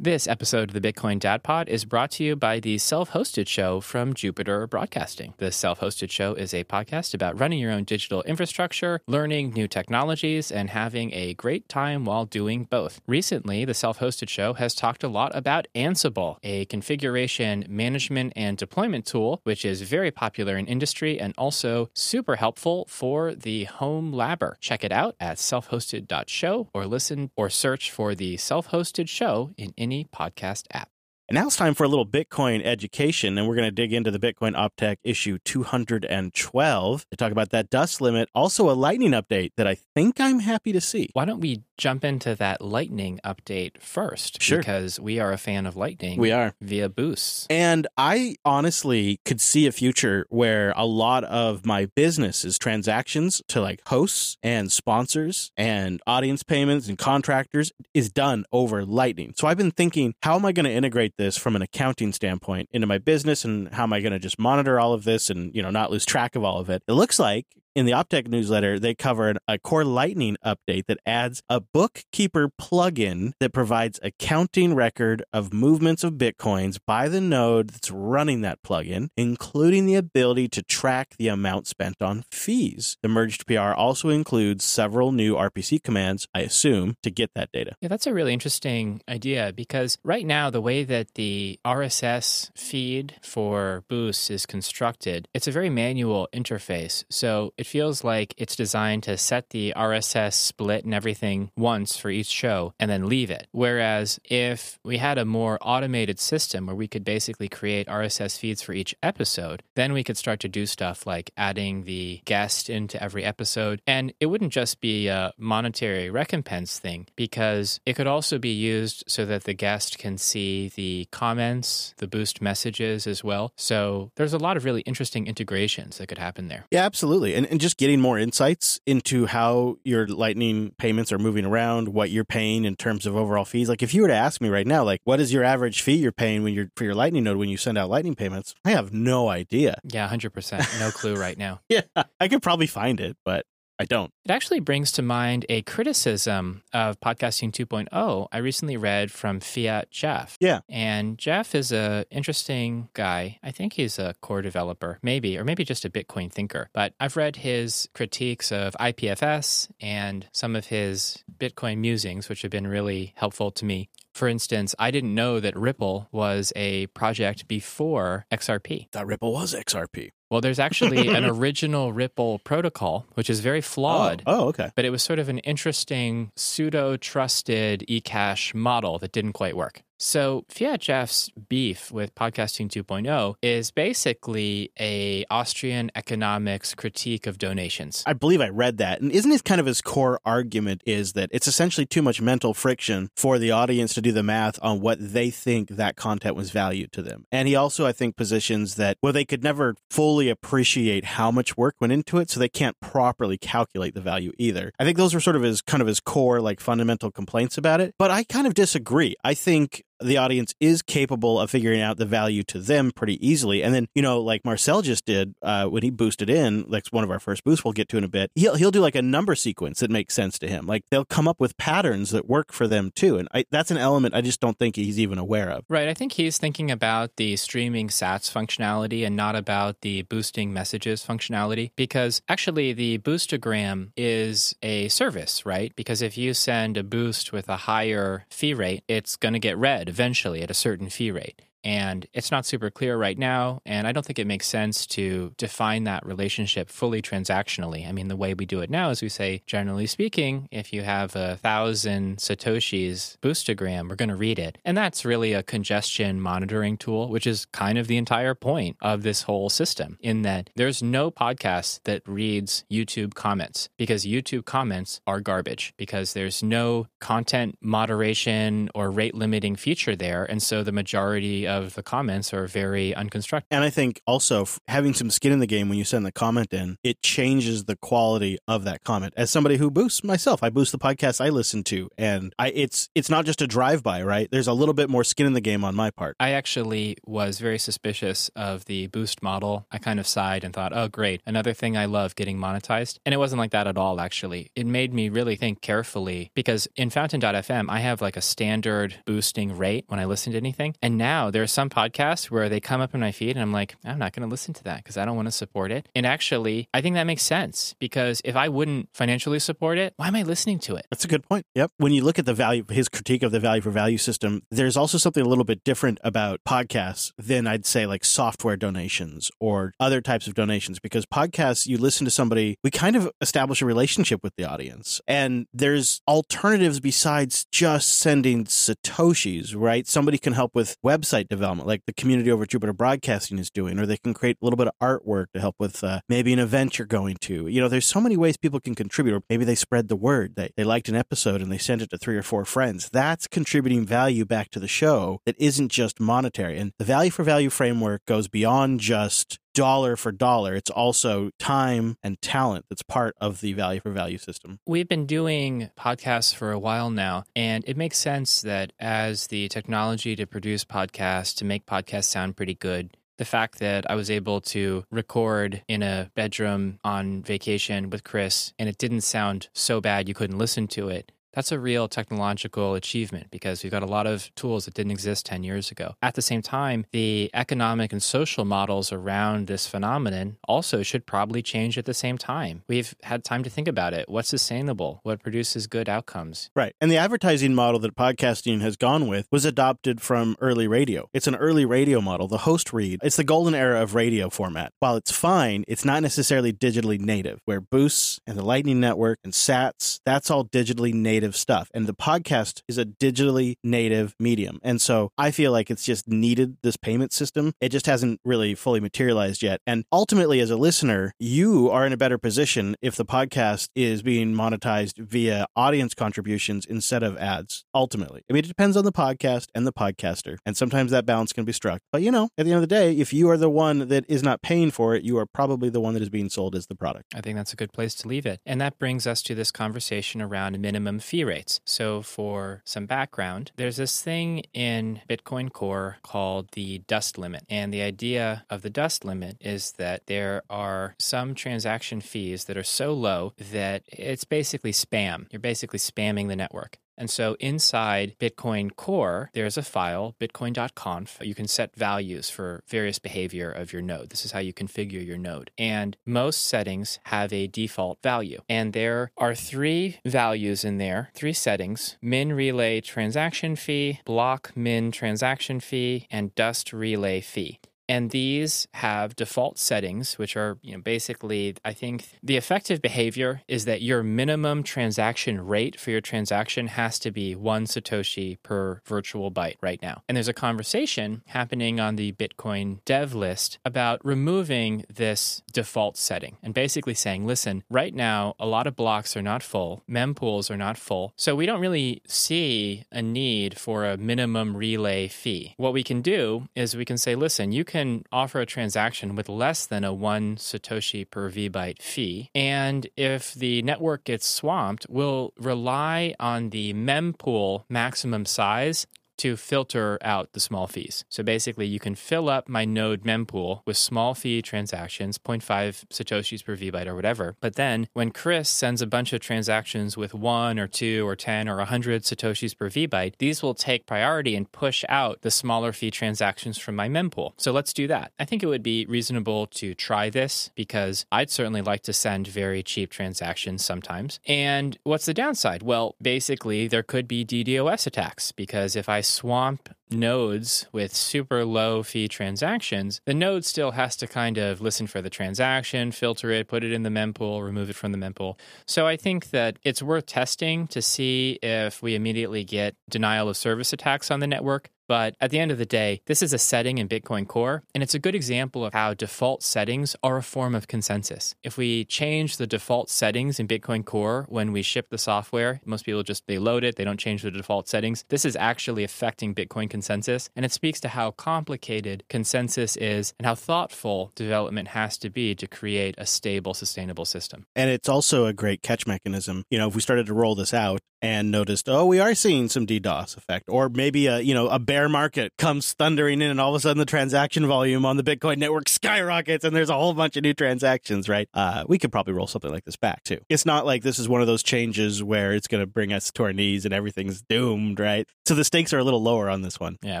This 0.02 0.26
episode 0.26 0.70
of 0.70 0.72
the 0.72 0.92
Bitcoin 0.92 1.18
Dad 1.18 1.42
Pod 1.42 1.68
is 1.68 1.84
brought 1.84 2.12
to 2.12 2.24
you 2.24 2.34
by 2.34 2.58
the 2.58 2.78
self 2.78 3.10
hosted 3.10 3.46
show 3.48 3.82
from 3.82 4.14
Jupiter 4.14 4.66
Broadcasting. 4.66 5.34
The 5.36 5.52
self 5.52 5.80
hosted 5.80 6.10
show 6.10 6.32
is 6.32 6.54
a 6.54 6.64
podcast 6.64 7.12
about 7.12 7.38
running 7.38 7.58
your 7.58 7.70
own 7.70 7.84
digital 7.84 8.22
infrastructure, 8.22 9.02
learning 9.06 9.52
new 9.52 9.68
technologies, 9.68 10.50
and 10.50 10.70
having 10.70 11.12
a 11.12 11.34
great 11.34 11.68
time 11.68 12.06
while 12.06 12.24
doing 12.24 12.64
both. 12.64 13.02
Recently, 13.06 13.66
the 13.66 13.74
self 13.74 13.98
hosted 13.98 14.30
show 14.30 14.54
has 14.54 14.74
talked 14.74 15.04
a 15.04 15.08
lot 15.08 15.32
about 15.36 15.68
Ansible, 15.74 16.38
a 16.42 16.64
configuration 16.64 17.66
management 17.68 18.32
and 18.34 18.56
deployment 18.56 19.04
tool, 19.04 19.42
which 19.44 19.66
is 19.66 19.82
very 19.82 20.10
popular 20.10 20.56
in 20.56 20.64
industry 20.64 21.20
and 21.20 21.34
also 21.36 21.90
super 21.92 22.36
helpful 22.36 22.86
for 22.88 23.34
the 23.34 23.64
home 23.64 24.14
labber. 24.14 24.54
Check 24.60 24.82
it 24.82 24.92
out 24.92 25.14
at 25.20 25.38
self-hosted.show 25.38 26.70
or 26.72 26.86
listen 26.86 27.30
or 27.36 27.50
search 27.50 27.90
for 27.90 28.14
the 28.14 28.38
self-hosted 28.38 29.06
show 29.06 29.50
in 29.58 29.74
any 29.90 30.04
podcast 30.04 30.66
app. 30.72 30.88
And 31.30 31.36
now 31.36 31.46
it's 31.46 31.54
time 31.54 31.74
for 31.74 31.84
a 31.84 31.88
little 31.88 32.08
Bitcoin 32.08 32.60
education, 32.64 33.38
and 33.38 33.46
we're 33.46 33.54
going 33.54 33.68
to 33.68 33.70
dig 33.70 33.92
into 33.92 34.10
the 34.10 34.18
Bitcoin 34.18 34.56
Optech 34.56 34.96
issue 35.04 35.38
212 35.44 37.06
to 37.08 37.16
talk 37.16 37.30
about 37.30 37.50
that 37.50 37.70
dust 37.70 38.00
limit. 38.00 38.28
Also, 38.34 38.68
a 38.68 38.72
lightning 38.74 39.12
update 39.12 39.52
that 39.56 39.64
I 39.64 39.76
think 39.94 40.20
I'm 40.20 40.40
happy 40.40 40.72
to 40.72 40.80
see. 40.80 41.08
Why 41.12 41.26
don't 41.26 41.38
we 41.38 41.62
jump 41.78 42.04
into 42.04 42.34
that 42.34 42.60
lightning 42.60 43.20
update 43.24 43.80
first? 43.80 44.42
Sure. 44.42 44.58
Because 44.58 44.98
we 44.98 45.20
are 45.20 45.30
a 45.30 45.38
fan 45.38 45.66
of 45.66 45.76
lightning. 45.76 46.18
We 46.18 46.32
are. 46.32 46.54
Via 46.60 46.88
boosts. 46.88 47.46
And 47.48 47.86
I 47.96 48.34
honestly 48.44 49.20
could 49.24 49.40
see 49.40 49.68
a 49.68 49.72
future 49.72 50.26
where 50.30 50.72
a 50.74 50.84
lot 50.84 51.22
of 51.22 51.64
my 51.64 51.86
business 51.94 52.44
is 52.44 52.58
transactions 52.58 53.40
to 53.50 53.60
like 53.60 53.82
hosts 53.86 54.36
and 54.42 54.72
sponsors 54.72 55.52
and 55.56 56.00
audience 56.08 56.42
payments 56.42 56.88
and 56.88 56.98
contractors 56.98 57.70
is 57.94 58.10
done 58.10 58.46
over 58.50 58.84
Lightning. 58.84 59.32
So 59.36 59.46
I've 59.46 59.56
been 59.56 59.70
thinking, 59.70 60.14
how 60.24 60.34
am 60.34 60.44
I 60.44 60.50
going 60.50 60.64
to 60.64 60.72
integrate 60.72 61.18
this 61.20 61.36
from 61.36 61.54
an 61.54 61.62
accounting 61.62 62.12
standpoint 62.12 62.68
into 62.72 62.86
my 62.86 62.98
business 62.98 63.44
and 63.44 63.68
how 63.72 63.84
am 63.84 63.92
I 63.92 64.00
going 64.00 64.12
to 64.12 64.18
just 64.18 64.38
monitor 64.38 64.80
all 64.80 64.92
of 64.94 65.04
this 65.04 65.30
and, 65.30 65.54
you 65.54 65.62
know, 65.62 65.70
not 65.70 65.90
lose 65.90 66.04
track 66.04 66.34
of 66.34 66.42
all 66.42 66.58
of 66.58 66.70
it? 66.70 66.82
It 66.88 66.92
looks 66.92 67.18
like 67.18 67.46
in 67.74 67.86
the 67.86 67.92
Optech 67.92 68.26
newsletter, 68.26 68.78
they 68.78 68.94
covered 68.94 69.38
a 69.46 69.58
Core 69.58 69.84
Lightning 69.84 70.36
update 70.44 70.86
that 70.86 70.98
adds 71.06 71.42
a 71.48 71.60
bookkeeper 71.60 72.50
plugin 72.60 73.32
that 73.38 73.52
provides 73.52 74.00
accounting 74.02 74.74
record 74.74 75.22
of 75.32 75.52
movements 75.52 76.02
of 76.02 76.14
Bitcoins 76.14 76.78
by 76.84 77.08
the 77.08 77.20
node 77.20 77.70
that's 77.70 77.90
running 77.90 78.40
that 78.40 78.62
plugin, 78.62 79.08
including 79.16 79.86
the 79.86 79.94
ability 79.94 80.48
to 80.48 80.62
track 80.62 81.14
the 81.18 81.28
amount 81.28 81.66
spent 81.66 82.02
on 82.02 82.24
fees. 82.32 82.96
The 83.02 83.08
merged 83.08 83.46
PR 83.46 83.72
also 83.72 84.08
includes 84.08 84.64
several 84.64 85.12
new 85.12 85.36
RPC 85.36 85.82
commands, 85.82 86.26
I 86.34 86.40
assume, 86.40 86.96
to 87.02 87.10
get 87.10 87.30
that 87.34 87.50
data. 87.52 87.76
Yeah, 87.80 87.88
that's 87.88 88.06
a 88.06 88.14
really 88.14 88.32
interesting 88.32 89.00
idea 89.08 89.52
because 89.54 89.96
right 90.02 90.26
now, 90.26 90.50
the 90.50 90.60
way 90.60 90.84
that 90.84 91.14
the 91.14 91.60
RSS 91.64 92.50
feed 92.56 93.14
for 93.22 93.84
Boost 93.88 94.30
is 94.30 94.44
constructed, 94.46 95.28
it's 95.34 95.46
a 95.46 95.52
very 95.52 95.70
manual 95.70 96.28
interface. 96.34 97.04
So 97.10 97.52
it 97.60 97.66
feels 97.66 98.02
like 98.02 98.32
it's 98.38 98.56
designed 98.56 99.02
to 99.02 99.18
set 99.18 99.50
the 99.50 99.74
RSS 99.76 100.32
split 100.32 100.82
and 100.86 100.94
everything 100.94 101.50
once 101.58 101.94
for 101.94 102.08
each 102.08 102.26
show 102.26 102.72
and 102.80 102.90
then 102.90 103.06
leave 103.06 103.30
it. 103.30 103.48
Whereas 103.52 104.18
if 104.24 104.78
we 104.82 104.96
had 104.96 105.18
a 105.18 105.26
more 105.26 105.58
automated 105.60 106.18
system 106.18 106.66
where 106.66 106.74
we 106.74 106.88
could 106.88 107.04
basically 107.04 107.50
create 107.50 107.86
RSS 107.86 108.38
feeds 108.38 108.62
for 108.62 108.72
each 108.72 108.94
episode, 109.02 109.62
then 109.74 109.92
we 109.92 110.02
could 110.02 110.16
start 110.16 110.40
to 110.40 110.48
do 110.48 110.64
stuff 110.64 111.06
like 111.06 111.32
adding 111.36 111.84
the 111.84 112.22
guest 112.24 112.70
into 112.70 113.00
every 113.02 113.24
episode. 113.24 113.82
And 113.86 114.14
it 114.20 114.26
wouldn't 114.26 114.54
just 114.54 114.80
be 114.80 115.08
a 115.08 115.34
monetary 115.36 116.08
recompense 116.08 116.78
thing 116.78 117.08
because 117.14 117.78
it 117.84 117.92
could 117.94 118.06
also 118.06 118.38
be 118.38 118.54
used 118.54 119.04
so 119.06 119.26
that 119.26 119.44
the 119.44 119.52
guest 119.52 119.98
can 119.98 120.16
see 120.16 120.70
the 120.76 121.08
comments, 121.10 121.94
the 121.98 122.08
boost 122.08 122.40
messages 122.40 123.06
as 123.06 123.22
well. 123.22 123.52
So 123.56 124.12
there's 124.16 124.32
a 124.32 124.38
lot 124.38 124.56
of 124.56 124.64
really 124.64 124.80
interesting 124.82 125.26
integrations 125.26 125.98
that 125.98 126.06
could 126.06 126.16
happen 126.16 126.48
there. 126.48 126.64
Yeah, 126.70 126.86
absolutely. 126.86 127.34
And, 127.34 127.49
and 127.50 127.60
just 127.60 127.76
getting 127.76 128.00
more 128.00 128.18
insights 128.18 128.80
into 128.86 129.26
how 129.26 129.76
your 129.84 130.06
Lightning 130.06 130.72
payments 130.78 131.12
are 131.12 131.18
moving 131.18 131.44
around, 131.44 131.88
what 131.88 132.10
you're 132.10 132.24
paying 132.24 132.64
in 132.64 132.76
terms 132.76 133.06
of 133.06 133.16
overall 133.16 133.44
fees. 133.44 133.68
Like 133.68 133.82
if 133.82 133.92
you 133.92 134.02
were 134.02 134.08
to 134.08 134.14
ask 134.14 134.40
me 134.40 134.48
right 134.48 134.66
now, 134.66 134.84
like 134.84 135.00
what 135.04 135.20
is 135.20 135.32
your 135.32 135.44
average 135.44 135.82
fee 135.82 135.96
you're 135.96 136.12
paying 136.12 136.42
when 136.42 136.54
you're 136.54 136.70
for 136.76 136.84
your 136.84 136.94
Lightning 136.94 137.24
node 137.24 137.36
when 137.36 137.48
you 137.48 137.56
send 137.56 137.76
out 137.76 137.90
Lightning 137.90 138.14
payments? 138.14 138.54
I 138.64 138.70
have 138.70 138.92
no 138.92 139.28
idea. 139.28 139.78
Yeah, 139.84 140.08
100%. 140.08 140.80
No 140.80 140.90
clue 140.90 141.16
right 141.16 141.36
now. 141.36 141.60
Yeah, 141.70 141.82
I 142.18 142.26
could 142.28 142.42
probably 142.42 142.66
find 142.66 143.00
it, 143.00 143.16
but 143.24 143.46
I 143.80 143.84
don't. 143.84 144.12
It 144.26 144.30
actually 144.30 144.60
brings 144.60 144.92
to 144.92 145.02
mind 145.02 145.46
a 145.48 145.62
criticism 145.62 146.62
of 146.74 147.00
podcasting 147.00 147.50
2.0 147.50 148.28
I 148.30 148.36
recently 148.36 148.76
read 148.76 149.10
from 149.10 149.40
Fiatjaf. 149.40 150.36
Yeah. 150.38 150.60
And 150.68 151.16
Jeff 151.16 151.54
is 151.54 151.72
a 151.72 152.04
interesting 152.10 152.90
guy. 152.92 153.38
I 153.42 153.52
think 153.52 153.72
he's 153.72 153.98
a 153.98 154.14
core 154.20 154.42
developer, 154.42 154.98
maybe, 155.02 155.38
or 155.38 155.44
maybe 155.44 155.64
just 155.64 155.86
a 155.86 155.90
Bitcoin 155.90 156.30
thinker. 156.30 156.68
But 156.74 156.92
I've 157.00 157.16
read 157.16 157.36
his 157.36 157.88
critiques 157.94 158.52
of 158.52 158.74
IPFS 158.78 159.70
and 159.80 160.26
some 160.30 160.56
of 160.56 160.66
his 160.66 161.24
Bitcoin 161.38 161.78
musings, 161.78 162.28
which 162.28 162.42
have 162.42 162.50
been 162.50 162.66
really 162.66 163.14
helpful 163.16 163.50
to 163.52 163.64
me. 163.64 163.88
For 164.12 164.28
instance, 164.28 164.74
I 164.78 164.90
didn't 164.90 165.14
know 165.14 165.40
that 165.40 165.56
Ripple 165.56 166.06
was 166.12 166.52
a 166.54 166.88
project 166.88 167.48
before 167.48 168.26
XRP. 168.30 168.90
That 168.92 169.06
Ripple 169.06 169.32
was 169.32 169.54
XRP. 169.54 170.10
Well, 170.30 170.40
there's 170.40 170.58
actually 170.58 171.08
an 171.14 171.24
original 171.24 171.92
Ripple 171.92 172.38
protocol, 172.38 173.06
which 173.14 173.28
is 173.28 173.40
very 173.40 173.60
flawed. 173.60 174.22
Oh, 174.26 174.44
oh, 174.44 174.48
okay. 174.48 174.70
But 174.74 174.84
it 174.84 174.90
was 174.90 175.02
sort 175.02 175.18
of 175.18 175.28
an 175.28 175.38
interesting 175.40 176.30
pseudo 176.36 176.96
trusted 176.96 177.84
eCash 177.88 178.54
model 178.54 178.98
that 179.00 179.12
didn't 179.12 179.32
quite 179.32 179.56
work. 179.56 179.82
So 180.02 180.46
Fiatjaf's 180.48 181.30
beef 181.50 181.92
with 181.92 182.14
podcasting 182.14 182.70
2.0 182.70 183.34
is 183.42 183.70
basically 183.70 184.72
a 184.80 185.26
Austrian 185.30 185.90
economics 185.94 186.74
critique 186.74 187.26
of 187.26 187.36
donations. 187.36 188.02
I 188.06 188.14
believe 188.14 188.40
I 188.40 188.48
read 188.48 188.78
that. 188.78 189.02
And 189.02 189.12
isn't 189.12 189.30
it 189.30 189.44
kind 189.44 189.60
of 189.60 189.66
his 189.66 189.82
core 189.82 190.18
argument 190.24 190.82
is 190.86 191.12
that 191.12 191.28
it's 191.32 191.46
essentially 191.46 191.84
too 191.84 192.00
much 192.00 192.18
mental 192.18 192.54
friction 192.54 193.10
for 193.14 193.38
the 193.38 193.50
audience 193.50 193.92
to 193.92 194.00
do 194.00 194.10
the 194.10 194.22
math 194.22 194.58
on 194.62 194.80
what 194.80 194.96
they 194.98 195.28
think 195.28 195.68
that 195.68 195.96
content 195.96 196.34
was 196.34 196.50
valued 196.50 196.92
to 196.92 197.02
them. 197.02 197.26
And 197.30 197.46
he 197.46 197.54
also, 197.54 197.84
I 197.84 197.92
think, 197.92 198.16
positions 198.16 198.76
that, 198.76 198.96
well, 199.02 199.12
they 199.12 199.26
could 199.26 199.42
never 199.42 199.74
fully 199.90 200.30
appreciate 200.30 201.04
how 201.04 201.30
much 201.30 201.58
work 201.58 201.74
went 201.78 201.92
into 201.92 202.16
it, 202.16 202.30
so 202.30 202.40
they 202.40 202.48
can't 202.48 202.80
properly 202.80 203.36
calculate 203.36 203.92
the 203.92 204.00
value 204.00 204.32
either. 204.38 204.72
I 204.78 204.84
think 204.84 204.96
those 204.96 205.14
are 205.14 205.20
sort 205.20 205.36
of 205.36 205.42
his 205.42 205.60
kind 205.60 205.82
of 205.82 205.86
his 205.86 206.00
core, 206.00 206.40
like 206.40 206.58
fundamental 206.58 207.10
complaints 207.10 207.58
about 207.58 207.82
it. 207.82 207.94
But 207.98 208.10
I 208.10 208.24
kind 208.24 208.46
of 208.46 208.54
disagree. 208.54 209.14
I 209.22 209.34
think 209.34 209.84
the 210.00 210.16
audience 210.16 210.54
is 210.60 210.82
capable 210.82 211.40
of 211.40 211.50
figuring 211.50 211.80
out 211.80 211.98
the 211.98 212.06
value 212.06 212.42
to 212.44 212.58
them 212.58 212.90
pretty 212.90 213.24
easily. 213.26 213.62
And 213.62 213.74
then, 213.74 213.86
you 213.94 214.02
know, 214.02 214.20
like 214.20 214.44
Marcel 214.44 214.82
just 214.82 215.04
did 215.04 215.34
uh, 215.42 215.66
when 215.66 215.82
he 215.82 215.90
boosted 215.90 216.30
in, 216.30 216.64
like 216.68 216.86
one 216.90 217.04
of 217.04 217.10
our 217.10 217.20
first 217.20 217.44
boosts 217.44 217.64
we'll 217.64 217.72
get 217.72 217.88
to 217.90 217.98
in 217.98 218.04
a 218.04 218.08
bit, 218.08 218.30
he'll, 218.34 218.54
he'll 218.54 218.70
do 218.70 218.80
like 218.80 218.94
a 218.94 219.02
number 219.02 219.34
sequence 219.34 219.80
that 219.80 219.90
makes 219.90 220.14
sense 220.14 220.38
to 220.38 220.48
him. 220.48 220.66
Like 220.66 220.84
they'll 220.90 221.04
come 221.04 221.28
up 221.28 221.40
with 221.40 221.56
patterns 221.56 222.10
that 222.10 222.28
work 222.28 222.52
for 222.52 222.66
them 222.66 222.90
too. 222.94 223.18
And 223.18 223.28
I, 223.34 223.44
that's 223.50 223.70
an 223.70 223.76
element 223.76 224.14
I 224.14 224.20
just 224.20 224.40
don't 224.40 224.58
think 224.58 224.76
he's 224.76 224.98
even 224.98 225.18
aware 225.18 225.50
of. 225.50 225.64
Right. 225.68 225.88
I 225.88 225.94
think 225.94 226.12
he's 226.12 226.38
thinking 226.38 226.70
about 226.70 227.16
the 227.16 227.36
streaming 227.36 227.88
sats 227.88 228.30
functionality 228.30 229.06
and 229.06 229.16
not 229.16 229.36
about 229.36 229.82
the 229.82 230.02
boosting 230.02 230.52
messages 230.52 231.04
functionality 231.04 231.72
because 231.76 232.22
actually 232.28 232.72
the 232.72 232.98
boostagram 232.98 233.90
is 233.96 234.54
a 234.62 234.88
service, 234.88 235.44
right? 235.44 235.74
Because 235.76 236.02
if 236.02 236.16
you 236.16 236.34
send 236.34 236.76
a 236.76 236.82
boost 236.82 237.32
with 237.32 237.48
a 237.48 237.56
higher 237.56 238.24
fee 238.30 238.54
rate, 238.54 238.84
it's 238.88 239.16
going 239.16 239.34
to 239.34 239.38
get 239.38 239.58
read 239.58 239.89
eventually 239.90 240.40
at 240.42 240.50
a 240.50 240.54
certain 240.54 240.88
fee 240.88 241.10
rate. 241.10 241.42
And 241.62 242.06
it's 242.12 242.30
not 242.30 242.46
super 242.46 242.70
clear 242.70 242.96
right 242.96 243.18
now. 243.18 243.60
And 243.66 243.86
I 243.86 243.92
don't 243.92 244.04
think 244.04 244.18
it 244.18 244.26
makes 244.26 244.46
sense 244.46 244.86
to 244.88 245.34
define 245.36 245.84
that 245.84 246.06
relationship 246.06 246.70
fully 246.70 247.02
transactionally. 247.02 247.88
I 247.88 247.92
mean, 247.92 248.08
the 248.08 248.16
way 248.16 248.34
we 248.34 248.46
do 248.46 248.60
it 248.60 248.70
now 248.70 248.90
is 248.90 249.02
we 249.02 249.08
say, 249.08 249.42
generally 249.46 249.86
speaking, 249.86 250.48
if 250.50 250.72
you 250.72 250.82
have 250.82 251.14
a 251.16 251.36
thousand 251.36 252.18
Satoshis 252.18 253.18
boostagram, 253.18 253.88
we're 253.88 253.96
going 253.96 254.08
to 254.08 254.16
read 254.16 254.38
it. 254.38 254.58
And 254.64 254.76
that's 254.76 255.04
really 255.04 255.32
a 255.32 255.42
congestion 255.42 256.20
monitoring 256.20 256.76
tool, 256.76 257.08
which 257.08 257.26
is 257.26 257.46
kind 257.46 257.78
of 257.78 257.86
the 257.86 257.96
entire 257.96 258.34
point 258.34 258.76
of 258.80 259.02
this 259.02 259.22
whole 259.22 259.50
system, 259.50 259.98
in 260.00 260.22
that 260.22 260.50
there's 260.56 260.82
no 260.82 261.10
podcast 261.10 261.80
that 261.84 262.02
reads 262.06 262.64
YouTube 262.70 263.14
comments 263.14 263.68
because 263.76 264.06
YouTube 264.06 264.44
comments 264.44 265.00
are 265.06 265.20
garbage 265.20 265.74
because 265.76 266.12
there's 266.12 266.42
no 266.42 266.86
content 267.00 267.58
moderation 267.60 268.70
or 268.74 268.90
rate 268.90 269.14
limiting 269.14 269.56
feature 269.56 269.96
there. 269.96 270.24
And 270.24 270.42
so 270.42 270.62
the 270.62 270.72
majority 270.72 271.46
of 271.50 271.74
the 271.74 271.82
comments 271.82 272.32
are 272.32 272.46
very 272.46 272.94
unconstructive. 272.96 273.46
And 273.50 273.62
I 273.64 273.70
think 273.70 274.00
also 274.06 274.46
having 274.68 274.94
some 274.94 275.10
skin 275.10 275.32
in 275.32 275.40
the 275.40 275.46
game 275.46 275.68
when 275.68 275.76
you 275.76 275.84
send 275.84 276.06
the 276.06 276.12
comment 276.12 276.54
in, 276.54 276.78
it 276.82 277.02
changes 277.02 277.64
the 277.64 277.76
quality 277.76 278.38
of 278.48 278.64
that 278.64 278.84
comment. 278.84 279.12
As 279.16 279.30
somebody 279.30 279.56
who 279.56 279.70
boosts 279.70 280.02
myself, 280.02 280.42
I 280.42 280.50
boost 280.50 280.72
the 280.72 280.78
podcast 280.78 281.20
I 281.20 281.28
listen 281.28 281.64
to, 281.64 281.90
and 281.98 282.32
I 282.38 282.48
it's 282.48 282.88
it's 282.94 283.10
not 283.10 283.26
just 283.26 283.42
a 283.42 283.46
drive 283.46 283.82
by, 283.82 284.02
right? 284.02 284.28
There's 284.30 284.48
a 284.48 284.52
little 284.52 284.74
bit 284.74 284.88
more 284.88 285.04
skin 285.04 285.26
in 285.26 285.32
the 285.32 285.40
game 285.40 285.64
on 285.64 285.74
my 285.74 285.90
part. 285.90 286.16
I 286.20 286.30
actually 286.30 286.96
was 287.04 287.38
very 287.40 287.58
suspicious 287.58 288.30
of 288.36 288.64
the 288.66 288.86
boost 288.86 289.22
model. 289.22 289.66
I 289.70 289.78
kind 289.78 290.00
of 290.00 290.06
sighed 290.06 290.44
and 290.44 290.54
thought, 290.54 290.72
oh, 290.74 290.88
great. 290.88 291.20
Another 291.26 291.52
thing 291.52 291.76
I 291.76 291.86
love 291.86 292.14
getting 292.14 292.38
monetized. 292.38 292.98
And 293.04 293.14
it 293.14 293.18
wasn't 293.18 293.40
like 293.40 293.50
that 293.50 293.66
at 293.66 293.76
all, 293.76 294.00
actually. 294.00 294.50
It 294.54 294.66
made 294.66 294.94
me 294.94 295.08
really 295.08 295.36
think 295.36 295.60
carefully 295.60 296.30
because 296.34 296.68
in 296.76 296.90
Fountain.fm, 296.90 297.66
I 297.68 297.80
have 297.80 298.00
like 298.00 298.16
a 298.16 298.22
standard 298.22 298.96
boosting 299.06 299.56
rate 299.56 299.84
when 299.88 300.00
I 300.00 300.04
listen 300.04 300.32
to 300.32 300.38
anything. 300.38 300.74
And 300.82 300.96
now 300.96 301.30
there 301.30 301.39
are 301.42 301.46
some 301.46 301.70
podcasts 301.70 302.30
where 302.30 302.48
they 302.48 302.60
come 302.60 302.80
up 302.80 302.94
in 302.94 303.00
my 303.00 303.12
feed 303.12 303.30
and 303.30 303.40
I'm 303.40 303.52
like, 303.52 303.76
I'm 303.84 303.98
not 303.98 304.12
going 304.12 304.26
to 304.26 304.30
listen 304.30 304.54
to 304.54 304.64
that 304.64 304.78
because 304.78 304.96
I 304.96 305.04
don't 305.04 305.16
want 305.16 305.28
to 305.28 305.32
support 305.32 305.70
it. 305.72 305.88
And 305.94 306.06
actually, 306.06 306.68
I 306.74 306.80
think 306.80 306.94
that 306.94 307.04
makes 307.04 307.22
sense 307.22 307.74
because 307.78 308.20
if 308.24 308.36
I 308.36 308.48
wouldn't 308.48 308.88
financially 308.92 309.38
support 309.38 309.78
it, 309.78 309.94
why 309.96 310.08
am 310.08 310.16
I 310.16 310.22
listening 310.22 310.58
to 310.60 310.76
it? 310.76 310.86
That's 310.90 311.04
a 311.04 311.08
good 311.08 311.26
point. 311.28 311.46
Yep. 311.54 311.72
When 311.78 311.92
you 311.92 312.02
look 312.02 312.18
at 312.18 312.26
the 312.26 312.34
value, 312.34 312.64
his 312.70 312.88
critique 312.88 313.22
of 313.22 313.32
the 313.32 313.40
value 313.40 313.62
for 313.62 313.70
value 313.70 313.98
system, 313.98 314.42
there's 314.50 314.76
also 314.76 314.98
something 314.98 315.24
a 315.24 315.28
little 315.28 315.44
bit 315.44 315.64
different 315.64 315.98
about 316.02 316.40
podcasts 316.46 317.12
than 317.18 317.46
I'd 317.46 317.66
say 317.66 317.86
like 317.86 318.04
software 318.04 318.56
donations 318.56 319.30
or 319.40 319.72
other 319.80 320.00
types 320.00 320.26
of 320.26 320.34
donations 320.34 320.78
because 320.78 321.06
podcasts, 321.06 321.66
you 321.66 321.78
listen 321.78 322.04
to 322.04 322.10
somebody, 322.10 322.56
we 322.62 322.70
kind 322.70 322.96
of 322.96 323.10
establish 323.20 323.62
a 323.62 323.66
relationship 323.66 324.22
with 324.22 324.34
the 324.36 324.44
audience. 324.44 325.00
And 325.06 325.46
there's 325.52 326.02
alternatives 326.06 326.80
besides 326.80 327.46
just 327.50 327.88
sending 327.88 328.44
Satoshis, 328.44 329.54
right? 329.56 329.86
Somebody 329.86 330.18
can 330.18 330.32
help 330.32 330.54
with 330.54 330.76
website 330.84 331.28
development, 331.30 331.66
like 331.66 331.86
the 331.86 331.92
community 331.94 332.30
over 332.30 332.42
at 332.42 332.50
Jupiter 332.50 332.72
Broadcasting 332.72 333.38
is 333.38 333.50
doing, 333.50 333.78
or 333.78 333.86
they 333.86 333.96
can 333.96 334.12
create 334.12 334.36
a 334.42 334.44
little 334.44 334.56
bit 334.56 334.68
of 334.68 334.74
artwork 334.82 335.26
to 335.32 335.40
help 335.40 335.56
with 335.58 335.82
uh, 335.82 336.00
maybe 336.08 336.32
an 336.32 336.38
event 336.38 336.78
you're 336.78 336.86
going 336.86 337.16
to. 337.22 337.46
You 337.46 337.60
know, 337.60 337.68
there's 337.68 337.86
so 337.86 338.00
many 338.00 338.16
ways 338.16 338.36
people 338.36 338.60
can 338.60 338.74
contribute, 338.74 339.14
or 339.14 339.22
maybe 339.30 339.44
they 339.44 339.54
spread 339.54 339.88
the 339.88 339.96
word 339.96 340.34
that 340.36 340.52
they 340.56 340.64
liked 340.64 340.88
an 340.88 340.96
episode 340.96 341.40
and 341.40 341.50
they 341.50 341.58
sent 341.58 341.80
it 341.80 341.90
to 341.90 341.98
three 341.98 342.16
or 342.16 342.22
four 342.22 342.44
friends. 342.44 342.90
That's 342.92 343.26
contributing 343.26 343.86
value 343.86 344.24
back 344.24 344.50
to 344.50 344.60
the 344.60 344.68
show 344.68 345.20
that 345.24 345.36
isn't 345.38 345.70
just 345.70 346.00
monetary. 346.00 346.58
And 346.58 346.72
the 346.78 346.84
value 346.84 347.10
for 347.10 347.22
value 347.22 347.50
framework 347.50 348.04
goes 348.04 348.28
beyond 348.28 348.80
just 348.80 349.38
dollar 349.54 349.96
for 349.96 350.12
dollar. 350.12 350.54
It's 350.54 350.70
also 350.70 351.30
time 351.38 351.96
and 352.02 352.20
talent 352.20 352.66
that's 352.68 352.82
part 352.82 353.14
of 353.20 353.40
the 353.40 353.52
value 353.52 353.80
for 353.80 353.90
value 353.90 354.18
system. 354.18 354.60
We've 354.66 354.88
been 354.88 355.06
doing 355.06 355.70
podcasts 355.78 356.34
for 356.34 356.52
a 356.52 356.58
while 356.58 356.90
now, 356.90 357.24
and 357.34 357.64
it 357.66 357.76
makes 357.76 357.98
sense 357.98 358.42
that 358.42 358.72
as 358.78 359.26
the 359.28 359.48
technology 359.48 360.16
to 360.16 360.26
produce 360.26 360.64
podcasts, 360.64 361.36
to 361.36 361.44
make 361.44 361.66
podcasts 361.66 362.04
sound 362.04 362.36
pretty 362.36 362.54
good, 362.54 362.96
the 363.18 363.24
fact 363.26 363.58
that 363.58 363.90
I 363.90 363.96
was 363.96 364.10
able 364.10 364.40
to 364.40 364.84
record 364.90 365.62
in 365.68 365.82
a 365.82 366.10
bedroom 366.14 366.78
on 366.82 367.22
vacation 367.22 367.90
with 367.90 368.02
Chris 368.02 368.54
and 368.58 368.66
it 368.66 368.78
didn't 368.78 369.02
sound 369.02 369.50
so 369.52 369.78
bad 369.78 370.08
you 370.08 370.14
couldn't 370.14 370.38
listen 370.38 370.66
to 370.68 370.88
it 370.88 371.12
that's 371.32 371.52
a 371.52 371.58
real 371.58 371.88
technological 371.88 372.74
achievement 372.74 373.30
because 373.30 373.62
we've 373.62 373.72
got 373.72 373.82
a 373.82 373.86
lot 373.86 374.06
of 374.06 374.34
tools 374.34 374.64
that 374.64 374.74
didn't 374.74 374.92
exist 374.92 375.26
10 375.26 375.42
years 375.44 375.70
ago. 375.70 375.94
At 376.02 376.14
the 376.14 376.22
same 376.22 376.42
time, 376.42 376.86
the 376.92 377.30
economic 377.34 377.92
and 377.92 378.02
social 378.02 378.44
models 378.44 378.92
around 378.92 379.46
this 379.46 379.66
phenomenon 379.66 380.36
also 380.48 380.82
should 380.82 381.06
probably 381.06 381.42
change 381.42 381.78
at 381.78 381.84
the 381.84 381.94
same 381.94 382.18
time. 382.18 382.62
We've 382.68 382.94
had 383.02 383.24
time 383.24 383.42
to 383.44 383.50
think 383.50 383.68
about 383.68 383.94
it. 383.94 384.08
What's 384.08 384.28
sustainable? 384.28 385.00
What 385.02 385.22
produces 385.22 385.66
good 385.66 385.88
outcomes? 385.88 386.50
Right. 386.54 386.74
And 386.80 386.90
the 386.90 386.96
advertising 386.96 387.54
model 387.54 387.80
that 387.80 387.96
podcasting 387.96 388.60
has 388.60 388.76
gone 388.76 389.06
with 389.06 389.26
was 389.30 389.44
adopted 389.44 390.00
from 390.00 390.36
early 390.40 390.66
radio. 390.66 391.08
It's 391.12 391.26
an 391.26 391.36
early 391.36 391.64
radio 391.64 392.00
model, 392.00 392.28
the 392.28 392.38
host 392.38 392.72
read. 392.72 393.00
It's 393.02 393.16
the 393.16 393.24
golden 393.24 393.54
era 393.54 393.82
of 393.82 393.94
radio 393.94 394.30
format. 394.30 394.72
While 394.80 394.96
it's 394.96 395.12
fine, 395.12 395.64
it's 395.68 395.84
not 395.84 396.02
necessarily 396.02 396.52
digitally 396.52 396.98
native, 396.98 397.40
where 397.44 397.60
Boosts 397.60 398.20
and 398.26 398.36
the 398.36 398.44
Lightning 398.44 398.80
Network 398.80 399.18
and 399.22 399.32
Sats, 399.32 400.00
that's 400.04 400.30
all 400.30 400.44
digitally 400.44 400.92
native 400.92 401.19
native 401.20 401.36
stuff. 401.36 401.70
And 401.74 401.86
the 401.86 401.92
podcast 401.92 402.62
is 402.66 402.78
a 402.78 402.86
digitally 402.86 403.56
native 403.62 404.14
medium. 404.18 404.58
And 404.62 404.80
so 404.80 405.10
I 405.18 405.30
feel 405.30 405.52
like 405.52 405.70
it's 405.70 405.84
just 405.84 406.08
needed 406.08 406.56
this 406.62 406.78
payment 406.78 407.12
system. 407.12 407.52
It 407.60 407.68
just 407.68 407.84
hasn't 407.84 408.20
really 408.24 408.54
fully 408.54 408.80
materialized 408.80 409.42
yet. 409.42 409.60
And 409.66 409.84
ultimately, 409.92 410.40
as 410.40 410.50
a 410.50 410.56
listener, 410.56 411.12
you 411.18 411.68
are 411.68 411.84
in 411.84 411.92
a 411.92 411.98
better 411.98 412.16
position 412.16 412.74
if 412.80 412.96
the 412.96 413.04
podcast 413.04 413.68
is 413.74 414.02
being 414.02 414.32
monetized 414.32 414.96
via 414.96 415.46
audience 415.54 415.92
contributions 415.92 416.64
instead 416.64 417.02
of 417.02 417.18
ads. 417.18 417.64
Ultimately, 417.74 418.22
I 418.30 418.32
mean, 418.32 418.44
it 418.44 418.48
depends 418.48 418.78
on 418.78 418.84
the 418.86 418.92
podcast 418.92 419.48
and 419.54 419.66
the 419.66 419.74
podcaster. 419.74 420.38
And 420.46 420.56
sometimes 420.56 420.90
that 420.90 421.04
balance 421.04 421.34
can 421.34 421.44
be 421.44 421.52
struck. 421.52 421.82
But 421.92 422.00
you 422.00 422.10
know, 422.10 422.30
at 422.38 422.46
the 422.46 422.52
end 422.52 422.62
of 422.62 422.68
the 422.68 422.74
day, 422.74 422.96
if 422.96 423.12
you 423.12 423.28
are 423.28 423.36
the 423.36 423.50
one 423.50 423.88
that 423.88 424.06
is 424.08 424.22
not 424.22 424.40
paying 424.40 424.70
for 424.70 424.94
it, 424.94 425.02
you 425.02 425.18
are 425.18 425.26
probably 425.26 425.68
the 425.68 425.80
one 425.80 425.92
that 425.92 426.02
is 426.02 426.08
being 426.08 426.30
sold 426.30 426.54
as 426.54 426.66
the 426.68 426.74
product. 426.74 427.14
I 427.14 427.20
think 427.20 427.36
that's 427.36 427.52
a 427.52 427.56
good 427.56 427.74
place 427.74 427.94
to 427.96 428.08
leave 428.08 428.24
it. 428.24 428.40
And 428.46 428.58
that 428.62 428.78
brings 428.78 429.06
us 429.06 429.20
to 429.24 429.34
this 429.34 429.50
conversation 429.50 430.22
around 430.22 430.58
minimum 430.58 430.98
fee 431.10 431.24
rates. 431.24 431.60
So, 431.64 432.02
for 432.02 432.62
some 432.64 432.86
background, 432.86 433.50
there's 433.56 433.78
this 433.78 434.00
thing 434.00 434.44
in 434.54 435.00
Bitcoin 435.08 435.52
Core 435.52 435.96
called 436.04 436.50
the 436.52 436.78
dust 436.86 437.18
limit. 437.18 437.42
And 437.48 437.74
the 437.74 437.82
idea 437.82 438.44
of 438.48 438.62
the 438.62 438.70
dust 438.70 439.04
limit 439.04 439.36
is 439.40 439.72
that 439.72 440.06
there 440.06 440.42
are 440.48 440.94
some 441.00 441.34
transaction 441.34 442.00
fees 442.00 442.44
that 442.44 442.56
are 442.56 442.62
so 442.62 442.92
low 442.92 443.32
that 443.50 443.82
it's 443.88 444.22
basically 444.22 444.70
spam. 444.70 445.26
You're 445.32 445.40
basically 445.40 445.80
spamming 445.80 446.28
the 446.28 446.36
network. 446.36 446.78
And 447.00 447.08
so 447.08 447.34
inside 447.40 448.14
Bitcoin 448.20 448.76
Core, 448.76 449.30
there's 449.32 449.56
a 449.56 449.62
file, 449.62 450.14
bitcoin.conf. 450.20 451.18
You 451.22 451.34
can 451.34 451.48
set 451.48 451.74
values 451.74 452.28
for 452.28 452.62
various 452.68 452.98
behavior 452.98 453.50
of 453.50 453.72
your 453.72 453.80
node. 453.80 454.10
This 454.10 454.26
is 454.26 454.32
how 454.32 454.40
you 454.40 454.52
configure 454.52 455.04
your 455.04 455.16
node. 455.16 455.50
And 455.56 455.96
most 456.04 456.44
settings 456.44 456.98
have 457.04 457.32
a 457.32 457.46
default 457.46 458.02
value. 458.02 458.42
And 458.50 458.74
there 458.74 459.12
are 459.16 459.34
three 459.34 459.98
values 460.04 460.62
in 460.62 460.76
there, 460.76 461.10
three 461.14 461.32
settings 461.32 461.96
min 462.02 462.34
relay 462.34 462.82
transaction 462.82 463.56
fee, 463.56 464.00
block 464.04 464.52
min 464.54 464.92
transaction 464.92 465.58
fee, 465.58 466.06
and 466.10 466.34
dust 466.34 466.70
relay 466.70 467.22
fee. 467.22 467.60
And 467.90 468.12
these 468.12 468.68
have 468.74 469.16
default 469.16 469.58
settings, 469.58 470.16
which 470.16 470.36
are, 470.36 470.58
you 470.62 470.74
know, 470.74 470.80
basically, 470.80 471.56
I 471.64 471.72
think 471.72 472.08
the 472.22 472.36
effective 472.36 472.80
behavior 472.80 473.42
is 473.48 473.64
that 473.64 473.82
your 473.82 474.04
minimum 474.04 474.62
transaction 474.62 475.44
rate 475.44 475.78
for 475.80 475.90
your 475.90 476.00
transaction 476.00 476.68
has 476.68 477.00
to 477.00 477.10
be 477.10 477.34
one 477.34 477.64
Satoshi 477.64 478.40
per 478.44 478.80
virtual 478.86 479.32
byte 479.32 479.56
right 479.60 479.82
now. 479.82 480.04
And 480.08 480.14
there's 480.14 480.28
a 480.28 480.32
conversation 480.32 481.22
happening 481.26 481.80
on 481.80 481.96
the 481.96 482.12
Bitcoin 482.12 482.78
dev 482.84 483.12
list 483.12 483.58
about 483.64 484.00
removing 484.04 484.84
this 484.88 485.42
default 485.52 485.96
setting 485.96 486.36
and 486.44 486.54
basically 486.54 486.94
saying, 486.94 487.26
listen, 487.26 487.64
right 487.68 487.92
now, 487.92 488.36
a 488.38 488.46
lot 488.46 488.68
of 488.68 488.76
blocks 488.76 489.16
are 489.16 489.22
not 489.22 489.42
full, 489.42 489.82
mempools 489.90 490.48
are 490.48 490.56
not 490.56 490.78
full. 490.78 491.12
So 491.16 491.34
we 491.34 491.44
don't 491.44 491.60
really 491.60 492.02
see 492.06 492.84
a 492.92 493.02
need 493.02 493.58
for 493.58 493.84
a 493.84 493.96
minimum 493.96 494.56
relay 494.56 495.08
fee. 495.08 495.54
What 495.56 495.72
we 495.72 495.82
can 495.82 496.02
do 496.02 496.46
is 496.54 496.76
we 496.76 496.84
can 496.84 496.96
say, 496.96 497.16
listen, 497.16 497.50
you 497.50 497.64
can 497.64 497.79
can 497.80 498.04
offer 498.12 498.40
a 498.40 498.46
transaction 498.46 499.16
with 499.16 499.28
less 499.28 499.64
than 499.64 499.84
a 499.84 499.94
one 499.94 500.36
Satoshi 500.36 501.08
per 501.08 501.30
vbyte 501.30 501.80
fee. 501.80 502.30
And 502.34 502.86
if 502.96 503.32
the 503.32 503.62
network 503.62 504.04
gets 504.04 504.26
swamped, 504.26 504.86
we'll 504.90 505.32
rely 505.38 506.14
on 506.20 506.50
the 506.50 506.74
mempool 506.74 507.64
maximum 507.70 508.26
size 508.26 508.86
to 509.20 509.36
filter 509.36 509.98
out 510.02 510.32
the 510.32 510.40
small 510.40 510.66
fees. 510.66 511.04
So 511.08 511.22
basically, 511.22 511.66
you 511.66 511.78
can 511.78 511.94
fill 511.94 512.28
up 512.28 512.48
my 512.48 512.64
node 512.64 513.02
mempool 513.02 513.60
with 513.66 513.76
small 513.76 514.14
fee 514.14 514.40
transactions, 514.40 515.18
0.5 515.18 515.84
satoshis 515.90 516.44
per 516.44 516.56
vbyte 516.56 516.86
or 516.86 516.94
whatever. 516.94 517.36
But 517.40 517.56
then 517.56 517.88
when 517.92 518.10
Chris 518.10 518.48
sends 518.48 518.80
a 518.80 518.86
bunch 518.86 519.12
of 519.12 519.20
transactions 519.20 519.96
with 519.96 520.14
one 520.14 520.58
or 520.58 520.66
two 520.66 521.06
or 521.06 521.16
10 521.16 521.48
or 521.48 521.56
100 521.56 522.02
satoshis 522.02 522.56
per 522.56 522.70
vbyte, 522.70 523.14
these 523.18 523.42
will 523.42 523.54
take 523.54 523.86
priority 523.86 524.34
and 524.34 524.50
push 524.52 524.84
out 524.88 525.20
the 525.20 525.30
smaller 525.30 525.72
fee 525.72 525.90
transactions 525.90 526.56
from 526.56 526.74
my 526.74 526.88
mempool. 526.88 527.32
So 527.36 527.52
let's 527.52 527.74
do 527.74 527.86
that. 527.88 528.12
I 528.18 528.24
think 528.24 528.42
it 528.42 528.46
would 528.46 528.62
be 528.62 528.86
reasonable 528.86 529.46
to 529.48 529.74
try 529.74 530.08
this 530.08 530.50
because 530.54 531.04
I'd 531.12 531.30
certainly 531.30 531.62
like 531.62 531.82
to 531.82 531.92
send 531.92 532.26
very 532.26 532.62
cheap 532.62 532.90
transactions 532.90 533.64
sometimes. 533.64 534.18
And 534.26 534.78
what's 534.84 535.06
the 535.06 535.14
downside? 535.14 535.62
Well, 535.62 535.94
basically, 536.00 536.68
there 536.68 536.82
could 536.82 537.06
be 537.06 537.24
DDoS 537.24 537.86
attacks 537.86 538.32
because 538.32 538.76
if 538.76 538.88
I 538.88 539.02
swamp 539.10 539.68
nodes 539.90 540.66
with 540.72 540.94
super 540.94 541.44
low 541.44 541.82
fee 541.82 542.08
transactions, 542.08 543.00
the 543.06 543.14
node 543.14 543.44
still 543.44 543.72
has 543.72 543.96
to 543.96 544.06
kind 544.06 544.38
of 544.38 544.60
listen 544.60 544.86
for 544.86 545.02
the 545.02 545.10
transaction, 545.10 545.92
filter 545.92 546.30
it, 546.30 546.48
put 546.48 546.64
it 546.64 546.72
in 546.72 546.82
the 546.82 546.90
mempool, 546.90 547.44
remove 547.44 547.70
it 547.70 547.76
from 547.76 547.92
the 547.92 547.98
mempool. 547.98 548.38
So 548.66 548.86
I 548.86 548.96
think 548.96 549.30
that 549.30 549.58
it's 549.62 549.82
worth 549.82 550.06
testing 550.06 550.66
to 550.68 550.80
see 550.80 551.38
if 551.42 551.82
we 551.82 551.94
immediately 551.94 552.44
get 552.44 552.76
denial 552.88 553.28
of 553.28 553.36
service 553.36 553.72
attacks 553.72 554.10
on 554.10 554.20
the 554.20 554.26
network. 554.26 554.70
But 554.90 555.14
at 555.20 555.30
the 555.30 555.38
end 555.38 555.52
of 555.52 555.58
the 555.58 555.66
day, 555.66 556.02
this 556.06 556.20
is 556.20 556.32
a 556.32 556.38
setting 556.38 556.78
in 556.78 556.88
Bitcoin 556.88 557.28
Core, 557.28 557.62
and 557.76 557.80
it's 557.80 557.94
a 557.94 558.00
good 558.00 558.16
example 558.16 558.64
of 558.66 558.72
how 558.72 558.92
default 558.92 559.44
settings 559.44 559.94
are 560.02 560.16
a 560.16 560.22
form 560.22 560.52
of 560.52 560.66
consensus. 560.66 561.36
If 561.44 561.56
we 561.56 561.84
change 561.84 562.38
the 562.38 562.46
default 562.48 562.90
settings 562.90 563.38
in 563.38 563.46
Bitcoin 563.46 563.84
Core 563.84 564.26
when 564.28 564.50
we 564.50 564.62
ship 564.62 564.88
the 564.90 564.98
software, 564.98 565.60
most 565.64 565.84
people 565.86 566.02
just 566.02 566.26
they 566.26 566.38
load 566.38 566.64
it, 566.64 566.74
they 566.74 566.82
don't 566.82 566.98
change 566.98 567.22
the 567.22 567.30
default 567.30 567.68
settings. 567.68 568.04
This 568.08 568.24
is 568.24 568.34
actually 568.34 568.82
affecting 568.82 569.32
Bitcoin 569.32 569.70
consensus, 569.70 570.28
and 570.34 570.44
it 570.44 570.50
speaks 570.50 570.80
to 570.80 570.88
how 570.88 571.12
complicated 571.12 572.02
consensus 572.08 572.76
is 572.76 573.14
and 573.20 573.26
how 573.26 573.36
thoughtful 573.36 574.10
development 574.16 574.66
has 574.68 574.98
to 574.98 575.08
be 575.08 575.36
to 575.36 575.46
create 575.46 575.94
a 575.98 576.04
stable, 576.04 576.52
sustainable 576.52 577.04
system. 577.04 577.46
And 577.54 577.70
it's 577.70 577.88
also 577.88 578.26
a 578.26 578.32
great 578.32 578.62
catch 578.62 578.88
mechanism. 578.88 579.44
You 579.50 579.58
know, 579.58 579.68
if 579.68 579.76
we 579.76 579.82
started 579.82 580.06
to 580.06 580.14
roll 580.14 580.34
this 580.34 580.52
out 580.52 580.80
and 581.02 581.30
noticed, 581.30 581.68
oh, 581.68 581.86
we 581.86 582.00
are 582.00 582.14
seeing 582.14 582.48
some 582.48 582.66
DDoS 582.66 583.16
effect, 583.16 583.44
or 583.48 583.68
maybe 583.68 584.08
a 584.08 584.18
you 584.18 584.34
know 584.34 584.48
a 584.48 584.58
bear 584.58 584.79
market 584.88 585.32
comes 585.36 585.72
thundering 585.72 586.22
in, 586.22 586.30
and 586.30 586.40
all 586.40 586.50
of 586.50 586.58
a 586.58 586.60
sudden 586.60 586.78
the 586.78 586.84
transaction 586.84 587.46
volume 587.46 587.84
on 587.84 587.96
the 587.96 588.02
Bitcoin 588.02 588.38
network 588.38 588.68
skyrockets, 588.68 589.44
and 589.44 589.54
there's 589.54 589.70
a 589.70 589.74
whole 589.74 589.94
bunch 589.94 590.16
of 590.16 590.22
new 590.22 590.34
transactions. 590.34 591.08
Right? 591.08 591.28
Uh, 591.34 591.64
we 591.68 591.78
could 591.78 591.92
probably 591.92 592.14
roll 592.14 592.26
something 592.26 592.50
like 592.50 592.64
this 592.64 592.76
back 592.76 593.02
too. 593.04 593.18
It's 593.28 593.46
not 593.46 593.66
like 593.66 593.82
this 593.82 593.98
is 593.98 594.08
one 594.08 594.20
of 594.20 594.26
those 594.26 594.42
changes 594.42 595.02
where 595.02 595.32
it's 595.32 595.46
going 595.46 595.62
to 595.62 595.66
bring 595.66 595.92
us 595.92 596.10
to 596.12 596.24
our 596.24 596.32
knees 596.32 596.64
and 596.64 596.74
everything's 596.74 597.22
doomed. 597.22 597.80
Right? 597.80 598.08
So 598.26 598.34
the 598.34 598.44
stakes 598.44 598.72
are 598.72 598.78
a 598.78 598.84
little 598.84 599.02
lower 599.02 599.28
on 599.28 599.42
this 599.42 599.58
one. 599.58 599.78
Yeah, 599.82 600.00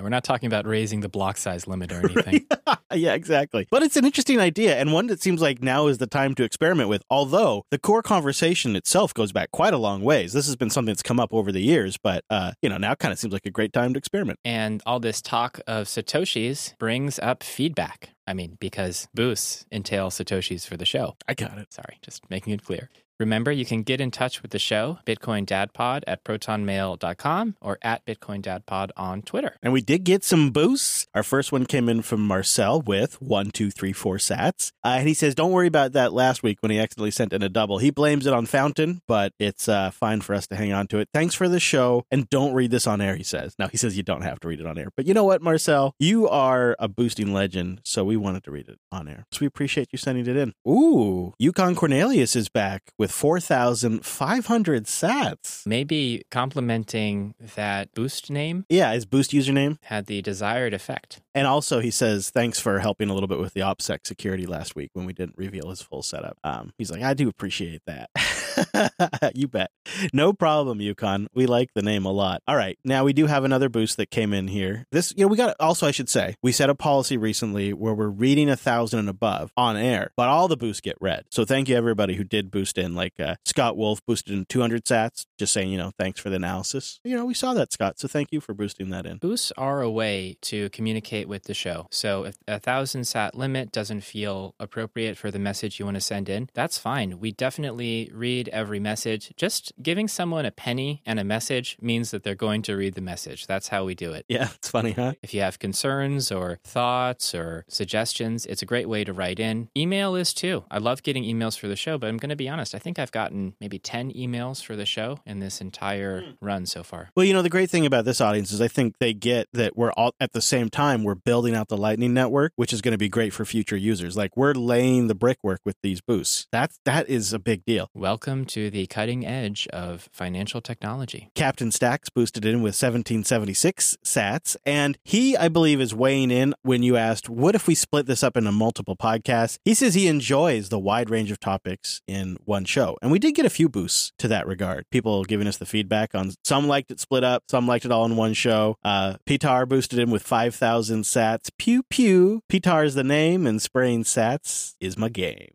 we're 0.00 0.08
not 0.08 0.24
talking 0.24 0.46
about 0.46 0.66
raising 0.66 1.00
the 1.00 1.08
block 1.08 1.36
size 1.36 1.66
limit 1.66 1.92
or 1.92 2.08
anything. 2.08 2.46
yeah, 2.94 3.14
exactly. 3.14 3.66
But 3.70 3.82
it's 3.82 3.96
an 3.96 4.04
interesting 4.04 4.38
idea 4.38 4.76
and 4.76 4.92
one 4.92 5.08
that 5.08 5.20
seems 5.20 5.40
like 5.40 5.62
now 5.62 5.86
is 5.88 5.98
the 5.98 6.06
time 6.06 6.34
to 6.36 6.44
experiment 6.44 6.88
with. 6.88 7.02
Although 7.10 7.64
the 7.70 7.78
core 7.78 8.02
conversation 8.02 8.76
itself 8.76 9.12
goes 9.14 9.32
back 9.32 9.50
quite 9.50 9.74
a 9.74 9.78
long 9.78 10.02
ways. 10.02 10.32
This 10.32 10.46
has 10.46 10.54
been 10.54 10.70
something 10.70 10.92
that's 10.92 11.02
come 11.02 11.18
up 11.18 11.32
over 11.32 11.50
the 11.50 11.60
years, 11.60 11.96
but 11.96 12.24
uh, 12.30 12.52
you 12.62 12.68
know, 12.68 12.76
now 12.76 12.94
kind 12.94 13.12
of 13.12 13.18
seems 13.18 13.32
like 13.32 13.46
a 13.46 13.50
great 13.50 13.72
time 13.72 13.94
to 13.94 13.98
experiment. 13.98 14.38
And 14.44 14.69
all 14.86 15.00
this 15.00 15.20
talk 15.20 15.60
of 15.66 15.86
Satoshis 15.86 16.76
brings 16.78 17.18
up 17.18 17.42
feedback. 17.42 18.10
I 18.26 18.34
mean, 18.34 18.56
because 18.60 19.08
boosts 19.14 19.66
entail 19.72 20.10
Satoshis 20.10 20.66
for 20.66 20.76
the 20.76 20.84
show. 20.84 21.16
I 21.26 21.34
got 21.34 21.58
it. 21.58 21.72
Sorry, 21.72 21.98
just 22.02 22.28
making 22.30 22.52
it 22.52 22.64
clear. 22.64 22.90
Remember, 23.20 23.52
you 23.52 23.66
can 23.66 23.82
get 23.82 24.00
in 24.00 24.10
touch 24.10 24.40
with 24.40 24.50
the 24.50 24.58
show, 24.58 24.98
Bitcoin 25.06 25.44
Dad 25.44 25.74
Pod 25.74 26.04
at 26.06 26.24
protonmail.com 26.24 27.56
or 27.60 27.78
at 27.82 28.06
Bitcoin 28.06 28.40
Dad 28.40 28.64
Pod 28.64 28.92
on 28.96 29.20
Twitter. 29.20 29.56
And 29.62 29.74
we 29.74 29.82
did 29.82 30.04
get 30.04 30.24
some 30.24 30.50
boosts. 30.50 31.06
Our 31.14 31.22
first 31.22 31.52
one 31.52 31.66
came 31.66 31.90
in 31.90 32.00
from 32.00 32.26
Marcel 32.26 32.80
with 32.80 33.20
one, 33.20 33.50
two, 33.50 33.70
three, 33.70 33.92
four 33.92 34.16
sats. 34.16 34.72
Uh, 34.82 34.96
and 34.98 35.06
he 35.06 35.12
says, 35.12 35.34
Don't 35.34 35.52
worry 35.52 35.66
about 35.66 35.92
that 35.92 36.14
last 36.14 36.42
week 36.42 36.62
when 36.62 36.70
he 36.70 36.78
accidentally 36.78 37.10
sent 37.10 37.34
in 37.34 37.42
a 37.42 37.50
double. 37.50 37.76
He 37.76 37.90
blames 37.90 38.26
it 38.26 38.32
on 38.32 38.46
Fountain, 38.46 39.02
but 39.06 39.34
it's 39.38 39.68
uh, 39.68 39.90
fine 39.90 40.22
for 40.22 40.34
us 40.34 40.46
to 40.46 40.56
hang 40.56 40.72
on 40.72 40.86
to 40.86 40.98
it. 40.98 41.10
Thanks 41.12 41.34
for 41.34 41.46
the 41.46 41.60
show. 41.60 42.06
And 42.10 42.28
don't 42.30 42.54
read 42.54 42.70
this 42.70 42.86
on 42.86 43.02
air, 43.02 43.16
he 43.16 43.22
says. 43.22 43.54
Now, 43.58 43.68
he 43.68 43.76
says 43.76 43.98
you 43.98 44.02
don't 44.02 44.22
have 44.22 44.40
to 44.40 44.48
read 44.48 44.60
it 44.60 44.66
on 44.66 44.78
air. 44.78 44.88
But 44.96 45.06
you 45.06 45.12
know 45.12 45.24
what, 45.24 45.42
Marcel? 45.42 45.94
You 45.98 46.26
are 46.26 46.74
a 46.78 46.88
boosting 46.88 47.34
legend, 47.34 47.82
so 47.84 48.02
we 48.02 48.16
wanted 48.16 48.44
to 48.44 48.50
read 48.50 48.68
it 48.68 48.78
on 48.90 49.08
air. 49.08 49.26
So 49.30 49.40
we 49.42 49.46
appreciate 49.46 49.88
you 49.92 49.98
sending 49.98 50.26
it 50.26 50.36
in. 50.38 50.54
Ooh, 50.66 51.34
Yukon 51.38 51.74
Cornelius 51.74 52.34
is 52.34 52.48
back 52.48 52.92
with 52.96 53.09
4,500 53.10 54.84
sats. 54.86 55.66
Maybe 55.66 56.22
complimenting 56.30 57.34
that 57.56 57.92
boost 57.94 58.30
name 58.30 58.64
Yeah, 58.68 58.92
his 58.92 59.04
boost 59.06 59.30
username. 59.32 59.78
had 59.84 60.06
the 60.06 60.22
desired 60.22 60.74
effect. 60.74 61.20
And 61.34 61.46
also, 61.46 61.80
he 61.80 61.90
says, 61.90 62.30
thanks 62.30 62.58
for 62.58 62.80
helping 62.80 63.08
a 63.08 63.14
little 63.14 63.28
bit 63.28 63.38
with 63.38 63.54
the 63.54 63.60
OPSEC 63.60 63.98
security 64.06 64.46
last 64.46 64.74
week 64.74 64.90
when 64.94 65.06
we 65.06 65.12
didn't 65.12 65.36
reveal 65.38 65.70
his 65.70 65.80
full 65.80 66.02
setup. 66.02 66.38
Um, 66.42 66.72
he's 66.78 66.90
like, 66.90 67.02
I 67.02 67.14
do 67.14 67.28
appreciate 67.28 67.82
that. 67.86 68.10
you 69.34 69.48
bet. 69.48 69.70
No 70.12 70.32
problem, 70.32 70.80
Yukon. 70.80 71.28
We 71.34 71.46
like 71.46 71.70
the 71.74 71.82
name 71.82 72.04
a 72.04 72.12
lot. 72.12 72.42
All 72.46 72.56
right. 72.56 72.78
Now, 72.84 73.04
we 73.04 73.12
do 73.12 73.26
have 73.26 73.44
another 73.44 73.68
boost 73.68 73.96
that 73.96 74.10
came 74.10 74.32
in 74.32 74.48
here. 74.48 74.86
This, 74.90 75.12
you 75.16 75.24
know, 75.24 75.28
we 75.28 75.36
got, 75.36 75.56
also, 75.60 75.86
I 75.86 75.90
should 75.90 76.08
say, 76.08 76.36
we 76.42 76.52
set 76.52 76.70
a 76.70 76.74
policy 76.74 77.16
recently 77.16 77.72
where 77.72 77.94
we're 77.94 78.08
reading 78.08 78.48
a 78.48 78.56
thousand 78.56 79.00
and 79.00 79.08
above 79.08 79.52
on 79.56 79.76
air, 79.76 80.12
but 80.16 80.28
all 80.28 80.48
the 80.48 80.56
boosts 80.56 80.80
get 80.80 80.96
read. 81.00 81.24
So 81.30 81.44
thank 81.44 81.68
you, 81.68 81.76
everybody 81.76 82.14
who 82.14 82.24
did 82.24 82.50
boost 82.50 82.78
in. 82.78 82.94
Like 82.94 83.14
uh, 83.18 83.36
Scott 83.44 83.76
Wolf 83.76 84.04
boosted 84.06 84.34
in 84.34 84.44
200 84.46 84.84
sats, 84.84 85.26
just 85.38 85.52
saying, 85.52 85.70
you 85.70 85.78
know, 85.78 85.92
thanks 85.98 86.20
for 86.20 86.30
the 86.30 86.36
analysis. 86.36 87.00
You 87.04 87.16
know, 87.16 87.24
we 87.24 87.34
saw 87.34 87.54
that, 87.54 87.72
Scott. 87.72 87.98
So 87.98 88.08
thank 88.08 88.28
you 88.32 88.40
for 88.40 88.54
boosting 88.54 88.90
that 88.90 89.06
in. 89.06 89.18
Boosts 89.18 89.52
are 89.56 89.80
a 89.82 89.90
way 89.90 90.36
to 90.42 90.70
communicate 90.70 91.28
with 91.28 91.44
the 91.44 91.54
show. 91.54 91.86
So 91.90 92.24
if 92.24 92.36
a 92.48 92.58
thousand 92.58 93.04
sat 93.04 93.34
limit 93.34 93.72
doesn't 93.72 94.02
feel 94.02 94.54
appropriate 94.58 95.16
for 95.16 95.30
the 95.30 95.38
message 95.38 95.78
you 95.78 95.84
want 95.84 95.96
to 95.96 96.00
send 96.00 96.28
in, 96.28 96.48
that's 96.54 96.78
fine. 96.78 97.18
We 97.20 97.32
definitely 97.32 98.10
read 98.12 98.39
every 98.48 98.80
message. 98.80 99.32
Just 99.36 99.72
giving 99.82 100.08
someone 100.08 100.44
a 100.44 100.50
penny 100.50 101.02
and 101.06 101.20
a 101.20 101.24
message 101.24 101.76
means 101.80 102.10
that 102.10 102.22
they're 102.22 102.34
going 102.34 102.62
to 102.62 102.74
read 102.74 102.94
the 102.94 103.00
message. 103.00 103.46
That's 103.46 103.68
how 103.68 103.84
we 103.84 103.94
do 103.94 104.12
it. 104.12 104.24
Yeah, 104.28 104.48
it's 104.54 104.70
funny, 104.70 104.92
huh? 104.92 105.14
If 105.22 105.34
you 105.34 105.40
have 105.40 105.58
concerns 105.58 106.30
or 106.30 106.58
thoughts 106.64 107.34
or 107.34 107.64
suggestions, 107.68 108.46
it's 108.46 108.62
a 108.62 108.66
great 108.66 108.88
way 108.88 109.04
to 109.04 109.12
write 109.12 109.40
in. 109.40 109.68
Email 109.76 110.14
is 110.14 110.32
too. 110.32 110.64
I 110.70 110.78
love 110.78 111.02
getting 111.02 111.24
emails 111.24 111.58
for 111.58 111.68
the 111.68 111.76
show, 111.76 111.98
but 111.98 112.08
I'm 112.08 112.16
going 112.16 112.30
to 112.30 112.36
be 112.36 112.48
honest, 112.48 112.74
I 112.74 112.78
think 112.78 112.98
I've 112.98 113.12
gotten 113.12 113.54
maybe 113.60 113.78
10 113.78 114.12
emails 114.12 114.62
for 114.64 114.76
the 114.76 114.86
show 114.86 115.20
in 115.26 115.40
this 115.40 115.60
entire 115.60 116.22
hmm. 116.22 116.30
run 116.40 116.66
so 116.66 116.82
far. 116.82 117.10
Well, 117.16 117.26
you 117.26 117.32
know, 117.32 117.42
the 117.42 117.50
great 117.50 117.70
thing 117.70 117.86
about 117.86 118.04
this 118.04 118.20
audience 118.20 118.52
is 118.52 118.60
I 118.60 118.68
think 118.68 118.98
they 118.98 119.12
get 119.12 119.48
that 119.52 119.76
we're 119.76 119.92
all 119.92 120.14
at 120.20 120.32
the 120.32 120.42
same 120.42 120.70
time, 120.70 121.04
we're 121.04 121.14
building 121.14 121.54
out 121.54 121.68
the 121.68 121.76
Lightning 121.76 122.14
Network, 122.14 122.52
which 122.56 122.72
is 122.72 122.80
going 122.80 122.92
to 122.92 122.98
be 122.98 123.08
great 123.08 123.32
for 123.32 123.44
future 123.44 123.76
users. 123.76 124.16
Like 124.16 124.36
we're 124.36 124.54
laying 124.54 125.08
the 125.08 125.14
brickwork 125.14 125.60
with 125.64 125.76
these 125.82 126.00
boosts. 126.00 126.46
That's, 126.52 126.78
that 126.84 127.08
is 127.08 127.32
a 127.32 127.38
big 127.38 127.64
deal. 127.64 127.88
Welcome 127.94 128.29
to 128.46 128.70
the 128.70 128.86
cutting 128.86 129.26
edge 129.26 129.66
of 129.68 130.08
financial 130.12 130.60
technology. 130.60 131.30
Captain 131.34 131.70
Stacks 131.72 132.08
boosted 132.08 132.44
in 132.44 132.56
with 132.56 132.74
1776 132.74 133.98
sats. 134.04 134.56
And 134.64 134.98
he, 135.04 135.36
I 135.36 135.48
believe, 135.48 135.80
is 135.80 135.94
weighing 135.94 136.30
in 136.30 136.54
when 136.62 136.82
you 136.82 136.96
asked, 136.96 137.28
what 137.28 137.54
if 137.54 137.66
we 137.66 137.74
split 137.74 138.06
this 138.06 138.22
up 138.22 138.36
into 138.36 138.52
multiple 138.52 138.96
podcasts? 138.96 139.58
He 139.64 139.74
says 139.74 139.94
he 139.94 140.06
enjoys 140.06 140.68
the 140.68 140.78
wide 140.78 141.10
range 141.10 141.30
of 141.30 141.40
topics 141.40 142.00
in 142.06 142.36
one 142.44 142.64
show. 142.64 142.96
And 143.02 143.10
we 143.10 143.18
did 143.18 143.34
get 143.34 143.46
a 143.46 143.50
few 143.50 143.68
boosts 143.68 144.12
to 144.18 144.28
that 144.28 144.46
regard. 144.46 144.86
People 144.90 145.24
giving 145.24 145.46
us 145.46 145.56
the 145.56 145.66
feedback 145.66 146.14
on 146.14 146.32
some 146.44 146.68
liked 146.68 146.90
it 146.90 147.00
split 147.00 147.24
up, 147.24 147.44
some 147.50 147.66
liked 147.66 147.84
it 147.84 147.92
all 147.92 148.04
in 148.04 148.16
one 148.16 148.34
show. 148.34 148.76
Uh, 148.84 149.16
Pitar 149.26 149.68
boosted 149.68 149.98
in 149.98 150.10
with 150.10 150.22
5,000 150.22 151.02
sats. 151.02 151.50
Pew 151.58 151.82
pew. 151.82 152.42
Pitar 152.48 152.84
is 152.84 152.94
the 152.94 153.04
name, 153.04 153.46
and 153.46 153.60
spraying 153.60 154.04
sats 154.04 154.74
is 154.80 154.96
my 154.96 155.08
game. 155.08 155.50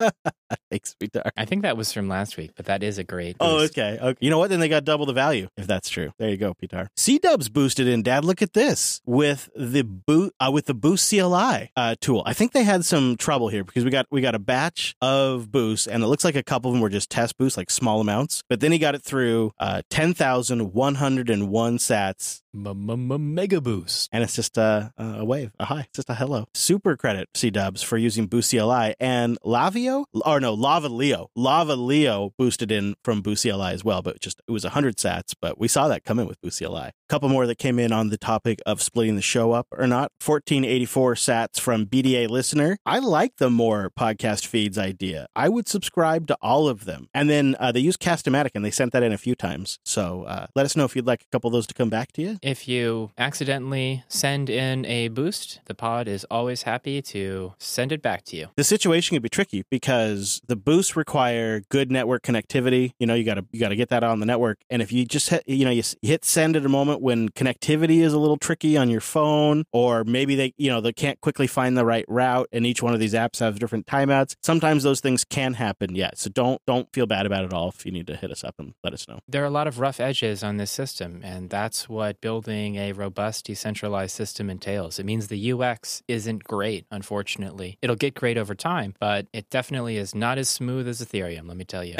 Thanks. 0.70 0.96
I 1.36 1.44
think 1.44 1.62
that 1.62 1.76
was 1.76 1.92
from 1.92 2.08
last 2.08 2.36
week, 2.36 2.52
but 2.56 2.66
that 2.66 2.82
is 2.82 2.98
a 2.98 3.04
great. 3.04 3.36
Oh, 3.40 3.58
boost. 3.58 3.78
okay. 3.78 3.98
okay. 4.00 4.18
You 4.20 4.30
know 4.30 4.38
what? 4.38 4.50
Then 4.50 4.60
they 4.60 4.68
got 4.68 4.84
double 4.84 5.06
the 5.06 5.12
value, 5.12 5.48
if 5.56 5.66
that's 5.66 5.88
true. 5.88 6.12
There 6.18 6.28
you 6.28 6.36
go, 6.36 6.54
Pitar. 6.54 6.88
C 6.96 7.18
Dubs 7.18 7.48
boosted 7.48 7.86
in. 7.86 8.02
Dad, 8.02 8.24
look 8.24 8.42
at 8.42 8.52
this 8.52 9.00
with 9.04 9.50
the 9.56 9.82
boot 9.82 10.34
uh, 10.40 10.50
with 10.52 10.66
the 10.66 10.74
Boost 10.74 11.08
CLI 11.10 11.70
uh, 11.76 11.94
tool. 12.00 12.22
I 12.26 12.32
think 12.32 12.52
they 12.52 12.64
had 12.64 12.84
some 12.84 13.16
trouble 13.16 13.48
here 13.48 13.64
because 13.64 13.84
we 13.84 13.90
got 13.90 14.06
we 14.10 14.20
got 14.20 14.34
a 14.34 14.38
batch 14.38 14.94
of 15.00 15.50
boosts, 15.50 15.86
and 15.86 16.02
it 16.02 16.06
looks 16.06 16.24
like 16.24 16.36
a 16.36 16.42
couple 16.42 16.70
of 16.70 16.74
them 16.74 16.82
were 16.82 16.88
just 16.88 17.10
test 17.10 17.36
boosts, 17.38 17.56
like 17.56 17.70
small 17.70 18.00
amounts. 18.00 18.42
But 18.48 18.60
then 18.60 18.72
he 18.72 18.78
got 18.78 18.94
it 18.94 19.02
through 19.02 19.52
uh, 19.58 19.82
ten 19.90 20.14
thousand 20.14 20.72
one 20.72 20.96
hundred 20.96 21.30
and 21.30 21.50
one 21.50 21.78
Sats 21.78 22.42
Mega 22.54 23.60
boost. 23.62 24.10
and 24.12 24.22
it's 24.22 24.36
just 24.36 24.58
a, 24.58 24.92
a 24.98 25.24
wave, 25.24 25.52
a 25.58 25.64
hi, 25.64 25.80
it's 25.80 25.96
just 25.96 26.10
a 26.10 26.14
hello. 26.14 26.46
Super 26.54 26.96
credit 26.96 27.28
C 27.34 27.50
Dubs 27.50 27.82
for 27.82 27.96
using 27.96 28.26
Boost 28.26 28.50
CLI 28.50 28.94
and 29.00 29.38
Lavio, 29.42 30.04
or 30.24 30.40
no, 30.42 30.52
Lava 30.54 30.88
Leo. 30.88 31.30
Lava 31.36 31.76
Leo 31.76 32.32
boosted 32.36 32.70
in 32.70 32.94
from 33.04 33.22
Boost 33.22 33.46
as 33.46 33.84
well, 33.84 34.02
but 34.02 34.20
just 34.20 34.40
it 34.46 34.52
was 34.52 34.64
100 34.64 34.96
sats, 34.96 35.34
but 35.40 35.58
we 35.58 35.68
saw 35.68 35.88
that 35.88 36.04
come 36.04 36.18
in 36.18 36.26
with 36.26 36.40
Boost 36.40 36.60
A 36.60 36.92
couple 37.08 37.28
more 37.28 37.46
that 37.46 37.58
came 37.58 37.78
in 37.78 37.92
on 37.92 38.08
the 38.08 38.18
topic 38.18 38.60
of 38.66 38.82
splitting 38.82 39.16
the 39.16 39.22
show 39.22 39.52
up 39.52 39.66
or 39.70 39.86
not. 39.86 40.12
1484 40.24 41.14
sats 41.14 41.60
from 41.60 41.86
BDA 41.86 42.28
listener. 42.28 42.76
I 42.84 42.98
like 42.98 43.36
the 43.36 43.50
more 43.50 43.90
podcast 43.98 44.46
feeds 44.46 44.78
idea. 44.78 45.26
I 45.36 45.48
would 45.48 45.68
subscribe 45.68 46.26
to 46.28 46.36
all 46.42 46.68
of 46.68 46.84
them. 46.84 47.08
And 47.14 47.30
then 47.30 47.56
uh, 47.58 47.72
they 47.72 47.80
use 47.80 47.96
Castamatic 47.96 48.50
and 48.54 48.64
they 48.64 48.70
sent 48.70 48.92
that 48.92 49.02
in 49.02 49.12
a 49.12 49.18
few 49.18 49.34
times. 49.34 49.78
So 49.84 50.24
uh, 50.24 50.46
let 50.54 50.66
us 50.66 50.76
know 50.76 50.84
if 50.84 50.96
you'd 50.96 51.06
like 51.06 51.22
a 51.22 51.30
couple 51.30 51.48
of 51.48 51.52
those 51.52 51.66
to 51.68 51.74
come 51.74 51.90
back 51.90 52.12
to 52.12 52.22
you. 52.22 52.38
If 52.42 52.66
you 52.66 53.10
accidentally 53.16 54.04
send 54.08 54.50
in 54.50 54.84
a 54.86 55.08
boost, 55.08 55.60
the 55.66 55.74
pod 55.74 56.08
is 56.08 56.24
always 56.30 56.62
happy 56.62 57.00
to 57.02 57.54
send 57.58 57.92
it 57.92 58.02
back 58.02 58.24
to 58.24 58.36
you. 58.36 58.48
the 58.56 58.64
situation 58.64 59.14
can 59.14 59.22
be 59.22 59.28
tricky 59.28 59.64
because 59.70 60.31
the 60.46 60.56
boosts 60.56 60.96
require 60.96 61.60
good 61.68 61.90
network 61.90 62.22
connectivity. 62.22 62.92
You 62.98 63.06
know, 63.06 63.14
you 63.14 63.24
got 63.24 63.34
to 63.34 63.44
you 63.52 63.60
got 63.60 63.70
to 63.70 63.76
get 63.76 63.88
that 63.90 64.04
on 64.04 64.20
the 64.20 64.26
network. 64.26 64.58
And 64.70 64.82
if 64.82 64.92
you 64.92 65.04
just 65.04 65.28
hit, 65.28 65.42
you 65.46 65.64
know 65.64 65.70
you 65.70 65.82
hit 66.02 66.24
send 66.24 66.56
at 66.56 66.64
a 66.64 66.68
moment 66.68 67.00
when 67.00 67.28
connectivity 67.30 68.00
is 68.00 68.12
a 68.12 68.18
little 68.18 68.36
tricky 68.36 68.76
on 68.76 68.90
your 68.90 69.00
phone, 69.00 69.64
or 69.72 70.04
maybe 70.04 70.34
they 70.34 70.54
you 70.56 70.70
know 70.70 70.80
they 70.80 70.92
can't 70.92 71.20
quickly 71.20 71.46
find 71.46 71.76
the 71.76 71.84
right 71.84 72.04
route, 72.08 72.48
and 72.52 72.66
each 72.66 72.82
one 72.82 72.94
of 72.94 73.00
these 73.00 73.14
apps 73.14 73.40
have 73.40 73.58
different 73.58 73.86
timeouts. 73.86 74.34
Sometimes 74.42 74.82
those 74.82 75.00
things 75.00 75.24
can 75.24 75.54
happen. 75.54 75.94
Yeah, 75.94 76.10
so 76.14 76.30
don't 76.30 76.60
don't 76.66 76.88
feel 76.92 77.06
bad 77.06 77.26
about 77.26 77.44
it 77.44 77.52
all. 77.52 77.68
If 77.68 77.84
you 77.86 77.92
need 77.92 78.06
to 78.06 78.16
hit 78.16 78.30
us 78.30 78.44
up 78.44 78.54
and 78.58 78.74
let 78.82 78.92
us 78.92 79.08
know. 79.08 79.20
There 79.28 79.42
are 79.42 79.46
a 79.46 79.50
lot 79.50 79.66
of 79.66 79.78
rough 79.78 80.00
edges 80.00 80.42
on 80.42 80.56
this 80.56 80.70
system, 80.70 81.20
and 81.22 81.50
that's 81.50 81.88
what 81.88 82.20
building 82.20 82.76
a 82.76 82.92
robust, 82.92 83.46
decentralized 83.46 84.14
system 84.14 84.50
entails. 84.50 84.98
It 84.98 85.06
means 85.06 85.28
the 85.28 85.52
UX 85.52 86.02
isn't 86.08 86.44
great, 86.44 86.86
unfortunately. 86.90 87.78
It'll 87.82 87.96
get 87.96 88.14
great 88.14 88.38
over 88.38 88.54
time, 88.54 88.94
but 89.00 89.26
it 89.32 89.50
definitely 89.50 89.96
is 89.96 90.14
not 90.22 90.38
as 90.38 90.48
smooth 90.48 90.86
as 90.86 91.02
Ethereum, 91.04 91.48
let 91.48 91.56
me 91.56 91.64
tell 91.64 91.84
you. 91.84 91.96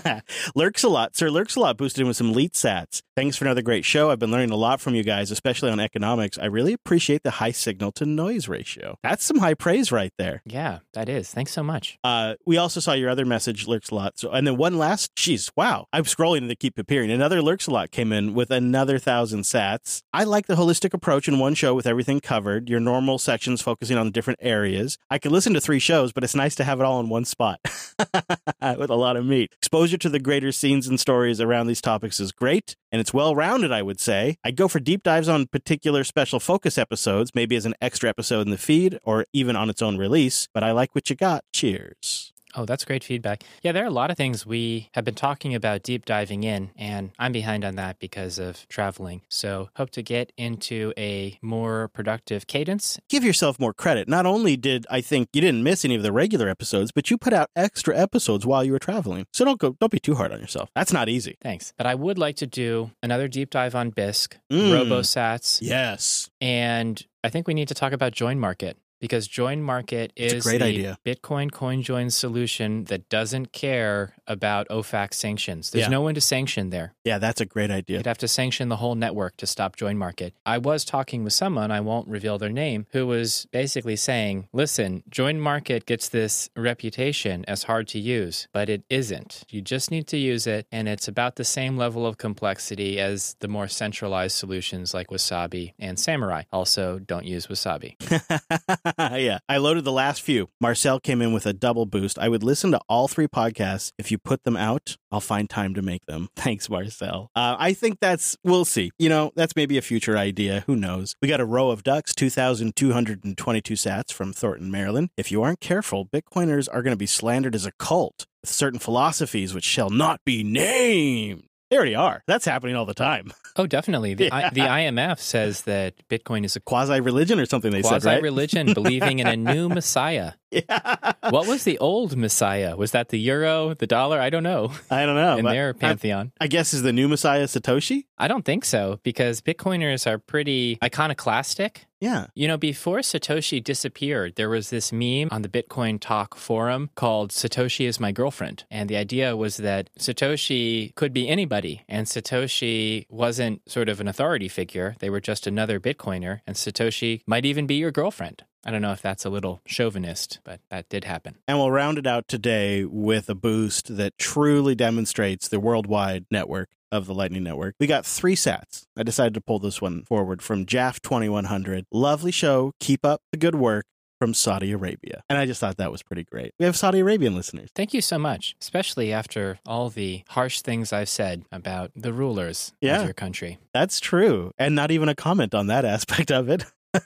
Lurks 0.54 0.82
a 0.82 0.88
lot. 0.88 1.14
Sir 1.14 1.28
Lurks 1.28 1.56
a 1.56 1.60
lot 1.60 1.76
boosted 1.76 2.00
in 2.00 2.06
with 2.08 2.16
some 2.16 2.32
leet 2.32 2.54
sats. 2.54 3.02
Thanks 3.14 3.36
for 3.36 3.44
another 3.44 3.60
great 3.60 3.84
show. 3.84 4.10
I've 4.10 4.18
been 4.18 4.30
learning 4.30 4.50
a 4.50 4.56
lot 4.56 4.80
from 4.80 4.94
you 4.94 5.02
guys, 5.02 5.30
especially 5.30 5.70
on 5.70 5.78
economics. 5.78 6.38
I 6.38 6.46
really 6.46 6.72
appreciate 6.72 7.22
the 7.22 7.32
high 7.32 7.50
signal 7.50 7.92
to 7.92 8.06
noise 8.06 8.48
ratio. 8.48 8.98
That's 9.02 9.24
some 9.24 9.38
high 9.38 9.52
praise 9.52 9.92
right 9.92 10.12
there. 10.16 10.40
yeah, 10.46 10.78
that 10.94 11.10
is. 11.10 11.30
Thanks 11.30 11.52
so 11.52 11.62
much. 11.62 11.98
Uh, 12.02 12.34
we 12.46 12.56
also 12.56 12.80
saw 12.80 12.92
your 12.94 13.10
other 13.10 13.26
message, 13.26 13.66
Lurks 13.66 13.90
a 13.90 13.94
lot. 13.94 14.18
So, 14.18 14.30
and 14.30 14.46
then 14.46 14.56
one 14.56 14.78
last, 14.78 15.14
jeez, 15.14 15.50
wow. 15.54 15.86
I'm 15.92 16.04
scrolling 16.04 16.38
and 16.38 16.50
they 16.50 16.54
keep 16.56 16.78
appearing. 16.78 17.10
Another 17.10 17.42
Lurks 17.42 17.66
a 17.66 17.70
lot 17.70 17.90
came 17.90 18.10
in 18.10 18.32
with 18.32 18.50
another 18.50 18.98
thousand 18.98 19.42
sats. 19.42 20.02
I 20.14 20.24
like 20.24 20.46
the 20.46 20.56
holistic 20.56 20.94
approach 20.94 21.28
in 21.28 21.38
one 21.38 21.54
show 21.54 21.74
with 21.74 21.86
everything 21.86 22.20
covered. 22.20 22.70
Your 22.70 22.80
normal 22.80 23.18
sections 23.18 23.60
focusing 23.60 23.98
on 23.98 24.12
different 24.12 24.40
areas. 24.42 24.96
I 25.10 25.18
could 25.18 25.32
listen 25.32 25.52
to 25.54 25.60
three 25.60 25.78
shows, 25.78 26.12
but 26.12 26.24
it's 26.24 26.34
nice 26.34 26.54
to 26.56 26.64
have 26.64 26.80
it 26.80 26.84
all 26.84 27.00
in 27.00 27.10
one 27.10 27.26
spot 27.26 27.55
with 28.78 28.90
a 28.90 28.94
lot 28.94 29.16
of 29.16 29.24
meat. 29.24 29.52
Exposure 29.58 29.98
to 29.98 30.08
the 30.08 30.18
greater 30.18 30.52
scenes 30.52 30.86
and 30.86 30.98
stories 31.00 31.40
around 31.40 31.66
these 31.66 31.80
topics 31.80 32.20
is 32.20 32.32
great, 32.32 32.76
and 32.92 33.00
it's 33.00 33.14
well 33.14 33.34
rounded, 33.34 33.72
I 33.72 33.82
would 33.82 34.00
say. 34.00 34.36
I'd 34.44 34.56
go 34.56 34.68
for 34.68 34.80
deep 34.80 35.02
dives 35.02 35.28
on 35.28 35.46
particular 35.46 36.04
special 36.04 36.40
focus 36.40 36.78
episodes, 36.78 37.32
maybe 37.34 37.56
as 37.56 37.66
an 37.66 37.74
extra 37.80 38.08
episode 38.08 38.42
in 38.42 38.50
the 38.50 38.58
feed 38.58 38.98
or 39.02 39.26
even 39.32 39.56
on 39.56 39.70
its 39.70 39.82
own 39.82 39.98
release, 39.98 40.48
but 40.52 40.62
I 40.62 40.72
like 40.72 40.94
what 40.94 41.10
you 41.10 41.16
got. 41.16 41.44
Cheers. 41.52 42.32
Oh, 42.56 42.64
that's 42.64 42.84
great 42.84 43.04
feedback. 43.04 43.44
Yeah, 43.62 43.72
there 43.72 43.84
are 43.84 43.88
a 43.88 43.90
lot 43.90 44.10
of 44.10 44.16
things 44.16 44.46
we 44.46 44.88
have 44.94 45.04
been 45.04 45.14
talking 45.14 45.54
about 45.54 45.82
deep 45.82 46.04
diving 46.06 46.42
in, 46.42 46.70
and 46.76 47.10
I'm 47.18 47.32
behind 47.32 47.64
on 47.64 47.76
that 47.76 47.98
because 47.98 48.38
of 48.38 48.66
traveling. 48.68 49.22
So, 49.28 49.68
hope 49.76 49.90
to 49.90 50.02
get 50.02 50.32
into 50.38 50.92
a 50.96 51.38
more 51.42 51.88
productive 51.88 52.46
cadence. 52.46 52.98
Give 53.10 53.22
yourself 53.24 53.60
more 53.60 53.74
credit. 53.74 54.08
Not 54.08 54.24
only 54.26 54.56
did 54.56 54.86
I 54.90 55.00
think 55.02 55.28
you 55.32 55.40
didn't 55.40 55.62
miss 55.62 55.84
any 55.84 55.94
of 55.96 56.02
the 56.02 56.12
regular 56.12 56.48
episodes, 56.48 56.92
but 56.92 57.10
you 57.10 57.18
put 57.18 57.32
out 57.32 57.50
extra 57.54 57.96
episodes 57.96 58.46
while 58.46 58.64
you 58.64 58.72
were 58.72 58.78
traveling. 58.78 59.26
So 59.32 59.44
don't 59.44 59.58
go 59.60 59.76
don't 59.78 59.92
be 59.92 60.00
too 60.00 60.14
hard 60.14 60.32
on 60.32 60.40
yourself. 60.40 60.70
That's 60.74 60.92
not 60.92 61.08
easy. 61.08 61.36
Thanks. 61.42 61.72
But 61.76 61.86
I 61.86 61.94
would 61.94 62.18
like 62.18 62.36
to 62.36 62.46
do 62.46 62.90
another 63.02 63.28
deep 63.28 63.50
dive 63.50 63.74
on 63.74 63.92
Bisq, 63.92 64.34
Mm. 64.50 64.70
RoboSats, 64.70 65.58
Yes. 65.60 66.30
and 66.40 67.04
I 67.22 67.28
think 67.28 67.46
we 67.48 67.54
need 67.54 67.68
to 67.68 67.74
talk 67.74 67.92
about 67.92 68.12
Join 68.12 68.38
Market. 68.38 68.78
Because 69.00 69.28
Join 69.28 69.62
Market 69.62 70.12
It's 70.16 70.32
a 70.32 70.36
is 70.36 70.44
great 70.44 70.58
the 70.58 70.64
idea. 70.66 70.98
Bitcoin 71.04 71.50
CoinJoin 71.50 72.10
solution 72.10 72.84
that 72.84 73.08
doesn't 73.08 73.52
care 73.52 74.14
about 74.26 74.66
OFAC 74.68 75.12
sanctions. 75.14 75.70
There's 75.70 75.84
Yeah. 75.84 75.88
no 75.90 76.00
one 76.00 76.14
to 76.14 76.20
sanction 76.20 76.70
there. 76.70 76.94
Yeah, 77.04 77.18
that's 77.18 77.40
a 77.40 77.44
great 77.46 77.70
idea. 77.70 77.98
You'd 77.98 78.06
have 78.06 78.18
to 78.18 78.28
sanction 78.28 78.68
the 78.68 78.76
whole 78.76 78.94
network 78.94 79.36
to 79.38 79.46
stop 79.46 79.76
Join 79.76 79.98
Market. 79.98 80.34
I 80.44 80.58
was 80.58 80.84
talking 80.84 81.24
with 81.24 81.32
someone, 81.34 81.70
I 81.70 81.80
won't 81.80 82.08
reveal 82.08 82.38
their 82.38 82.50
name, 82.50 82.86
who 82.92 83.06
was 83.06 83.46
basically 83.52 83.96
saying, 83.96 84.48
listen, 84.52 85.02
Join 85.10 85.40
Market 85.40 85.86
gets 85.86 86.08
this 86.08 86.48
reputation 86.56 87.44
as 87.46 87.64
hard 87.64 87.88
to 87.88 87.98
use, 87.98 88.48
but 88.52 88.68
it 88.68 88.82
isn't. 88.88 89.44
You 89.50 89.60
just 89.60 89.90
need 89.90 90.06
to 90.08 90.16
use 90.16 90.46
it, 90.46 90.66
and 90.72 90.88
it's 90.88 91.06
about 91.06 91.36
the 91.36 91.44
same 91.44 91.76
level 91.76 92.06
of 92.06 92.16
complexity 92.18 92.98
as 92.98 93.36
the 93.40 93.48
more 93.48 93.68
centralized 93.68 94.36
solutions 94.36 94.94
like 94.94 95.08
Wasabi 95.08 95.74
and 95.78 95.98
Samurai. 95.98 96.42
Also, 96.52 96.98
don't 96.98 97.26
use 97.26 97.46
Wasabi. 97.46 97.94
yeah. 98.98 99.38
I 99.48 99.56
loaded 99.56 99.84
the 99.84 99.92
last 99.92 100.22
few. 100.22 100.48
Marcel 100.60 101.00
came 101.00 101.22
in 101.22 101.32
with 101.32 101.46
a 101.46 101.52
double 101.52 101.86
boost. 101.86 102.18
I 102.18 102.28
would 102.28 102.42
listen 102.42 102.70
to 102.72 102.80
all 102.88 103.08
three 103.08 103.26
podcasts. 103.26 103.92
If 103.98 104.10
you 104.10 104.18
put 104.18 104.44
them 104.44 104.56
out, 104.56 104.96
I'll 105.10 105.20
find 105.20 105.48
time 105.48 105.74
to 105.74 105.82
make 105.82 106.06
them. 106.06 106.28
Thanks, 106.36 106.68
Marcel. 106.68 107.30
Uh, 107.34 107.56
I 107.58 107.72
think 107.72 107.98
that's, 108.00 108.36
we'll 108.44 108.64
see. 108.64 108.90
You 108.98 109.08
know, 109.08 109.32
that's 109.34 109.56
maybe 109.56 109.78
a 109.78 109.82
future 109.82 110.16
idea. 110.16 110.64
Who 110.66 110.76
knows? 110.76 111.14
We 111.20 111.28
got 111.28 111.40
a 111.40 111.46
row 111.46 111.70
of 111.70 111.82
ducks, 111.82 112.14
2,222 112.14 113.74
sats 113.74 114.12
from 114.12 114.32
Thornton, 114.32 114.70
Maryland. 114.70 115.10
If 115.16 115.32
you 115.32 115.42
aren't 115.42 115.60
careful, 115.60 116.06
Bitcoiners 116.06 116.68
are 116.72 116.82
going 116.82 116.92
to 116.92 116.98
be 116.98 117.06
slandered 117.06 117.54
as 117.54 117.66
a 117.66 117.72
cult 117.72 118.26
with 118.42 118.50
certain 118.50 118.78
philosophies 118.78 119.54
which 119.54 119.64
shall 119.64 119.90
not 119.90 120.20
be 120.24 120.44
named. 120.44 121.44
They 121.70 121.76
already 121.76 121.94
are. 121.94 122.22
That's 122.26 122.44
happening 122.44 122.76
all 122.76 122.86
the 122.86 122.94
time. 122.94 123.32
Oh, 123.58 123.66
definitely. 123.66 124.12
The, 124.12 124.30
I, 124.30 124.50
the 124.50 124.60
IMF 124.60 125.18
says 125.18 125.62
that 125.62 125.94
Bitcoin 126.10 126.44
is 126.44 126.56
a 126.56 126.60
Quasi 126.60 127.00
religion 127.00 127.40
or 127.40 127.46
something 127.46 127.70
they 127.70 127.80
said, 127.80 127.88
quasi 128.02 128.08
right? 128.08 128.22
religion 128.22 128.74
believing 128.74 129.18
in 129.18 129.26
a 129.26 129.34
new 129.34 129.68
messiah. 129.70 130.32
Yeah. 130.50 131.12
What 131.30 131.46
was 131.46 131.64
the 131.64 131.78
old 131.78 132.16
Messiah? 132.16 132.76
Was 132.76 132.92
that 132.92 133.08
the 133.08 133.18
euro, 133.18 133.74
the 133.74 133.86
dollar? 133.86 134.20
I 134.20 134.30
don't 134.30 134.42
know. 134.42 134.72
I 134.90 135.04
don't 135.06 135.16
know. 135.16 135.36
In 135.38 135.44
their 135.44 135.70
I- 135.70 135.72
pantheon. 135.72 136.32
I 136.40 136.46
guess 136.46 136.72
is 136.74 136.82
the 136.82 136.92
new 136.92 137.08
Messiah 137.08 137.44
Satoshi? 137.44 138.06
I 138.18 138.28
don't 138.28 138.44
think 138.44 138.64
so 138.64 139.00
because 139.02 139.40
Bitcoiners 139.40 140.06
are 140.06 140.18
pretty 140.18 140.78
iconoclastic. 140.82 141.86
Yeah. 142.00 142.26
You 142.34 142.46
know, 142.46 142.56
before 142.58 142.98
Satoshi 142.98 143.62
disappeared, 143.62 144.36
there 144.36 144.48
was 144.50 144.70
this 144.70 144.92
meme 144.92 145.28
on 145.30 145.42
the 145.42 145.48
Bitcoin 145.48 145.98
Talk 146.00 146.36
forum 146.36 146.90
called 146.94 147.30
Satoshi 147.30 147.86
is 147.86 147.98
my 147.98 148.12
girlfriend. 148.12 148.64
And 148.70 148.88
the 148.88 148.96
idea 148.96 149.36
was 149.36 149.56
that 149.58 149.90
Satoshi 149.98 150.94
could 150.94 151.12
be 151.12 151.28
anybody, 151.28 151.82
and 151.88 152.06
Satoshi 152.06 153.06
wasn't 153.08 153.68
sort 153.70 153.88
of 153.88 154.00
an 154.00 154.08
authority 154.08 154.48
figure. 154.48 154.94
They 154.98 155.10
were 155.10 155.20
just 155.20 155.46
another 155.46 155.80
Bitcoiner, 155.80 156.40
and 156.46 156.54
Satoshi 156.56 157.22
might 157.26 157.44
even 157.46 157.66
be 157.66 157.76
your 157.76 157.90
girlfriend. 157.90 158.44
I 158.66 158.70
don't 158.72 158.82
know 158.82 158.90
if 158.90 159.00
that's 159.00 159.24
a 159.24 159.30
little 159.30 159.62
chauvinist, 159.64 160.40
but 160.44 160.60
that 160.70 160.88
did 160.88 161.04
happen. 161.04 161.36
And 161.46 161.56
we'll 161.56 161.70
round 161.70 161.98
it 161.98 162.06
out 162.06 162.26
today 162.26 162.84
with 162.84 163.30
a 163.30 163.34
boost 163.36 163.96
that 163.96 164.18
truly 164.18 164.74
demonstrates 164.74 165.46
the 165.46 165.60
worldwide 165.60 166.26
network 166.32 166.68
of 166.90 167.06
the 167.06 167.14
Lightning 167.14 167.44
Network. 167.44 167.76
We 167.78 167.86
got 167.86 168.04
three 168.04 168.34
sats. 168.34 168.82
I 168.96 169.04
decided 169.04 169.34
to 169.34 169.40
pull 169.40 169.60
this 169.60 169.80
one 169.80 170.02
forward 170.04 170.42
from 170.42 170.66
Jaff 170.66 171.00
2100. 171.00 171.84
Lovely 171.92 172.32
show. 172.32 172.72
Keep 172.80 173.04
up 173.06 173.20
the 173.30 173.38
good 173.38 173.54
work 173.54 173.84
from 174.18 174.34
Saudi 174.34 174.72
Arabia. 174.72 175.22
And 175.28 175.38
I 175.38 175.46
just 175.46 175.60
thought 175.60 175.76
that 175.76 175.92
was 175.92 176.02
pretty 176.02 176.24
great. 176.24 176.52
We 176.58 176.64
have 176.64 176.74
Saudi 176.76 177.00
Arabian 177.00 177.34
listeners. 177.36 177.68
Thank 177.74 177.92
you 177.94 178.00
so 178.00 178.18
much, 178.18 178.56
especially 178.60 179.12
after 179.12 179.58
all 179.66 179.90
the 179.90 180.22
harsh 180.30 180.62
things 180.62 180.92
I've 180.92 181.08
said 181.08 181.44
about 181.52 181.92
the 181.94 182.12
rulers 182.12 182.72
Yeah. 182.80 182.98
of 183.00 183.04
your 183.04 183.14
country. 183.14 183.58
That's 183.74 184.00
true. 184.00 184.50
And 184.58 184.74
not 184.74 184.90
even 184.90 185.08
a 185.08 185.14
comment 185.14 185.54
on 185.54 185.66
that 185.68 185.84
aspect 185.84 186.32
of 186.32 186.48
it. 186.48 186.64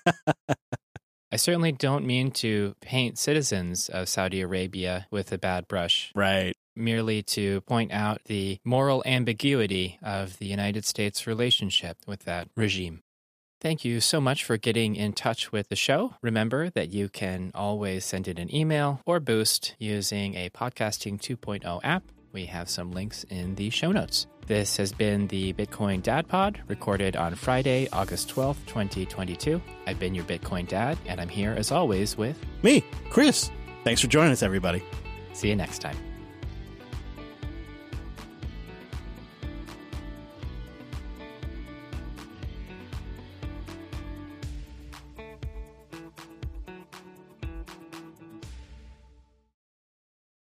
I 1.33 1.37
certainly 1.37 1.73
don't 1.73 2.05
mean 2.07 2.31
to 2.33 2.75
paint 2.81 3.19
citizens 3.19 3.89
of 3.89 4.09
Saudi 4.09 4.41
Arabia 4.41 5.07
with 5.11 5.33
a 5.33 5.39
bad 5.39 5.69
brush, 5.69 6.11
Right. 6.15 6.55
merely 6.75 7.23
to 7.23 7.61
point 7.63 7.93
out 7.93 8.23
the 8.25 8.59
moral 8.65 9.03
ambiguity 9.07 9.99
of 10.03 10.39
the 10.39 10.47
United 10.47 10.85
States' 10.85 11.27
relationship 11.27 11.99
with 12.07 12.25
that 12.25 12.49
regime. 12.57 13.01
Thank 13.61 13.85
you 13.85 14.01
so 14.01 14.21
much 14.21 14.43
for 14.43 14.57
getting 14.57 14.97
in 14.97 15.13
touch 15.13 15.53
with 15.53 15.69
the 15.69 15.77
show. 15.77 16.15
Remember 16.23 16.71
that 16.71 16.89
you 16.89 17.09
can 17.11 17.53
always 17.55 18.07
send 18.07 18.27
in 18.27 18.39
an 18.39 18.53
email 18.55 19.01
or 19.05 19.21
boost 19.21 19.75
using 19.79 20.35
a 20.35 20.49
Podcasting 20.51 21.21
2.0 21.21 21.81
app. 21.85 22.05
We 22.33 22.47
have 22.47 22.69
some 22.69 22.93
links 22.93 23.25
in 23.25 23.55
the 23.57 23.71
show 23.71 23.93
notes. 23.93 24.27
This 24.47 24.77
has 24.79 24.93
been 24.93 25.29
the 25.29 25.53
Bitcoin 25.53 26.03
Dad 26.03 26.27
Pod, 26.29 26.61
recorded 26.69 27.17
on 27.17 27.35
Friday, 27.35 27.89
August 27.93 28.35
12th, 28.35 28.67
2022. 28.67 29.61
I've 29.87 29.99
been 29.99 30.15
your 30.15 30.25
Bitcoin 30.25 30.67
Dad, 30.67 30.99
and 31.07 31.21
I'm 31.21 31.29
here 31.29 31.55
as 31.57 31.71
always 31.71 32.17
with 32.17 32.37
Me, 32.63 32.85
Chris. 33.11 33.51
Thanks 33.85 34.01
for 34.01 34.09
joining 34.09 34.33
us, 34.33 34.43
everybody. 34.43 34.83
see 35.33 35.49
you 35.49 35.57
next 35.57 35.79
time. 35.81 36.10